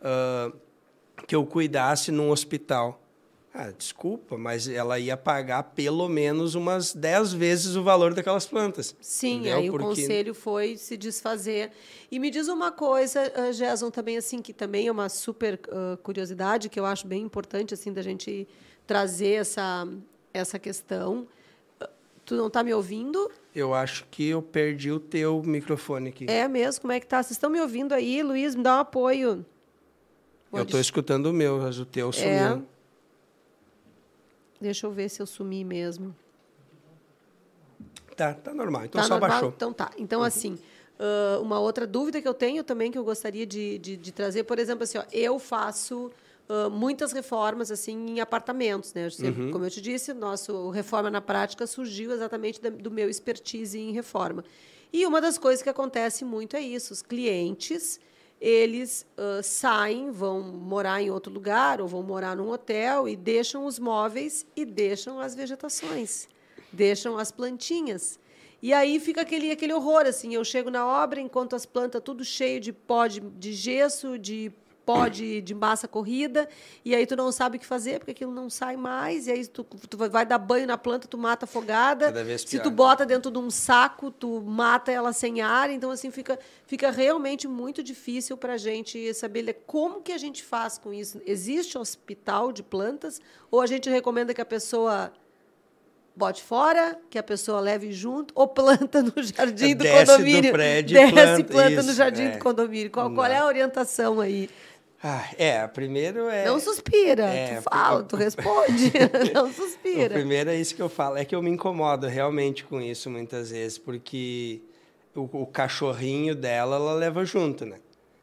uh, 0.00 0.56
que 1.26 1.34
eu 1.34 1.44
cuidasse 1.44 2.12
num 2.12 2.30
hospital 2.30 3.00
ah, 3.56 3.70
desculpa, 3.70 4.36
mas 4.36 4.66
ela 4.66 4.98
ia 4.98 5.16
pagar 5.16 5.62
pelo 5.62 6.08
menos 6.08 6.56
umas 6.56 6.92
10 6.92 7.34
vezes 7.34 7.76
o 7.76 7.84
valor 7.84 8.12
daquelas 8.12 8.44
plantas. 8.44 8.96
Sim, 9.00 9.36
entendeu? 9.36 9.56
aí 9.58 9.70
Porque... 9.70 9.84
o 9.84 9.88
conselho 9.90 10.34
foi 10.34 10.76
se 10.76 10.96
desfazer. 10.96 11.70
E 12.10 12.18
me 12.18 12.32
diz 12.32 12.48
uma 12.48 12.72
coisa, 12.72 13.32
uh, 13.38 13.52
Gerson, 13.52 13.92
também 13.92 14.16
assim, 14.16 14.42
que 14.42 14.52
também 14.52 14.88
é 14.88 14.90
uma 14.90 15.08
super 15.08 15.60
uh, 15.68 15.96
curiosidade, 15.98 16.68
que 16.68 16.80
eu 16.80 16.84
acho 16.84 17.06
bem 17.06 17.22
importante 17.22 17.72
assim 17.72 17.92
da 17.92 18.02
gente 18.02 18.48
trazer 18.88 19.34
essa, 19.34 19.86
essa 20.32 20.58
questão. 20.58 21.24
Uh, 21.80 21.86
tu 22.24 22.34
não 22.34 22.48
está 22.48 22.60
me 22.64 22.74
ouvindo? 22.74 23.30
Eu 23.54 23.72
acho 23.72 24.04
que 24.10 24.30
eu 24.30 24.42
perdi 24.42 24.90
o 24.90 24.98
teu 24.98 25.40
microfone 25.44 26.08
aqui. 26.08 26.26
É 26.28 26.48
mesmo? 26.48 26.80
Como 26.80 26.92
é 26.92 26.98
que 26.98 27.06
tá? 27.06 27.22
Vocês 27.22 27.36
estão 27.36 27.48
me 27.48 27.60
ouvindo 27.60 27.92
aí, 27.92 28.20
Luiz? 28.20 28.56
Me 28.56 28.64
dá 28.64 28.78
um 28.78 28.80
apoio. 28.80 29.46
Eu 30.52 30.64
estou 30.64 30.80
escutando 30.80 31.26
o 31.26 31.32
meu, 31.32 31.58
mas 31.58 31.78
o 31.78 31.84
teu 31.86 32.12
sumiu. 32.12 32.28
É. 32.28 32.73
Deixa 34.64 34.86
eu 34.86 34.90
ver 34.90 35.10
se 35.10 35.20
eu 35.20 35.26
sumi 35.26 35.62
mesmo. 35.62 36.16
Tá, 38.16 38.32
tá 38.32 38.54
normal. 38.54 38.86
Então 38.86 38.98
tá 38.98 39.06
só 39.06 39.14
normal? 39.14 39.28
baixou. 39.28 39.52
Então 39.54 39.74
tá. 39.74 39.90
Então, 39.98 40.22
assim, 40.22 40.58
uh, 40.98 41.42
uma 41.42 41.60
outra 41.60 41.86
dúvida 41.86 42.22
que 42.22 42.26
eu 42.26 42.32
tenho 42.32 42.64
também, 42.64 42.90
que 42.90 42.96
eu 42.96 43.04
gostaria 43.04 43.44
de, 43.44 43.76
de, 43.76 43.94
de 43.94 44.10
trazer, 44.10 44.44
por 44.44 44.58
exemplo, 44.58 44.84
assim, 44.84 44.96
ó, 44.96 45.04
eu 45.12 45.38
faço 45.38 46.10
uh, 46.48 46.70
muitas 46.70 47.12
reformas 47.12 47.70
assim 47.70 48.06
em 48.12 48.20
apartamentos, 48.20 48.94
né? 48.94 49.10
Sempre, 49.10 49.42
Uhum. 49.42 49.50
Como 49.50 49.66
eu 49.66 49.70
te 49.70 49.82
disse, 49.82 50.14
nosso 50.14 50.70
Reforma 50.70 51.10
na 51.10 51.20
Prática 51.20 51.66
surgiu 51.66 52.10
exatamente 52.12 52.58
da, 52.58 52.70
do 52.70 52.90
meu 52.90 53.10
expertise 53.10 53.78
em 53.78 53.92
reforma. 53.92 54.42
E 54.90 55.04
uma 55.04 55.20
das 55.20 55.36
coisas 55.36 55.62
que 55.62 55.68
acontece 55.68 56.24
muito 56.24 56.56
é 56.56 56.60
isso, 56.62 56.90
os 56.90 57.02
clientes 57.02 58.00
eles 58.40 59.06
uh, 59.16 59.42
saem, 59.42 60.10
vão 60.10 60.42
morar 60.42 61.00
em 61.00 61.10
outro 61.10 61.32
lugar 61.32 61.80
ou 61.80 61.88
vão 61.88 62.02
morar 62.02 62.36
num 62.36 62.50
hotel 62.50 63.08
e 63.08 63.16
deixam 63.16 63.66
os 63.66 63.78
móveis 63.78 64.46
e 64.54 64.64
deixam 64.64 65.20
as 65.20 65.34
vegetações, 65.34 66.28
deixam 66.72 67.16
as 67.18 67.30
plantinhas. 67.30 68.18
E 68.62 68.72
aí 68.72 68.98
fica 68.98 69.20
aquele, 69.20 69.50
aquele 69.50 69.74
horror, 69.74 70.06
assim, 70.06 70.34
eu 70.34 70.44
chego 70.44 70.70
na 70.70 70.86
obra, 70.86 71.20
enquanto 71.20 71.54
as 71.54 71.66
plantas 71.66 72.02
tudo 72.02 72.24
cheio 72.24 72.60
de 72.60 72.72
pó 72.72 73.06
de, 73.06 73.20
de 73.20 73.52
gesso, 73.52 74.18
de 74.18 74.50
pó 74.84 75.08
de, 75.08 75.40
de 75.40 75.54
massa 75.54 75.88
corrida, 75.88 76.48
e 76.84 76.94
aí 76.94 77.06
tu 77.06 77.16
não 77.16 77.32
sabe 77.32 77.56
o 77.56 77.60
que 77.60 77.66
fazer, 77.66 77.98
porque 77.98 78.10
aquilo 78.10 78.32
não 78.32 78.50
sai 78.50 78.76
mais, 78.76 79.26
e 79.26 79.32
aí 79.32 79.46
tu, 79.46 79.64
tu 79.64 79.96
vai 79.96 80.26
dar 80.26 80.38
banho 80.38 80.66
na 80.66 80.76
planta, 80.76 81.08
tu 81.08 81.18
mata 81.18 81.44
afogada. 81.44 82.12
Se 82.38 82.58
tu 82.58 82.70
bota 82.70 83.06
dentro 83.06 83.30
de 83.30 83.38
um 83.38 83.50
saco, 83.50 84.10
tu 84.10 84.40
mata 84.42 84.92
ela 84.92 85.12
sem 85.12 85.40
ar, 85.40 85.70
então 85.70 85.90
assim 85.90 86.10
fica, 86.10 86.38
fica 86.66 86.90
realmente 86.90 87.48
muito 87.48 87.82
difícil 87.82 88.36
para 88.36 88.54
a 88.54 88.58
gente 88.58 89.12
saber 89.14 89.62
como 89.66 90.02
que 90.02 90.12
a 90.12 90.18
gente 90.18 90.42
faz 90.42 90.78
com 90.78 90.92
isso. 90.92 91.20
Existe 91.26 91.78
hospital 91.78 92.52
de 92.52 92.62
plantas 92.62 93.20
ou 93.50 93.60
a 93.60 93.66
gente 93.66 93.88
recomenda 93.88 94.34
que 94.34 94.40
a 94.40 94.46
pessoa 94.46 95.12
bote 96.16 96.42
fora, 96.42 96.98
que 97.10 97.18
a 97.18 97.22
pessoa 97.22 97.60
leve 97.60 97.92
junto 97.92 98.32
ou 98.36 98.46
planta 98.46 99.02
no 99.02 99.12
jardim 99.22 99.74
do 99.74 99.82
Desce 99.82 100.04
do 100.04 100.12
condomínio, 100.12 100.52
prédio 100.52 100.96
e 100.96 101.12
desce 101.12 101.40
e 101.40 101.44
planta, 101.44 101.44
planta 101.44 101.82
no 101.82 101.88
isso, 101.88 101.94
jardim 101.94 102.22
é. 102.22 102.30
do 102.30 102.38
condomínio. 102.38 102.90
Qual, 102.90 103.12
qual 103.12 103.26
é 103.26 103.38
a 103.38 103.46
orientação 103.46 104.20
aí? 104.20 104.48
Ah, 105.06 105.28
é, 105.36 105.66
primeiro 105.66 106.30
é. 106.30 106.46
Não 106.46 106.58
suspira, 106.58 107.24
é, 107.26 107.56
tu 107.56 107.62
fala, 107.64 108.02
tu 108.04 108.16
responde, 108.16 108.90
não 109.34 109.50
O 109.50 109.52
suspira. 109.52 110.14
primeiro 110.14 110.48
é 110.48 110.56
isso 110.56 110.74
que 110.74 110.80
eu 110.80 110.88
falo. 110.88 111.18
É 111.18 111.26
que 111.26 111.34
eu 111.34 111.42
me 111.42 111.50
incomodo 111.50 112.06
realmente 112.06 112.64
com 112.64 112.80
isso 112.80 113.10
muitas 113.10 113.50
vezes, 113.50 113.76
porque 113.76 114.62
o, 115.14 115.42
o 115.42 115.46
cachorrinho 115.46 116.34
dela, 116.34 116.76
ela 116.76 116.94
leva 116.94 117.22
junto, 117.22 117.66
né? 117.66 117.80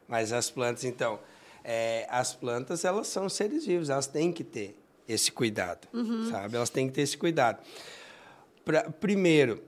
Mas 0.08 0.32
as 0.32 0.50
plantas, 0.50 0.82
então, 0.82 1.20
é, 1.62 2.04
as 2.10 2.34
plantas, 2.34 2.84
elas 2.84 3.06
são 3.06 3.28
seres 3.28 3.64
vivos, 3.64 3.88
elas 3.88 4.08
têm 4.08 4.32
que 4.32 4.42
ter 4.42 4.76
esse 5.08 5.30
cuidado, 5.30 5.86
sabe? 6.30 6.56
Elas 6.56 6.68
têm 6.68 6.88
que 6.88 6.94
ter 6.94 7.02
esse 7.02 7.16
cuidado. 7.16 7.58
Pra, 8.64 8.90
primeiro, 8.90 9.62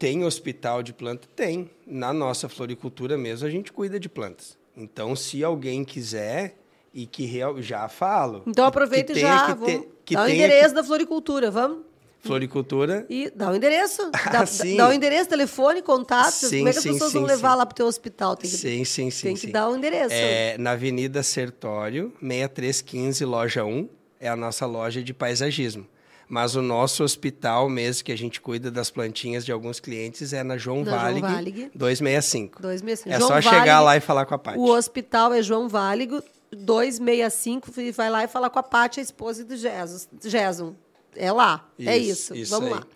tem 0.00 0.24
hospital 0.24 0.82
de 0.82 0.92
planta? 0.92 1.28
Tem. 1.36 1.70
Na 1.86 2.12
nossa 2.12 2.48
floricultura 2.48 3.16
mesmo, 3.16 3.46
a 3.46 3.50
gente 3.50 3.72
cuida 3.72 4.00
de 4.00 4.08
plantas. 4.08 4.58
Então, 4.80 5.14
se 5.14 5.44
alguém 5.44 5.84
quiser 5.84 6.56
e 6.92 7.06
que 7.06 7.24
real, 7.26 7.60
já 7.60 7.86
falo. 7.88 8.42
Então 8.46 8.64
que- 8.64 8.68
aproveita 8.68 9.12
que 9.12 9.18
e 9.18 9.22
tenha 9.22 9.36
já, 9.38 9.46
que 9.46 9.54
vamos 9.60 9.86
que 10.04 10.14
dá 10.14 10.24
o 10.24 10.28
endereço 10.28 10.68
que- 10.70 10.74
da 10.74 10.84
floricultura, 10.84 11.50
vamos? 11.50 11.78
Floricultura 12.22 13.06
E 13.08 13.30
dá 13.34 13.50
o 13.50 13.54
endereço, 13.56 14.10
dá, 14.30 14.44
sim. 14.44 14.76
dá 14.76 14.88
o 14.88 14.92
endereço, 14.92 15.28
telefone, 15.30 15.80
contato, 15.80 16.32
Sim, 16.32 16.58
como 16.58 16.68
é 16.68 16.72
que 16.72 16.78
as 16.78 16.82
sim, 16.82 16.92
pessoas 16.92 17.12
vão 17.14 17.22
levar 17.24 17.54
lá 17.54 17.64
para 17.64 17.72
o 17.72 17.76
teu 17.76 17.86
hospital? 17.86 18.36
Tem 18.36 18.50
que, 18.50 18.56
Sim, 18.56 18.84
sim, 18.84 19.10
sim. 19.10 19.22
tem 19.28 19.36
que 19.36 19.46
dar 19.46 19.68
o 19.70 19.76
endereço. 19.76 20.12
É, 20.12 20.58
na 20.58 20.72
Avenida 20.72 21.22
Sertório, 21.22 22.12
6315, 22.20 23.24
loja 23.24 23.64
1, 23.64 23.88
é 24.18 24.28
a 24.28 24.36
nossa 24.36 24.66
loja 24.66 25.02
de 25.02 25.14
paisagismo. 25.14 25.86
Mas 26.30 26.54
o 26.54 26.62
nosso 26.62 27.02
hospital 27.02 27.68
mesmo, 27.68 28.04
que 28.04 28.12
a 28.12 28.16
gente 28.16 28.40
cuida 28.40 28.70
das 28.70 28.88
plantinhas 28.88 29.44
de 29.44 29.50
alguns 29.50 29.80
clientes, 29.80 30.32
é 30.32 30.44
na 30.44 30.56
João 30.56 30.84
Na 30.84 31.10
João 31.10 31.20
Valig. 31.20 31.72
265. 31.74 32.62
Dois 32.62 32.80
meses. 32.82 33.04
É 33.04 33.18
João 33.18 33.26
só 33.26 33.40
chegar 33.40 33.80
lá 33.80 33.96
e 33.96 34.00
falar 34.00 34.24
com 34.26 34.36
a 34.36 34.38
Paty. 34.38 34.56
O 34.56 34.66
hospital 34.70 35.34
é 35.34 35.42
João 35.42 35.68
Váligo, 35.68 36.22
265, 36.52 37.80
e 37.80 37.90
vai 37.90 38.08
lá 38.08 38.22
e 38.22 38.28
falar 38.28 38.48
com 38.48 38.60
a 38.60 38.62
Paty, 38.62 39.00
a 39.00 39.02
esposa 39.02 39.44
do 39.44 39.56
Jesus, 39.56 40.08
Jason. 40.22 40.76
É 41.16 41.32
lá, 41.32 41.68
é 41.76 41.98
isso. 41.98 42.32
Vamos 42.48 42.68
aí. 42.68 42.74
lá. 42.74 42.86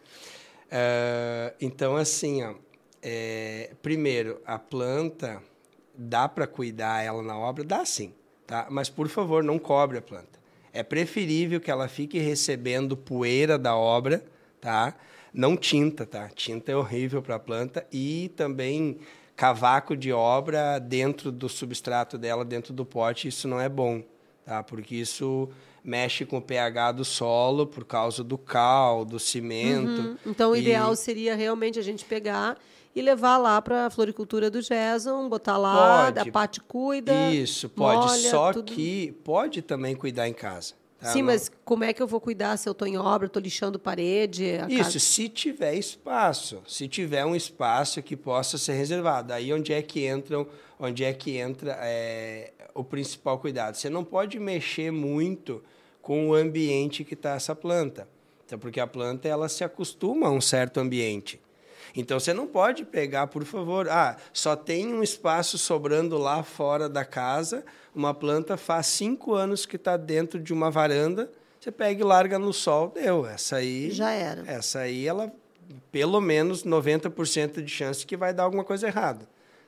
É, 0.71 1.55
então, 1.61 1.97
assim, 1.97 2.41
ó, 2.45 2.55
é, 3.03 3.73
primeiro, 3.83 4.41
a 4.47 4.61
planta, 4.61 5.43
dá 5.93 6.29
para 6.29 6.47
cuidar 6.47 7.03
ela 7.03 7.21
na 7.21 7.37
obra? 7.37 7.65
Dá 7.65 7.85
sim, 7.85 8.15
tá? 8.47 8.69
Mas, 8.71 8.89
por 8.89 9.09
favor, 9.09 9.43
não 9.43 9.59
cobre 9.59 9.99
a 9.99 10.03
planta. 10.03 10.44
É 10.75 10.83
preferível 10.83 11.61
que 11.61 11.71
ela 11.71 11.87
fique 11.87 12.19
recebendo 12.19 12.97
poeira 12.97 13.57
da 13.57 13.77
obra, 13.77 14.25
tá? 14.61 14.95
Não 15.33 15.57
tinta, 15.57 16.05
tá? 16.05 16.29
Tinta 16.35 16.73
é 16.73 16.77
horrível 16.77 17.23
para 17.23 17.37
a 17.37 17.39
planta 17.39 17.87
e 17.93 18.33
também 18.37 18.99
cavaco 19.37 19.97
de 19.97 20.13
obra 20.13 20.79
dentro 20.81 21.31
do 21.31 21.49
substrato 21.49 22.19
dela, 22.19 22.45
dentro 22.45 22.73
do 22.73 22.85
pote, 22.85 23.29
isso 23.29 23.47
não 23.47 23.61
é 23.61 23.69
bom, 23.69 24.03
tá? 24.45 24.63
Porque 24.65 24.97
isso 24.97 25.49
mexe 25.83 26.25
com 26.25 26.39
o 26.39 26.43
pH 26.43 26.93
do 26.93 27.05
solo 27.05 27.67
por 27.67 27.85
causa 27.85 28.25
do 28.25 28.37
cal, 28.39 29.05
do 29.05 29.19
cimento. 29.21 30.01
Uhum. 30.03 30.17
Então, 30.27 30.51
o 30.51 30.57
E- 30.57 30.61
ideal 30.61 30.95
seria 30.97 31.37
realmente 31.37 31.79
a 31.79 31.83
gente 31.83 32.05
pegar 32.05 32.59
e 32.95 33.03
levar 33.03 33.39
lá 33.39 33.61
para 33.61 33.87
a 33.87 33.91
floricultura 33.91 34.51
do 34.51 34.61
Jason, 34.63 35.29
botar 35.29 35.57
lá, 35.57 36.05
Pode. 36.13 36.29
a 36.29 36.33
Paty 36.33 36.61
cuida. 36.61 37.13
Isso, 37.33 37.69
pode. 37.69 38.07
molha, 38.07 38.31
Só 38.31 38.53
tudo. 38.53 38.73
que 38.73 39.13
pode 39.25 39.63
também 39.63 39.97
cuidar 39.97 40.29
em 40.29 40.33
casa. 40.33 40.75
tá? 40.99 41.09
Sim, 41.13 41.19
Não- 41.23 41.27
mas 41.27 41.51
como 41.65 41.83
é 41.85 41.93
que 41.93 42.01
eu 42.01 42.07
vou 42.07 42.21
cuidar 42.21 42.57
se 42.57 42.69
eu 42.69 42.73
estou 42.73 42.87
em 42.87 42.97
obra, 42.97 43.27
estou 43.27 43.43
lixando 43.43 43.79
parede? 43.79 44.45
Isso, 44.69 44.85
casa- 44.85 44.99
se 45.01 45.29
tiver 45.29 45.75
espaço, 45.75 46.63
se 46.67 46.87
tiver 46.89 47.25
um 47.27 47.35
espaço 47.35 48.01
que 48.03 48.17
possa 48.17 48.57
ser 48.57 48.75
reservado, 48.75 49.33
aí 49.33 49.53
onde 49.53 49.73
é 49.73 49.83
que 49.83 50.07
entram, 50.09 50.47
onde 50.79 51.03
é 51.05 51.13
que 51.13 51.37
entra 51.37 51.77
é, 51.81 52.53
o 52.75 52.85
principal 52.85 53.39
cuidado. 53.39 53.75
Você 53.75 53.91
não 53.91 54.05
pode 54.05 54.39
mexer 54.39 54.91
muito 54.93 55.63
com 56.01 56.29
o 56.29 56.35
ambiente 56.35 57.03
que 57.03 57.15
está 57.15 57.35
essa 57.35 57.55
planta, 57.57 58.07
então, 58.47 58.59
porque 58.59 58.79
a 58.79 58.87
planta 58.87 59.27
ela 59.27 59.49
se 59.49 59.65
acostuma 59.65 60.29
a 60.29 60.31
um 60.31 60.41
certo 60.41 60.79
ambiente. 60.79 61.41
Então 61.95 62.19
você 62.19 62.35
não 62.35 62.47
pode 62.47 62.85
pegar, 62.85 63.29
por 63.29 63.45
favor, 63.45 63.89
ah, 63.89 64.17
só 64.33 64.57
tem 64.57 64.93
um 64.93 65.03
espaço 65.03 65.57
sobrando 65.57 66.19
lá 66.19 66.43
fora 66.43 66.89
da 66.89 67.05
casa, 67.05 67.65
uma 67.95 68.13
planta 68.13 68.57
faz 68.57 68.87
cinco 68.87 69.35
anos 69.35 69.65
que 69.65 69.77
está 69.77 69.97
dentro 69.97 70.41
de 70.41 70.53
uma 70.53 70.71
varanda, 70.71 71.31
você 71.61 71.71
pega 71.71 72.01
e 72.01 72.05
larga 72.05 72.39
no 72.39 72.53
sol, 72.53 72.93
deu. 72.95 73.25
Essa 73.25 73.57
aí 73.57 73.91
Já 73.91 74.11
era. 74.11 74.43
essa 74.47 74.81
aí 74.81 75.07
ela 75.07 75.33
pelo 75.91 76.21
menos 76.21 76.65
90% 76.65 77.63
de 77.63 77.71
chance 77.71 78.05
que 78.05 78.17
vai 78.17 78.35
dar 78.35 78.43
alguma 78.43 78.65
coisa 78.65 78.87
errada. 78.87 79.27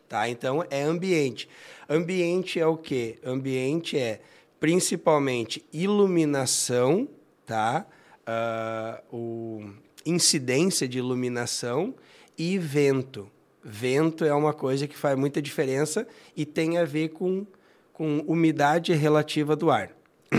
Tá? 0.09 0.29
Então, 0.29 0.65
é 0.71 0.83
ambiente. 0.83 1.49
Ambiente 1.89 2.61
é 2.61 2.67
o 2.67 2.77
quê? 2.77 3.19
Ambiente 3.25 3.99
é 3.99 4.21
principalmente 4.61 5.65
iluminação, 5.73 7.09
tá? 7.45 7.87
Uh, 8.29 9.17
o 9.17 9.71
incidência 10.05 10.87
de 10.87 10.99
iluminação 10.99 11.95
e 12.39 12.59
vento. 12.59 13.31
Vento 13.63 14.25
é 14.25 14.33
uma 14.33 14.53
coisa 14.53 14.87
que 14.87 14.97
faz 14.97 15.19
muita 15.19 15.43
diferença 15.43 16.07
e 16.37 16.47
tem 16.47 16.79
a 16.79 16.85
ver 16.85 17.09
com, 17.09 17.45
com 17.93 18.21
umidade 18.27 18.93
relativa 18.93 19.57
do 19.57 19.71
ar. 19.71 19.91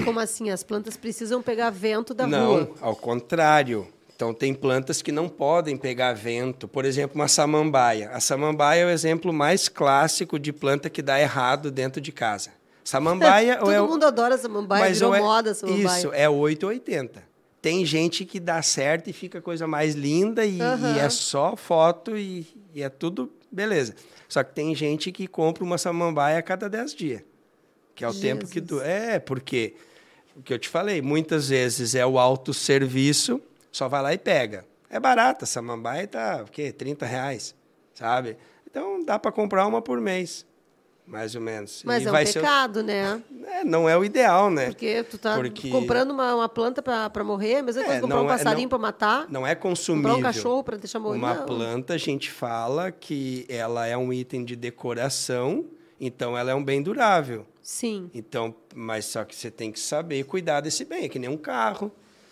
Como 0.06 0.20
assim? 0.20 0.50
As 0.50 0.64
plantas 0.64 0.96
precisam 0.96 1.42
pegar 1.42 1.70
vento 1.70 2.14
da 2.14 2.26
não, 2.26 2.48
rua? 2.48 2.60
Não, 2.62 2.88
ao 2.88 2.96
contrário. 2.96 3.88
Então, 4.16 4.34
tem 4.34 4.54
plantas 4.54 5.02
que 5.02 5.12
não 5.12 5.30
podem 5.30 5.78
pegar 5.78 6.14
vento. 6.14 6.68
Por 6.68 6.86
exemplo, 6.86 7.16
uma 7.16 7.28
samambaia. 7.28 8.10
A 8.10 8.20
samambaia 8.20 8.82
é 8.82 8.86
o 8.86 8.90
exemplo 8.90 9.32
mais 9.32 9.68
clássico 9.68 10.40
de 10.40 10.52
planta 10.52 10.90
que 10.90 11.02
dá 11.02 11.20
errado 11.20 11.70
dentro 11.70 12.02
de 12.02 12.12
casa. 12.12 12.50
Samambaia... 12.84 13.58
Todo 13.60 13.72
é 13.72 13.82
mundo 13.82 14.06
adora 14.06 14.38
samambaia, 14.38 14.86
Mas 14.86 14.98
virou 14.98 15.14
é... 15.14 15.20
moda 15.20 15.54
samambaia. 15.54 16.00
Isso, 16.00 16.12
é 16.14 16.28
880. 16.28 17.27
Tem 17.68 17.86
gente 17.86 18.24
que 18.24 18.40
dá 18.40 18.62
certo 18.62 19.10
e 19.10 19.14
fica 19.14 19.40
a 19.40 19.42
coisa 19.42 19.68
mais 19.68 19.94
linda 19.94 20.46
e, 20.46 20.62
uhum. 20.62 20.96
e 20.96 21.00
é 21.00 21.10
só 21.10 21.54
foto 21.58 22.18
e, 22.18 22.48
e, 22.74 22.82
é 22.82 22.88
tudo 22.88 23.30
beleza. 23.52 23.94
Só 24.30 24.42
que 24.42 24.54
tem 24.54 24.74
gente 24.74 25.12
que 25.12 25.28
compra 25.28 25.66
uma 25.66 25.78
samambaia 25.78 26.40
a 26.40 26.42
cada 26.42 26.70
10 26.70 26.96
dias. 26.96 27.22
Que 27.94 28.06
é 28.06 28.08
o 28.08 28.14
Jesus. 28.14 28.26
tempo 28.26 28.48
que... 28.48 28.62
Tu... 28.62 28.80
É, 28.80 29.20
porque... 29.20 29.76
O 30.34 30.42
que 30.42 30.54
eu 30.54 30.58
te 30.58 30.70
falei, 30.70 31.02
muitas 31.02 31.50
vezes 31.50 31.94
é 31.94 32.06
o 32.06 32.18
autosserviço 32.18 33.42
só 33.70 33.90
vai 33.90 34.02
lá 34.02 34.14
e 34.14 34.18
pega. 34.18 34.66
É 34.90 34.98
barata, 34.98 35.46
samambaia 35.46 36.08
tá, 36.08 36.46
o 36.48 36.50
quê? 36.50 36.72
30 36.72 37.06
reais, 37.06 37.54
sabe? 37.94 38.38
Então 38.66 39.04
dá 39.04 39.20
para 39.20 39.30
comprar 39.30 39.68
uma 39.68 39.82
por 39.82 40.00
mês, 40.00 40.46
mais 41.08 41.34
ou 41.36 41.42
menos. 41.42 41.84
Mas 41.86 42.04
e 42.04 42.08
é 42.08 42.12
um 42.12 42.16
pecado, 42.16 42.84
né? 42.84 43.22
É, 43.46 43.64
não 43.64 43.88
é 43.88 43.98
o 43.98 44.04
ideal, 44.04 44.52
né? 44.52 44.68
Porque 44.68 45.04
tu 45.04 45.18
tá 45.18 45.36
Porque... 45.36 45.70
comprando 45.70 46.12
uma, 46.12 46.36
uma 46.36 46.50
planta 46.50 46.82
para 46.84 47.24
morrer, 47.24 47.62
mesmo 47.62 47.82
que 47.84 47.90
é, 47.90 48.02
comprar 48.02 48.22
um 48.22 48.26
é, 48.26 48.28
passarinho 48.28 48.68
para 48.68 48.78
matar. 48.78 49.26
Não 49.30 49.48
é 49.48 49.56
consumível. 49.56 50.16
Comprar 50.16 50.30
um 50.30 50.34
cachorro 50.34 50.64
para 50.64 50.76
deixar 50.76 51.00
morrer. 51.00 51.18
Uma 51.18 51.34
não. 51.34 51.46
planta, 51.46 51.94
a 51.94 51.98
gente 51.98 52.30
fala 52.30 52.92
que 52.92 53.46
ela 53.48 53.88
é 53.88 53.96
um 53.96 54.12
item 54.12 54.44
de 54.44 54.56
decoração, 54.56 55.66
então 56.00 56.38
ela 56.38 56.52
é 56.52 56.56
um 56.56 56.64
bem 56.64 56.84
durável. 56.84 57.46
Sim. 57.62 58.12
Então, 58.14 58.54
mas 58.76 59.06
só 59.06 59.24
que 59.24 59.36
você 59.36 59.50
tem 59.50 59.72
que 59.72 59.80
saber 59.80 60.24
cuidar 60.26 60.60
desse 60.60 60.84
bem, 60.84 61.06
é 61.06 61.10
que 61.10 61.18
nem 61.18 61.30
um 61.30 61.38
carro. 61.38 61.90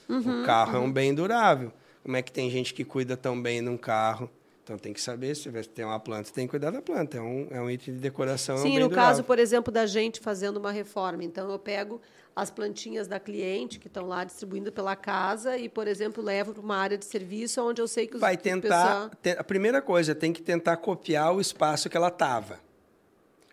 Uhum, 0.07 0.41
o 0.41 0.45
carro 0.45 0.71
uhum. 0.71 0.77
é 0.77 0.79
um 0.81 0.83
uhum. 0.83 0.91
bem 0.91 1.15
durável. 1.15 1.71
Como 2.03 2.15
é 2.15 2.21
que 2.21 2.31
tem 2.31 2.49
gente 2.51 2.73
que 2.73 2.83
cuida 2.83 3.17
tão 3.17 3.41
bem 3.41 3.61
num 3.61 3.77
carro? 3.77 4.29
Então 4.65 4.79
tem 4.79 4.93
que 4.93 4.99
saber 4.99 5.35
se 5.35 5.47
tem 5.75 5.85
uma 5.85 5.99
planta, 5.99 6.31
tem 6.31 6.47
que 6.47 6.49
cuidar 6.49 6.71
da 6.71 6.81
planta. 6.81 7.17
É 7.17 7.21
um, 7.21 7.47
é 7.51 7.61
um 7.61 7.69
item 7.69 7.93
de 7.93 7.99
decoração. 7.99 8.57
Sim, 8.57 8.75
é 8.75 8.79
um 8.79 8.83
no 8.85 8.89
durável. 8.89 9.09
caso, 9.09 9.23
por 9.23 9.37
exemplo, 9.37 9.71
da 9.71 9.85
gente 9.85 10.19
fazendo 10.19 10.57
uma 10.57 10.71
reforma. 10.71 11.23
Então 11.23 11.51
eu 11.51 11.59
pego 11.59 12.01
as 12.35 12.49
plantinhas 12.49 13.07
da 13.07 13.19
cliente 13.19 13.77
que 13.77 13.85
estão 13.85 14.07
lá 14.07 14.23
distribuindo 14.23 14.71
pela 14.71 14.95
casa 14.95 15.55
e, 15.55 15.69
por 15.69 15.87
exemplo, 15.87 16.23
levo 16.23 16.51
para 16.51 16.63
uma 16.63 16.77
área 16.77 16.97
de 16.97 17.05
serviço 17.05 17.61
onde 17.61 17.79
eu 17.79 17.87
sei 17.87 18.07
que 18.07 18.15
os 18.15 18.21
vai 18.21 18.35
tentar. 18.35 19.11
A 19.37 19.43
primeira 19.43 19.83
coisa 19.83 20.15
tem 20.15 20.33
que 20.33 20.41
tentar 20.41 20.77
copiar 20.77 21.31
o 21.35 21.39
espaço 21.39 21.87
que 21.87 21.95
ela 21.95 22.07
estava. 22.07 22.59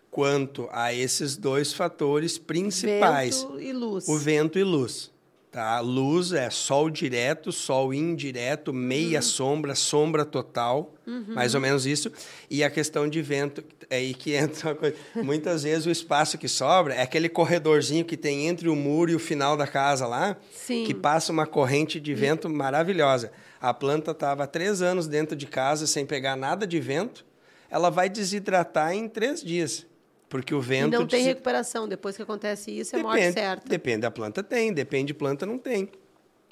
Quanto 0.09 0.67
a 0.71 0.91
esses 0.91 1.37
dois 1.37 1.73
fatores 1.73 2.39
principais: 2.39 3.43
vento 3.43 3.59
e 3.59 3.71
luz. 3.71 4.07
O 4.07 4.17
vento 4.17 4.57
e 4.57 4.63
luz. 4.63 5.12
Tá? 5.53 5.79
Luz 5.81 6.31
é 6.31 6.49
sol 6.49 6.89
direto, 6.89 7.51
sol 7.51 7.93
indireto, 7.93 8.73
meia 8.73 9.19
uhum. 9.19 9.21
sombra, 9.21 9.75
sombra 9.75 10.25
total, 10.25 10.95
uhum. 11.05 11.25
mais 11.27 11.53
ou 11.53 11.61
menos 11.61 11.85
isso. 11.85 12.11
E 12.49 12.63
a 12.63 12.71
questão 12.71 13.07
de 13.07 13.21
vento, 13.21 13.63
é 13.87 13.97
aí 13.97 14.15
que 14.15 14.33
entra 14.33 14.69
uma 14.69 14.75
coisa. 14.75 14.95
Muitas 15.17 15.61
vezes 15.61 15.85
o 15.85 15.91
espaço 15.91 16.39
que 16.39 16.47
sobra 16.47 16.95
é 16.95 17.03
aquele 17.03 17.29
corredorzinho 17.29 18.03
que 18.03 18.17
tem 18.17 18.47
entre 18.47 18.67
o 18.67 18.75
muro 18.75 19.11
e 19.11 19.15
o 19.15 19.19
final 19.19 19.55
da 19.55 19.67
casa 19.67 20.07
lá, 20.07 20.35
Sim. 20.51 20.85
que 20.85 20.93
passa 20.95 21.31
uma 21.31 21.45
corrente 21.45 21.99
de 21.99 22.15
vento 22.15 22.49
maravilhosa. 22.49 23.31
A 23.61 23.75
planta 23.75 24.09
estava 24.09 24.47
três 24.47 24.81
anos 24.81 25.05
dentro 25.05 25.35
de 25.35 25.45
casa 25.45 25.85
sem 25.85 26.03
pegar 26.03 26.35
nada 26.35 26.65
de 26.65 26.79
vento, 26.79 27.23
ela 27.69 27.91
vai 27.91 28.09
desidratar 28.09 28.95
em 28.95 29.07
três 29.07 29.43
dias. 29.43 29.85
Porque 30.33 30.55
o 30.55 30.59
vento. 30.59 30.95
E 30.95 30.97
não 30.97 31.05
tem 31.05 31.23
recuperação. 31.25 31.87
Depois 31.87 32.15
que 32.15 32.23
acontece 32.23 32.71
isso, 32.71 32.95
é 32.95 32.97
depende, 32.97 33.21
morte 33.21 33.33
certa. 33.33 33.69
Depende 33.69 33.99
da 33.99 34.09
planta, 34.09 34.41
tem. 34.41 34.73
Depende 34.73 35.05
de 35.05 35.13
planta, 35.13 35.45
não 35.45 35.59
tem. 35.59 35.87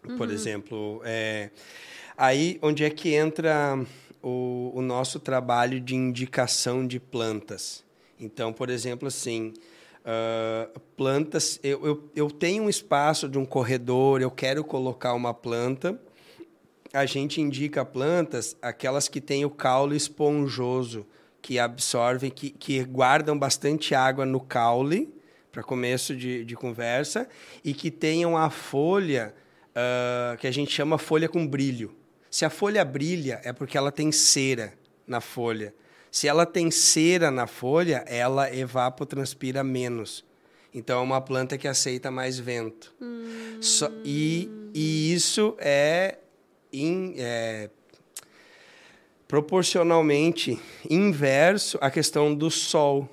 Uhum. 0.07 0.17
Por 0.17 0.29
exemplo, 0.29 1.01
é... 1.03 1.49
aí 2.15 2.59
onde 2.61 2.83
é 2.83 2.91
que 2.91 3.15
entra 3.15 3.83
o, 4.21 4.71
o 4.75 4.83
nosso 4.83 5.19
trabalho 5.19 5.79
de 5.79 5.95
indicação 5.95 6.85
de 6.85 6.99
plantas? 6.99 7.83
Então, 8.19 8.53
por 8.53 8.69
exemplo, 8.69 9.07
assim. 9.07 9.51
Uh, 10.03 10.79
plantas, 10.97 11.59
eu, 11.61 11.85
eu, 11.85 12.09
eu 12.15 12.31
tenho 12.31 12.63
um 12.63 12.69
espaço 12.69 13.29
de 13.29 13.37
um 13.37 13.45
corredor, 13.45 14.19
eu 14.19 14.31
quero 14.31 14.63
colocar 14.63 15.13
uma 15.13 15.31
planta, 15.31 15.99
a 16.91 17.05
gente 17.05 17.39
indica 17.39 17.85
plantas, 17.85 18.57
aquelas 18.63 19.07
que 19.07 19.21
têm 19.21 19.45
o 19.45 19.49
caule 19.51 19.95
esponjoso, 19.95 21.05
que 21.41 21.57
absorvem, 21.57 22.29
que, 22.29 22.49
que 22.49 22.83
guardam 22.83 23.37
bastante 23.37 23.95
água 23.95 24.25
no 24.25 24.39
caule, 24.39 25.13
para 25.51 25.63
começo 25.63 26.15
de, 26.15 26.45
de 26.45 26.55
conversa, 26.55 27.27
e 27.63 27.73
que 27.73 27.91
tenham 27.91 28.37
a 28.37 28.49
folha, 28.49 29.33
uh, 29.71 30.37
que 30.37 30.47
a 30.47 30.51
gente 30.51 30.71
chama 30.71 30.97
folha 30.97 31.27
com 31.27 31.45
brilho. 31.45 31.93
Se 32.29 32.45
a 32.45 32.49
folha 32.49 32.85
brilha, 32.85 33.41
é 33.43 33.51
porque 33.51 33.77
ela 33.77 33.91
tem 33.91 34.11
cera 34.11 34.73
na 35.05 35.19
folha. 35.19 35.73
Se 36.09 36.27
ela 36.27 36.45
tem 36.45 36.71
cera 36.71 37.29
na 37.29 37.47
folha, 37.47 38.05
ela 38.07 38.53
evapotranspira 38.55 39.63
menos. 39.63 40.23
Então, 40.73 40.99
é 40.99 41.03
uma 41.03 41.19
planta 41.19 41.57
que 41.57 41.67
aceita 41.67 42.09
mais 42.09 42.39
vento. 42.39 42.95
Hum. 43.01 43.57
So, 43.61 43.91
e, 44.05 44.49
e 44.73 45.13
isso 45.13 45.55
é, 45.59 46.19
in, 46.71 47.15
é 47.17 47.69
proporcionalmente 49.31 50.59
inverso 50.89 51.77
à 51.79 51.89
questão 51.89 52.35
do 52.35 52.51
sol. 52.51 53.09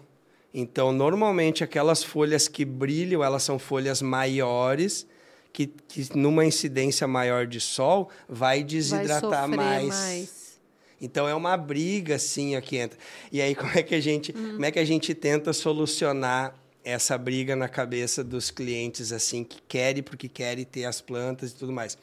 Então, 0.52 0.90
normalmente, 0.90 1.62
aquelas 1.62 2.02
folhas 2.02 2.48
que 2.48 2.64
brilham, 2.64 3.22
elas 3.22 3.44
são 3.44 3.56
folhas 3.56 4.02
maiores, 4.02 5.06
que, 5.52 5.68
que 5.68 6.08
numa 6.18 6.44
incidência 6.44 7.06
maior 7.06 7.46
de 7.46 7.60
sol, 7.60 8.10
vai 8.28 8.64
desidratar 8.64 9.46
vai 9.46 9.56
mais. 9.56 9.86
mais. 9.86 10.58
Então, 11.00 11.28
é 11.28 11.34
uma 11.36 11.56
briga, 11.56 12.16
assim, 12.16 12.56
aqui 12.56 12.78
entra. 12.78 12.98
E 13.30 13.40
aí, 13.40 13.54
como 13.54 13.70
é 13.78 13.84
que 13.84 13.94
a 13.94 14.00
gente, 14.00 14.32
uhum. 14.32 14.54
como 14.54 14.64
é 14.64 14.72
que 14.72 14.80
a 14.80 14.84
gente 14.84 15.14
tenta 15.14 15.52
solucionar 15.52 16.52
essa 16.82 17.16
briga 17.16 17.54
na 17.54 17.68
cabeça 17.68 18.24
dos 18.24 18.50
clientes, 18.50 19.12
assim, 19.12 19.44
que 19.44 19.62
querem 19.68 20.02
porque 20.02 20.28
querem 20.28 20.64
ter 20.64 20.84
as 20.84 21.00
plantas 21.00 21.52
e 21.52 21.54
tudo 21.54 21.72
mais? 21.72 21.96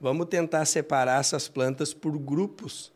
Vamos 0.00 0.26
tentar 0.26 0.64
separar 0.64 1.20
essas 1.20 1.48
plantas 1.48 1.94
por 1.94 2.18
grupos. 2.18 2.92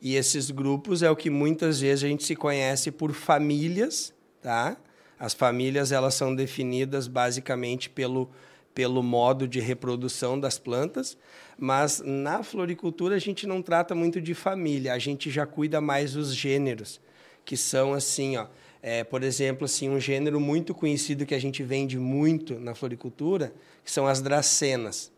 E 0.00 0.16
esses 0.16 0.50
grupos 0.50 1.02
é 1.02 1.10
o 1.10 1.16
que 1.16 1.30
muitas 1.30 1.80
vezes 1.80 2.04
a 2.04 2.08
gente 2.08 2.24
se 2.24 2.34
conhece 2.34 2.90
por 2.90 3.12
famílias, 3.12 4.12
tá? 4.40 4.76
As 5.18 5.32
famílias 5.32 5.92
elas 5.92 6.14
são 6.14 6.34
definidas 6.34 7.06
basicamente 7.06 7.88
pelo 7.88 8.28
pelo 8.74 9.02
modo 9.02 9.46
de 9.46 9.60
reprodução 9.60 10.40
das 10.40 10.58
plantas, 10.58 11.16
mas 11.58 12.02
na 12.04 12.42
floricultura 12.42 13.16
a 13.16 13.18
gente 13.18 13.46
não 13.46 13.60
trata 13.60 13.94
muito 13.94 14.20
de 14.20 14.34
família, 14.34 14.94
a 14.94 14.98
gente 14.98 15.30
já 15.30 15.46
cuida 15.46 15.80
mais 15.80 16.14
dos 16.14 16.34
gêneros, 16.34 17.00
que 17.44 17.56
são 17.56 17.92
assim, 17.92 18.36
ó, 18.36 18.46
é, 18.82 19.04
por 19.04 19.22
exemplo, 19.22 19.64
assim, 19.64 19.88
um 19.88 20.00
gênero 20.00 20.40
muito 20.40 20.74
conhecido 20.74 21.26
que 21.26 21.34
a 21.34 21.38
gente 21.38 21.62
vende 21.62 21.98
muito 21.98 22.58
na 22.58 22.74
floricultura, 22.74 23.52
que 23.84 23.92
são 23.92 24.06
as 24.06 24.20
dracenas 24.22 25.12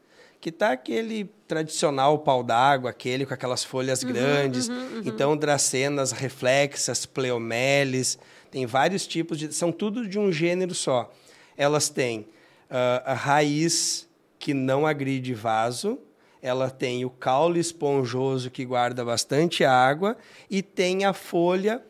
que 0.44 0.52
tá 0.52 0.72
aquele 0.72 1.24
tradicional 1.48 2.18
pau 2.18 2.42
d'água, 2.42 2.90
aquele 2.90 3.24
com 3.24 3.32
aquelas 3.32 3.64
folhas 3.64 4.02
uhum, 4.02 4.12
grandes. 4.12 4.68
Uhum, 4.68 4.76
uhum. 4.76 5.02
Então, 5.06 5.34
dracenas 5.34 6.12
reflexas, 6.12 7.06
pleomeles, 7.06 8.18
tem 8.50 8.66
vários 8.66 9.06
tipos 9.06 9.38
de. 9.38 9.50
São 9.54 9.72
tudo 9.72 10.06
de 10.06 10.18
um 10.18 10.30
gênero 10.30 10.74
só. 10.74 11.10
Elas 11.56 11.88
têm 11.88 12.28
uh, 12.70 13.00
a 13.06 13.14
raiz 13.14 14.06
que 14.38 14.52
não 14.52 14.86
agride 14.86 15.32
vaso, 15.32 15.98
ela 16.42 16.68
tem 16.68 17.06
o 17.06 17.10
caule 17.10 17.58
esponjoso 17.58 18.50
que 18.50 18.66
guarda 18.66 19.02
bastante 19.02 19.64
água 19.64 20.14
e 20.50 20.60
tem 20.60 21.06
a 21.06 21.14
folha. 21.14 21.80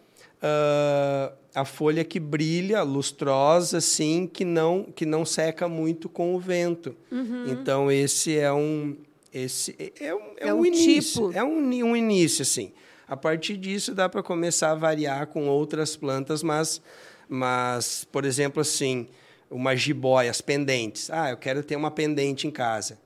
Uh, 0.45 1.33
a 1.55 1.65
folha 1.65 2.05
que 2.05 2.21
brilha, 2.21 2.83
lustrosa, 2.83 3.79
assim, 3.79 4.27
que 4.31 4.45
não 4.45 4.85
que 4.85 5.07
não 5.07 5.25
seca 5.25 5.69
muito 5.69 6.07
com 6.09 6.35
o 6.35 6.39
vento. 6.39 6.95
Uhum. 7.11 7.47
Então 7.49 7.91
esse 7.91 8.37
é 8.37 8.53
um 8.53 8.95
esse 9.33 9.75
é 9.99 10.15
um, 10.15 10.19
é, 10.37 10.49
é 10.49 10.55
um, 10.55 10.59
um 10.59 10.67
início, 10.67 11.29
tipo. 11.29 11.39
é 11.39 11.43
um, 11.43 11.59
um 11.85 11.97
início 11.97 12.43
assim. 12.43 12.73
A 13.09 13.17
partir 13.17 13.57
disso 13.57 13.95
dá 13.95 14.09
para 14.09 14.23
começar 14.23 14.73
a 14.73 14.75
variar 14.75 15.29
com 15.29 15.49
outras 15.49 15.97
plantas, 15.97 16.43
mas 16.43 16.83
mas 17.27 18.07
por 18.13 18.25
exemplo 18.25 18.61
assim, 18.61 19.07
uma 19.51 19.75
jiboia, 19.75 20.31
as 20.31 20.41
pendentes. 20.43 21.09
Ah, 21.11 21.31
eu 21.31 21.37
quero 21.37 21.63
ter 21.63 21.77
uma 21.77 21.91
pendente 21.91 22.47
em 22.47 22.51
casa. 22.51 22.99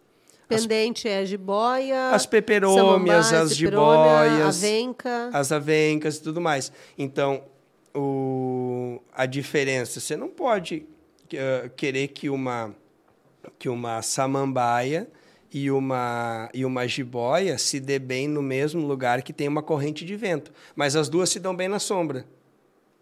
Pendente 0.49 1.07
as, 1.09 1.15
é 1.15 1.27
jiboia. 1.27 2.11
As 2.11 2.27
peperômias, 2.27 3.33
as 3.33 3.55
jiboias. 3.55 4.65
Avenca. 4.65 5.31
As 5.33 5.53
avencas 5.53 6.17
e 6.17 6.23
tudo 6.23 6.41
mais. 6.41 6.73
Então, 6.97 7.43
o, 7.95 9.01
a 9.15 9.27
diferença, 9.27 10.01
você 10.01 10.17
não 10.17 10.29
pode 10.29 10.87
uh, 11.35 11.69
querer 11.77 12.09
que 12.09 12.31
uma, 12.31 12.75
que 13.59 13.69
uma 13.69 14.01
samambaia 14.03 15.09
e 15.53 15.71
uma, 15.71 16.49
e 16.53 16.65
uma 16.65 16.87
jiboia 16.87 17.59
se 17.59 17.79
dê 17.81 17.99
bem 17.99 18.27
no 18.27 18.43
mesmo 18.43 18.87
lugar 18.87 19.23
que 19.23 19.33
tem 19.33 19.49
uma 19.49 19.63
corrente 19.63 20.05
de 20.05 20.17
vento. 20.17 20.53
Mas 20.75 20.97
as 20.97 21.09
duas 21.09 21.29
se 21.29 21.39
dão 21.39 21.55
bem 21.55 21.69
na 21.69 21.79
sombra 21.79 22.25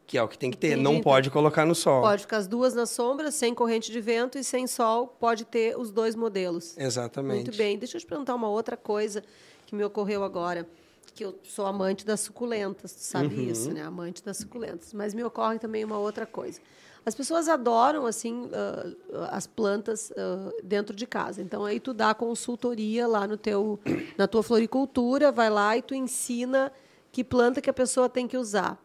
que 0.07 0.17
é 0.17 0.23
o 0.23 0.29
que 0.29 0.39
tem 0.39 0.51
que 0.51 0.57
ter. 0.57 0.77
Não 0.77 0.93
então, 0.93 1.03
pode 1.03 1.31
colocar 1.31 1.67
no 1.67 1.75
sol. 1.75 2.03
Pode 2.03 2.23
ficar 2.23 2.37
as 2.37 2.47
duas 2.47 2.75
na 2.75 2.87
sombra, 2.87 3.31
sem 3.31 3.55
corrente 3.55 3.91
de 3.91 4.01
vento 4.01 4.39
e 4.39 4.45
sem 4.45 4.67
sol, 4.67 5.09
pode 5.09 5.45
ter 5.45 5.77
os 5.77 5.91
dois 5.91 6.15
modelos. 6.15 6.77
Exatamente. 6.79 7.47
Muito 7.47 7.57
bem. 7.57 7.77
Deixa 7.77 7.97
eu 7.97 8.01
te 8.01 8.07
perguntar 8.07 8.35
uma 8.35 8.49
outra 8.49 8.77
coisa 8.77 9.25
que 9.67 9.75
me 9.75 9.83
ocorreu 9.83 10.23
agora. 10.23 10.67
Que 11.15 11.25
eu 11.25 11.35
sou 11.43 11.67
amante 11.67 12.05
das 12.05 12.21
suculentas, 12.21 12.93
tu 12.93 13.01
sabe 13.01 13.35
uhum. 13.35 13.51
isso, 13.51 13.73
né? 13.73 13.83
Amante 13.83 14.23
das 14.23 14.37
suculentas. 14.37 14.93
Mas 14.93 15.15
me 15.15 15.25
ocorre 15.25 15.59
também 15.59 15.83
uma 15.83 15.99
outra 15.99 16.27
coisa. 16.27 16.61
As 17.05 17.15
pessoas 17.15 17.49
adoram 17.49 18.05
assim 18.05 18.47
uh, 18.47 18.97
as 19.31 19.47
plantas 19.47 20.11
uh, 20.11 20.53
dentro 20.63 20.95
de 20.95 21.07
casa. 21.07 21.41
Então 21.41 21.65
aí 21.65 21.81
tu 21.81 21.95
dá 21.95 22.13
consultoria 22.13 23.07
lá 23.07 23.27
no 23.27 23.37
teu 23.37 23.79
na 24.19 24.27
tua 24.29 24.43
floricultura, 24.43 25.33
vai 25.33 25.49
lá 25.49 25.77
e 25.77 25.83
tu 25.83 25.95
ensina 25.95 26.71
que 27.11 27.25
planta 27.25 27.63
que 27.63 27.71
a 27.71 27.73
pessoa 27.73 28.09
tem 28.09 28.29
que 28.29 28.37
usar 28.37 28.79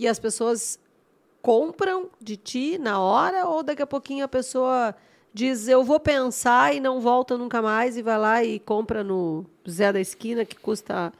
e 0.00 0.08
as 0.08 0.18
pessoas 0.18 0.80
compram 1.42 2.08
de 2.18 2.34
ti 2.34 2.78
na 2.78 2.98
hora 2.98 3.46
ou 3.46 3.62
daqui 3.62 3.82
a 3.82 3.86
pouquinho 3.86 4.24
a 4.24 4.28
pessoa 4.28 4.94
diz 5.32 5.68
eu 5.68 5.84
vou 5.84 6.00
pensar 6.00 6.74
e 6.74 6.80
não 6.80 7.02
volta 7.02 7.36
nunca 7.36 7.60
mais 7.60 7.98
e 7.98 8.02
vai 8.02 8.18
lá 8.18 8.42
e 8.42 8.58
compra 8.58 9.04
no 9.04 9.44
Zé 9.68 9.92
da 9.92 10.00
esquina 10.00 10.42
que 10.42 10.56
custa 10.56 11.12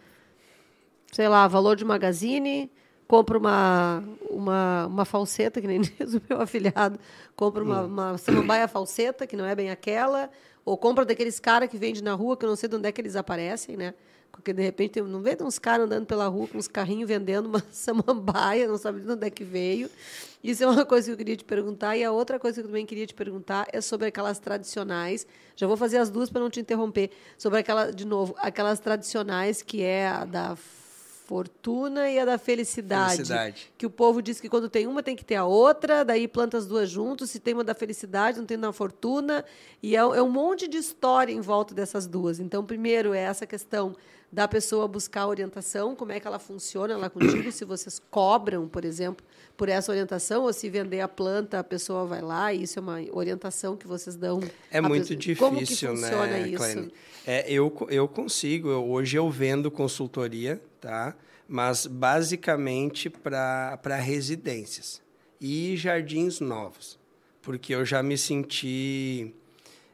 sei 1.13 1.29
lá 1.29 1.47
valor 1.47 1.77
de 1.77 1.85
magazine 1.85 2.71
compra 3.07 3.37
uma 3.37 4.03
uma, 4.31 4.87
uma 4.87 5.05
falseta 5.05 5.61
que 5.61 5.67
nem 5.67 5.83
diz 5.85 6.15
o 6.15 6.23
meu 6.27 6.41
afilhado 6.41 6.99
compra 7.37 7.63
uma, 7.63 7.83
uma 7.83 8.19
samambaia 8.19 8.67
falseta 8.67 9.27
que 9.27 9.37
não 9.37 9.45
é 9.45 9.55
bem 9.55 9.71
aquela 9.71 10.31
ou 10.65 10.79
compra 10.79 11.05
daqueles 11.05 11.39
caras 11.39 11.69
que 11.69 11.77
vende 11.77 12.03
na 12.03 12.15
rua 12.15 12.35
que 12.35 12.47
eu 12.47 12.49
não 12.49 12.57
sei 12.57 12.67
de 12.67 12.77
onde 12.77 12.89
é 12.89 12.93
que 12.93 13.01
eles 13.03 13.15
aparecem 13.15 13.77
né 13.77 13.93
porque 14.33 14.53
de 14.53 14.63
repente 14.63 15.01
não 15.03 15.21
vê 15.21 15.37
uns 15.41 15.59
caras 15.59 15.87
andando 15.87 16.07
pela 16.07 16.27
rua 16.27 16.49
com 16.49 16.59
uns 16.59 16.69
carrinhos 16.69 17.09
vendendo 17.09 17.47
uma 17.47 17.63
samambaia, 17.71 18.67
não 18.67 18.79
sabe 18.79 19.01
de 19.01 19.11
onde 19.11 19.27
é 19.27 19.31
que 19.31 19.45
veio. 19.45 19.91
Isso 20.43 20.65
é 20.65 20.67
uma 20.67 20.87
coisa 20.87 21.07
que 21.07 21.13
eu 21.13 21.17
queria 21.17 21.37
te 21.37 21.45
perguntar. 21.45 21.97
E 21.97 22.05
a 22.05 22.11
outra 22.11 22.39
coisa 22.39 22.61
que 22.61 22.61
eu 22.61 22.71
também 22.71 22.87
queria 22.87 23.07
te 23.07 23.15
perguntar 23.15 23.67
é 23.73 23.81
sobre 23.81 24.07
aquelas 24.07 24.39
tradicionais. 24.39 25.27
Já 25.55 25.67
vou 25.67 25.77
fazer 25.77 25.99
as 25.99 26.09
duas 26.09 26.31
para 26.31 26.41
não 26.41 26.49
te 26.49 26.61
interromper. 26.61 27.11
Sobre 27.37 27.59
aquela, 27.59 27.91
de 27.91 28.07
novo, 28.07 28.35
aquelas 28.39 28.81
tradicionais 28.81 29.61
que 29.61 29.83
é 29.83 30.09
a 30.09 30.25
da 30.25 30.57
fortuna 31.31 32.11
e 32.11 32.19
a 32.19 32.25
da 32.25 32.39
felicidade. 32.39 33.17
felicidade. 33.17 33.73
Que 33.79 33.87
o 33.87 33.91
povo 33.91 34.21
diz 34.21 34.41
que 34.41 34.49
quando 34.49 34.69
tem 34.69 34.89
uma 34.89 35.01
tem 35.01 35.15
que 35.15 35.25
ter 35.25 35.37
a 35.37 35.45
outra, 35.45 36.05
daí 36.05 36.27
planta 36.27 36.57
as 36.57 36.67
duas 36.67 36.91
juntos. 36.91 37.31
Se 37.31 37.39
tem 37.39 37.55
uma 37.55 37.63
da 37.63 37.73
felicidade, 37.73 38.39
não 38.39 38.47
tem 38.47 38.59
da 38.59 38.73
fortuna. 38.73 39.45
E 39.81 39.95
é, 39.95 40.01
é 40.01 40.23
um 40.23 40.31
monte 40.31 40.67
de 40.67 40.79
história 40.79 41.33
em 41.33 41.41
volta 41.41 41.73
dessas 41.73 42.07
duas. 42.07 42.41
Então, 42.41 42.65
primeiro 42.65 43.15
é 43.15 43.21
essa 43.21 43.47
questão 43.47 43.95
da 44.33 44.47
pessoa 44.47 44.87
buscar 44.87 45.27
orientação, 45.27 45.97
como 45.97 46.13
é 46.13 46.21
que 46.21 46.27
ela 46.27 46.39
funciona 46.39 46.97
lá 46.97 47.11
contigo, 47.11 47.51
se 47.51 47.65
vocês 47.65 48.01
cobram, 48.11 48.69
por 48.69 48.85
exemplo, 48.85 49.25
por 49.57 49.69
essa 49.69 49.91
orientação, 49.91 50.45
ou 50.45 50.53
se 50.53 50.69
vender 50.69 51.01
a 51.01 51.09
planta, 51.09 51.59
a 51.59 51.65
pessoa 51.65 52.07
vai 52.07 52.21
lá, 52.21 52.53
e 52.53 52.63
isso 52.63 52.79
é 52.79 52.83
uma 52.83 53.01
orientação 53.13 53.77
que 53.77 53.87
vocês 53.87 54.15
dão. 54.15 54.41
É 54.71 54.81
muito 54.81 55.03
pessoa. 55.03 55.19
difícil, 55.19 55.47
como 55.47 55.59
que 55.59 55.67
funciona 55.67 56.27
né, 56.27 56.49
isso? 56.49 56.93
É, 57.27 57.51
eu, 57.51 57.75
eu 57.91 58.07
consigo, 58.07 58.69
eu, 58.69 58.89
hoje 58.89 59.17
eu 59.17 59.29
vendo 59.29 59.71
consultoria, 59.71 60.61
tá? 60.81 61.17
mas 61.53 61.85
basicamente 61.85 63.11
para 63.11 63.97
residências 63.97 65.03
e 65.41 65.77
jardins 65.77 66.39
novos, 66.39 66.97
porque 67.43 67.75
eu 67.75 67.85
já 67.85 68.05
me 68.05 68.17
senti, 68.17 69.35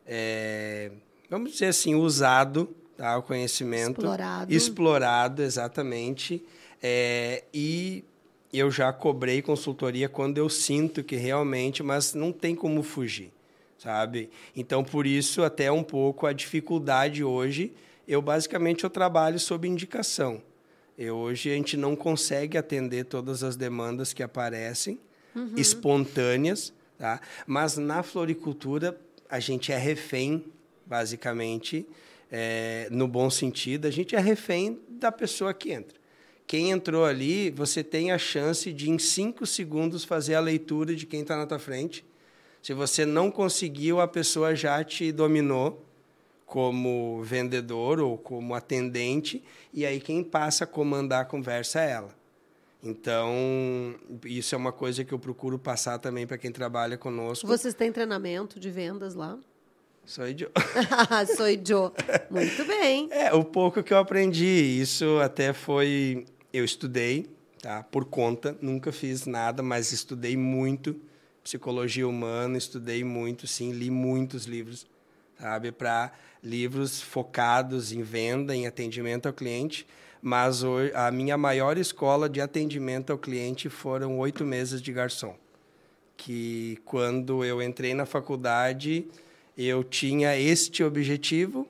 é, 0.07 0.91
vamos 1.31 1.53
dizer 1.53 1.69
assim, 1.69 1.95
usado 1.95 2.69
tá? 2.97 3.19
o 3.19 3.23
conhecimento. 3.23 4.01
Explorado. 4.01 4.55
Explorado, 4.55 5.43
exatamente. 5.43 6.45
É, 6.83 7.45
e 7.53 8.05
eu 8.53 8.71
já 8.71 8.93
cobrei 8.93 9.43
consultoria 9.43 10.09
quando 10.09 10.39
eu 10.39 10.49
sinto 10.49 11.05
que 11.05 11.17
realmente, 11.17 11.83
mas 11.83 12.15
não 12.15 12.33
tem 12.33 12.55
como 12.55 12.83
fugir, 12.83 13.33
sabe? 13.79 14.31
Então, 14.55 14.83
por 14.83 15.07
isso, 15.07 15.43
até 15.43 15.71
um 15.71 15.83
pouco 15.83 16.27
a 16.27 16.33
dificuldade 16.33 17.23
hoje, 17.23 17.73
eu 18.07 18.23
basicamente 18.23 18.85
eu 18.85 18.91
trabalho 18.91 19.39
sob 19.39 19.67
indicação. 19.69 20.41
Eu, 20.97 21.17
hoje 21.17 21.51
a 21.51 21.55
gente 21.55 21.77
não 21.77 21.95
consegue 21.95 22.57
atender 22.57 23.05
todas 23.05 23.43
as 23.43 23.57
demandas 23.57 24.13
que 24.13 24.23
aparecem, 24.23 24.99
uhum. 25.35 25.53
espontâneas, 25.57 26.73
tá? 26.97 27.21
mas 27.47 27.77
na 27.77 28.03
floricultura 28.03 28.99
a 29.29 29.39
gente 29.39 29.73
é 29.73 29.77
refém, 29.77 30.45
basicamente, 30.87 31.87
é, 32.31 32.89
no 32.91 33.07
bom 33.07 33.31
sentido, 33.31 33.87
a 33.87 33.91
gente 33.91 34.17
é 34.17 34.19
refém 34.19 34.81
da 34.89 35.13
pessoa 35.13 35.55
que 35.55 35.73
entra. 35.73 35.97
Quem 36.47 36.71
entrou 36.71 37.05
ali, 37.05 37.51
você 37.51 37.83
tem 37.83 38.13
a 38.13 38.19
chance 38.19 38.73
de, 38.73 38.91
em 38.91 38.99
cinco 38.99 39.45
segundos, 39.45 40.05
fazer 40.05 40.35
a 40.35 40.41
leitura 40.41 40.95
de 40.95 41.05
quem 41.05 41.23
está 41.23 41.37
na 41.37 41.47
tua 41.47 41.59
frente. 41.59 42.05
Se 42.63 42.73
você 42.73 43.05
não 43.05 43.31
conseguiu, 43.31 44.01
a 44.01 44.09
pessoa 44.09 44.55
já 44.55 44.83
te 44.85 45.11
dominou 45.11 45.85
como 46.45 47.21
vendedor 47.25 47.99
ou 47.99 48.17
como 48.17 48.55
atendente, 48.55 49.43
e 49.75 49.85
aí 49.85 50.01
quem 50.01 50.23
passa 50.23 50.65
a 50.65 50.67
comandar 50.67 51.23
a 51.23 51.25
conversa 51.25 51.81
é 51.81 51.91
ela. 51.91 52.15
Então, 52.83 53.97
isso 54.25 54.55
é 54.55 54.59
uma 54.59 54.71
coisa 54.71 55.05
que 55.05 55.13
eu 55.13 55.19
procuro 55.19 55.59
passar 55.59 55.99
também 55.99 56.25
para 56.25 56.39
quem 56.39 56.53
trabalha 56.53 56.97
conosco. 56.97 57.47
Vocês 57.47 57.75
têm 57.75 57.91
treinamento 57.91 58.61
de 58.61 58.71
vendas 58.71 59.15
lá? 59.15 59.37
Sou 60.07 60.25
Joe. 60.29 60.49
Sou 61.37 61.47
Joe. 61.65 61.91
Muito 62.31 62.65
bem. 62.65 63.09
É, 63.11 63.35
o 63.35 63.45
pouco 63.45 63.83
que 63.83 63.93
eu 63.93 63.99
aprendi, 63.99 64.47
isso 64.81 65.19
até 65.19 65.53
foi. 65.53 66.25
Eu 66.53 66.65
estudei, 66.65 67.29
tá? 67.61 67.83
Por 67.83 68.05
conta, 68.05 68.57
nunca 68.63 68.93
fiz 68.93 69.27
nada, 69.27 69.65
mas 69.65 69.91
estudei 69.91 70.37
muito 70.37 70.95
psicologia 71.43 72.07
humana, 72.07 72.57
estudei 72.57 73.03
muito, 73.03 73.49
sim, 73.49 73.73
li 73.73 73.91
muitos 73.91 74.47
livros, 74.47 74.87
sabe? 75.41 75.73
Para 75.73 76.13
livros 76.43 77.03
focados 77.03 77.93
em 77.93 78.03
venda, 78.03 78.55
em 78.55 78.67
atendimento 78.67 79.27
ao 79.27 79.33
cliente. 79.33 79.87
Mas 80.23 80.63
a 80.95 81.11
minha 81.11 81.37
maior 81.37 81.77
escola 81.77 82.29
de 82.29 82.41
atendimento 82.41 83.11
ao 83.13 83.19
cliente 83.19 83.69
foram 83.69 84.19
oito 84.19 84.45
meses 84.45 84.81
de 84.81 84.93
garçom. 84.93 85.37
Que 86.17 86.79
quando 86.85 87.45
eu 87.45 87.61
entrei 87.61 87.93
na 87.93 88.07
faculdade 88.07 89.07
eu 89.57 89.83
tinha 89.83 90.39
este 90.39 90.85
objetivo. 90.85 91.67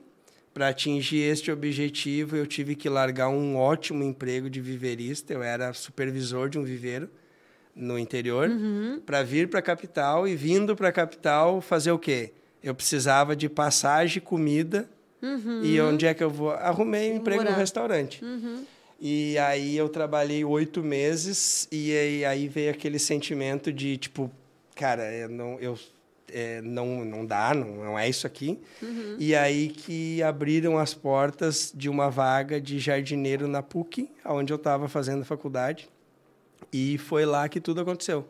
Para 0.53 0.69
atingir 0.69 1.21
este 1.21 1.51
objetivo, 1.51 2.35
eu 2.35 2.47
tive 2.47 2.75
que 2.75 2.89
largar 2.89 3.29
um 3.29 3.55
ótimo 3.55 4.03
emprego 4.03 4.49
de 4.49 4.59
viverista. 4.59 5.31
Eu 5.33 5.43
era 5.43 5.71
supervisor 5.71 6.49
de 6.49 6.57
um 6.57 6.63
viveiro 6.63 7.07
no 7.75 7.97
interior 7.99 8.49
uhum. 8.49 8.99
para 9.05 9.21
vir 9.21 9.47
para 9.47 9.59
a 9.59 9.61
capital 9.61 10.27
e 10.27 10.35
vindo 10.35 10.75
para 10.75 10.89
a 10.89 10.91
capital 10.91 11.61
fazer 11.61 11.91
o 11.91 11.99
quê? 11.99 12.31
Eu 12.63 12.73
precisava 12.73 13.35
de 13.35 13.47
passagem, 13.47 14.19
comida 14.19 14.89
uhum. 15.21 15.61
e 15.63 15.79
onde 15.79 16.07
é 16.07 16.13
que 16.13 16.23
eu 16.23 16.29
vou? 16.29 16.49
Arrumei 16.49 17.11
um 17.11 17.17
emprego 17.17 17.43
Morar. 17.43 17.51
no 17.51 17.57
restaurante. 17.57 18.25
Uhum. 18.25 18.65
E 18.99 19.37
aí 19.37 19.77
eu 19.77 19.87
trabalhei 19.89 20.43
oito 20.43 20.81
meses 20.81 21.67
e 21.71 21.95
aí, 21.95 22.25
aí 22.25 22.47
veio 22.47 22.71
aquele 22.71 22.97
sentimento 22.97 23.71
de 23.71 23.95
tipo, 23.95 24.31
cara, 24.75 25.13
eu 25.13 25.29
não, 25.29 25.59
eu 25.59 25.77
é, 26.31 26.61
não, 26.61 27.03
não 27.05 27.25
dá, 27.25 27.53
não, 27.53 27.85
não 27.85 27.99
é 27.99 28.07
isso 28.07 28.27
aqui. 28.27 28.59
Uhum. 28.81 29.15
E 29.19 29.35
aí 29.35 29.69
que 29.69 30.21
abriram 30.23 30.77
as 30.77 30.93
portas 30.93 31.71
de 31.73 31.89
uma 31.89 32.09
vaga 32.09 32.59
de 32.59 32.79
jardineiro 32.79 33.47
na 33.47 33.61
PUC, 33.63 34.09
onde 34.25 34.51
eu 34.51 34.57
estava 34.57 34.87
fazendo 34.87 35.23
faculdade. 35.25 35.89
E 36.71 36.97
foi 36.97 37.25
lá 37.25 37.47
que 37.47 37.59
tudo 37.59 37.81
aconteceu. 37.81 38.27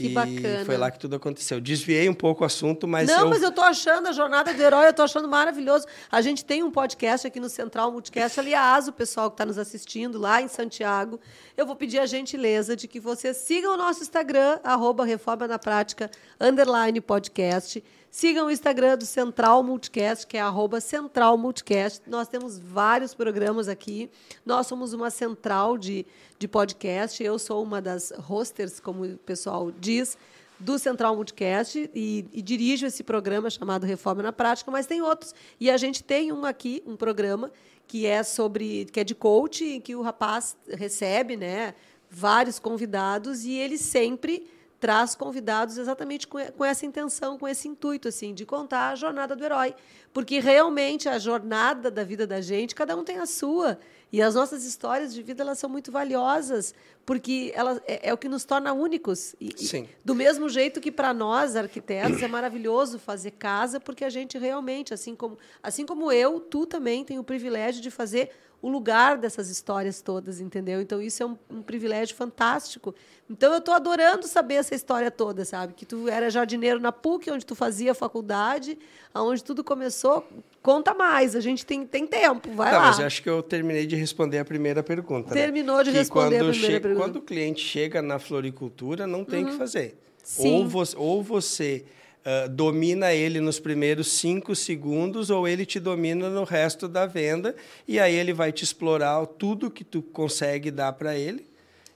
Que 0.00 0.06
e 0.06 0.14
bacana. 0.14 0.64
Foi 0.64 0.76
lá 0.76 0.90
que 0.90 0.98
tudo 0.98 1.16
aconteceu. 1.16 1.60
Desviei 1.60 2.08
um 2.08 2.14
pouco 2.14 2.42
o 2.42 2.46
assunto, 2.46 2.88
mas. 2.88 3.08
Não, 3.08 3.20
eu... 3.20 3.28
mas 3.28 3.42
eu 3.42 3.52
tô 3.52 3.60
achando 3.60 4.08
a 4.08 4.12
jornada 4.12 4.52
do 4.52 4.62
herói, 4.62 4.88
eu 4.88 4.92
tô 4.92 5.02
achando 5.02 5.28
maravilhoso. 5.28 5.86
A 6.10 6.20
gente 6.20 6.44
tem 6.44 6.62
um 6.62 6.70
podcast 6.70 7.26
aqui 7.26 7.38
no 7.38 7.48
Central 7.48 7.92
Multicast. 7.92 8.40
Aliás, 8.40 8.88
o 8.88 8.92
pessoal 8.92 9.30
que 9.30 9.34
está 9.34 9.44
nos 9.44 9.58
assistindo 9.58 10.18
lá 10.18 10.40
em 10.40 10.48
Santiago, 10.48 11.20
eu 11.56 11.66
vou 11.66 11.76
pedir 11.76 11.98
a 11.98 12.06
gentileza 12.06 12.74
de 12.74 12.88
que 12.88 12.98
vocês 12.98 13.36
sigam 13.36 13.74
o 13.74 13.76
nosso 13.76 14.02
Instagram, 14.02 14.58
arroba 14.64 15.04
Reforma 15.04 15.46
na 15.46 15.58
Prática, 15.58 16.10
underline 16.40 17.00
podcast. 17.00 17.82
Sigam 18.10 18.48
o 18.48 18.50
Instagram 18.50 18.98
do 18.98 19.06
Central 19.06 19.62
Multicast, 19.62 20.26
que 20.26 20.36
é 20.36 20.40
arroba 20.40 20.80
Central 20.80 21.38
Multicast. 21.38 22.02
Nós 22.08 22.26
temos 22.26 22.58
vários 22.58 23.14
programas 23.14 23.68
aqui. 23.68 24.10
Nós 24.44 24.66
somos 24.66 24.92
uma 24.92 25.10
central 25.10 25.78
de, 25.78 26.04
de 26.36 26.48
podcast. 26.48 27.22
Eu 27.22 27.38
sou 27.38 27.62
uma 27.62 27.80
das 27.80 28.12
hosters, 28.16 28.80
como 28.80 29.04
o 29.04 29.16
pessoal 29.18 29.70
diz, 29.70 30.18
do 30.58 30.76
Central 30.76 31.14
Multicast 31.14 31.88
e, 31.94 32.26
e 32.32 32.42
dirijo 32.42 32.84
esse 32.84 33.04
programa 33.04 33.48
chamado 33.48 33.86
Reforma 33.86 34.24
na 34.24 34.32
Prática, 34.32 34.72
mas 34.72 34.86
tem 34.86 35.00
outros. 35.00 35.32
E 35.60 35.70
a 35.70 35.76
gente 35.76 36.02
tem 36.02 36.32
um 36.32 36.44
aqui, 36.44 36.82
um 36.84 36.96
programa 36.96 37.52
que 37.86 38.06
é 38.06 38.24
sobre 38.24 38.86
que 38.86 38.98
é 38.98 39.04
de 39.04 39.14
coach, 39.14 39.80
que 39.84 39.94
o 39.94 40.02
rapaz 40.02 40.56
recebe, 40.68 41.36
né, 41.36 41.74
vários 42.10 42.58
convidados 42.58 43.44
e 43.44 43.52
ele 43.52 43.78
sempre 43.78 44.48
traz 44.80 45.14
convidados 45.14 45.76
exatamente 45.76 46.26
com, 46.26 46.38
com 46.52 46.64
essa 46.64 46.86
intenção, 46.86 47.38
com 47.38 47.46
esse 47.46 47.68
intuito 47.68 48.08
assim, 48.08 48.32
de 48.32 48.46
contar 48.46 48.88
a 48.88 48.94
jornada 48.94 49.36
do 49.36 49.44
herói, 49.44 49.74
porque 50.12 50.40
realmente 50.40 51.08
a 51.08 51.18
jornada 51.18 51.90
da 51.90 52.02
vida 52.02 52.26
da 52.26 52.40
gente, 52.40 52.74
cada 52.74 52.96
um 52.96 53.04
tem 53.04 53.18
a 53.18 53.26
sua. 53.26 53.78
E 54.12 54.20
as 54.20 54.34
nossas 54.34 54.64
histórias 54.64 55.14
de 55.14 55.22
vida 55.22 55.42
elas 55.42 55.58
são 55.58 55.70
muito 55.70 55.92
valiosas, 55.92 56.74
porque 57.06 57.52
ela 57.54 57.80
é, 57.86 58.08
é 58.08 58.12
o 58.12 58.18
que 58.18 58.28
nos 58.28 58.44
torna 58.44 58.72
únicos. 58.72 59.36
E, 59.40 59.52
Sim. 59.56 59.84
E, 59.84 60.04
do 60.04 60.16
mesmo 60.16 60.48
jeito 60.48 60.80
que 60.80 60.90
para 60.90 61.14
nós 61.14 61.54
arquitetos 61.54 62.20
é 62.20 62.26
maravilhoso 62.26 62.98
fazer 62.98 63.32
casa, 63.32 63.78
porque 63.78 64.04
a 64.04 64.10
gente 64.10 64.36
realmente, 64.36 64.92
assim 64.92 65.14
como, 65.14 65.38
assim 65.62 65.86
como 65.86 66.10
eu, 66.10 66.40
tu 66.40 66.66
também 66.66 67.04
tem 67.04 67.20
o 67.20 67.24
privilégio 67.24 67.80
de 67.80 67.90
fazer 67.90 68.30
o 68.62 68.68
lugar 68.68 69.16
dessas 69.16 69.48
histórias 69.48 70.02
todas, 70.02 70.40
entendeu? 70.40 70.80
Então 70.80 71.00
isso 71.00 71.22
é 71.22 71.26
um, 71.26 71.36
um 71.50 71.62
privilégio 71.62 72.14
fantástico. 72.14 72.94
Então 73.28 73.52
eu 73.52 73.58
estou 73.58 73.72
adorando 73.72 74.26
saber 74.26 74.54
essa 74.54 74.74
história 74.74 75.10
toda, 75.10 75.44
sabe? 75.44 75.72
Que 75.72 75.86
tu 75.86 76.08
era 76.08 76.28
jardineiro 76.30 76.78
na 76.80 76.92
PUC, 76.92 77.30
onde 77.30 77.46
tu 77.46 77.54
fazia 77.54 77.94
faculdade, 77.94 78.76
aonde 79.14 79.42
tudo 79.42 79.62
começou. 79.64 80.26
Conta 80.62 80.92
mais, 80.92 81.34
a 81.34 81.40
gente 81.40 81.64
tem, 81.64 81.86
tem 81.86 82.06
tempo, 82.06 82.50
vai 82.52 82.70
Não, 82.72 82.78
lá. 82.80 82.86
mas 82.88 83.00
acho 83.00 83.22
que 83.22 83.30
eu 83.30 83.42
terminei 83.42 83.86
de 83.86 83.96
responder 83.96 84.38
a 84.40 84.44
primeira 84.44 84.82
pergunta. 84.82 85.34
né? 85.34 85.40
Terminou 85.40 85.82
de 85.82 85.90
Que 85.90 85.96
responder 85.98 86.36
a 86.36 86.40
quando 86.40 86.50
primeira 86.50 86.74
che- 86.74 86.80
pergunta. 86.80 87.04
Quando 87.06 87.16
o 87.16 87.22
cliente 87.22 87.64
chega 87.64 88.02
na 88.02 88.18
floricultura, 88.18 89.06
não 89.06 89.24
tem 89.24 89.44
o 89.44 89.48
que 89.48 89.56
fazer. 89.56 89.96
Sim. 90.22 90.52
Ou 90.56 90.68
você, 90.68 90.96
ou 90.98 91.22
você 91.22 91.84
ah, 92.24 92.46
domina 92.48 93.12
ele 93.12 93.40
nos 93.40 93.58
primeiros 93.58 94.12
cinco 94.12 94.54
segundos, 94.54 95.30
ou 95.30 95.46
ele 95.48 95.64
te 95.64 95.80
domina 95.80 96.28
no 96.28 96.44
resto 96.44 96.88
da 96.88 97.06
venda, 97.06 97.54
e 97.86 97.98
aí 97.98 98.14
ele 98.14 98.32
vai 98.32 98.52
te 98.52 98.64
explorar 98.64 99.24
tudo 99.26 99.70
que 99.70 99.84
tu 99.84 100.02
consegue 100.02 100.70
dar 100.70 100.92
para 100.92 101.16
ele, 101.16 101.46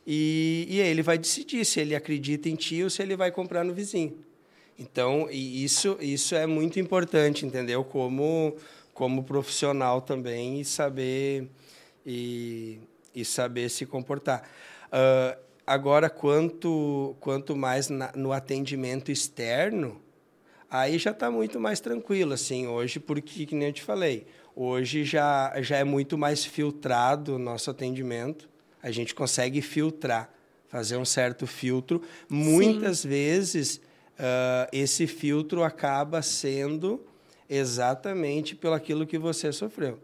e, 0.06 0.66
e 0.68 0.80
ele 0.80 1.02
vai 1.02 1.16
decidir 1.16 1.64
se 1.64 1.80
ele 1.80 1.94
acredita 1.94 2.48
em 2.48 2.54
ti 2.54 2.82
ou 2.82 2.90
se 2.90 3.02
ele 3.02 3.16
vai 3.16 3.30
comprar 3.30 3.64
no 3.64 3.72
vizinho. 3.72 4.18
Então, 4.78 5.28
isso, 5.30 5.96
isso 6.00 6.34
é 6.34 6.46
muito 6.46 6.80
importante, 6.80 7.46
entendeu? 7.46 7.84
Como, 7.84 8.56
como 8.92 9.22
profissional 9.22 10.00
também 10.00 10.60
e 10.60 10.64
saber, 10.64 11.48
e, 12.04 12.80
e 13.14 13.24
saber 13.24 13.70
se 13.70 13.86
comportar. 13.86 14.42
Ah, 14.90 15.38
agora, 15.66 16.10
quanto, 16.10 17.14
quanto 17.20 17.56
mais 17.56 17.88
na- 17.88 18.12
no 18.16 18.32
atendimento 18.32 19.12
externo, 19.12 20.02
aí 20.70 20.98
já 20.98 21.10
está 21.10 21.30
muito 21.30 21.60
mais 21.60 21.80
tranquilo, 21.80 22.32
assim, 22.32 22.66
hoje, 22.66 22.98
porque, 22.98 23.46
que 23.46 23.54
nem 23.54 23.68
eu 23.68 23.72
te 23.72 23.82
falei, 23.82 24.26
hoje 24.54 25.04
já, 25.04 25.52
já 25.60 25.78
é 25.78 25.84
muito 25.84 26.16
mais 26.16 26.44
filtrado 26.44 27.36
o 27.36 27.38
nosso 27.38 27.70
atendimento, 27.70 28.48
a 28.82 28.90
gente 28.90 29.14
consegue 29.14 29.62
filtrar, 29.62 30.30
fazer 30.68 30.96
um 30.96 31.04
certo 31.04 31.46
filtro. 31.46 32.02
Muitas 32.28 33.04
vezes, 33.04 33.80
ah, 34.18 34.68
esse 34.72 35.06
filtro 35.06 35.62
acaba 35.62 36.20
sendo 36.20 37.00
exatamente 37.48 38.54
pelo 38.54 38.74
aquilo 38.74 39.06
que 39.06 39.18
você 39.18 39.52
sofreu. 39.52 39.98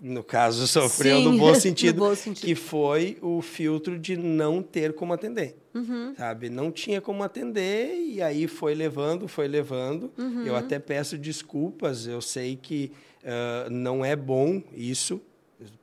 No 0.00 0.22
caso, 0.24 0.66
sofreu 0.68 1.18
Sim, 1.18 1.24
no 1.24 1.32
no 1.32 1.38
bom 1.38 1.54
sentido, 1.54 1.98
bom 1.98 2.14
sentido. 2.14 2.44
que 2.46 2.54
foi 2.54 3.18
o 3.20 3.40
filtro 3.42 3.98
de 3.98 4.16
não 4.16 4.62
ter 4.62 4.92
como 4.94 5.12
atender 5.12 5.56
Uhum. 5.74 6.14
sabe? 6.16 6.50
Não 6.50 6.70
tinha 6.70 7.00
como 7.00 7.22
atender 7.22 7.94
e 7.96 8.20
aí 8.20 8.46
foi 8.46 8.74
levando, 8.74 9.26
foi 9.26 9.48
levando. 9.48 10.12
Uhum. 10.18 10.44
Eu 10.44 10.54
até 10.54 10.78
peço 10.78 11.16
desculpas, 11.16 12.06
eu 12.06 12.20
sei 12.20 12.56
que 12.60 12.92
ah, 13.24 13.68
não 13.70 14.04
é 14.04 14.14
bom 14.14 14.62
isso 14.74 15.20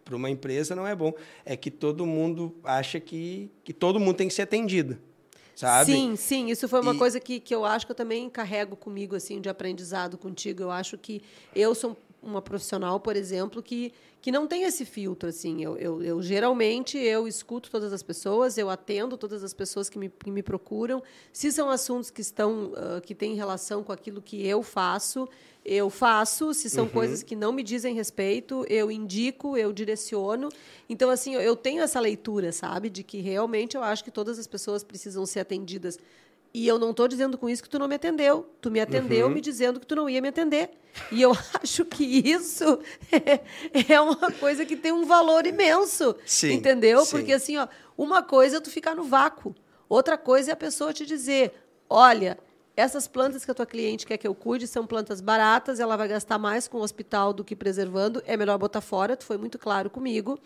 para 0.05 0.16
uma 0.16 0.30
empresa 0.30 0.76
não 0.76 0.86
é 0.86 0.93
bom. 0.95 1.14
É 1.45 1.55
que 1.55 1.72
todo 1.72 2.05
mundo 2.05 2.53
acha 2.64 2.99
que, 2.99 3.49
que 3.64 3.72
todo 3.74 3.99
mundo 3.99 4.16
tem 4.18 4.28
que 4.28 4.34
ser 4.34 4.41
atendido, 4.43 4.97
sabe? 5.55 5.91
Sim, 5.91 6.16
sim, 6.16 6.49
isso 6.49 6.68
foi 6.68 6.82
uma 6.82 6.93
E- 6.93 6.97
coisa 6.97 7.20
que, 7.20 7.39
que 7.39 7.55
eu 7.55 7.64
acho 7.66 7.86
que 7.86 7.91
eu 7.91 7.95
também 7.95 8.30
carrego 8.30 8.76
comigo, 8.76 9.16
assim, 9.16 9.39
de 9.41 9.47
aprendizado 9.49 10.18
contigo. 10.18 10.62
Eu 10.64 10.70
acho 10.72 10.97
que 10.97 11.22
eu 11.55 11.74
sou 11.74 11.97
uma 12.22 12.41
profissional, 12.41 12.99
por 12.99 13.15
exemplo, 13.15 13.61
que, 13.63 13.93
que 14.22 14.32
não 14.32 14.47
tem 14.47 14.63
esse 14.63 14.86
filtro, 14.86 15.30
assim. 15.30 15.63
Eu, 15.63 15.78
eu, 15.78 16.03
eu, 16.03 16.22
geralmente, 16.22 16.97
eu 16.97 17.28
escuto 17.28 17.70
todas 17.70 17.93
as 17.93 18.03
pessoas, 18.03 18.57
eu 18.57 18.70
atendo 18.70 19.17
todas 19.17 19.43
as 19.43 19.53
pessoas 19.53 19.89
que 19.89 19.97
me, 19.97 20.09
que 20.09 20.30
me 20.30 20.43
procuram. 20.43 21.01
Se 21.32 21.51
são 21.51 21.70
assuntos 21.70 22.09
que 22.09 22.22
estão, 22.22 22.74
ah, 22.76 23.01
que 23.01 23.15
têm 23.15 23.36
relação 23.36 23.84
com 23.84 23.91
aquilo 23.91 24.22
que 24.22 24.45
eu 24.45 24.61
faço, 24.61 25.28
eu 25.63 25.89
faço. 25.89 26.53
Se 26.53 26.70
são 26.70 26.88
coisas 26.88 27.24
que 27.24 27.36
não 27.36 27.51
me 27.51 27.63
dizem 27.63 27.93
respeito, 27.93 28.65
eu 28.70 28.91
indico, 28.91 29.57
eu 29.57 29.72
direciono. 29.72 30.49
Então, 30.89 31.09
assim, 31.09 31.36
eu 31.36 31.55
tenho 31.55 31.82
essa 31.82 31.99
leitura, 31.99 32.51
sabe? 32.51 32.89
De 32.89 33.03
que 33.03 33.20
realmente 33.20 33.78
eu 33.78 33.84
acho 33.84 34.03
que 34.03 34.11
todas 34.11 34.39
as 34.39 34.47
pessoas 34.47 34.84
precisam 34.84 35.26
ser 35.26 35.41
atendidas. 35.41 35.97
E 36.54 36.68
eu 36.68 36.80
não 36.80 36.91
estou 36.91 37.08
dizendo 37.08 37.38
com 37.38 37.47
isso 37.50 37.62
que 37.62 37.70
tu 37.70 37.78
não 37.78 37.88
me 37.88 37.95
atendeu. 37.95 38.50
Tu 38.60 38.72
me 38.72 38.80
atendeu 38.80 39.28
Uhum. 39.28 39.34
me 39.34 39.41
dizendo 39.41 39.80
que 39.80 39.86
tu 39.86 39.95
não 39.95 40.10
ia 40.10 40.22
me 40.22 40.30
atender. 40.30 40.72
E 41.12 41.22
eu 41.22 41.32
acho 41.62 41.86
que 41.86 42.04
isso 42.04 42.80
é, 43.12 43.41
é 43.93 44.02
uma 44.02 44.32
coisa 44.32 44.66
que 44.66 44.76
tem 44.76 44.91
um 44.91 45.06
valor 45.06 45.45
imenso. 45.45 46.16
Sim, 46.26 46.54
entendeu? 46.54 47.06
sim. 47.06 47.12
Porque 47.12 47.34
assim, 47.34 47.58
ó, 47.58 47.68
uma 47.97 48.24
coisa 48.24 48.58
é 48.58 48.60
tu 48.60 48.70
ficar 48.72 48.95
no 48.95 49.04
vácuo. 49.04 49.54
Outra 49.88 50.18
coisa 50.18 50.52
é 50.52 50.54
a 50.54 50.58
pessoa 50.58 50.91
te 50.91 51.06
dizer: 51.06 51.54
olha, 51.88 52.38
essas 52.76 53.08
plantas 53.08 53.45
que 53.45 53.52
a 53.52 53.54
tua 53.54 53.66
cliente 53.66 54.06
quer 54.08 54.18
que 54.18 54.28
eu 54.28 54.34
cuide 54.34 54.66
são 54.66 54.88
plantas 54.88 55.22
baratas, 55.22 55.80
ela 55.80 55.95
vai 55.95 56.08
gastar 56.08 56.39
mais 56.39 56.68
com 56.68 56.78
o 56.80 56.82
hospital 56.82 57.32
do 57.34 57.43
que 57.43 57.56
preservando, 57.56 58.24
é 58.26 58.36
melhor 58.36 58.58
botar 58.58 58.82
fora, 58.82 59.16
tu 59.16 59.24
foi 59.26 59.38
muito 59.38 59.60
claro 59.60 59.89
comigo. 59.89 60.39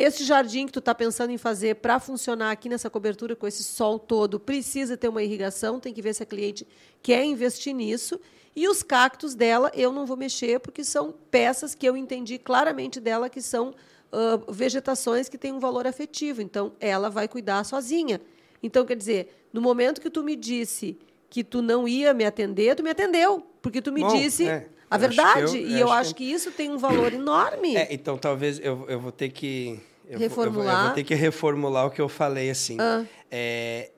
Este 0.00 0.24
jardim 0.24 0.66
que 0.66 0.72
tu 0.72 0.78
está 0.78 0.94
pensando 0.94 1.30
em 1.30 1.38
fazer 1.38 1.76
para 1.76 1.98
funcionar 1.98 2.50
aqui 2.52 2.68
nessa 2.68 2.88
cobertura 2.88 3.34
com 3.34 3.46
esse 3.46 3.64
sol 3.64 3.98
todo 3.98 4.38
precisa 4.38 4.96
ter 4.96 5.08
uma 5.08 5.22
irrigação, 5.22 5.80
tem 5.80 5.92
que 5.92 6.00
ver 6.00 6.14
se 6.14 6.22
a 6.22 6.26
cliente 6.26 6.66
quer 7.02 7.24
investir 7.24 7.74
nisso. 7.74 8.20
E 8.54 8.68
os 8.68 8.82
cactos 8.82 9.34
dela 9.34 9.70
eu 9.74 9.92
não 9.92 10.06
vou 10.06 10.16
mexer 10.16 10.60
porque 10.60 10.84
são 10.84 11.12
peças 11.30 11.74
que 11.74 11.86
eu 11.86 11.96
entendi 11.96 12.38
claramente 12.38 13.00
dela 13.00 13.28
que 13.28 13.42
são 13.42 13.74
ah, 14.12 14.40
vegetações 14.48 15.28
que 15.28 15.36
têm 15.38 15.52
um 15.52 15.58
valor 15.60 15.86
afetivo. 15.86 16.40
Então 16.42 16.72
ela 16.80 17.08
vai 17.10 17.26
cuidar 17.28 17.64
sozinha. 17.64 18.20
Então 18.62 18.84
quer 18.84 18.96
dizer, 18.96 19.46
no 19.52 19.60
momento 19.60 20.00
que 20.00 20.10
tu 20.10 20.22
me 20.22 20.36
disse 20.36 20.96
que 21.30 21.42
tu 21.44 21.60
não 21.60 21.86
ia 21.88 22.14
me 22.14 22.24
atender, 22.24 22.74
tu 22.76 22.82
me 22.82 22.90
atendeu 22.90 23.44
porque 23.60 23.82
tu 23.82 23.92
me 23.92 24.00
Bom, 24.00 24.08
disse 24.16 24.48
é, 24.48 24.68
a 24.90 24.96
eu 24.96 25.00
verdade. 25.00 25.56
eu- 25.58 25.66
e 25.68 25.72
eu 25.74 25.78
eu 25.80 25.86
acho 25.92 26.00
acho 26.00 26.14
que- 26.14 26.24
que 26.26 26.32
isso 26.32 26.50
tem 26.52 26.70
um 26.70 26.78
valor 26.78 27.12
enorme. 27.12 27.76
É, 27.76 27.92
então 27.92 28.16
talvez 28.16 28.58
eu, 28.60 28.86
eu 28.88 28.98
vou 29.00 29.12
ter 29.12 29.28
que 29.28 29.78
eu 30.08 30.18
vou- 30.18 30.24
eu 30.24 30.30
vou- 30.30 30.44
Eu 30.44 30.52
vou, 30.52 30.62
Reformular. 30.62 30.94
ter 30.94 31.04
que 31.04 31.14
reformular 31.14 31.86
o 31.86 31.90
que 31.90 32.00
eu 32.00 32.08
falei 32.08 32.50
assim. 32.50 32.76
Ah. 32.80 33.04
É, 33.30 33.90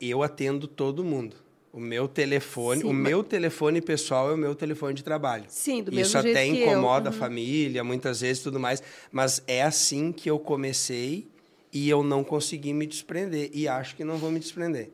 eu 0.00 0.22
atendo 0.22 0.66
todo 0.66 1.02
mundo. 1.04 1.36
O 1.72 1.78
meu 1.78 2.08
telefone, 2.08 2.80
Sim, 2.82 2.88
o 2.88 2.92
mas- 2.92 3.02
meu 3.10 3.22
telefone 3.22 3.80
pessoal 3.80 4.30
é 4.30 4.34
o 4.34 4.36
meu 4.36 4.54
telefone 4.56 4.92
de 4.92 5.04
trabalho. 5.04 5.44
Sim, 5.48 5.82
do 5.84 5.90
Isso 5.90 6.16
mesmo 6.16 6.22
jeito 6.22 6.36
até 6.36 6.44
que 6.48 6.60
eu. 6.62 6.66
incomoda 6.72 7.10
a 7.10 7.12
Uhum. 7.12 7.18
família, 7.18 7.84
muitas 7.84 8.20
vezes 8.22 8.42
tudo 8.42 8.58
mais, 8.58 8.82
mas 9.12 9.40
é 9.46 9.62
assim 9.62 10.10
que 10.10 10.28
eu 10.28 10.36
comecei 10.38 11.28
e 11.72 11.88
eu 11.88 12.02
não 12.02 12.24
consegui 12.24 12.72
me 12.72 12.86
desprender 12.86 13.50
e 13.54 13.68
acho 13.68 13.94
que 13.94 14.02
não 14.04 14.16
vou 14.18 14.32
me 14.32 14.40
desprender. 14.40 14.90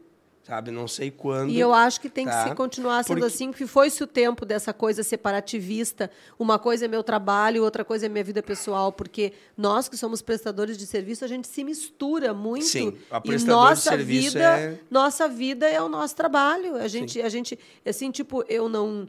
Sabe, 0.47 0.71
não 0.71 0.87
sei 0.87 1.11
quando. 1.11 1.51
E 1.51 1.59
eu 1.59 1.75
acho 1.75 2.01
que 2.01 2.09
tem 2.09 2.25
tá? 2.25 2.45
que 2.45 2.51
se 2.51 2.55
continuar 2.55 3.03
sendo 3.03 3.19
Porque- 3.19 3.35
assim, 3.35 3.51
que 3.51 3.67
foi-se 3.67 4.01
o 4.05 4.07
tempo 4.07 4.47
dessa 4.47 4.73
coisa 4.73 5.03
separativista. 5.03 6.09
Uma 6.39 6.57
coisa 6.57 6.85
é 6.85 6.89
meu 6.89 7.03
trabalho, 7.03 7.65
outra 7.65 7.85
coisa 7.85 8.07
é 8.07 8.09
minha 8.09 8.23
vida 8.23 8.41
pessoal, 8.45 8.93
porque 8.93 9.33
nós 9.57 9.89
que 9.89 9.97
somos 9.97 10.23
prestadores 10.23 10.79
de 10.79 10.87
serviço, 10.87 11.25
a 11.25 11.29
gente 11.29 11.49
se 11.49 11.65
mistura 11.65 12.33
muito. 12.33 12.65
Sim, 12.65 12.97
a 13.11 13.19
e 13.19 13.21
prestador 13.23 13.65
de 13.65 13.71
nossa 13.71 13.91
serviço 13.91 14.33
vida, 14.35 14.45
é- 14.59 14.79
nossa 14.89 15.29
vida 15.29 15.69
é 15.69 15.83
o 15.83 15.89
nosso 15.89 16.15
trabalho. 16.15 16.77
A 16.77 16.87
gente, 16.87 17.21
a 17.21 17.29
gente, 17.29 17.59
assim, 17.85 18.13
tipo, 18.13 18.45
eu 18.49 18.69
não 18.69 19.09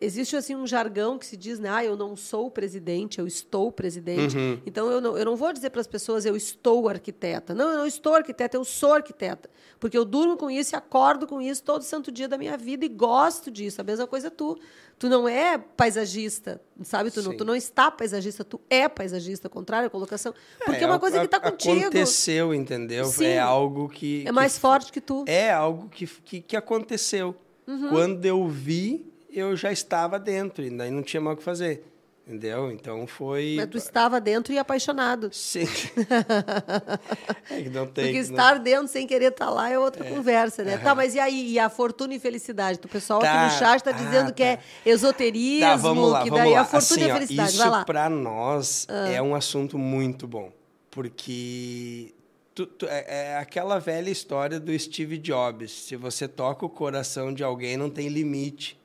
existe 0.00 0.36
assim 0.36 0.54
um 0.54 0.66
jargão 0.66 1.18
que 1.18 1.24
se 1.24 1.36
diz, 1.36 1.58
né, 1.58 1.68
ah, 1.70 1.84
eu 1.84 1.96
não 1.96 2.14
sou 2.14 2.50
presidente, 2.50 3.18
eu 3.18 3.26
estou 3.26 3.72
presidente. 3.72 4.36
Uhum. 4.36 4.60
Então 4.66 4.90
eu 4.90 5.00
não, 5.00 5.16
eu 5.16 5.24
não 5.24 5.34
vou 5.36 5.52
dizer 5.52 5.70
para 5.70 5.80
as 5.80 5.86
pessoas 5.86 6.26
eu 6.26 6.36
estou 6.36 6.88
arquiteta. 6.88 7.54
Não, 7.54 7.70
eu 7.70 7.78
não 7.78 7.86
estou 7.86 8.14
arquiteta, 8.14 8.56
eu 8.56 8.64
sou 8.64 8.92
arquiteta. 8.92 9.48
Porque 9.80 9.96
eu 9.96 10.04
durmo 10.04 10.36
com 10.36 10.50
isso 10.50 10.74
e 10.74 10.76
acordo 10.76 11.26
com 11.26 11.40
isso 11.40 11.62
todo 11.62 11.82
santo 11.82 12.10
dia 12.12 12.28
da 12.28 12.36
minha 12.38 12.56
vida 12.56 12.84
e 12.84 12.88
gosto 12.88 13.50
disso. 13.50 13.80
A 13.80 13.84
mesma 13.84 14.06
coisa 14.06 14.30
tu. 14.30 14.58
Tu 14.98 15.10
não 15.10 15.28
é 15.28 15.58
paisagista, 15.58 16.58
sabe? 16.82 17.10
Tu 17.10 17.20
não, 17.22 17.36
tu 17.36 17.44
não 17.44 17.54
está 17.54 17.90
paisagista, 17.90 18.42
tu 18.42 18.58
é 18.70 18.88
paisagista, 18.88 19.46
contrário 19.46 19.88
à 19.88 19.90
colocação. 19.90 20.32
Porque 20.64 20.80
é, 20.80 20.84
É, 20.84 20.86
uma 20.86 20.98
coisa 20.98 21.18
que 21.18 21.26
está 21.26 21.36
a- 21.36 21.50
contigo. 21.50 21.80
Aconteceu, 21.80 22.54
entendeu? 22.54 23.04
Sim. 23.04 23.26
É 23.26 23.38
algo 23.38 23.88
que. 23.90 24.22
É 24.22 24.24
que 24.26 24.32
mais 24.32 24.56
forte 24.58 24.90
que 24.90 25.00
tu. 25.00 25.24
É 25.26 25.50
algo 25.52 25.88
que, 25.90 26.06
que, 26.06 26.40
que 26.40 26.56
aconteceu. 26.56 27.34
Uhum. 27.66 27.88
Quando 27.90 28.24
eu 28.24 28.46
vi, 28.48 29.12
eu 29.38 29.56
já 29.56 29.70
estava 29.70 30.18
dentro, 30.18 30.64
e 30.64 30.70
daí 30.70 30.90
não 30.90 31.02
tinha 31.02 31.20
mais 31.20 31.34
o 31.34 31.38
que 31.38 31.44
fazer. 31.44 31.84
Entendeu? 32.26 32.72
Então 32.72 33.06
foi. 33.06 33.54
Mas 33.56 33.68
tu 33.68 33.78
estava 33.78 34.20
dentro 34.20 34.52
e 34.52 34.58
apaixonado. 34.58 35.30
Sim. 35.32 35.62
é 37.50 37.62
que 37.62 37.68
não 37.70 37.86
tem. 37.86 38.04
Porque 38.06 38.12
não- 38.14 38.20
estar 38.20 38.58
dentro 38.58 38.88
sem 38.88 39.06
querer 39.06 39.30
estar 39.30 39.48
lá 39.48 39.70
é 39.70 39.78
outra 39.78 40.04
conversa, 40.04 40.64
né? 40.64 40.76
Tá, 40.78 40.92
mas 40.92 41.14
e 41.14 41.20
aí? 41.20 41.52
E 41.52 41.58
a 41.60 41.68
fortuna 41.70 42.14
e 42.14 42.18
felicidade? 42.18 42.80
O 42.84 42.88
pessoal 42.88 43.20
aqui 43.20 43.28
Tá. 43.28 43.44
no 43.44 43.50
chat 43.52 43.76
está 43.76 43.92
dizendo 43.92 44.30
Ah, 44.30 44.32
que 44.32 44.42
é 44.42 44.56
tá. 44.56 44.62
esoterismo, 44.84 45.60
Tá, 45.60 45.76
vamos 45.76 46.10
lá, 46.10 46.22
que 46.24 46.30
vamos 46.30 46.44
daí 46.44 46.54
lá. 46.54 46.60
a 46.62 46.64
fortuna 46.64 46.96
Assim, 46.96 47.00
e 47.06 47.10
a 47.10 47.14
ó, 47.14 47.16
felicidade. 47.16 47.48
isso 47.50 47.58
Vai 47.58 47.70
lá. 47.70 47.80
Ah. 47.80 47.84
para 47.84 48.10
nós 48.10 48.86
é 49.12 49.22
um 49.22 49.32
assunto 49.34 49.78
muito 49.78 50.26
bom, 50.26 50.50
porque 50.90 52.12
tu- 52.54 52.66
tu- 52.66 52.86
é, 52.88 53.34
é 53.34 53.36
aquela 53.38 53.78
velha 53.78 54.10
história 54.10 54.58
do 54.58 54.76
Steve 54.76 55.18
Jobs. 55.18 55.70
Se 55.70 55.94
você 55.94 56.26
toca 56.26 56.66
o 56.66 56.68
coração 56.68 57.32
de 57.32 57.44
alguém, 57.44 57.76
não 57.76 57.88
tem 57.88 58.08
limite. 58.08 58.76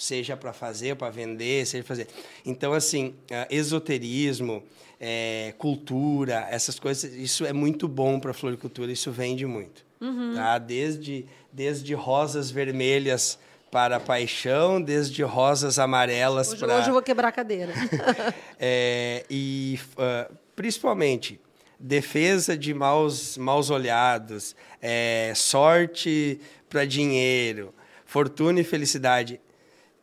Seja 0.00 0.34
para 0.34 0.54
fazer, 0.54 0.96
para 0.96 1.10
vender, 1.10 1.66
seja 1.66 1.84
fazer. 1.84 2.08
Então, 2.46 2.72
assim, 2.72 3.14
ah, 3.30 3.46
esoterismo, 3.50 4.62
eh, 4.98 5.52
cultura, 5.58 6.48
essas 6.50 6.78
coisas, 6.78 7.12
isso 7.12 7.44
é 7.44 7.52
muito 7.52 7.86
bom 7.86 8.18
para 8.18 8.30
a 8.30 8.34
floricultura, 8.34 8.90
isso 8.90 9.12
vende 9.12 9.44
muito. 9.44 9.84
Uhum. 10.00 10.32
Tá? 10.34 10.56
Desde, 10.56 11.26
desde 11.52 11.92
rosas 11.92 12.50
vermelhas 12.50 13.38
para 13.70 14.00
paixão, 14.00 14.80
desde 14.80 15.22
rosas 15.22 15.78
amarelas 15.78 16.48
Hoje, 16.48 16.60
para. 16.60 16.78
hoje 16.78 16.88
eu 16.88 16.94
vou 16.94 17.02
quebrar 17.02 17.28
a 17.28 17.32
cadeira. 17.32 17.74
É, 18.58 19.26
e 19.28 19.78
ah, 19.98 20.30
principalmente 20.56 21.38
defesa 21.78 22.56
de 22.56 22.72
maus, 22.72 23.36
maus 23.36 23.68
olhados, 23.68 24.56
é, 24.80 25.32
sorte 25.36 26.40
para 26.70 26.86
dinheiro, 26.86 27.74
fortuna 28.06 28.60
e 28.60 28.64
felicidade. 28.64 29.38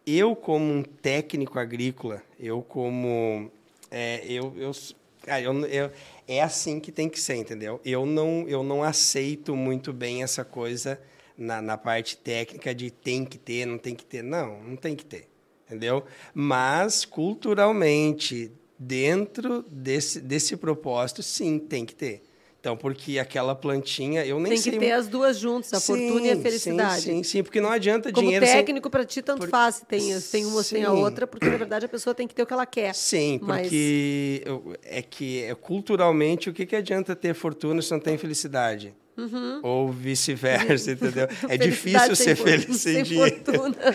Eu, 0.08 0.36
como 0.36 0.66
um 0.74 0.84
técnico 0.84 1.60
agrícola, 1.60 2.24
eu 2.39 2.62
como. 2.62 3.51
É, 3.91 4.26
eu, 4.26 4.53
eu, 4.58 4.72
eu, 5.28 5.66
eu- 5.66 5.91
é 6.28 6.41
assim 6.41 6.80
que 6.80 6.91
tem 6.91 7.10
que 7.10 7.20
ser, 7.20 7.36
entendeu? 7.36 7.80
Eu 7.86 8.05
não, 8.05 8.47
eu 8.47 8.64
não 8.64 8.84
aceito 8.84 9.55
muito 9.55 9.91
bem 9.93 10.24
essa 10.24 10.43
coisa 10.45 10.99
na, 11.38 11.62
na 11.62 11.78
parte 11.78 12.18
técnica 12.18 12.74
de 12.74 12.89
tem 12.89 13.26
que 13.26 13.38
ter, 13.38 13.66
não 13.66 13.78
tem 13.78 13.93
que 13.95 14.05
ter. 14.05 14.24
Não, 14.24 14.62
não 14.64 14.76
tem 14.78 14.95
que 14.95 15.05
ter 15.05 15.28
entendeu? 15.68 16.03
Mas 16.34 17.03
culturalmente, 17.05 18.51
dentro 18.80 19.64
desse, 19.70 20.22
desse 20.22 20.55
propósito, 20.55 21.22
sim, 21.22 21.60
tem 21.60 21.86
que 21.86 21.93
ter. 21.93 22.24
Então, 22.68 22.76
porque 22.76 23.18
aquela 23.18 23.55
plantinha, 23.55 24.26
eu 24.26 24.38
nem 24.41 24.49
Tem 24.51 24.57
sei 24.57 24.74
que 24.74 24.80
ter 24.80 24.91
as 24.91 25.07
duas 25.07 25.38
juntas, 25.39 25.72
a 25.74 25.80
fortuna 25.80 26.28
e 26.28 26.32
a 26.32 26.36
Sim, 26.36 26.41
felicidade. 26.41 27.01
Sim, 27.01 27.15
sim, 27.18 27.24
sim, 27.24 27.43
porque 27.43 27.61
não 27.61 27.72
adianta 27.72 28.11
Como 28.11 28.26
dinheiro 28.26 28.45
sem- 28.45 28.55
técnico, 28.57 28.89
para 28.89 29.05
ti, 29.05 29.22
tanto 29.22 29.39
Por- 29.39 29.49
faz 29.49 29.76
se 29.76 29.86
tem, 29.86 30.20
se 30.20 30.30
tem 30.32 30.45
uma 30.45 30.57
ou 30.57 30.63
se 30.63 30.76
tem 30.76 30.84
a 30.84 30.91
Sim. 30.91 30.97
outra, 31.01 31.26
porque, 31.26 31.49
na 31.49 31.55
verdade, 31.55 31.86
a 31.86 31.88
pessoa 31.88 32.13
tem 32.13 32.28
que 32.28 32.36
ter 32.36 32.43
o 32.43 32.45
que 32.45 32.51
ela 32.51 32.65
quer. 32.65 32.93
Sim, 32.93 33.39
Mas- 33.41 33.61
porque 33.61 34.43
é 34.84 35.01
que 35.01 35.43
é, 35.43 35.55
culturalmente 35.55 36.49
o 36.49 36.53
que, 36.53 36.65
que 36.65 36.76
adianta 36.76 37.15
ter 37.15 37.34
fortuna 37.34 37.82
se 37.82 37.89
não 37.89 38.01
tem 38.01 38.18
felicidade? 38.18 38.93
Ou 39.63 39.89
vice-versa, 39.89 40.91
entendeu? 40.91 41.26
É 41.47 41.53
Uhum. 41.53 41.57
Difícil 41.70 42.15
sem 42.18 42.26
ser 42.28 42.36
feliz 42.36 42.65
sem, 42.82 42.93
sem 42.95 43.03
dinheiro. 43.03 43.36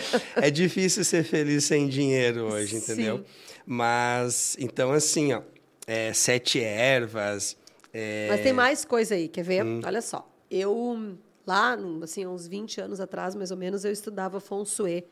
É 0.35 0.49
difícil 0.49 1.03
ser 1.05 1.23
feliz 1.23 1.63
sem 1.65 1.87
dinheiro 1.87 2.45
hoje, 2.51 2.77
entendeu? 2.77 3.17
Sim. 3.19 3.23
Mas, 3.67 4.57
então, 4.59 4.91
assim, 4.91 5.31
ó, 5.31 5.43
é, 5.85 6.11
sete 6.11 6.59
ervas. 6.59 7.55
É, 7.93 8.27
Mas 8.29 8.41
tem 8.41 8.51
mais 8.53 8.83
coisa 8.83 9.15
aí, 9.15 9.27
quer 9.27 9.43
ver? 9.43 9.63
Hum. 9.63 9.81
Olha 9.85 10.01
só. 10.01 10.27
Eu, 10.49 11.15
lá, 11.45 11.77
assim, 12.01 12.25
uns 12.25 12.47
20 12.47 12.81
anos 12.81 12.99
atrás, 12.99 13.35
mais 13.35 13.51
ou 13.51 13.57
menos, 13.57 13.85
eu 13.85 13.91
estudava 13.91 14.39
Feng 14.39 14.65
Shui, 14.65 15.05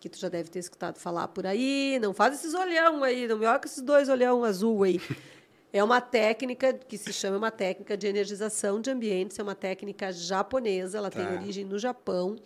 que 0.00 0.08
tu 0.08 0.18
já 0.18 0.28
deve 0.28 0.50
ter 0.50 0.58
escutado 0.58 0.98
falar 0.98 1.28
por 1.28 1.46
aí. 1.46 1.98
Não 2.00 2.12
faz 2.12 2.34
esses 2.34 2.54
olhão 2.54 3.04
aí, 3.04 3.28
não 3.28 3.38
me 3.38 3.46
olha 3.46 3.58
com 3.58 3.66
esses 3.66 3.82
dois 3.82 4.08
olhão 4.08 4.42
azul 4.44 4.82
aí. 4.82 5.00
É 5.74 5.82
uma 5.82 6.02
técnica 6.02 6.74
que 6.74 6.98
se 6.98 7.14
chama 7.14 7.38
uma 7.38 7.50
técnica 7.50 7.96
de 7.96 8.06
energização 8.06 8.78
de 8.78 8.90
ambientes, 8.90 9.38
é 9.38 9.42
uma 9.42 9.54
técnica 9.54 10.12
japonesa, 10.12 10.98
ela 10.98 11.10
tem 11.10 11.24
Tá. 11.24 11.32
origem 11.32 11.64
no 11.64 11.78
Japão, 11.78 12.36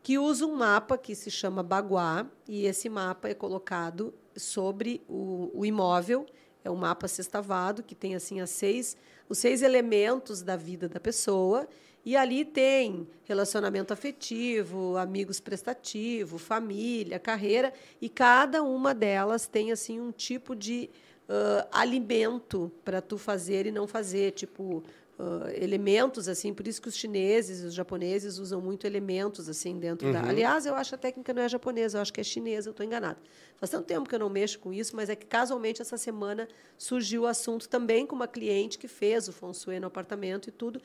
que 0.00 0.16
usa 0.16 0.46
um 0.46 0.54
mapa 0.54 0.96
que 0.96 1.12
se 1.16 1.28
chama 1.28 1.60
Bagua, 1.60 2.30
e 2.46 2.66
esse 2.66 2.88
mapa 2.88 3.28
é 3.28 3.34
colocado 3.34 4.14
sobre 4.36 5.02
o, 5.08 5.50
o 5.52 5.66
imóvel, 5.66 6.24
é 6.62 6.70
um 6.70 6.76
mapa 6.76 7.08
sextavado, 7.08 7.82
que 7.82 7.96
tem 7.96 8.14
assim 8.14 8.40
as 8.40 8.50
seis, 8.50 8.96
os 9.28 9.38
seis 9.38 9.62
elementos 9.62 10.42
da 10.42 10.56
vida 10.56 10.88
da 10.88 10.98
pessoa, 10.98 11.68
e 12.04 12.16
ali 12.16 12.44
tem 12.44 13.06
relacionamento 13.24 13.92
afetivo, 13.92 14.96
amigos 14.96 15.40
prestativo, 15.40 16.38
família, 16.38 17.18
carreira, 17.18 17.72
e 18.00 18.08
cada 18.08 18.62
uma 18.62 18.94
delas 18.94 19.46
tem 19.46 19.72
assim 19.72 20.00
um 20.00 20.10
tipo 20.10 20.56
de 20.56 20.88
ãh, 21.28 21.66
alimento 21.70 22.72
para 22.84 23.02
tu 23.02 23.18
fazer 23.18 23.66
e 23.66 23.70
não 23.70 23.86
fazer, 23.86 24.32
tipo 24.32 24.82
ãh, 25.18 25.50
elementos 25.60 26.28
assim, 26.28 26.54
por 26.54 26.66
isso 26.68 26.80
que 26.80 26.88
os 26.88 26.94
chineses, 26.94 27.64
os 27.64 27.74
japoneses 27.74 28.38
usam 28.38 28.60
muito 28.60 28.86
elementos 28.86 29.48
assim 29.48 29.78
dentro 29.78 30.12
da. 30.12 30.22
Aliás, 30.22 30.64
eu 30.64 30.74
acho 30.74 30.90
que 30.90 30.94
a 30.94 30.98
técnica 30.98 31.34
não 31.34 31.42
é 31.42 31.48
japonesa, 31.48 31.98
eu 31.98 32.02
acho 32.02 32.12
que 32.12 32.20
é 32.20 32.24
chinesa, 32.24 32.68
eu 32.68 32.70
estou 32.70 32.86
enganada. 32.86 33.18
Faz 33.56 33.70
tanto 33.70 33.86
tempo 33.86 34.08
que 34.08 34.14
eu 34.14 34.18
não 34.20 34.30
mexo 34.30 34.58
com 34.58 34.72
isso, 34.72 34.94
mas 34.94 35.08
é 35.08 35.16
que 35.16 35.26
casualmente 35.26 35.82
essa 35.82 35.96
semana 35.96 36.46
surgiu 36.76 37.22
o 37.22 37.26
assunto 37.26 37.68
também 37.68 38.06
com 38.06 38.14
uma 38.14 38.28
cliente 38.28 38.78
que 38.78 38.86
fez 38.86 39.28
o 39.28 39.32
feng 39.32 39.52
shui 39.52 39.80
no 39.80 39.88
apartamento 39.88 40.48
e 40.48 40.52
tudo. 40.52 40.80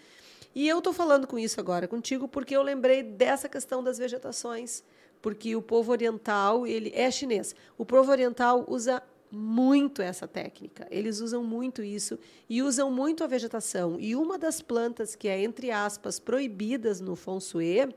E 0.55 0.67
eu 0.67 0.79
estou 0.79 0.93
falando 0.93 1.27
com 1.27 1.37
isso 1.37 1.59
agora 1.59 1.87
contigo 1.87 2.27
porque 2.27 2.55
eu 2.55 2.61
lembrei 2.61 3.01
dessa 3.03 3.49
questão 3.49 3.83
das 3.83 3.97
vegetações, 3.97 4.83
porque 5.21 5.55
o 5.55 5.61
povo 5.61 5.91
oriental 5.91 6.67
ele 6.67 6.91
é 6.95 7.09
chinês. 7.09 7.55
O 7.77 7.85
povo 7.85 8.11
oriental 8.11 8.65
usa 8.67 9.01
muito 9.33 9.99
essa 9.99 10.27
técnica. 10.27 10.87
Eles 10.91 11.19
usam 11.19 11.43
muito 11.43 11.81
isso 11.81 12.19
e 12.47 12.61
usam 12.61 12.91
muito 12.91 13.23
a 13.23 13.27
vegetação. 13.27 13.97
E 13.99 14.15
uma 14.15 14.37
das 14.37 14.61
plantas 14.61 15.15
que 15.15 15.27
é 15.27 15.41
entre 15.41 15.71
aspas 15.71 16.19
proibidas 16.19 17.01
no 17.01 17.15
feng 17.15 17.41
shui 17.41 17.89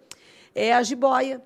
é 0.54 0.72
a 0.72 0.82
jiboia. 0.82 1.42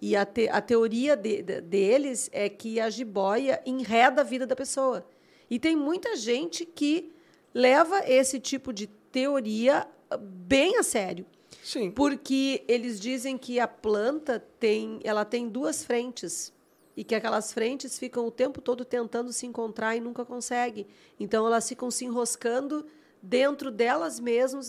E 0.00 0.16
a, 0.16 0.24
te, 0.24 0.48
a 0.48 0.62
teoria 0.62 1.14
de, 1.14 1.42
de, 1.42 1.60
deles 1.60 2.30
é 2.32 2.48
que 2.48 2.80
a 2.80 2.88
jiboia 2.88 3.62
enreda 3.66 4.22
a 4.22 4.24
vida 4.24 4.46
da 4.46 4.56
pessoa. 4.56 5.06
E 5.50 5.58
tem 5.58 5.76
muita 5.76 6.16
gente 6.16 6.64
que 6.64 7.12
leva 7.52 8.02
esse 8.10 8.40
tipo 8.40 8.72
de 8.72 8.86
teoria 8.86 9.86
bem 10.18 10.78
a 10.78 10.82
sério. 10.82 11.26
Sim. 11.62 11.90
Porque 11.90 12.64
eles 12.66 12.98
dizem 12.98 13.36
que 13.36 13.60
a 13.60 13.68
planta 13.68 14.42
tem, 14.58 14.98
ela 15.04 15.26
tem 15.26 15.46
duas 15.46 15.84
frentes 15.84 16.50
e 16.96 17.04
que 17.04 17.14
aquelas 17.14 17.52
frentes 17.52 17.98
ficam 17.98 18.26
o 18.26 18.30
tempo 18.30 18.60
todo 18.60 18.84
tentando 18.84 19.32
se 19.32 19.46
encontrar 19.46 19.96
e 19.96 20.00
nunca 20.00 20.24
conseguem. 20.24 20.86
Então 21.18 21.46
elas 21.46 21.68
ficam 21.68 21.90
se 21.90 22.04
enroscando 22.04 22.86
dentro 23.22 23.70
delas 23.70 24.18
mesmas 24.18 24.68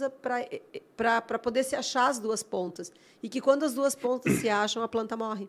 para 0.95 1.39
poder 1.39 1.63
se 1.63 1.75
achar 1.75 2.09
as 2.09 2.19
duas 2.19 2.43
pontas. 2.43 2.91
E 3.23 3.29
que 3.29 3.39
quando 3.39 3.63
as 3.63 3.73
duas 3.73 3.95
pontas 3.95 4.33
se 4.33 4.49
acham, 4.49 4.83
a 4.83 4.87
planta 4.87 5.15
morre. 5.15 5.47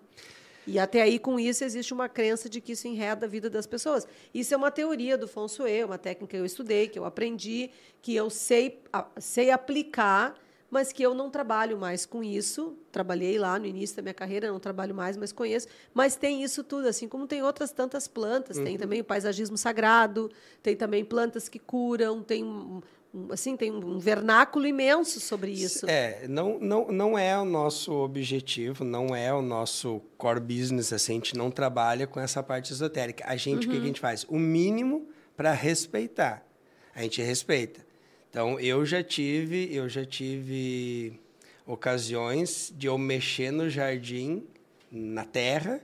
E 0.65 0.79
até 0.79 1.03
aí, 1.03 1.19
com 1.19 1.41
isso, 1.41 1.65
existe 1.65 1.93
uma 1.93 2.09
crença 2.09 2.49
de 2.49 2.61
que 2.61 2.73
isso 2.73 2.87
enreda 2.87 3.27
a 3.27 3.29
vida 3.29 3.51
das 3.51 3.67
pessoas. 3.67 4.07
Isso 4.33 4.55
é 4.55 4.57
uma 4.57 4.71
teoria 4.71 5.19
do 5.19 5.27
Feng 5.27 5.49
Shui, 5.49 5.83
uma 5.83 5.99
técnica 5.99 6.37
que 6.37 6.41
eu 6.41 6.47
estudei, 6.47 6.87
que 6.87 6.99
eu 6.99 7.05
aprendi, 7.05 7.71
que 8.01 8.15
eu 8.15 8.31
sei, 8.31 8.81
sei 9.19 9.51
aplicar, 9.51 10.37
mas 10.73 10.91
que 10.91 11.03
eu 11.03 11.13
não 11.13 11.29
trabalho 11.29 11.77
mais 11.77 12.07
com 12.07 12.25
isso. 12.25 12.75
Trabalhei 12.91 13.39
lá 13.39 13.59
no 13.59 13.67
início 13.67 13.95
da 13.95 14.01
minha 14.01 14.15
carreira, 14.15 14.51
não 14.51 14.59
trabalho 14.59 14.95
mais, 14.95 15.19
mas 15.19 15.31
conheço. 15.31 15.67
Mas 15.93 16.17
tem 16.17 16.43
isso 16.43 16.65
tudo, 16.65 16.89
assim 16.89 17.07
como 17.07 17.27
tem 17.27 17.43
outras 17.43 17.73
tantas 17.73 18.09
plantas. 18.09 18.57
Tem 18.57 18.79
também 18.79 19.03
o 19.03 19.05
paisagismo 19.05 19.59
sagrado, 19.59 20.31
tem 20.63 20.75
também 20.75 21.05
plantas 21.05 21.47
que 21.47 21.59
curam, 21.59 22.23
tem 22.23 22.43
assim 23.29 23.55
tem 23.55 23.71
um 23.71 23.99
vernáculo 23.99 24.67
imenso 24.67 25.21
sobre 25.21 25.51
isso. 25.51 25.85
É, 25.87 26.27
não, 26.27 26.59
não, 26.59 26.91
não 26.91 27.19
é 27.19 27.39
o 27.39 27.45
nosso 27.45 27.93
objetivo, 27.93 28.83
não 28.83 29.15
é 29.15 29.31
o 29.31 29.43
nosso 29.43 30.01
core 30.17 30.41
business, 30.41 30.91
assim, 30.91 31.13
a 31.13 31.15
gente 31.17 31.37
não 31.37 31.51
trabalha 31.51 32.07
com 32.07 32.19
essa 32.19 32.43
parte 32.43 32.73
esotérica. 32.73 33.25
A 33.29 33.37
gente, 33.37 33.67
o 33.67 33.71
que, 33.71 33.77
que 33.77 33.83
a 33.83 33.87
gente 33.87 34.01
faz? 34.01 34.25
O 34.27 34.39
mínimo 34.39 35.07
para 35.37 35.53
respeitar. 35.53 36.43
A 36.95 37.03
gente 37.03 37.21
respeita. 37.21 37.92
Então, 38.33 38.59
eu 38.59 38.87
já 38.87 39.03
tive, 39.03 39.69
eu 39.77 39.91
já 39.91 40.07
tive 40.07 41.21
ocasiões 41.67 42.73
de 42.75 42.87
eu 42.87 42.97
mexer 42.97 43.51
no 43.51 43.69
jardim, 43.69 44.43
na 44.91 45.23
terra, 45.23 45.83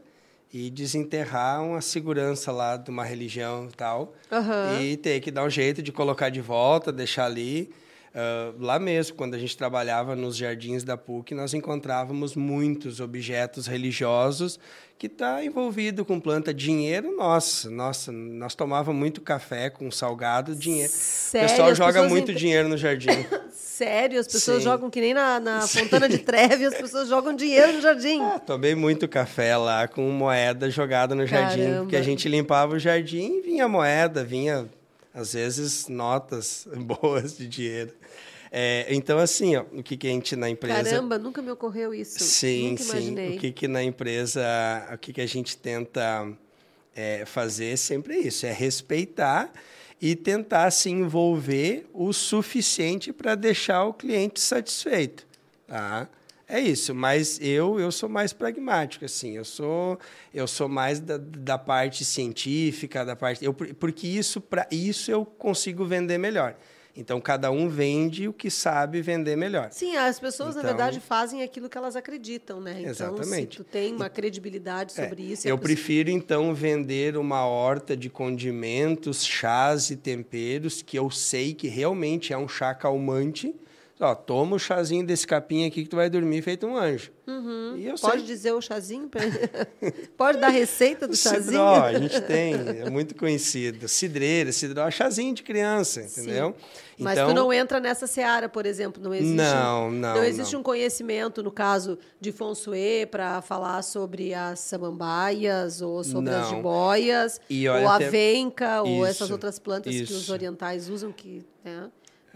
e 0.51 0.71
desenterrar 0.71 1.63
uma 1.63 1.83
segurança 1.83 2.51
lá 2.51 2.79
de 2.79 2.89
uma 2.89 3.05
religião 3.05 3.69
e 3.71 3.77
tal. 3.77 4.15
Aham. 4.33 4.81
E 4.81 4.97
ter 4.97 5.21
que 5.21 5.31
dar 5.31 5.45
um 5.45 5.51
jeito 5.51 5.83
de 5.83 5.93
colocar 5.93 6.31
de 6.31 6.41
volta, 6.41 6.91
deixar 6.91 7.27
ali. 7.27 7.71
Ah, 8.15 8.53
lá 8.59 8.79
mesmo, 8.79 9.17
quando 9.17 9.35
a 9.35 9.39
gente 9.39 9.57
trabalhava 9.57 10.17
nos 10.17 10.37
jardins 10.37 10.83
da 10.85 10.97
PUC, 10.97 11.35
nós 11.35 11.55
encontrávamos 11.55 12.35
muitos 12.35 13.01
objetos 13.01 13.67
religiosos 13.67 14.59
que 14.99 15.07
está 15.07 15.45
envolvido 15.45 16.05
com 16.05 16.19
planta. 16.19 16.53
Dinheiro, 16.53 17.15
nossa, 17.17 17.71
nossa, 17.71 18.11
nós 18.11 18.55
tomávamos 18.55 18.99
muito 18.99 19.21
café 19.21 19.71
com 19.71 19.91
salgado, 19.91 20.57
dinheiro. 20.57 20.91
Sério, 20.93 21.47
o 21.47 21.51
pessoal 21.51 21.69
as 21.71 21.79
joga 21.79 22.03
muito 22.09 22.33
ent- 22.33 22.39
dinheiro 22.39 22.69
no 22.69 22.77
jardim. 22.77 23.25
Sério, 23.53 24.19
as 24.19 24.27
pessoas 24.27 24.59
Sim. 24.59 24.65
jogam 24.65 24.91
que 24.91 25.01
nem 25.01 25.15
na, 25.15 25.39
na 25.39 25.61
Fontana 25.69 26.09
de 26.09 26.19
Treve, 26.19 26.65
as 26.65 26.75
pessoas 26.75 27.09
jogam 27.09 27.33
dinheiro 27.37 27.75
no 27.75 27.81
jardim. 27.81 28.21
Ah, 28.21 28.41
tomei 28.41 28.75
muito 28.75 29.07
café 29.07 29.57
lá 29.57 29.87
com 29.87 30.03
moeda 30.11 30.69
jogada 30.69 31.15
no 31.15 31.25
jardim, 31.25 31.59
Caramba. 31.63 31.81
porque 31.83 31.95
a 31.97 32.03
gente 32.03 32.29
limpava 32.29 32.75
o 32.75 32.79
jardim 32.81 33.39
e 33.39 33.41
vinha 33.43 33.69
moeda, 33.69 34.25
vinha 34.25 34.69
às 35.19 35.33
vezes 35.33 35.89
notas 35.89 36.69
boas 36.79 37.37
de 37.37 37.49
dinheiro. 37.49 37.93
É, 38.51 38.87
então 38.89 39.19
assim, 39.19 39.57
ó, 39.57 39.65
o 39.73 39.83
que, 39.83 39.97
que 39.97 40.07
a 40.07 40.11
gente 40.11 40.35
na 40.35 40.49
empresa 40.49 40.83
Caramba, 40.83 41.19
nunca 41.19 41.43
me 41.43 41.51
ocorreu 41.51 41.93
isso. 41.93 42.23
Sim, 42.23 42.71
nunca 42.71 42.83
sim. 42.83 42.91
imaginei. 42.91 43.37
O 43.37 43.41
que, 43.41 43.53
que 43.53 43.69
na 43.69 43.83
empresa, 43.83 44.43
o 44.93 44.97
que, 44.97 45.13
que 45.13 45.21
a 45.21 45.27
gente 45.27 45.57
tenta 45.57 46.33
é, 46.95 47.27
fazer 47.27 47.77
sempre 47.77 48.15
é 48.15 48.19
isso, 48.21 48.47
é 48.47 48.53
respeitar 48.53 49.53
e 50.01 50.15
tentar 50.15 50.71
se 50.71 50.89
envolver 50.89 51.87
o 51.93 52.13
suficiente 52.13 53.13
para 53.13 53.35
deixar 53.35 53.85
o 53.85 53.93
cliente 53.93 54.41
satisfeito, 54.41 55.27
tá? 55.67 56.09
É 56.49 56.59
isso, 56.61 56.95
mas 56.95 57.39
eu 57.43 57.79
eu 57.79 57.93
sou 57.93 58.09
mais 58.09 58.33
pragmático 58.33 59.05
assim, 59.05 59.37
eu 59.37 59.45
sou 59.45 59.99
eu 60.33 60.47
sou 60.47 60.69
mais 60.69 60.99
da, 60.99 61.19
da 61.19 61.59
parte 61.59 62.05
científica, 62.05 63.05
da 63.05 63.15
parte 63.15 63.45
eu, 63.45 63.53
porque 63.53 64.07
isso 64.07 64.41
para 64.41 64.67
isso 64.71 65.11
eu 65.11 65.25
consigo 65.27 65.85
vender 65.85 66.17
melhor. 66.17 66.57
Então 66.97 67.21
cada 67.21 67.51
um 67.51 67.69
vende 67.69 68.27
o 68.27 68.33
que 68.33 68.51
sabe 68.51 69.01
vender 69.03 69.37
melhor. 69.37 69.69
Sim, 69.71 69.95
as 69.97 70.19
pessoas, 70.19 70.55
na 70.57 70.63
Então- 70.63 70.71
verdade, 70.75 70.99
fazem 71.01 71.43
aquilo 71.43 71.69
que 71.69 71.77
elas 71.79 71.95
acreditam, 71.95 72.61
né? 72.61 72.73
Então, 72.81 72.91
Exatamente. 72.91 73.57
se 73.57 73.63
tu 73.63 73.65
tem 73.65 73.95
uma 73.95 74.09
credibilidade 74.09 74.99
É, 74.99 75.05
sobre 75.05 75.23
isso... 75.23 75.47
e 75.47 75.49
a 75.49 75.53
eu 75.53 75.59
prefiro, 75.59 76.11
então, 76.11 76.53
vender 76.55 77.17
uma 77.17 77.45
horta 77.47 77.97
de 77.97 78.09
condimentos, 78.11 79.25
chás 79.25 79.91
e 79.91 79.97
temperos 79.97 80.83
que 80.83 80.99
eu 80.99 81.09
sei 81.11 81.55
que 81.55 81.69
realmente 81.69 82.33
é 82.33 82.39
um 82.39 82.49
chá 82.49 82.75
calmante. 82.75 83.55
Ó, 84.01 84.15
toma 84.15 84.55
o 84.55 84.59
chazinho 84.61 85.05
desse 85.05 85.27
capim 85.27 85.67
aqui 85.67 85.83
que 85.83 85.89
tu 85.89 85.97
vai 85.97 86.09
dormir 86.09 86.41
feito 86.41 86.65
um 86.67 86.77
anjo. 86.77 87.11
E 87.27 87.31
eu 87.31 87.35
Uhum. 87.35 87.95
Pode 88.01 88.19
sei. 88.19 88.27
dizer 88.27 88.53
o 88.53 88.61
chazinho? 88.61 89.09
pra- 89.09 89.21
Pode 90.17 90.39
dar 90.39 90.47
a 90.47 90.51
receita 90.51 91.07
do 91.09 91.15
chazinho? 91.17 91.45
Cidró, 91.45 91.83
a 91.83 91.93
gente 91.99 92.21
tem, 92.23 92.55
é 92.55 92.89
muito 92.89 93.15
conhecido. 93.17 93.89
Cidreira, 93.89 94.53
cidró, 94.53 94.89
chazinho 94.91 95.35
de 95.35 95.43
criança, 95.43 96.01
entendeu? 96.03 96.55
Mas 96.99 97.19
então, 97.19 97.29
tu 97.29 97.35
não 97.35 97.53
entra 97.53 97.81
nessa 97.81 98.07
seara, 98.07 98.49
por 98.49 98.67
exemplo, 98.67 99.03
não 99.03 99.13
existe, 99.15 99.35
Não, 99.37 99.91
não, 99.91 100.15
não 100.15 100.25
existe 100.25 100.53
não. 100.53 100.61
um 100.61 100.63
conhecimento, 100.63 101.43
no 101.43 101.51
caso 101.51 101.99
de 102.21 102.31
Fonsue, 102.33 103.05
para 103.11 103.43
falar 103.43 103.83
sobre 103.83 104.33
as 104.33 104.61
samambaias, 104.61 105.81
ou 105.83 106.03
sobre 106.05 106.31
as 106.35 106.49
Não. 106.51 106.57
jiboias, 106.57 107.41
E 107.51 107.69
olha, 107.69 107.83
ou 107.83 107.89
a 107.89 107.97
até- 107.97 108.11
venca, 108.11 108.83
ou 108.83 109.05
essas 109.05 109.23
Isso, 109.23 109.33
outras 109.33 109.59
plantas 109.59 109.95
que 109.95 110.03
os 110.03 110.11
isso. 110.11 110.33
Orientais 110.33 110.89
usam, 110.89 111.13
que 111.13 111.45
né, 111.65 111.89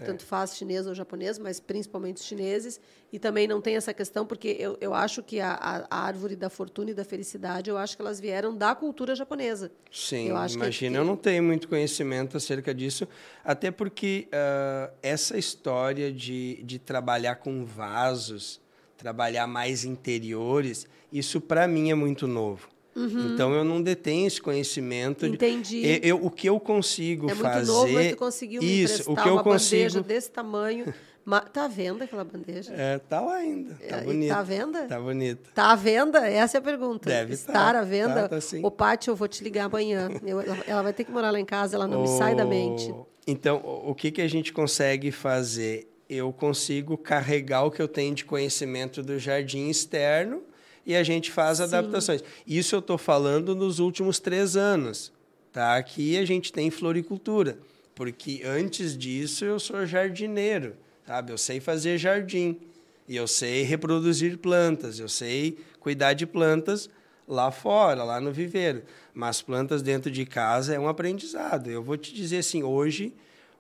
tanto 0.05 0.25
faz 0.25 0.57
chinês 0.57 0.87
ou 0.87 0.95
japonês, 0.95 1.39
mas 1.39 1.61
principalmente 1.61 2.17
os 2.19 2.25
chineses. 2.25 2.81
E 3.13 3.19
também 3.19 3.47
não 3.47 3.61
tem 3.61 3.77
essa 3.77 3.93
questão, 3.93 4.27
porque 4.27 4.57
eu, 4.59 4.77
eu 4.81 4.95
acho 4.95 5.23
que 5.23 5.39
a, 5.41 5.53
a- 5.53 5.87
a 5.91 6.01
árvore 6.07 6.35
da 6.37 6.49
fortuna 6.51 6.91
e 6.91 6.95
da 6.95 7.05
felicidade, 7.05 7.69
eu 7.71 7.77
acho 7.79 7.95
que 7.97 8.03
elas 8.03 8.19
vieram 8.21 8.57
da 8.57 8.75
cultura 8.75 9.15
japonesa. 9.15 9.71
Sim, 9.91 10.29
Eu 10.29 10.37
que 10.47 10.55
imagina, 10.55 10.93
tem- 10.95 11.01
eu 11.01 11.05
não 11.05 11.17
tenho 11.17 11.43
muito 11.43 11.69
conhecimento 11.69 12.37
acerca 12.37 12.75
disso, 12.75 13.07
até 13.45 13.71
porque 13.71 14.29
ah, 14.33 14.91
essa 15.03 15.37
história 15.39 16.13
de, 16.13 16.63
de 16.63 16.79
trabalhar 16.79 17.37
com 17.37 17.65
vasos, 17.65 18.61
trabalhar 18.97 19.47
mais 19.47 19.85
interiores, 19.85 20.87
isso 21.13 21.41
para 21.41 21.67
mim 21.69 21.91
é 21.91 21.95
muito 21.95 22.27
novo. 22.27 22.69
Então 22.95 23.55
eu 23.55 23.65
não 23.65 23.81
detenho 23.83 24.27
esse 24.27 24.41
conhecimento. 24.41 25.21
de- 25.21 25.29
Uhum. 25.29 25.35
Entendi. 25.35 25.83
Eu, 25.87 26.17
eu- 26.19 26.27
o 26.27 26.31
que 26.31 26.49
eu 26.49 26.61
consigo 26.61 27.31
É 27.31 27.35
muito 27.35 27.43
fazer. 27.43 27.67
novo, 27.73 27.93
mas 27.93 28.11
tu 28.11 28.17
conseguiu 28.17 28.61
me 28.63 28.83
isso, 28.83 28.93
emprestar 29.03 29.13
o 29.15 29.17
que 29.23 29.29
eu 29.29 29.33
uma 29.35 29.43
bandeja 29.43 29.85
consigo. 29.99 30.03
desse 30.03 30.31
tamanho. 30.31 30.93
Ma- 31.25 31.41
Tá 31.41 31.67
à 31.67 31.69
venda 31.69 32.03
aquela 32.05 32.25
bandeja? 32.25 32.73
É, 32.75 32.99
tá 32.99 33.21
lá 33.21 33.37
ainda, 33.37 33.75
tá 33.89 33.99
É, 33.99 34.01
e 34.01 34.05
bonito. 34.05 34.29
tá 34.31 34.39
à 34.39 34.43
venda? 34.43 34.83
Tá 34.89 35.01
bonito. 35.01 35.51
Tá 35.55 35.71
à 35.71 35.77
venda? 35.77 36.29
Essa 36.29 36.57
é 36.57 36.59
a 36.59 36.63
pergunta. 36.63 37.09
Deve 37.09 37.35
Estar 37.35 37.53
tá. 37.73 37.79
à 37.79 37.85
venda? 37.85 38.15
Tá, 38.23 38.29
tá 38.31 38.41
sim. 38.41 38.61
Ô, 38.65 38.73
Paty, 38.73 39.09
eu 39.09 39.15
vou 39.15 39.29
te 39.29 39.45
ligar 39.45 39.67
amanhã. 39.67 40.09
Eu- 40.27 40.41
ela- 40.67 40.83
vai 40.83 40.93
ter 40.93 41.05
que 41.05 41.13
morar 41.13 41.31
lá 41.31 41.39
em 41.39 41.45
casa, 41.45 41.77
ela 41.77 41.87
não 41.87 42.03
me 42.03 42.09
sai 42.09 42.35
da 42.35 42.45
mente. 42.45 42.93
Então, 43.25 43.59
o 43.65 43.91
o 43.93 43.95
que, 43.95 44.11
que 44.11 44.21
a 44.21 44.27
gente 44.29 44.53
consegue 44.53 45.13
fazer? 45.13 45.89
Eu 46.11 46.33
consigo 46.33 46.99
carregar 46.99 47.63
o 47.65 47.71
que 47.71 47.81
eu 47.81 47.87
tenho 47.89 48.15
de 48.17 48.25
conhecimento 48.25 49.01
do 49.01 49.17
jardim 49.19 49.69
externo 49.71 50.43
e 50.85 50.95
a 50.97 51.03
gente 51.03 51.31
faz 51.31 51.61
adaptações. 51.61 52.23
Isso 52.47 52.75
eu 52.75 52.81
estou 52.81 52.99
falando 52.99 53.55
nos 53.55 53.79
últimos 53.79 54.19
três 54.19 54.57
anos. 54.57 55.13
Tá? 55.53 55.77
Aqui 55.77 56.17
a 56.17 56.25
gente 56.25 56.53
tem 56.53 56.71
floricultura, 56.71 57.59
porque 57.95 58.43
antes 58.45 58.97
disso 58.97 59.45
eu 59.45 59.61
sou 59.61 59.85
jardineiro, 59.85 60.75
sabe? 61.07 61.31
Eu 61.31 61.39
sei 61.39 61.61
fazer 61.61 61.99
jardim 61.99 62.59
e 63.07 63.17
eu 63.17 63.27
sei 63.27 63.63
reproduzir 63.63 64.39
plantas, 64.39 64.99
eu 64.99 65.09
sei 65.09 65.59
cuidar 65.79 66.15
de 66.15 66.27
plantas 66.27 66.89
lá 67.29 67.51
fora, 67.51 68.03
lá 68.03 68.19
no 68.19 68.33
viveiro. 68.33 68.83
Mas 69.13 69.43
plantas 69.43 69.83
dentro 69.83 70.11
de 70.11 70.25
casa 70.25 70.75
é 70.75 70.81
um 70.81 70.89
aprendizado. 70.89 71.71
Eu 71.71 71.83
vou 71.83 71.99
te 71.99 72.15
dizer 72.15 72.39
assim, 72.39 72.63
hoje, 72.63 73.13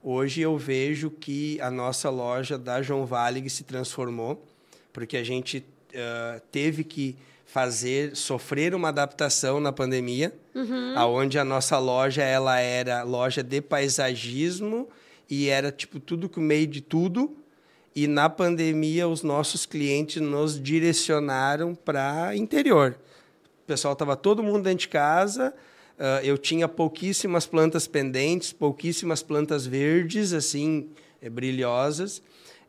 hoje 0.02 0.40
eu 0.40 0.56
vejo 0.56 1.10
que 1.10 1.60
a 1.60 1.70
nossa 1.70 2.08
loja 2.08 2.56
da 2.56 2.80
João 2.80 3.04
Valig 3.04 3.50
se 3.50 3.64
transformou, 3.64 4.42
porque 4.94 5.18
a 5.18 5.22
gente 5.22 5.62
ah, 5.94 6.40
teve 6.50 6.84
que 6.84 7.16
fazer, 7.44 8.16
sofrer 8.16 8.74
uma 8.74 8.88
adaptação 8.88 9.60
na 9.60 9.70
pandemia, 9.70 10.32
aonde 10.96 11.38
a 11.38 11.44
nossa 11.44 11.78
loja 11.78 12.22
ela 12.22 12.58
era 12.58 13.02
loja 13.02 13.42
de 13.42 13.60
paisagismo 13.60 14.88
e 15.28 15.48
era 15.48 15.70
tipo 15.70 16.00
tudo 16.00 16.30
com 16.30 16.40
meio 16.40 16.66
de 16.66 16.80
tudo. 16.80 17.36
E 17.94 18.06
na 18.06 18.30
pandemia 18.30 19.06
os 19.06 19.22
nossos 19.22 19.66
clientes 19.66 20.22
nos 20.22 20.58
direcionaram 20.58 21.74
para 21.74 22.34
interior. 22.34 22.96
O 23.64 23.66
pessoal 23.66 23.92
estava 23.92 24.16
todo 24.16 24.42
mundo 24.42 24.62
dentro 24.62 24.80
de 24.80 24.88
casa. 24.88 25.54
ah, 25.98 26.20
eu 26.24 26.38
tinha 26.38 26.66
pouquíssimas 26.66 27.44
plantas 27.46 27.86
pendentes, 27.86 28.50
pouquíssimas 28.50 29.22
plantas 29.22 29.66
verdes, 29.66 30.32
assim, 30.32 30.88
eh, 31.20 31.28
brilhosas. 31.28 32.22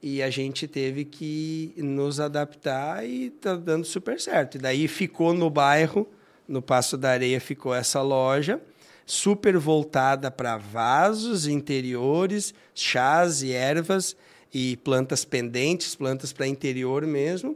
E 0.05 0.21
a 0.21 0.29
gente 0.29 0.67
teve 0.67 1.05
que 1.05 1.73
nos 1.77 2.19
adaptar 2.19 3.05
e 3.05 3.27
está 3.27 3.55
dando 3.55 3.85
super 3.85 4.19
certo. 4.19 4.55
E 4.55 4.59
daí 4.59 4.85
ficou 4.85 5.33
no 5.33 5.49
bairro, 5.49 6.05
no 6.45 6.61
Passo 6.61 6.97
da 6.97 7.11
Areia, 7.11 7.39
ficou 7.39 7.73
essa 7.73 8.01
loja, 8.01 8.59
super 9.05 9.57
voltada 9.57 10.29
para 10.29 10.57
vasos 10.57 11.47
interiores, 11.47 12.53
chás 12.75 13.41
e 13.43 13.53
ervas 13.53 14.13
e 14.53 14.75
plantas 14.75 15.23
pendentes, 15.23 15.95
plantas 15.95 16.33
para 16.33 16.47
interior 16.47 17.07
mesmo. 17.07 17.55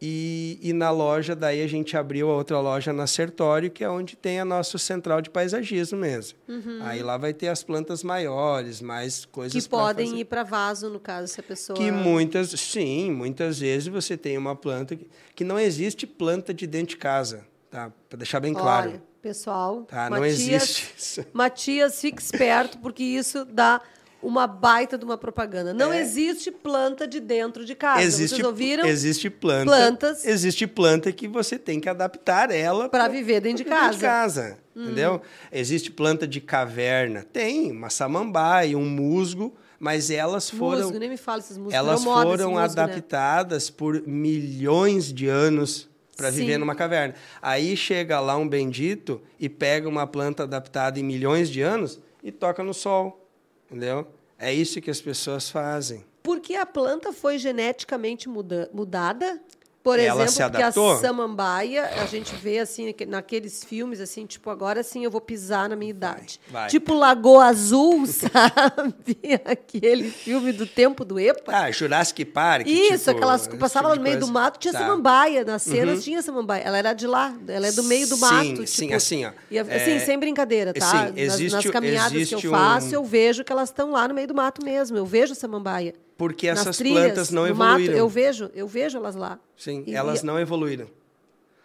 E, 0.00 0.58
e 0.62 0.72
na 0.74 0.90
loja, 0.90 1.34
daí 1.34 1.62
a 1.62 1.66
gente 1.66 1.96
abriu 1.96 2.30
a 2.30 2.34
outra 2.34 2.60
loja 2.60 2.92
na 2.92 3.06
Sertório, 3.06 3.70
que 3.70 3.82
é 3.82 3.88
onde 3.88 4.14
tem 4.14 4.38
a 4.38 4.44
nossa 4.44 4.76
central 4.76 5.22
de 5.22 5.30
paisagismo 5.30 5.98
mesmo. 5.98 6.36
Aí 6.82 7.02
lá 7.02 7.16
vai 7.16 7.32
ter 7.32 7.48
as 7.48 7.62
plantas 7.62 8.02
maiores, 8.02 8.82
mais 8.82 9.24
coisas 9.24 9.54
Uhum. 9.54 9.60
Que 9.62 9.68
podem 9.68 10.06
fazer. 10.08 10.20
ir 10.20 10.24
para 10.26 10.42
vaso, 10.42 10.90
no 10.90 11.00
caso, 11.00 11.28
se 11.32 11.40
a 11.40 11.42
pessoa. 11.42 11.78
Que 11.78 11.90
muitas, 11.90 12.50
sim, 12.50 13.10
muitas 13.10 13.58
vezes 13.58 13.88
você 13.88 14.16
tem 14.18 14.36
uma 14.36 14.54
planta 14.54 14.94
que, 14.96 15.06
que 15.34 15.44
não 15.44 15.58
existe 15.58 16.06
planta 16.06 16.52
de 16.52 16.66
dentro 16.66 16.88
de 16.88 16.96
casa, 16.98 17.46
tá? 17.70 17.90
Para 18.08 18.18
deixar 18.18 18.38
bem 18.40 18.52
claro. 18.52 18.90
Olha, 18.90 19.02
pessoal. 19.22 19.82
Tá, 19.84 20.10
não 20.10 20.18
Matias- 20.20 20.40
existe 20.40 20.94
isso. 20.96 21.24
Matias, 21.32 22.00
fique 22.02 22.20
esperto, 22.20 22.76
porque 22.78 23.02
isso 23.02 23.46
dá 23.46 23.80
uma 24.22 24.46
baita 24.46 24.96
de 24.98 25.04
uma 25.04 25.16
propaganda. 25.18 25.72
Não 25.74 25.92
É. 25.92 26.00
existe 26.00 26.50
planta 26.50 27.06
de 27.06 27.20
dentro 27.20 27.64
de 27.64 27.74
casa. 27.74 28.02
existe, 28.02 28.36
Vocês 28.36 28.46
ouviram? 28.46 28.86
existe 28.86 29.30
planta, 29.30 29.64
Plantas. 29.66 30.24
Existe 30.24 30.66
planta 30.66 31.12
que 31.12 31.28
você 31.28 31.58
tem 31.58 31.78
que 31.78 31.88
adaptar 31.88 32.50
ela 32.50 32.88
pra- 32.88 33.08
viver 33.08 33.40
dentro 33.40 33.58
de 33.58 33.64
pra 33.64 33.88
viver 33.90 34.00
casa. 34.00 34.42
casa, 34.42 34.58
entendeu? 34.74 35.20
Existe 35.52 35.90
planta 35.90 36.26
de 36.26 36.40
caverna, 36.40 37.22
tem 37.22 37.70
uma 37.70 37.90
samambaia, 37.90 38.76
um 38.76 38.88
musgo, 38.88 39.54
mas 39.78 40.10
elas 40.10 40.48
foram 40.48 40.84
Musgo, 40.84 40.98
nem 40.98 41.10
me 41.10 41.16
fala 41.18 41.38
esses 41.40 41.56
musgos. 41.58 41.74
elas 41.74 42.02
foram 42.02 42.50
musgo, 42.52 42.56
né? 42.58 42.64
adaptadas 42.64 43.68
por 43.70 44.02
milhões 44.06 45.12
de 45.12 45.28
anos 45.28 45.88
para 46.16 46.30
viver 46.30 46.56
numa 46.58 46.74
caverna. 46.74 47.14
Aí 47.42 47.76
chega 47.76 48.18
lá 48.20 48.36
um 48.38 48.48
bendito 48.48 49.20
e 49.38 49.48
pega 49.50 49.86
uma 49.86 50.06
planta 50.06 50.44
adaptada 50.44 50.98
em 50.98 51.02
milhões 51.02 51.50
de 51.50 51.60
anos 51.60 52.00
e 52.22 52.32
toca 52.32 52.62
no 52.64 52.72
sol, 52.72 53.25
entendeu? 53.66 54.06
É 54.38 54.52
isso 54.52 54.80
que 54.80 54.90
as 54.90 55.00
pessoas 55.00 55.48
fazem. 55.50 56.04
Porque 56.22 56.54
a 56.54 56.66
planta 56.66 57.12
foi 57.12 57.38
geneticamente 57.38 58.28
muda- 58.28 58.68
mudada? 58.72 59.40
Por 59.86 60.00
Ela 60.00 60.24
exemplo, 60.24 60.50
porque 60.50 60.62
a 60.64 60.72
samambaia, 61.00 61.84
a 62.02 62.06
gente 62.06 62.34
vê 62.34 62.58
assim 62.58 62.86
naque- 62.86 63.06
naqueles 63.06 63.62
filmes 63.62 64.00
assim, 64.00 64.26
tipo, 64.26 64.50
agora 64.50 64.82
sim 64.82 65.04
eu 65.04 65.10
vou 65.12 65.20
pisar 65.20 65.68
na 65.68 65.76
minha 65.76 65.90
idade. 65.90 66.40
vai. 66.50 66.66
Tipo 66.68 66.92
Lagoa 66.92 67.44
Azul, 67.44 68.04
sabe? 68.10 68.96
Aquele 69.44 70.10
filme 70.10 70.50
do 70.52 70.66
tempo 70.66 71.04
do 71.04 71.20
EPA. 71.20 71.52
Ah, 71.56 71.70
Jurassic 71.70 72.24
Park. 72.24 72.66
Isso, 72.66 72.98
tipo, 73.04 73.10
aquelas 73.12 73.46
que 73.46 73.56
passavam 73.56 73.92
tipo 73.92 74.02
no 74.02 74.08
meio 74.08 74.18
do 74.18 74.26
mato, 74.26 74.58
tinha 74.58 74.72
Tá. 74.72 74.80
Uhum. 74.80 74.86
samambaia. 74.86 75.44
Nas 75.44 75.62
cenas 75.62 76.02
tinha 76.02 76.20
samambaia. 76.20 76.62
Ela 76.62 76.78
era 76.78 76.92
de 76.92 77.06
lá, 77.06 77.32
ela 77.46 77.68
é 77.68 77.72
do 77.72 77.84
meio 77.84 78.08
do 78.08 78.16
Sim, 78.16 78.20
mato. 78.22 78.66
sim, 78.66 78.82
tipo, 78.86 78.94
assim, 78.96 79.24
ó, 79.24 79.30
e, 79.48 79.56
assim, 79.56 79.70
é, 79.92 79.98
sem 80.00 80.18
brincadeira, 80.18 80.74
tá? 80.74 80.84
sim, 80.84 80.96
Nas- 80.96 81.14
nas, 81.14 81.40
existe- 81.40 81.70
caminhadas 81.70 82.10
que 82.10 82.16
eu 82.16 82.20
existe 82.22 82.48
faço, 82.48 82.88
um- 82.88 82.92
eu 82.94 83.04
vejo 83.04 83.44
que 83.44 83.52
elas 83.52 83.68
estão 83.68 83.92
lá 83.92 84.08
no 84.08 84.14
meio 84.14 84.26
do 84.26 84.34
mato 84.34 84.64
mesmo. 84.64 84.96
Eu 84.96 85.06
vejo 85.06 85.32
samambaia. 85.34 85.94
Porque 86.16 86.48
nas 86.50 86.60
essas 86.60 86.78
trilhas, 86.78 87.04
plantas 87.04 87.30
não 87.30 87.46
no 87.46 87.54
mato. 87.54 87.70
evoluíram. 87.80 87.96
Eu 87.96 88.08
vejo, 88.08 88.50
eu 88.54 88.66
vejo 88.66 88.96
elas 88.98 89.14
lá. 89.14 89.38
Sim, 89.56 89.84
E- 89.86 89.94
elas 89.94 90.22
e- 90.22 90.26
não 90.26 90.38
evoluíram. 90.38 90.88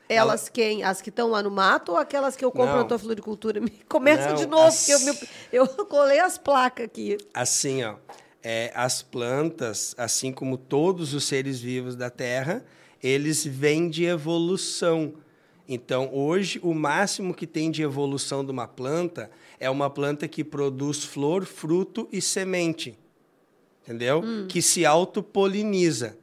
Elas 0.10 0.50
quem? 0.50 0.84
As 0.84 1.02
que 1.02 1.08
estão 1.10 1.30
lá 1.30 1.42
no 1.42 1.50
mato 1.50 1.94
ou 1.94 1.98
aquelas 1.98 2.36
que 2.36 2.44
eu 2.44 2.52
compro 2.52 2.72
Não. 2.74 2.80
na 2.80 2.84
tua 2.84 3.00
floricultura? 3.00 3.62
Me 3.62 3.70
Começa 3.88 4.30
Não, 4.30 4.36
de 4.36 4.46
novo, 4.46 4.64
as- 4.68 4.86
porque 4.86 5.28
eu, 5.54 5.64
eu 5.64 5.68
colei 5.88 6.20
as 6.20 6.38
placas 6.38 6.86
aqui. 6.86 7.18
Assim, 7.34 7.82
ó, 7.84 7.96
é, 8.44 8.74
as 8.76 9.02
plantas, 9.02 9.96
assim 9.98 10.34
como 10.34 10.58
todos 10.58 11.14
os 11.14 11.24
seres 11.24 11.62
vivos 11.62 11.96
da 11.96 12.10
Terra, 12.10 12.66
eles 13.02 13.46
vêm 13.46 13.90
de 13.90 14.04
evolução. 14.04 15.14
Então, 15.66 16.10
hoje, 16.14 16.60
o 16.62 16.74
máximo 16.74 17.34
que 17.34 17.48
tem 17.48 17.72
de 17.72 17.82
evolução 17.82 18.44
de 18.44 18.52
uma 18.52 18.68
planta 18.68 19.32
é 19.62 19.70
uma 19.70 19.90
planta 19.90 20.28
que 20.28 20.44
produz 20.44 21.06
flor, 21.06 21.46
fruto 21.46 22.10
e 22.12 22.22
semente. 22.22 23.00
Entendeu? 23.84 24.24
Que 24.48 24.62
se 24.62 24.86
autopoliniza. 24.86 26.18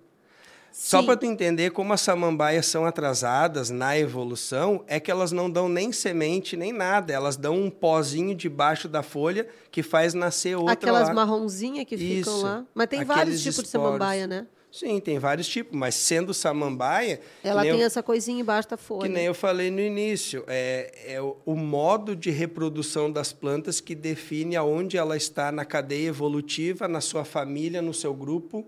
Só 0.73 1.03
para 1.03 1.17
tu 1.17 1.27
entender 1.27 1.71
como 1.71 1.93
as 1.93 2.01
samambaias 2.01 2.67
são 2.67 2.87
atrasadas 2.87 3.69
na 3.69 3.99
evolução, 3.99 4.85
é 4.87 5.01
que 5.01 5.11
elas 5.11 5.33
não 5.33 5.51
dão 5.51 5.69
nem 5.69 5.91
semente 5.91 6.57
nem 6.57 6.73
nada, 6.73 7.13
elas 7.13 7.37
dão 7.37 7.57
um 7.61 7.69
pozinho 7.69 8.33
debaixo 8.33 8.87
da 8.89 9.03
folha 9.03 9.49
que 9.73 9.83
faz 9.83 10.15
nascer 10.15 10.57
outra 10.57 10.75
Aquelas 10.75 11.09
lá. 11.09 11.15
marronzinhas 11.15 11.85
que 11.85 11.97
ficam 11.97 12.33
Isso. 12.33 12.43
lá. 12.43 12.65
Mas 12.73 12.87
tem 12.87 13.01
Aqueles 13.01 13.17
vários 13.17 13.43
tipos 13.43 13.57
de 13.57 13.63
esporos. 13.67 13.87
samambaia, 13.89 14.27
né? 14.29 14.47
Sim, 14.79 15.01
tem 15.01 15.19
vários 15.19 15.49
tipos, 15.49 15.77
mas 15.77 15.97
sendo 15.97 16.33
samambaia, 16.33 17.21
Ela 17.43 17.63
tem 17.63 17.81
eu- 17.81 17.87
essa 17.87 18.01
coisinha 18.01 18.41
embaixo 18.41 18.69
da 18.69 18.77
folha. 18.77 19.03
que 19.03 19.09
nem 19.09 19.25
eu 19.25 19.35
falei 19.35 19.73
no 19.73 19.81
início, 19.81 20.45
é, 20.47 21.15
é 21.15 21.21
o, 21.21 21.37
o 21.45 21.57
modo 21.57 22.15
de 22.15 22.31
reprodução 22.31 23.11
das 23.11 23.33
plantas 23.33 23.81
que 23.81 23.93
define 23.93 24.55
aonde 24.55 24.97
ela 24.97 25.17
está 25.17 25.51
na 25.51 25.65
cadeia 25.65 26.07
evolutiva, 26.07 26.87
na 26.87 27.01
sua 27.01 27.25
família, 27.25 27.83
no 27.83 27.93
seu 27.93 28.15
grupo 28.15 28.65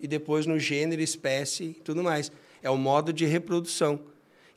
e 0.00 0.08
depois 0.08 0.44
no 0.44 0.58
gênero, 0.58 1.00
espécie 1.00 1.64
e 1.66 1.74
tudo 1.74 2.02
mais. 2.02 2.32
É 2.60 2.68
o 2.68 2.76
modo 2.76 3.12
de 3.12 3.24
reprodução. 3.24 4.00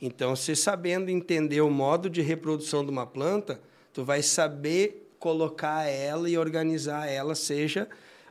Então, 0.02 0.34
você 0.34 0.56
sabendo 0.56 1.10
entender 1.10 1.60
o 1.60 1.70
modo 1.70 2.10
de 2.10 2.22
reprodução 2.22 2.84
de 2.84 2.90
uma 2.90 3.06
planta, 3.06 3.60
tu 3.92 4.04
vai 4.04 4.20
saber 4.22 5.12
colocar 5.20 5.84
ela 5.88 6.28
e 6.28 6.36
organizar 6.36 7.06
ela, 7.08 7.36
seja 7.36 7.88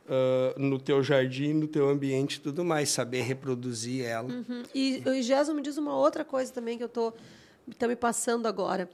ah, 0.08 0.54
no 0.56 0.78
teu 0.78 1.02
jardim, 1.02 1.52
no 1.52 1.68
teu 1.68 1.88
ambiente 1.88 2.36
e 2.36 2.40
tudo 2.40 2.64
mais, 2.64 2.88
saber 2.88 3.22
reproduzir 3.22 4.04
ela. 4.04 4.28
Uhum. 4.28 4.62
E 4.74 5.02
o 5.06 5.22
Gerson 5.22 5.54
me 5.54 5.62
diz 5.62 5.76
uma 5.76 5.96
outra 5.96 6.24
coisa 6.24 6.52
também 6.52 6.78
que 6.78 6.84
eu 6.84 6.88
tô 6.88 7.12
tá 7.78 7.86
me 7.86 7.96
passando 7.96 8.46
agora. 8.46 8.88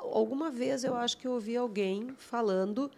Alguma 0.00 0.50
vez 0.50 0.82
eu 0.82 0.96
acho 0.96 1.16
que 1.16 1.26
eu 1.26 1.32
ouvi 1.32 1.56
alguém 1.56 2.14
falando 2.18 2.90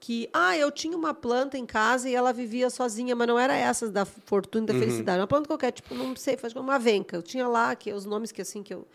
que 0.00 0.28
ah, 0.32 0.56
eu 0.56 0.70
tinha 0.70 0.96
uma 0.96 1.12
planta 1.12 1.58
em 1.58 1.66
casa 1.66 2.08
e 2.08 2.14
ela 2.14 2.32
vivia 2.32 2.70
sozinha, 2.70 3.16
mas 3.16 3.26
não 3.26 3.38
era 3.38 3.56
essas 3.56 3.90
da 3.90 4.04
fortuna 4.04 4.64
e 4.64 4.66
da 4.68 4.74
felicidade. 4.74 5.18
Uma 5.20 5.26
planta 5.26 5.48
qualquer, 5.48 5.72
tipo, 5.72 5.94
não 5.94 6.14
sei, 6.14 6.36
faz 6.36 6.54
uma 6.54 6.78
venca. 6.78 7.16
Eu 7.16 7.22
tinha 7.22 7.48
lá 7.48 7.74
que 7.74 7.92
os 7.92 8.04
nomes 8.04 8.30
que 8.30 8.42
assim 8.42 8.62
que 8.62 8.72
eu 8.74 8.86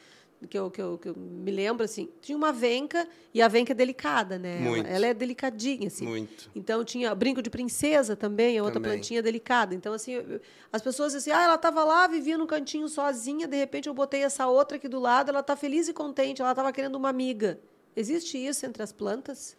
que 0.49 0.57
eu, 0.57 0.70
que 0.72 0.82
eu, 0.82 0.98
que 0.98 1.10
eu 1.10 1.15
me 1.15 1.52
lembro 1.52 1.84
assim, 1.84 2.10
tinha 2.22 2.38
uma 2.38 2.52
venca 2.52 3.07
e 3.34 3.41
a 3.41 3.48
venca 3.48 3.72
é 3.72 3.76
delicada, 3.76 4.38
né? 4.38 4.57
Ela- 4.61 4.70
Muito. 4.70 4.88
Ela, 4.88 5.07
é 5.07 5.14
delicadinha 5.14 5.88
assim. 5.88 6.06
Muito. 6.06 6.49
Então 6.56 6.84
tinha 6.84 7.14
brinco 7.15 7.41
de 7.41 7.49
princesa 7.49 8.15
também, 8.15 8.57
é 8.57 8.61
outra 8.61 8.80
Também. 8.80 8.94
plantinha 8.98 9.22
delicada. 9.22 9.74
Então 9.76 9.94
assim, 9.94 10.14
eu- 10.14 10.40
as 10.72 10.82
pessoas 10.82 11.14
assim, 11.15 11.32
ah, 11.32 11.41
ela 11.44 11.56
estava 11.56 11.84
lá, 11.84 12.07
vivia 12.07 12.38
no 12.38 12.45
cantinho 12.48 12.88
sozinha, 12.88 13.48
de 13.48 13.57
repente 13.57 13.88
eu 13.88 13.94
botei 13.94 14.24
essa 14.24 14.48
outra 14.48 14.78
aqui 14.78 14.88
do 14.88 14.99
lado, 14.99 15.30
ela 15.30 15.40
está 15.41 15.56
feliz 15.56 15.88
e 15.88 15.94
contente, 15.94 16.41
ela 16.41 16.52
estava 16.52 16.72
querendo 16.72 16.95
uma 16.95 17.10
amiga. 17.10 17.60
Existe 17.95 18.38
isso 18.38 18.65
entre 18.65 18.82
as 18.82 18.91
plantas? 18.91 19.56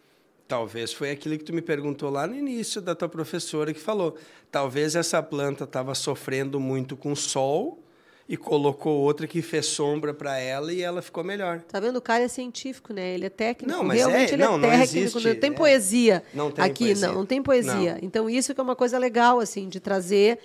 Talvez 0.47 0.93
foi 0.93 1.09
aquilo 1.09 1.37
que 1.39 1.43
tu 1.43 1.53
me 1.53 1.61
perguntou 1.61 2.09
lá 2.11 2.27
no 2.27 2.35
início 2.35 2.79
da 2.79 2.93
tua 2.93 3.09
professora 3.09 3.73
que 3.73 3.79
falou. 3.79 4.15
Talvez 4.51 4.95
essa 4.95 5.23
planta 5.23 5.63
estava 5.63 5.95
sofrendo 5.95 6.59
muito 6.59 6.95
com 6.95 7.15
sol 7.15 7.79
e 8.27 8.35
colocou 8.35 9.01
outra 9.01 9.27
que 9.27 9.41
fez 9.41 9.67
sombra 9.67 10.13
para 10.13 10.37
ela 10.39 10.73
e 10.73 10.81
ela 10.81 11.01
ficou 11.01 11.23
melhor. 11.23 11.61
Tá 11.61 11.79
vendo? 11.79 11.97
O 11.97 12.01
cara 12.01 12.23
é 12.23 12.27
científico, 12.27 12.91
né? 12.91 13.13
Ele 13.13 13.25
é 13.27 13.29
técnico. 13.29 13.71
Não, 13.71 13.83
mas 13.83 13.97
Realmente 13.99 14.31
é- 14.31 14.33
ele 14.33 14.43
não, 14.43 14.55
é 14.55 14.57
não 14.57 14.69
técnico. 14.69 14.83
existe, 14.97 15.27
não 15.27 15.35
tem 15.35 15.49
é. 15.51 15.53
poesia 15.53 16.23
Não 16.33 16.51
tem 16.51 16.65
aqui, 16.65 16.85
poesia. 16.85 17.07
não, 17.07 17.13
não 17.15 17.25
tem 17.25 17.41
poesia. 17.43 17.93
Não. 17.93 17.99
Então 18.01 18.29
isso 18.29 18.53
que 18.55 18.59
é 18.59 18.63
uma 18.63 18.75
coisa 18.75 18.97
legal 18.97 19.39
assim 19.39 19.69
de 19.69 19.79
trazer 19.79 20.39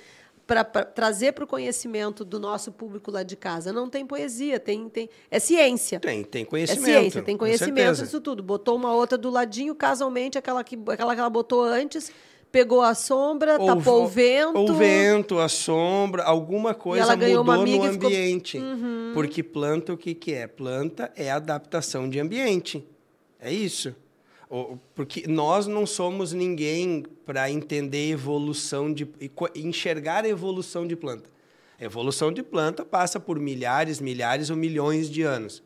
para 0.47 0.65
trazer 0.65 1.32
para 1.32 1.44
o 1.44 1.47
conhecimento 1.47 2.24
do 2.24 2.40
nosso 2.40 2.73
público 2.73 3.11
lá 3.11 3.23
de 3.23 3.36
casa. 3.36 3.73
Não 3.73 3.89
tem 3.89 4.05
poesia, 4.05 4.59
tem 4.59 4.89
tem 4.89 5.09
é 5.31 5.39
ciência. 5.39 6.01
Tem, 6.01 6.24
tem 6.24 6.43
É 6.43 6.44
conhecimento. 6.44 6.85
ciência, 6.85 7.23
tem 7.23 7.36
conhecimento 7.36 8.02
disso 8.02 8.20
tudo. 8.20 8.43
Botou 8.43 8.74
uma 8.77 8.93
outra 8.93 9.16
do 9.16 9.31
ladinho, 9.31 9.74
casualmente, 9.77 10.36
aquela 10.36 10.62
que, 10.65 10.77
aquela 10.89 11.15
que 11.15 11.20
ela 11.20 11.31
botou 11.31 11.62
antes, 11.62 12.11
pegou 12.51 12.82
a 12.82 12.94
sombra, 12.94 13.59
Ou 13.60 13.66
tapou 13.66 14.05
o 14.05 14.09
vento. 14.09 14.59
O 14.59 14.74
vento, 14.74 15.39
a 15.39 15.48
sombra, 15.48 16.22
alguma 16.24 16.74
coisa 16.74 17.05
mudou 17.16 17.66
no 17.78 17.86
e 17.86 17.93
ficou- 17.93 18.06
ambiente. 18.09 18.59
Uhum. 18.59 19.10
Porque 19.14 19.43
planta, 19.43 19.93
o 19.93 19.97
que, 19.97 20.14
que 20.14 20.32
é? 20.32 20.47
Planta 20.47 21.12
é 21.16 21.31
adaptação 21.31 22.09
de 22.09 22.18
ambiente. 22.20 22.85
É 23.40 23.52
isso. 23.52 23.94
Porque 24.94 25.27
nós 25.28 25.66
não 25.68 25.86
somos 25.86 26.32
ninguém 26.32 27.05
para 27.24 27.48
entender 27.51 28.10
evolução 28.10 28.93
de. 28.93 29.09
enxergar 29.55 30.24
a 30.24 30.28
evolução 30.28 30.86
de 30.86 30.97
planta. 30.97 31.31
A 31.81 31.85
evolução 31.85 32.32
de 32.32 32.43
planta 32.43 32.85
passa 32.85 33.18
por 33.20 33.39
milhares, 33.39 34.01
milhares 34.01 34.51
ou 34.51 34.56
milhões 34.56 35.09
de 35.09 35.22
anos. 35.22 35.62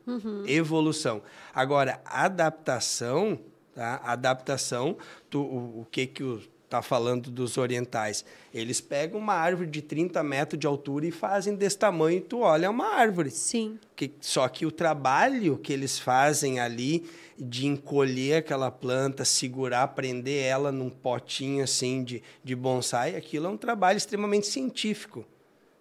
Evolução. 0.47 1.23
Agora, 1.53 2.01
adaptação, 2.05 3.39
tá? 3.75 4.01
Adaptação, 4.05 4.97
tu, 5.31 5.41
o, 5.41 5.81
o 5.81 5.87
que 5.91 6.07
que 6.07 6.23
o 6.23 6.41
tá 6.77 6.83
falando 6.83 7.31
dos 7.31 7.59
orientais? 7.59 8.25
Eles 8.53 8.81
pegam 8.81 9.19
uma 9.21 9.35
árvore 9.35 9.69
de 9.69 9.83
30 9.83 10.23
metros 10.23 10.59
de 10.59 10.67
altura 10.67 11.07
e 11.07 11.11
fazem 11.11 11.55
desse 11.55 11.79
tamanho 11.79 12.21
tu 12.21 12.41
olha 12.41 12.67
é 12.67 12.69
uma 12.69 12.95
árvore. 12.95 13.31
Sim. 13.31 13.79
Que, 13.97 14.11
só 14.21 14.49
que 14.49 14.67
o 14.67 14.71
trabalho 14.71 15.59
que 15.59 15.73
eles 15.73 15.99
fazem 15.99 16.61
ali 16.61 17.05
de 17.39 17.67
encolher 17.67 18.37
aquela 18.39 18.71
planta, 18.71 19.25
segurar, 19.25 19.89
prender 19.89 20.45
ela 20.45 20.71
num 20.71 20.89
potinho 20.91 21.65
assim 21.65 22.05
de, 22.05 22.23
de 22.43 22.55
bonsai, 22.55 23.17
aquilo 23.17 23.47
é 23.47 23.49
um 23.49 23.57
trabalho 23.57 23.97
extremamente 23.97 24.47
científico, 24.47 25.25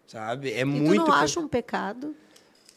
sabe? 0.07 0.52
É 0.52 0.61
E 0.61 0.65
muito... 0.65 1.03
tu 1.03 1.07
não 1.07 1.14
acha 1.14 1.40
um 1.40 1.48
pecado? 1.48 2.15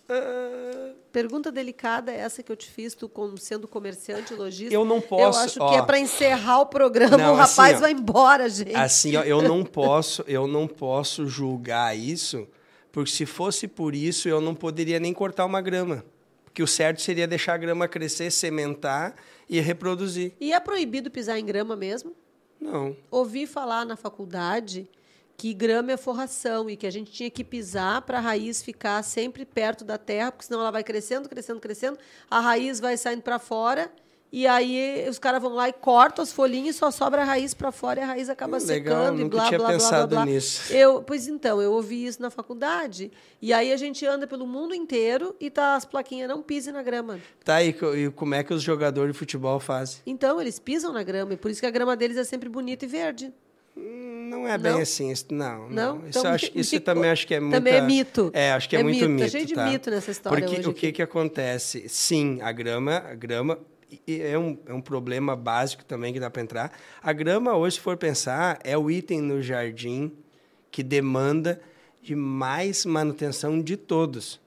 Ah, 0.09 0.93
Pergunta 1.12 1.51
delicada 1.51 2.12
é 2.12 2.16
essa 2.19 2.43
que 2.43 2.53
eu 2.53 2.57
te 2.57 2.70
fiz, 2.70 2.95
tu 2.95 3.09
como 3.09 3.39
sendo 3.39 3.66
comerciante, 3.66 4.35
lojista. 4.35 4.74
Eu 4.74 4.85
não 4.85 4.97
Eu 4.97 5.03
posso, 5.03 5.39
acho 5.39 5.62
ó. 5.62 5.70
que 5.70 5.77
é 5.77 5.83
para 5.83 5.99
encerrar 5.99 6.61
o 6.61 6.66
programa, 6.66 7.16
Não, 7.16 7.33
o 7.33 7.37
rapaz 7.37 7.73
assim, 7.73 7.81
vai 7.81 7.93
embora, 7.93 8.49
gente. 8.51 8.74
Assim, 8.74 9.16
ó, 9.16 9.23
eu 9.23 9.41
não 9.41 9.65
posso, 9.65 10.23
eu 10.27 10.47
não 10.47 10.69
posso 10.69 11.27
julgar 11.27 11.97
isso, 11.97 12.47
porque 12.93 13.11
se 13.11 13.24
fosse 13.24 13.66
por 13.66 13.95
isso, 13.95 14.28
eu 14.28 14.41
não 14.41 14.55
poderia 14.55 15.01
nem 15.01 15.15
cortar 15.15 15.47
uma 15.47 15.62
grama. 15.62 16.05
Porque 16.45 16.62
o 16.62 16.66
certo 16.66 17.01
seria 17.01 17.27
deixar 17.27 17.55
a 17.55 17.59
grama 17.59 17.89
crescer, 17.89 18.31
sementar 18.31 19.15
e 19.49 19.59
reproduzir. 19.61 20.33
E 20.41 20.53
é 20.53 20.61
proibido 20.61 21.11
pisar 21.11 21.39
em 21.39 21.45
grama 21.47 21.77
mesmo? 21.77 22.12
Não. 22.61 22.97
Ouvi 23.11 23.47
falar 23.47 23.85
na 23.87 23.97
faculdade 23.97 24.89
que 25.36 25.52
grama 25.52 25.92
é 25.92 25.96
forração 25.96 26.70
e 26.70 26.76
que 26.76 26.86
a 26.86 26.90
gente 26.90 27.12
tinha 27.12 27.30
que 27.30 27.44
pisar 27.44 28.02
para 28.02 28.18
a 28.18 28.20
raiz 28.20 28.62
ficar 28.62 29.02
sempre 29.02 29.44
perto 29.44 29.84
da 29.84 29.98
terra, 29.98 30.32
porque 30.32 30.46
senão 30.46 30.60
ela 30.60 30.70
vai 30.70 30.82
crescendo, 30.82 31.28
crescendo, 31.28 31.60
crescendo, 31.60 31.98
a 32.30 32.40
raiz 32.40 32.80
vai 32.80 32.96
saindo 32.96 33.22
para 33.22 33.38
fora 33.38 33.90
e 34.32 34.46
aí 34.46 35.06
os 35.08 35.18
caras 35.18 35.40
vão 35.40 35.54
lá 35.54 35.68
e 35.68 35.72
cortam 35.72 36.22
as 36.22 36.32
folhinhas 36.32 36.74
e 36.74 36.78
só 36.78 36.90
sobra 36.90 37.22
a 37.22 37.24
raiz 37.24 37.54
para 37.54 37.70
fora 37.70 38.00
e 38.00 38.02
a 38.02 38.06
raiz 38.06 38.28
acaba 38.28 38.58
legal, 38.58 39.04
secando 39.04 39.20
e 39.20 39.24
blá, 39.28 39.46
tinha 39.46 39.58
blá, 39.58 39.68
blá, 39.68 39.78
blá, 39.78 39.88
pensado 39.88 40.16
blá. 40.16 40.26
nisso. 40.26 40.72
Eu, 40.72 41.02
pois 41.02 41.28
então, 41.28 41.62
eu 41.62 41.72
ouvi 41.72 42.06
isso 42.06 42.20
na 42.20 42.28
faculdade 42.28 43.12
e 43.40 43.52
aí 43.52 43.72
a 43.72 43.76
gente 43.76 44.04
anda 44.04 44.26
pelo 44.26 44.46
mundo 44.46 44.74
inteiro 44.74 45.36
e 45.38 45.48
tá 45.48 45.76
as 45.76 45.84
plaquinhas 45.84 46.28
não 46.28 46.42
pisem 46.42 46.72
na 46.72 46.82
grama. 46.82 47.20
Tá, 47.44 47.62
e, 47.62 47.68
e 47.68 48.10
como 48.10 48.34
é 48.34 48.42
que 48.42 48.52
os 48.52 48.62
jogadores 48.62 49.12
de 49.12 49.18
futebol 49.18 49.60
fazem? 49.60 50.00
Então, 50.04 50.40
eles 50.40 50.58
pisam 50.58 50.92
na 50.92 51.02
grama 51.02 51.34
e 51.34 51.36
por 51.36 51.50
isso 51.50 51.60
que 51.60 51.66
a 51.66 51.70
grama 51.70 51.96
deles 51.96 52.16
é 52.16 52.24
sempre 52.24 52.48
bonita 52.48 52.84
e 52.84 52.88
verde. 52.88 53.32
Não 53.77 54.48
é 54.48 54.57
bem 54.57 54.73
Não? 54.73 54.81
assim. 54.81 55.11
Isso, 55.11 55.27
não, 55.31 55.69
Não? 55.69 55.97
não. 55.98 56.09
Isso, 56.09 56.19
Então, 56.19 56.32
acho, 56.32 56.51
isso 56.55 56.81
também 56.81 57.11
acho 57.11 57.27
que 57.27 57.35
é 57.35 57.40
muito. 57.40 57.53
também 57.55 57.74
é 57.74 57.81
mito. 57.82 58.31
É, 58.32 58.53
acho 58.53 58.69
que 58.69 58.77
é, 58.77 58.81
É 58.81 58.82
muito 58.82 58.97
mito, 58.97 59.09
mito. 59.11 59.24
tá 59.24 59.31
cheio 59.31 59.47
de 59.47 59.55
tá? 59.55 59.66
mito 59.66 59.90
nessa 59.90 60.11
história 60.11 60.47
Porque 60.47 60.61
o 60.61 60.73
que, 60.73 60.86
aqui. 60.86 60.93
que 60.93 61.03
acontece? 61.03 61.89
Sim, 61.89 62.39
a 62.43 62.51
grama, 62.53 62.97
a 62.97 63.15
grama 63.15 63.59
é 64.09 64.39
um, 64.39 64.59
é 64.66 64.73
um 64.73 64.81
problema 64.81 65.36
básico 65.36 65.85
também 65.85 66.12
que 66.12 66.19
dá 66.20 66.31
para 66.31 66.43
entrar. 66.43 66.73
A 67.03 67.12
grama, 67.12 67.55
hoje, 67.55 67.77
se 67.77 67.82
for 67.82 67.97
pensar, 67.97 68.59
é 68.65 68.77
o 68.77 68.90
item 68.90 69.20
no 69.20 69.43
jardim 69.43 70.12
que 70.70 70.82
demanda 70.82 71.61
de 72.03 72.15
mais 72.15 72.85
manutenção 72.86 73.61
de 73.61 73.77
todos. 73.77 74.40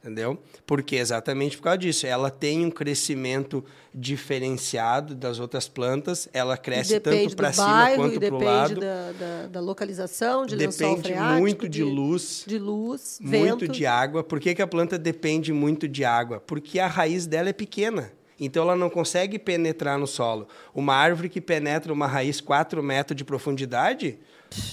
Entendeu? 0.00 0.38
Porque 0.64 0.94
exatamente 0.96 1.56
por 1.56 1.64
causa 1.64 1.78
disso. 1.78 2.06
Ela 2.06 2.30
tem 2.30 2.64
um 2.64 2.70
crescimento 2.70 3.64
diferenciado 3.92 5.14
das 5.14 5.40
outras 5.40 5.68
plantas, 5.68 6.28
ela 6.32 6.56
cresce 6.56 6.94
depende 6.94 7.24
tanto 7.24 7.36
para 7.36 7.52
cima 7.52 7.90
quanto 7.96 8.20
para 8.20 8.34
o 8.34 8.38
depende 8.38 8.44
lado. 8.44 8.80
Da, 8.80 9.12
da, 9.12 9.46
da 9.48 9.60
localização, 9.60 10.46
de 10.46 10.54
lençol 10.54 10.90
Depende 10.90 11.08
freático, 11.08 11.40
muito 11.40 11.68
de 11.68 11.82
luz. 11.82 12.44
de 12.46 12.58
luz, 12.58 13.18
muito 13.20 13.60
vento. 13.60 13.68
de 13.68 13.86
água. 13.86 14.22
Por 14.22 14.38
que, 14.38 14.54
que 14.54 14.62
a 14.62 14.66
planta 14.68 14.96
depende 14.96 15.52
muito 15.52 15.88
de 15.88 16.04
água? 16.04 16.38
Porque 16.38 16.78
a 16.78 16.86
raiz 16.86 17.26
dela 17.26 17.48
é 17.48 17.52
pequena. 17.52 18.12
Então 18.38 18.62
ela 18.62 18.76
não 18.76 18.88
consegue 18.88 19.36
penetrar 19.36 19.98
no 19.98 20.06
solo. 20.06 20.46
Uma 20.72 20.94
árvore 20.94 21.28
que 21.28 21.40
penetra 21.40 21.92
uma 21.92 22.06
raiz 22.06 22.40
4 22.40 22.80
metros 22.82 23.16
de 23.16 23.24
profundidade, 23.24 24.18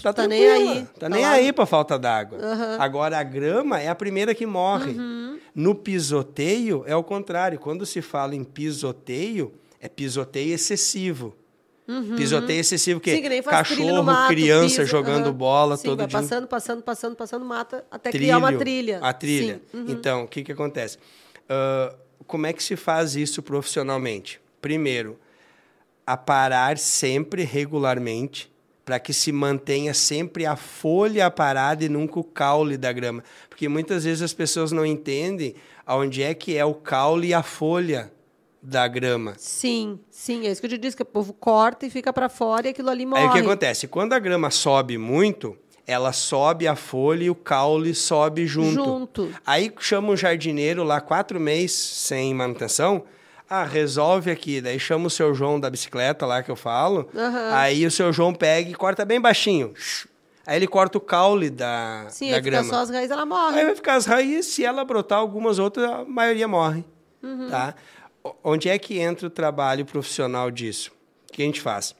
tá, 0.02 0.14
Tá 0.14 0.28
nem 0.28 0.48
aí. 0.50 0.86
Tá, 0.86 1.00
Tá 1.02 1.10
nem 1.10 1.22
lá. 1.24 1.32
aí 1.32 1.52
para 1.54 1.66
falta 1.66 1.98
d'água. 2.00 2.38
Aham. 2.40 2.78
Agora 2.80 3.18
a 3.20 3.24
grama 3.24 3.80
é 3.80 3.88
a 3.88 3.96
primeira 3.96 4.34
que 4.36 4.46
morre. 4.46 4.92
Uhum. 4.92 5.40
No 5.54 5.74
pisoteio 5.76 6.84
é 6.88 6.96
o 6.96 7.04
contrário. 7.04 7.60
Quando 7.60 7.86
se 7.86 8.02
fala 8.02 8.36
em 8.36 8.44
pisoteio, 8.44 9.54
é 9.80 9.88
pisoteio 9.90 10.54
excessivo. 10.54 11.36
Pisoteio 12.18 12.60
excessivo 12.62 13.00
que 13.00 13.12
Uhum. 13.12 13.18
Sim, 13.18 13.30
que 13.30 13.42
cachorro, 13.44 14.04
mato, 14.04 14.30
criança 14.30 14.84
jogando 14.86 15.28
aham. 15.28 15.34
bola 15.34 15.78
Sim, 15.78 15.84
todo 15.90 15.98
vai 16.00 16.08
dia. 16.08 16.20
passando, 16.20 16.48
passando, 16.48 16.82
passando, 16.82 17.16
passando, 17.16 17.46
mata 17.46 17.86
até 17.92 18.10
criar 18.12 18.40
uma 18.40 18.52
trilha. 18.58 18.98
A 19.04 19.14
trilha. 19.14 19.62
Uhum. 19.72 19.86
Então, 19.90 20.24
o 20.24 20.28
que, 20.28 20.44
que 20.44 20.52
acontece? 20.52 20.98
Ah, 21.48 21.94
como 22.26 22.48
é 22.48 22.54
que 22.54 22.64
se 22.64 22.76
faz 22.76 23.16
isso 23.16 23.44
profissionalmente? 23.44 24.42
Primeiro, 24.60 25.20
aparar 26.08 26.80
sempre 26.80 27.44
regularmente 27.44 28.52
para 28.86 29.00
que 29.00 29.12
se 29.12 29.32
mantenha 29.32 29.96
sempre 29.96 30.46
a 30.46 30.56
folha 30.56 31.26
aparada 31.26 31.84
e 31.84 31.90
nunca 31.90 32.20
o 32.20 32.24
caule 32.24 32.78
da 32.78 32.94
grama. 32.94 33.24
Porque 33.50 33.68
muitas 33.68 34.04
vezes 34.04 34.22
as 34.22 34.34
pessoas 34.34 34.72
não 34.72 34.86
entendem 34.86 35.56
aonde 35.86 36.22
é 36.22 36.36
que 36.36 36.56
é 36.56 36.64
o 36.64 36.76
caule 36.76 37.30
e 37.30 37.34
a 37.34 37.42
folha 37.42 38.14
da 38.62 38.88
grama. 38.88 39.34
Sim, 39.38 40.00
sim, 40.10 40.46
é 40.46 40.52
isso 40.52 40.62
que 40.62 40.68
eu 40.68 40.72
te 40.72 40.78
disse, 40.78 40.96
que 40.96 41.02
o 41.02 41.06
povo 41.06 41.34
corta 41.34 41.86
e 41.86 41.90
fica 41.90 42.14
para 42.14 42.30
fora 42.30 42.68
e 42.68 42.70
aquilo 42.70 42.90
ali 42.90 43.06
morre. 43.06 43.24
Aí 43.24 43.28
o 43.28 43.32
que 43.32 43.40
acontece? 43.40 43.88
Quando 43.88 44.14
a 44.14 44.20
grama 44.20 44.52
sobe 44.52 44.98
muito, 44.98 45.58
ela 45.88 46.12
sobe 46.14 46.68
a 46.68 46.76
folha 46.76 47.26
e 47.26 47.30
o 47.30 47.36
caule 47.36 47.94
sobe 47.94 48.46
junto. 48.46 48.84
Junto. 48.84 49.36
Aí 49.46 49.72
chama 49.80 50.12
um 50.12 50.18
jardineiro 50.18 50.84
lá 50.84 51.02
quatro 51.02 51.40
meses 51.40 51.74
sem 51.74 52.34
manutenção. 52.34 53.04
Ah, 53.50 53.64
resolve 53.64 54.32
aqui. 54.32 54.60
Daí 54.62 54.80
chama 54.80 55.08
o 55.08 55.10
seu 55.10 55.34
João 55.34 55.60
da 55.60 55.70
bicicleta 55.70 56.26
lá 56.26 56.42
que 56.42 56.50
eu 56.50 56.56
falo. 56.56 57.08
Aham. 57.16 57.52
Aí 57.54 57.86
o 57.86 57.92
seu 57.92 58.12
João 58.12 58.34
pega 58.34 58.70
e 58.70 58.74
corta 58.74 59.06
bem 59.06 59.22
baixinho. 59.22 59.74
Aí 60.46 60.58
ele 60.58 60.68
corta 60.68 60.98
o 60.98 61.02
caule 61.02 61.50
da, 61.50 62.06
Sim, 62.10 62.32
da 62.32 62.40
grama. 62.40 62.70
só 62.70 62.80
as 62.82 62.90
raízes, 62.90 63.12
ela 63.12 63.26
morre. 63.26 63.60
Aí 63.60 63.66
vai 63.66 63.76
ficar 63.76 63.96
as 63.96 64.06
raízes, 64.06 64.54
se 64.54 64.64
ela 64.64 64.86
brotar 64.86 65.18
algumas 65.20 65.58
outras, 65.58 65.90
a 65.90 66.06
maioria 66.06 66.48
morre. 66.48 66.84
Uhum. 67.24 67.50
Tá? 67.50 67.74
Onde 68.44 68.70
é 68.70 68.78
que 68.78 69.00
entra 69.00 69.28
o 69.28 69.30
trabalho 69.30 69.86
profissional 69.86 70.52
disso? 70.52 70.92
O 71.30 71.34
que 71.34 71.42
a 71.42 71.46
gente 71.46 71.62
faz? 71.62 71.96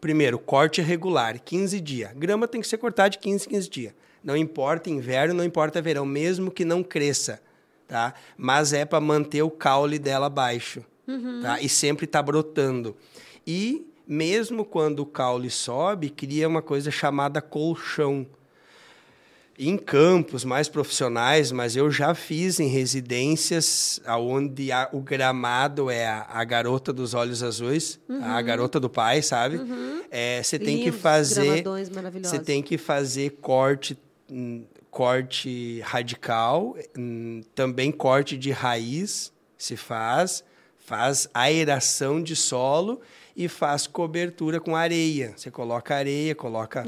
Primeiro, 0.00 0.38
corte 0.38 0.80
regular, 0.80 1.38
15 1.38 1.80
dias. 1.80 2.12
Grama 2.14 2.46
tem 2.48 2.60
que 2.60 2.68
ser 2.68 2.78
cortada 2.78 3.10
de 3.10 3.18
15 3.18 3.46
em 3.46 3.50
15 3.50 3.68
dias. 3.70 3.94
Não 4.22 4.36
importa 4.36 4.90
inverno, 4.90 5.34
não 5.34 5.44
importa 5.44 5.80
verão, 5.80 6.04
mesmo 6.04 6.50
que 6.50 6.64
não 6.64 6.82
cresça, 6.82 7.40
tá? 7.86 8.14
Mas 8.36 8.72
é 8.72 8.84
para 8.84 9.00
manter 9.00 9.42
o 9.42 9.50
caule 9.50 9.98
dela 9.98 10.28
baixo, 10.28 10.84
tá? 11.42 11.60
E 11.60 11.68
sempre 11.68 12.06
tá 12.06 12.22
brotando. 12.22 12.96
E 13.46 13.86
mesmo 14.06 14.64
quando 14.64 15.00
o 15.00 15.06
caule 15.06 15.50
sobe, 15.50 16.10
cria 16.10 16.48
uma 16.48 16.62
coisa 16.62 16.90
chamada 16.90 17.40
colchão 17.40 18.26
em 19.58 19.78
campos 19.78 20.44
mais 20.44 20.68
profissionais, 20.68 21.50
mas 21.50 21.76
eu 21.76 21.90
já 21.90 22.14
fiz 22.14 22.60
em 22.60 22.66
residências 22.68 24.00
onde 24.06 24.68
o 24.92 25.00
gramado 25.00 25.88
é 25.90 26.06
a, 26.06 26.26
a 26.28 26.44
garota 26.44 26.92
dos 26.92 27.14
olhos 27.14 27.42
azuis, 27.42 27.98
a 28.22 28.42
garota 28.42 28.78
do 28.78 28.90
pai, 28.90 29.22
sabe? 29.22 29.58
É, 30.10 30.42
Você 30.42 30.58
tem 30.58 30.76
que 30.78 30.84
Lindos, 30.86 31.00
fazer, 31.00 31.44
gramadões 31.46 31.88
maravilhosos. 31.88 32.36
você 32.38 32.44
tem 32.44 32.62
que 32.62 32.76
fazer 32.76 33.38
corte, 33.40 33.96
hum, 34.30 34.62
corte 34.96 35.78
radical, 35.84 36.74
hum, 36.96 37.42
também 37.54 37.92
corte 37.92 38.34
de 38.34 38.50
raiz 38.50 39.30
se 39.58 39.76
faz, 39.76 40.42
faz 40.78 41.28
aeração 41.34 42.22
de 42.22 42.34
solo 42.34 43.02
e 43.36 43.46
faz 43.46 43.86
cobertura 43.86 44.58
com 44.58 44.74
areia. 44.74 45.34
Você 45.36 45.50
coloca 45.50 45.94
areia, 45.94 46.34
coloca 46.34 46.82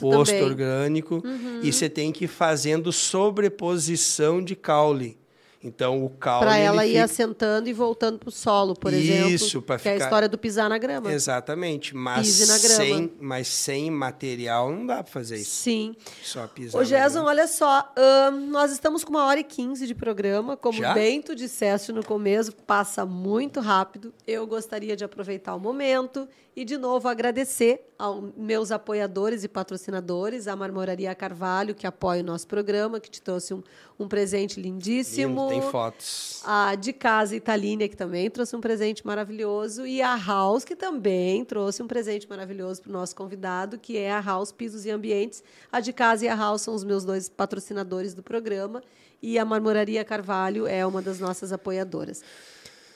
composto 0.00 0.32
também. 0.34 0.42
Uhum. 0.42 0.50
orgânico 0.50 1.22
e 1.62 1.72
você 1.72 1.88
tem 1.88 2.12
que 2.12 2.26
ir 2.26 2.28
fazendo 2.28 2.92
sobreposição 2.92 4.44
de 4.44 4.54
caule. 4.54 5.16
Então 5.62 6.02
o 6.02 6.08
caule 6.08 6.46
Para 6.46 6.56
ela 6.56 6.86
ir 6.86 6.92
fica- 6.92 7.04
assentando 7.04 7.68
e 7.68 7.72
voltando 7.74 8.18
pro 8.18 8.30
solo, 8.30 8.74
por 8.74 8.94
exemplo. 8.94 9.28
Isso, 9.28 9.60
pra 9.60 9.78
Que 9.78 9.88
é 9.88 9.90
a 9.90 9.94
ficar- 9.94 10.04
história 10.06 10.26
do 10.28 10.38
pisar 10.38 10.70
na 10.70 10.78
grama. 10.78 11.12
Exatamente, 11.12 11.94
mas 11.94 12.26
Pise 12.26 12.46
na 12.46 12.58
grama. 12.58 12.74
sem, 12.76 13.12
mas 13.20 13.48
sem 13.48 13.90
material 13.90 14.72
não 14.72 14.86
dá 14.86 15.02
para 15.02 15.12
fazer 15.12 15.36
isso. 15.36 15.50
Sim. 15.50 15.94
Só 16.22 16.46
pisar. 16.46 16.78
Ô, 16.80 16.84
Gerson, 16.84 17.24
olha 17.24 17.46
só, 17.46 17.92
ahn, 17.94 18.46
nós 18.50 18.72
estamos 18.72 19.04
com 19.04 19.10
uma 19.10 19.26
hora 19.26 19.40
e 19.40 19.44
quinze 19.44 19.86
de 19.86 19.94
programa. 19.94 20.56
Como 20.56 20.78
Já? 20.78 20.94
bem 20.94 21.20
tu 21.20 21.34
disseste 21.34 21.92
no 21.92 22.02
começo, 22.02 22.52
passa 22.66 23.04
muito 23.04 23.60
rápido. 23.60 24.14
Eu 24.26 24.46
gostaria 24.46 24.96
de 24.96 25.04
aproveitar 25.04 25.54
o 25.54 25.60
momento 25.60 26.26
e, 26.60 26.64
de 26.64 26.76
novo, 26.76 27.08
agradecer 27.08 27.90
aos 27.98 28.34
meus 28.36 28.70
apoiadores 28.70 29.42
e 29.44 29.48
patrocinadores, 29.48 30.46
a 30.46 30.54
Marmoraria 30.54 31.14
Carvalho, 31.14 31.74
que 31.74 31.86
apoia 31.86 32.20
o 32.20 32.24
nosso 32.24 32.46
programa, 32.46 33.00
que 33.00 33.10
te 33.10 33.22
trouxe 33.22 33.54
um, 33.54 33.62
um 33.98 34.06
presente 34.06 34.60
lindíssimo. 34.60 35.48
Lindo, 35.48 35.62
tem 35.62 35.70
fotos. 35.70 36.42
A 36.44 36.74
de 36.74 36.92
casa 36.92 37.34
Italínia, 37.34 37.88
que 37.88 37.96
também 37.96 38.28
trouxe 38.28 38.54
um 38.54 38.60
presente 38.60 39.06
maravilhoso. 39.06 39.86
E 39.86 40.02
a 40.02 40.14
House, 40.14 40.62
que 40.62 40.76
também 40.76 41.46
trouxe 41.46 41.82
um 41.82 41.86
presente 41.86 42.28
maravilhoso 42.28 42.82
para 42.82 42.90
o 42.90 42.92
nosso 42.92 43.16
convidado, 43.16 43.78
que 43.78 43.96
é 43.96 44.12
a 44.12 44.20
House 44.20 44.52
Pisos 44.52 44.84
e 44.84 44.90
Ambientes. 44.90 45.42
A 45.72 45.80
de 45.80 45.94
casa 45.94 46.26
e 46.26 46.28
a 46.28 46.34
House 46.34 46.60
são 46.60 46.74
os 46.74 46.84
meus 46.84 47.06
dois 47.06 47.26
patrocinadores 47.30 48.12
do 48.12 48.22
programa. 48.22 48.82
E 49.22 49.38
a 49.38 49.46
Marmoraria 49.46 50.04
Carvalho 50.04 50.66
é 50.66 50.84
uma 50.84 51.00
das 51.00 51.20
nossas 51.20 51.54
apoiadoras. 51.54 52.22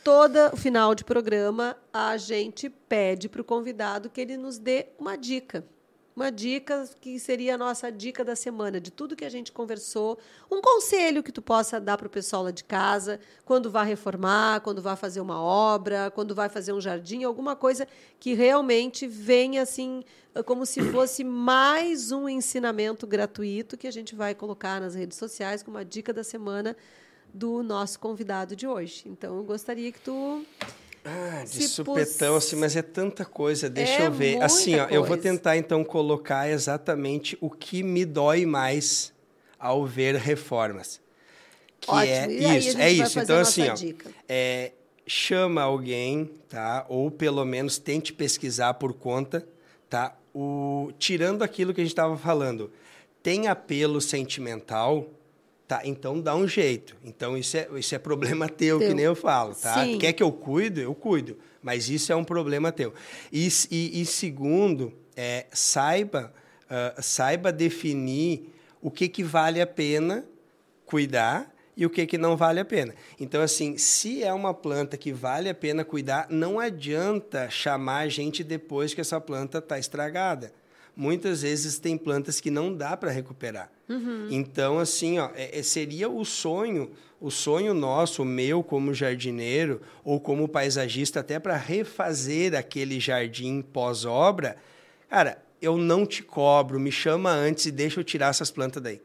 Todo 0.05 0.55
final 0.55 0.95
de 0.95 1.03
programa, 1.03 1.79
a 1.91 2.19
gente 2.19 2.69
pede 2.69 3.27
para 3.27 3.41
o 3.41 3.45
convidado 3.45 4.11
que 4.11 4.21
ele 4.21 4.37
nos 4.37 4.59
dê 4.59 4.89
uma 4.99 5.17
dica. 5.17 5.65
Uma 6.15 6.31
dica 6.31 6.87
que 7.01 7.19
seria 7.19 7.55
a 7.55 7.59
nossa 7.59 7.91
dica 7.91 8.23
da 8.23 8.37
semana, 8.37 8.79
de 8.79 8.91
tudo 8.91 9.17
que 9.17 9.25
a 9.25 9.31
gente 9.31 9.51
conversou. 9.51 10.19
Um 10.53 10.61
conselho 10.61 11.23
que 11.23 11.33
tu 11.33 11.41
possa 11.41 11.81
dar 11.81 11.97
para 11.97 12.07
o 12.07 12.11
pessoal 12.11 12.43
lá 12.43 12.51
de 12.51 12.65
casa, 12.65 13.19
quando 13.47 13.71
vai 13.71 13.87
reformar, 13.87 14.61
quando 14.61 14.83
vai 14.83 14.95
fazer 14.95 15.23
uma 15.23 15.41
obra, 15.41 16.11
quando 16.11 16.35
vai 16.35 16.51
fazer 16.51 16.75
um 16.75 16.83
jardim, 16.83 17.25
alguma 17.25 17.57
coisa 17.57 17.89
que 18.21 18.35
realmente 18.35 19.07
venha 19.07 19.63
assim, 19.63 20.05
como 20.45 20.67
se 20.67 20.83
fosse 20.93 21.25
mais 21.25 22.13
um 22.13 22.29
ensinamento 22.29 23.07
gratuito 23.07 23.75
que 23.75 23.87
a 23.87 23.93
gente 23.93 24.15
vai 24.15 24.35
colocar 24.35 24.83
nas 24.83 24.95
redes 24.95 25.17
sociais 25.17 25.63
como 25.63 25.79
uma 25.79 25.85
dica 25.85 26.13
da 26.13 26.23
semana 26.23 26.77
do 27.35 27.63
nosso 27.65 27.99
convidado 27.99 28.55
de 28.55 28.65
hoje. 28.67 29.03
Então, 29.07 29.37
eu 29.37 29.43
gostaria 29.43 29.91
que 29.91 29.99
tu 30.01 30.45
Ah, 31.05 31.43
de 31.43 31.51
Se 31.51 31.69
supetão, 31.69 32.37
assim, 32.37 32.57
mas 32.57 32.77
é 32.77 32.81
tanta 32.83 33.25
coisa. 33.27 33.69
Deixa 33.69 34.05
É 34.05 34.07
eu 34.07 34.13
ver. 34.13 34.41
Assim, 34.43 34.77
ó, 34.77 34.85
eu 34.87 35.01
vou 35.03 35.09
coisa. 35.09 35.23
tentar 35.23 35.57
então 35.57 35.83
colocar 35.85 36.49
exatamente 36.49 37.37
o 37.41 37.51
que 37.51 37.83
me 37.83 38.05
dói 38.07 38.47
mais 38.47 39.13
ao 39.59 39.85
ver 39.85 40.15
reformas. 40.15 41.01
Que 41.81 41.91
Ótimo. 41.91 42.11
é 42.11 42.25
aí 42.25 42.47
a 42.47 42.59
isso, 42.59 42.79
é 42.79 42.91
isso. 42.93 43.21
Então, 43.21 43.39
assim, 43.41 43.69
ó, 43.69 43.75
é, 44.27 44.73
chama 45.07 45.61
alguém, 45.61 46.31
tá? 46.49 46.87
Ou 46.89 47.11
pelo 47.11 47.45
menos 47.45 47.77
tente 47.77 48.13
pesquisar 48.13 48.75
por 48.75 48.95
conta, 48.95 49.47
tá? 49.91 50.17
O, 50.35 50.91
tirando 50.99 51.43
aquilo 51.43 51.75
que 51.75 51.81
a 51.83 51.85
gente 51.85 51.93
estava 51.93 52.17
falando, 52.17 52.73
tem 53.23 53.47
apelo 53.49 54.01
sentimental, 54.01 55.07
tá? 55.67 55.83
Então 55.85 56.21
dá 56.21 56.35
um 56.35 56.47
jeito. 56.47 56.97
Então 57.05 57.37
isso 57.37 57.57
é, 57.57 57.69
isso 57.77 57.95
é 57.95 57.99
problema 57.99 58.49
teu, 58.49 58.79
Teu. 58.81 58.89
que 58.89 58.95
nem 58.95 59.05
eu 59.05 59.15
falo, 59.15 59.55
tá? 59.55 59.85
Sim. 59.85 59.99
Quer 59.99 60.13
que 60.13 60.23
eu 60.23 60.33
cuido? 60.33 60.81
Eu 60.81 60.95
cuido. 60.95 61.37
Mas 61.63 61.89
isso 61.89 62.13
é 62.13 62.17
um 62.17 62.25
problema 62.25 62.71
teu. 62.71 62.93
E, 63.33 63.49
e, 63.71 64.03
e 64.03 64.07
segundo, 64.07 64.93
é, 65.17 65.47
saiba, 65.51 66.33
ah, 66.69 66.95
saiba 67.01 67.53
definir 67.53 68.53
o 68.83 68.91
que, 68.91 69.09
que 69.09 69.23
vale 69.23 69.61
a 69.61 69.67
pena 69.67 70.27
cuidar 70.85 71.55
e 71.77 71.85
o 71.87 71.91
que, 71.91 72.07
que 72.07 72.19
não 72.19 72.37
vale 72.37 72.61
a 72.61 72.65
pena. 72.65 72.95
Então, 73.19 73.43
assim, 73.43 73.77
se 73.79 74.23
é 74.23 74.33
uma 74.33 74.53
planta 74.53 74.97
que 74.97 75.13
vale 75.13 75.49
a 75.49 75.55
pena 75.55 75.85
cuidar, 75.85 76.27
não 76.31 76.61
adianta 76.61 77.49
chamar 77.51 78.01
a 78.01 78.09
gente 78.09 78.45
depois 78.45 78.95
que 78.95 79.01
essa 79.01 79.21
planta 79.21 79.59
está 79.59 79.79
estragada. 79.79 80.53
Muitas 80.97 81.43
vezes 81.43 81.79
tem 81.79 81.97
plantas 81.99 82.41
que 82.41 82.51
não 82.51 82.73
dá 82.75 82.97
para 82.97 83.11
recuperar. 83.11 83.71
Então, 84.31 84.79
assim, 84.79 85.19
ó, 85.19 85.31
é- 85.35 85.59
é- 85.59 85.63
seria 85.63 86.09
o 86.09 86.25
sonho, 86.25 86.91
o 87.21 87.31
sonho 87.31 87.75
nosso, 87.75 88.23
o 88.23 88.25
meu 88.25 88.63
como 88.63 88.95
jardineiro 88.95 89.81
ou 90.05 90.21
como 90.21 90.49
paisagista, 90.49 91.21
até 91.21 91.39
para 91.39 91.57
refazer 91.57 92.55
aquele 92.55 92.99
jardim 93.01 93.61
pós-obra. 93.61 94.57
Cara, 95.11 95.43
eu 95.61 95.77
não 95.77 96.07
te 96.07 96.23
cobro, 96.23 96.79
me 96.81 96.93
chama 96.93 97.31
antes 97.31 97.67
e 97.67 97.71
deixa 97.71 98.01
eu 98.01 98.05
tirar 98.05 98.29
essas 98.31 98.51
plantas 98.51 98.83
daí 98.83 99.01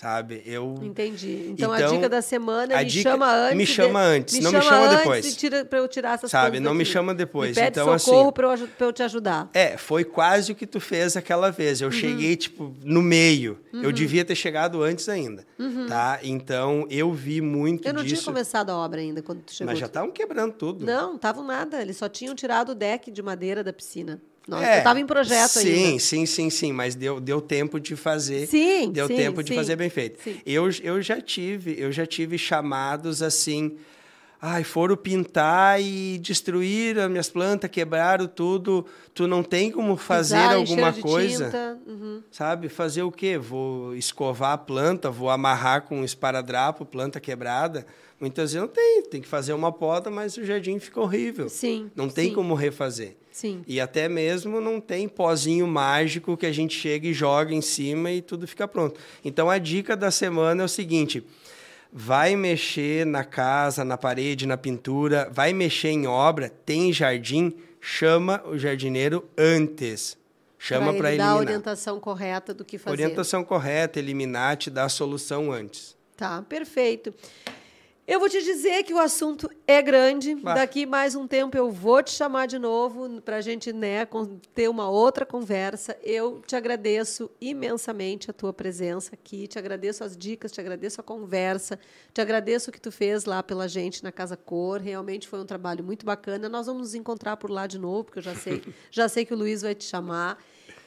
sabe? 0.00 0.42
Eu 0.46 0.80
Entendi. 0.82 1.48
Então, 1.50 1.74
então 1.74 1.88
a 1.88 1.90
dica 1.90 2.08
da 2.08 2.22
semana 2.22 2.74
me 2.78 2.84
dica, 2.86 3.10
chama 3.10 3.30
antes. 3.30 3.56
Me 3.56 3.66
chama 3.66 4.00
antes, 4.00 4.34
me 4.34 4.40
não 4.40 4.50
chama 4.50 4.64
me 4.64 4.70
chama 4.70 4.96
depois. 4.96 5.26
E 5.26 5.36
tira 5.36 5.64
para 5.64 5.78
eu 5.78 5.88
tirar 5.88 6.14
essas 6.14 6.30
sabe? 6.30 6.52
coisas. 6.52 6.64
Não 6.64 6.72
daqui. 6.72 6.78
me 6.78 6.84
chama 6.86 7.14
depois. 7.14 7.50
Me 7.50 7.54
pede 7.56 7.78
então 7.78 7.98
socorro 7.98 8.22
assim, 8.22 8.32
para 8.32 8.46
eu, 8.46 8.68
pra 8.68 8.86
eu 8.86 8.92
te 8.94 9.02
ajudar. 9.02 9.50
É, 9.52 9.76
foi 9.76 10.04
quase 10.04 10.52
o 10.52 10.54
que 10.54 10.66
tu 10.66 10.80
fez 10.80 11.18
aquela 11.18 11.50
vez. 11.50 11.82
Eu 11.82 11.88
uhum. 11.88 11.92
cheguei 11.92 12.34
tipo 12.34 12.74
no 12.82 13.02
meio. 13.02 13.58
Uhum. 13.74 13.82
Eu 13.82 13.92
devia 13.92 14.24
ter 14.24 14.34
chegado 14.34 14.82
antes 14.82 15.06
ainda, 15.06 15.44
uhum. 15.58 15.86
tá? 15.86 16.18
Então 16.22 16.86
eu 16.88 17.12
vi 17.12 17.42
muito 17.42 17.86
Eu 17.86 17.92
não 17.92 18.02
disso. 18.02 18.22
tinha 18.22 18.32
começado 18.32 18.70
a 18.70 18.76
obra 18.78 19.02
ainda 19.02 19.20
quando 19.20 19.42
tu 19.42 19.52
chegou. 19.52 19.70
Mas 19.70 19.78
já 19.78 19.86
estavam 19.86 20.10
quebrando 20.10 20.54
tudo. 20.54 20.86
Não, 20.86 21.16
estavam 21.16 21.44
nada. 21.44 21.82
Eles 21.82 21.98
só 21.98 22.08
tinham 22.08 22.34
tirado 22.34 22.70
o 22.70 22.74
deck 22.74 23.10
de 23.10 23.22
madeira 23.22 23.62
da 23.62 23.72
piscina. 23.72 24.18
Nossa, 24.48 24.64
é, 24.64 24.78
estava 24.78 24.98
em 25.00 25.06
projeto 25.06 25.50
sim, 25.50 25.68
ainda. 25.68 25.98
Sim, 25.98 25.98
sim, 25.98 26.26
sim, 26.26 26.50
sim, 26.50 26.72
mas 26.72 26.94
deu, 26.94 27.20
deu 27.20 27.40
tempo 27.40 27.78
de 27.78 27.94
fazer. 27.94 28.46
Sim, 28.46 28.90
deu 28.90 29.06
sim, 29.06 29.16
tempo 29.16 29.42
de 29.42 29.50
sim, 29.50 29.54
fazer 29.54 29.76
bem 29.76 29.90
feito. 29.90 30.22
Sim. 30.22 30.40
Eu, 30.44 30.68
eu 30.82 31.00
já 31.02 31.20
tive, 31.20 31.78
eu 31.78 31.92
já 31.92 32.06
tive 32.06 32.36
chamados 32.36 33.22
assim, 33.22 33.76
ai, 34.40 34.64
foram 34.64 34.96
pintar 34.96 35.80
e 35.80 36.18
destruir 36.18 36.98
as 36.98 37.10
minhas 37.10 37.28
plantas, 37.28 37.70
quebraram 37.70 38.26
tudo. 38.26 38.86
Tu 39.14 39.28
não 39.28 39.42
tem 39.42 39.70
como 39.70 39.96
fazer 39.96 40.38
alguma 40.38 40.92
coisa, 40.94 41.78
uhum. 41.86 42.22
sabe? 42.30 42.68
Fazer 42.68 43.02
o 43.02 43.12
quê? 43.12 43.36
Vou 43.36 43.94
escovar 43.94 44.52
a 44.52 44.58
planta, 44.58 45.10
vou 45.10 45.28
amarrar 45.28 45.82
com 45.82 46.00
um 46.00 46.04
esparadrapo, 46.04 46.84
planta 46.86 47.20
quebrada. 47.20 47.86
Muitas 48.18 48.52
vezes 48.52 48.60
não 48.60 48.68
tem, 48.68 49.02
tem 49.02 49.20
que 49.20 49.28
fazer 49.28 49.52
uma 49.52 49.70
poda, 49.70 50.10
mas 50.10 50.36
o 50.36 50.44
jardim 50.44 50.78
fica 50.78 51.00
horrível. 51.00 51.48
Sim. 51.48 51.90
Não 51.94 52.08
tem 52.08 52.28
sim. 52.28 52.34
como 52.34 52.54
refazer. 52.54 53.16
Sim. 53.30 53.62
E 53.66 53.80
até 53.80 54.08
mesmo 54.08 54.60
não 54.60 54.80
tem 54.80 55.08
pozinho 55.08 55.66
mágico 55.66 56.36
que 56.36 56.46
a 56.46 56.52
gente 56.52 56.78
chega 56.78 57.06
e 57.06 57.12
joga 57.12 57.54
em 57.54 57.60
cima 57.60 58.10
e 58.10 58.20
tudo 58.20 58.46
fica 58.46 58.66
pronto. 58.66 59.00
Então 59.24 59.48
a 59.48 59.58
dica 59.58 59.96
da 59.96 60.10
semana 60.10 60.62
é 60.62 60.64
o 60.64 60.68
seguinte: 60.68 61.24
vai 61.92 62.36
mexer 62.36 63.06
na 63.06 63.24
casa, 63.24 63.84
na 63.84 63.96
parede, 63.96 64.46
na 64.46 64.56
pintura, 64.56 65.28
vai 65.32 65.52
mexer 65.52 65.90
em 65.90 66.06
obra, 66.06 66.48
tem 66.48 66.92
jardim, 66.92 67.54
chama 67.80 68.42
o 68.46 68.58
jardineiro 68.58 69.28
antes. 69.36 70.18
Chama 70.62 70.92
para 70.92 71.08
eliminar. 71.08 71.26
Dar 71.28 71.32
a 71.32 71.38
orientação 71.38 71.98
correta 71.98 72.52
do 72.52 72.66
que 72.66 72.76
fazer. 72.76 72.92
Orientação 72.92 73.42
correta, 73.42 73.98
eliminar, 73.98 74.58
te 74.58 74.68
dar 74.68 74.84
a 74.84 74.88
solução 74.90 75.50
antes. 75.50 75.96
Tá, 76.18 76.42
perfeito. 76.42 77.14
Eu 78.10 78.18
vou 78.18 78.28
te 78.28 78.42
dizer 78.42 78.82
que 78.82 78.92
o 78.92 78.98
assunto 78.98 79.48
é 79.68 79.80
grande. 79.80 80.34
Bah. 80.34 80.54
Daqui 80.54 80.84
mais 80.84 81.14
um 81.14 81.28
tempo 81.28 81.56
eu 81.56 81.70
vou 81.70 82.02
te 82.02 82.10
chamar 82.10 82.46
de 82.46 82.58
novo 82.58 83.20
para 83.20 83.36
a 83.36 83.40
gente 83.40 83.72
né, 83.72 84.04
ter 84.52 84.68
uma 84.68 84.90
outra 84.90 85.24
conversa. 85.24 85.96
Eu 86.02 86.42
te 86.44 86.56
agradeço 86.56 87.30
imensamente 87.40 88.28
a 88.28 88.34
tua 88.34 88.52
presença 88.52 89.14
aqui. 89.14 89.46
Te 89.46 89.60
agradeço 89.60 90.02
as 90.02 90.16
dicas, 90.16 90.50
te 90.50 90.60
agradeço 90.60 91.00
a 91.00 91.04
conversa, 91.04 91.78
te 92.12 92.20
agradeço 92.20 92.70
o 92.70 92.72
que 92.72 92.80
tu 92.80 92.90
fez 92.90 93.26
lá 93.26 93.44
pela 93.44 93.68
gente 93.68 94.02
na 94.02 94.10
Casa 94.10 94.36
Cor. 94.36 94.80
Realmente 94.80 95.28
foi 95.28 95.38
um 95.38 95.46
trabalho 95.46 95.84
muito 95.84 96.04
bacana. 96.04 96.48
Nós 96.48 96.66
vamos 96.66 96.82
nos 96.82 96.94
encontrar 96.96 97.36
por 97.36 97.48
lá 97.48 97.68
de 97.68 97.78
novo, 97.78 98.02
porque 98.02 98.18
eu 98.18 98.24
já 98.24 98.34
sei, 98.34 98.60
já 98.90 99.08
sei 99.08 99.24
que 99.24 99.32
o 99.32 99.36
Luiz 99.36 99.62
vai 99.62 99.76
te 99.76 99.84
chamar. 99.84 100.36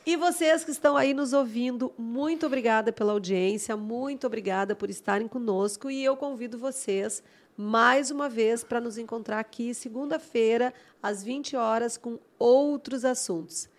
E 0.05 0.17
vocês 0.17 0.65
que 0.65 0.71
estão 0.71 0.97
aí 0.97 1.13
nos 1.13 1.31
ouvindo, 1.31 1.93
muito 1.97 2.45
obrigada 2.45 2.91
pela 2.91 3.13
audiência, 3.13 3.77
muito 3.77 4.27
obrigada 4.27 4.75
por 4.75 4.89
estarem 4.89 5.30
conosco 5.30 5.89
e 5.89 6.03
eu 6.03 6.17
convido 6.17 6.57
vocês 6.57 7.23
mais 7.55 8.11
uma 8.11 8.27
vez 8.27 8.65
para 8.65 8.81
nos 8.81 8.97
encontrar 8.97 9.39
aqui 9.39 9.73
segunda-feira 9.73 10.73
às 11.01 11.23
20 11.23 11.55
horas 11.55 11.95
com 11.95 12.19
outros 12.38 13.05
assuntos. 13.05 13.69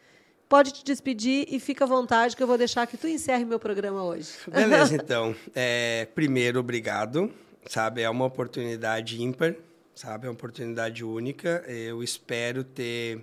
Pode 0.49 0.73
te 0.73 0.83
despedir 0.83 1.47
e 1.51 1.61
fica 1.61 1.85
à 1.85 1.87
vontade 1.87 2.35
que 2.35 2.43
eu 2.43 2.47
vou 2.47 2.57
deixar 2.57 2.87
que 2.87 2.97
tu 2.97 3.07
encerre 3.07 3.45
meu 3.45 3.59
programa 3.59 4.03
hoje. 4.03 4.31
Beleza, 4.49 4.95
então. 4.97 5.37
É, 5.55 6.09
primeiro, 6.15 6.59
obrigado. 6.59 7.31
Sabe, 7.67 8.01
é 8.01 8.09
uma 8.09 8.25
oportunidade 8.25 9.23
ímpar, 9.23 9.55
sabe, 9.95 10.27
é 10.27 10.31
uma 10.31 10.35
oportunidade 10.35 11.05
única. 11.05 11.63
Eu 11.67 12.03
espero 12.03 12.65
ter 12.65 13.23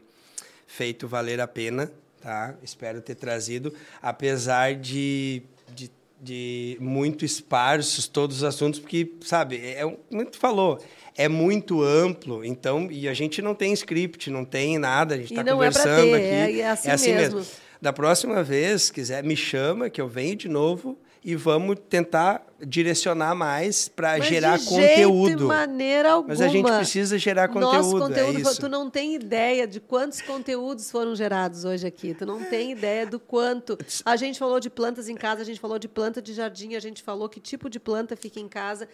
feito 0.68 1.08
valer 1.08 1.40
a 1.42 1.48
pena 1.48 1.92
tá? 2.22 2.56
Espero 2.64 3.02
ter 3.02 3.16
trazido, 3.16 3.74
apesar 4.02 4.76
de, 4.76 5.42
de, 5.74 5.92
de 6.22 6.78
muito 6.80 7.26
esparsos 7.26 8.08
todos 8.08 8.38
os 8.38 8.44
assuntos, 8.44 8.80
porque, 8.80 9.12
sabe, 9.22 9.58
é, 9.58 9.82
é 9.82 10.26
tu 10.26 10.38
falou, 10.38 10.80
é 11.18 11.28
muito 11.28 11.82
amplo, 11.82 12.46
então, 12.46 12.90
e 12.92 13.10
a 13.10 13.14
gente 13.14 13.42
não 13.42 13.56
tem 13.56 13.74
script, 13.74 14.30
não 14.30 14.46
tem 14.46 14.78
nada, 14.78 15.16
a 15.16 15.18
gente 15.18 15.34
está 15.34 15.44
conversando 15.44 16.16
é 16.16 16.44
aqui. 16.44 16.60
É, 16.60 16.62
é 16.62 16.70
assim, 16.70 16.90
é 16.90 16.92
assim 16.92 17.14
mesmo. 17.14 17.38
mesmo. 17.40 17.52
Da 17.82 17.92
próxima 17.92 18.44
vez, 18.44 18.84
se 18.84 18.94
quiser, 18.94 19.24
me 19.24 19.36
chama, 19.36 19.90
que 19.90 20.00
eu 20.00 20.08
venho 20.08 20.36
de 20.36 20.48
novo 20.48 20.98
e 21.24 21.36
vamos 21.36 21.78
tentar 21.88 22.46
direcionar 22.60 23.36
mais 23.36 23.88
para 23.88 24.20
gerar 24.20 24.58
de 24.58 24.66
conteúdo. 24.66 25.28
Jeito, 25.28 25.40
de 25.40 25.44
maneira 25.46 26.12
alguma. 26.14 26.34
Mas 26.34 26.42
a 26.42 26.48
gente 26.48 26.66
precisa 26.66 27.18
gerar 27.18 27.48
conteúdo. 27.48 27.74
Nosso 27.74 28.00
conteúdo, 28.00 28.50
é 28.50 28.54
tu 28.56 28.68
não 28.68 28.90
tem 28.90 29.16
ideia 29.16 29.68
de 29.68 29.80
quantos 29.80 30.22
conteúdos 30.22 30.90
foram 30.90 31.16
gerados 31.16 31.64
hoje 31.64 31.86
aqui. 31.86 32.14
Tu 32.14 32.26
não 32.26 32.44
tem 32.44 32.72
ideia 32.72 33.06
do 33.06 33.20
quanto. 33.20 33.78
A 34.04 34.16
gente 34.16 34.40
falou 34.40 34.60
de 34.60 34.70
plantas 34.70 35.10
em 35.10 35.16
casa, 35.16 35.42
a 35.42 35.46
gente 35.46 35.60
falou 35.60 35.78
de 35.78 35.88
planta 35.88 36.22
de 36.22 36.34
jardim, 36.34 36.76
a 36.76 36.80
gente 36.80 37.04
falou 37.04 37.30
que 37.30 37.40
tipo 37.40 37.70
de 37.70 37.80
planta 37.80 38.16
fica 38.16 38.40
em 38.40 38.48
casa. 38.48 38.88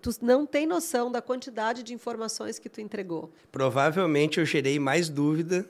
Tu 0.00 0.10
não 0.20 0.44
tem 0.44 0.66
noção 0.66 1.10
da 1.10 1.22
quantidade 1.22 1.84
de 1.84 1.94
informações 1.94 2.58
que 2.58 2.68
tu 2.68 2.80
entregou. 2.80 3.30
Provavelmente 3.52 4.40
eu 4.40 4.44
gerei 4.44 4.78
mais 4.80 5.08
dúvida 5.08 5.64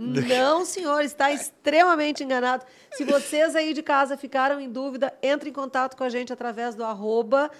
não, 0.00 0.64
senhor, 0.64 1.02
está 1.02 1.30
extremamente 1.30 2.24
enganado. 2.24 2.64
Se 2.92 3.04
vocês 3.04 3.54
aí 3.54 3.74
de 3.74 3.82
casa 3.82 4.16
ficaram 4.16 4.58
em 4.58 4.70
dúvida, 4.70 5.12
entre 5.22 5.50
em 5.50 5.52
contato 5.52 5.94
com 5.94 6.02
a 6.02 6.08
gente 6.08 6.32
através 6.32 6.74
do 6.74 6.82
arroba 6.82 7.50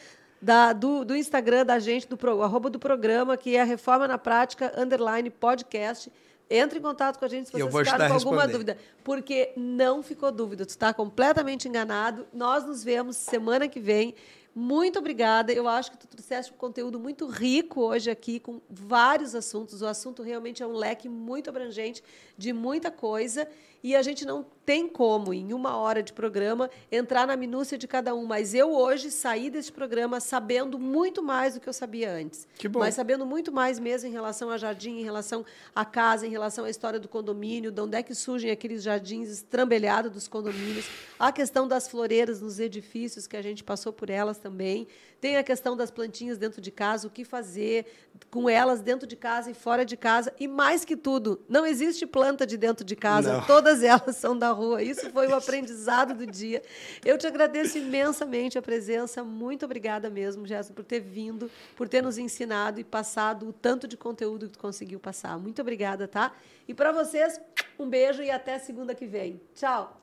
da, 0.40 0.72
do, 0.72 1.04
do 1.04 1.14
Instagram 1.14 1.66
da 1.66 1.78
gente, 1.78 2.08
do 2.08 2.16
pro, 2.16 2.42
arroba 2.42 2.70
do 2.70 2.78
programa, 2.78 3.36
que 3.36 3.56
é 3.56 3.62
Reforma 3.62 4.08
na 4.08 4.16
Prática, 4.16 4.72
underline 4.76 5.28
podcast. 5.28 6.10
Entre 6.48 6.78
em 6.78 6.82
contato 6.82 7.18
com 7.18 7.24
a 7.24 7.28
gente 7.28 7.46
se 7.46 7.52
vocês 7.52 7.88
ficaram 7.88 8.08
com 8.08 8.14
alguma 8.14 8.48
dúvida. 8.48 8.76
Porque 9.04 9.52
não 9.54 10.02
ficou 10.02 10.32
dúvida. 10.32 10.66
Tu 10.66 10.70
está 10.70 10.92
completamente 10.92 11.68
enganado. 11.68 12.26
Nós 12.32 12.64
nos 12.64 12.82
vemos 12.82 13.16
semana 13.16 13.68
que 13.68 13.78
vem. 13.78 14.14
Muito 14.54 14.98
obrigada. 14.98 15.52
Eu 15.52 15.68
acho 15.68 15.92
que 15.92 15.98
tu 15.98 16.08
trouxeste 16.08 16.52
um 16.52 16.56
conteúdo 16.56 16.98
muito 16.98 17.26
rico 17.26 17.82
hoje 17.82 18.10
aqui, 18.10 18.40
com 18.40 18.60
vários 18.68 19.34
assuntos. 19.34 19.80
O 19.80 19.86
assunto 19.86 20.22
realmente 20.22 20.62
é 20.62 20.66
um 20.66 20.72
leque 20.72 21.08
muito 21.08 21.48
abrangente 21.48 22.02
de 22.36 22.52
muita 22.52 22.90
coisa. 22.90 23.48
E 23.82 23.96
a 23.96 24.02
gente 24.02 24.24
não 24.26 24.44
tem 24.64 24.86
como, 24.86 25.32
em 25.34 25.52
uma 25.52 25.76
hora 25.76 26.02
de 26.02 26.12
programa, 26.12 26.70
entrar 26.92 27.26
na 27.26 27.36
minúcia 27.36 27.76
de 27.76 27.88
cada 27.88 28.14
um. 28.14 28.24
Mas 28.24 28.54
eu 28.54 28.72
hoje 28.72 29.10
saí 29.10 29.50
desse 29.50 29.72
programa 29.72 30.20
sabendo 30.20 30.78
muito 30.78 31.22
mais 31.22 31.54
do 31.54 31.60
que 31.60 31.68
eu 31.68 31.72
sabia 31.72 32.12
antes. 32.12 32.46
Que 32.56 32.68
bom. 32.68 32.80
Mas 32.80 32.94
sabendo 32.94 33.26
muito 33.26 33.50
mais 33.50 33.78
mesmo 33.78 34.08
em 34.08 34.12
relação 34.12 34.50
a 34.50 34.58
jardim, 34.58 35.00
em 35.00 35.02
relação 35.02 35.44
à 35.74 35.84
casa, 35.84 36.26
em 36.26 36.30
relação 36.30 36.66
à 36.66 36.70
história 36.70 37.00
do 37.00 37.08
condomínio, 37.08 37.72
de 37.72 37.80
onde 37.80 37.96
é 37.96 38.02
que 38.02 38.14
surgem 38.14 38.50
aqueles 38.50 38.82
jardins 38.82 39.28
estrambelhados 39.28 40.12
dos 40.12 40.28
condomínios, 40.28 40.86
a 41.18 41.32
questão 41.32 41.66
das 41.66 41.88
floreiras 41.88 42.40
nos 42.40 42.60
edifícios, 42.60 43.26
que 43.26 43.36
a 43.36 43.42
gente 43.42 43.64
passou 43.64 43.92
por 43.92 44.10
elas 44.10 44.38
também. 44.38 44.86
Tem 45.20 45.36
a 45.36 45.42
questão 45.42 45.76
das 45.76 45.90
plantinhas 45.90 46.38
dentro 46.38 46.60
de 46.60 46.70
casa, 46.70 47.06
o 47.06 47.10
que 47.10 47.24
fazer 47.24 47.86
com 48.30 48.48
elas 48.48 48.80
dentro 48.80 49.06
de 49.06 49.16
casa 49.16 49.50
e 49.50 49.54
fora 49.54 49.84
de 49.84 49.96
casa. 49.96 50.32
E 50.40 50.48
mais 50.48 50.84
que 50.84 50.96
tudo, 50.96 51.42
não 51.48 51.66
existe 51.66 52.06
planta 52.06 52.46
de 52.46 52.56
dentro 52.56 52.84
de 52.84 52.96
casa, 52.96 53.34
não. 53.34 53.46
todas 53.46 53.82
elas 53.82 54.16
são 54.16 54.36
da 54.36 54.50
rua. 54.50 54.82
Isso 54.82 55.10
foi 55.10 55.28
o 55.28 55.34
aprendizado 55.34 56.14
do 56.14 56.26
dia. 56.26 56.62
Eu 57.04 57.18
te 57.18 57.26
agradeço 57.26 57.76
imensamente 57.76 58.58
a 58.58 58.62
presença. 58.62 59.22
Muito 59.22 59.64
obrigada 59.64 60.08
mesmo, 60.08 60.46
Jéssica, 60.46 60.74
por 60.74 60.84
ter 60.84 61.00
vindo, 61.00 61.50
por 61.76 61.88
ter 61.88 62.02
nos 62.02 62.16
ensinado 62.16 62.80
e 62.80 62.84
passado 62.84 63.48
o 63.48 63.52
tanto 63.52 63.86
de 63.86 63.96
conteúdo 63.96 64.46
que 64.46 64.52
tu 64.52 64.58
conseguiu 64.58 64.98
passar. 64.98 65.38
Muito 65.38 65.60
obrigada, 65.60 66.08
tá? 66.08 66.32
E 66.66 66.72
para 66.72 66.92
vocês, 66.92 67.40
um 67.78 67.88
beijo 67.88 68.22
e 68.22 68.30
até 68.30 68.58
segunda 68.58 68.94
que 68.94 69.06
vem. 69.06 69.40
Tchau! 69.54 69.99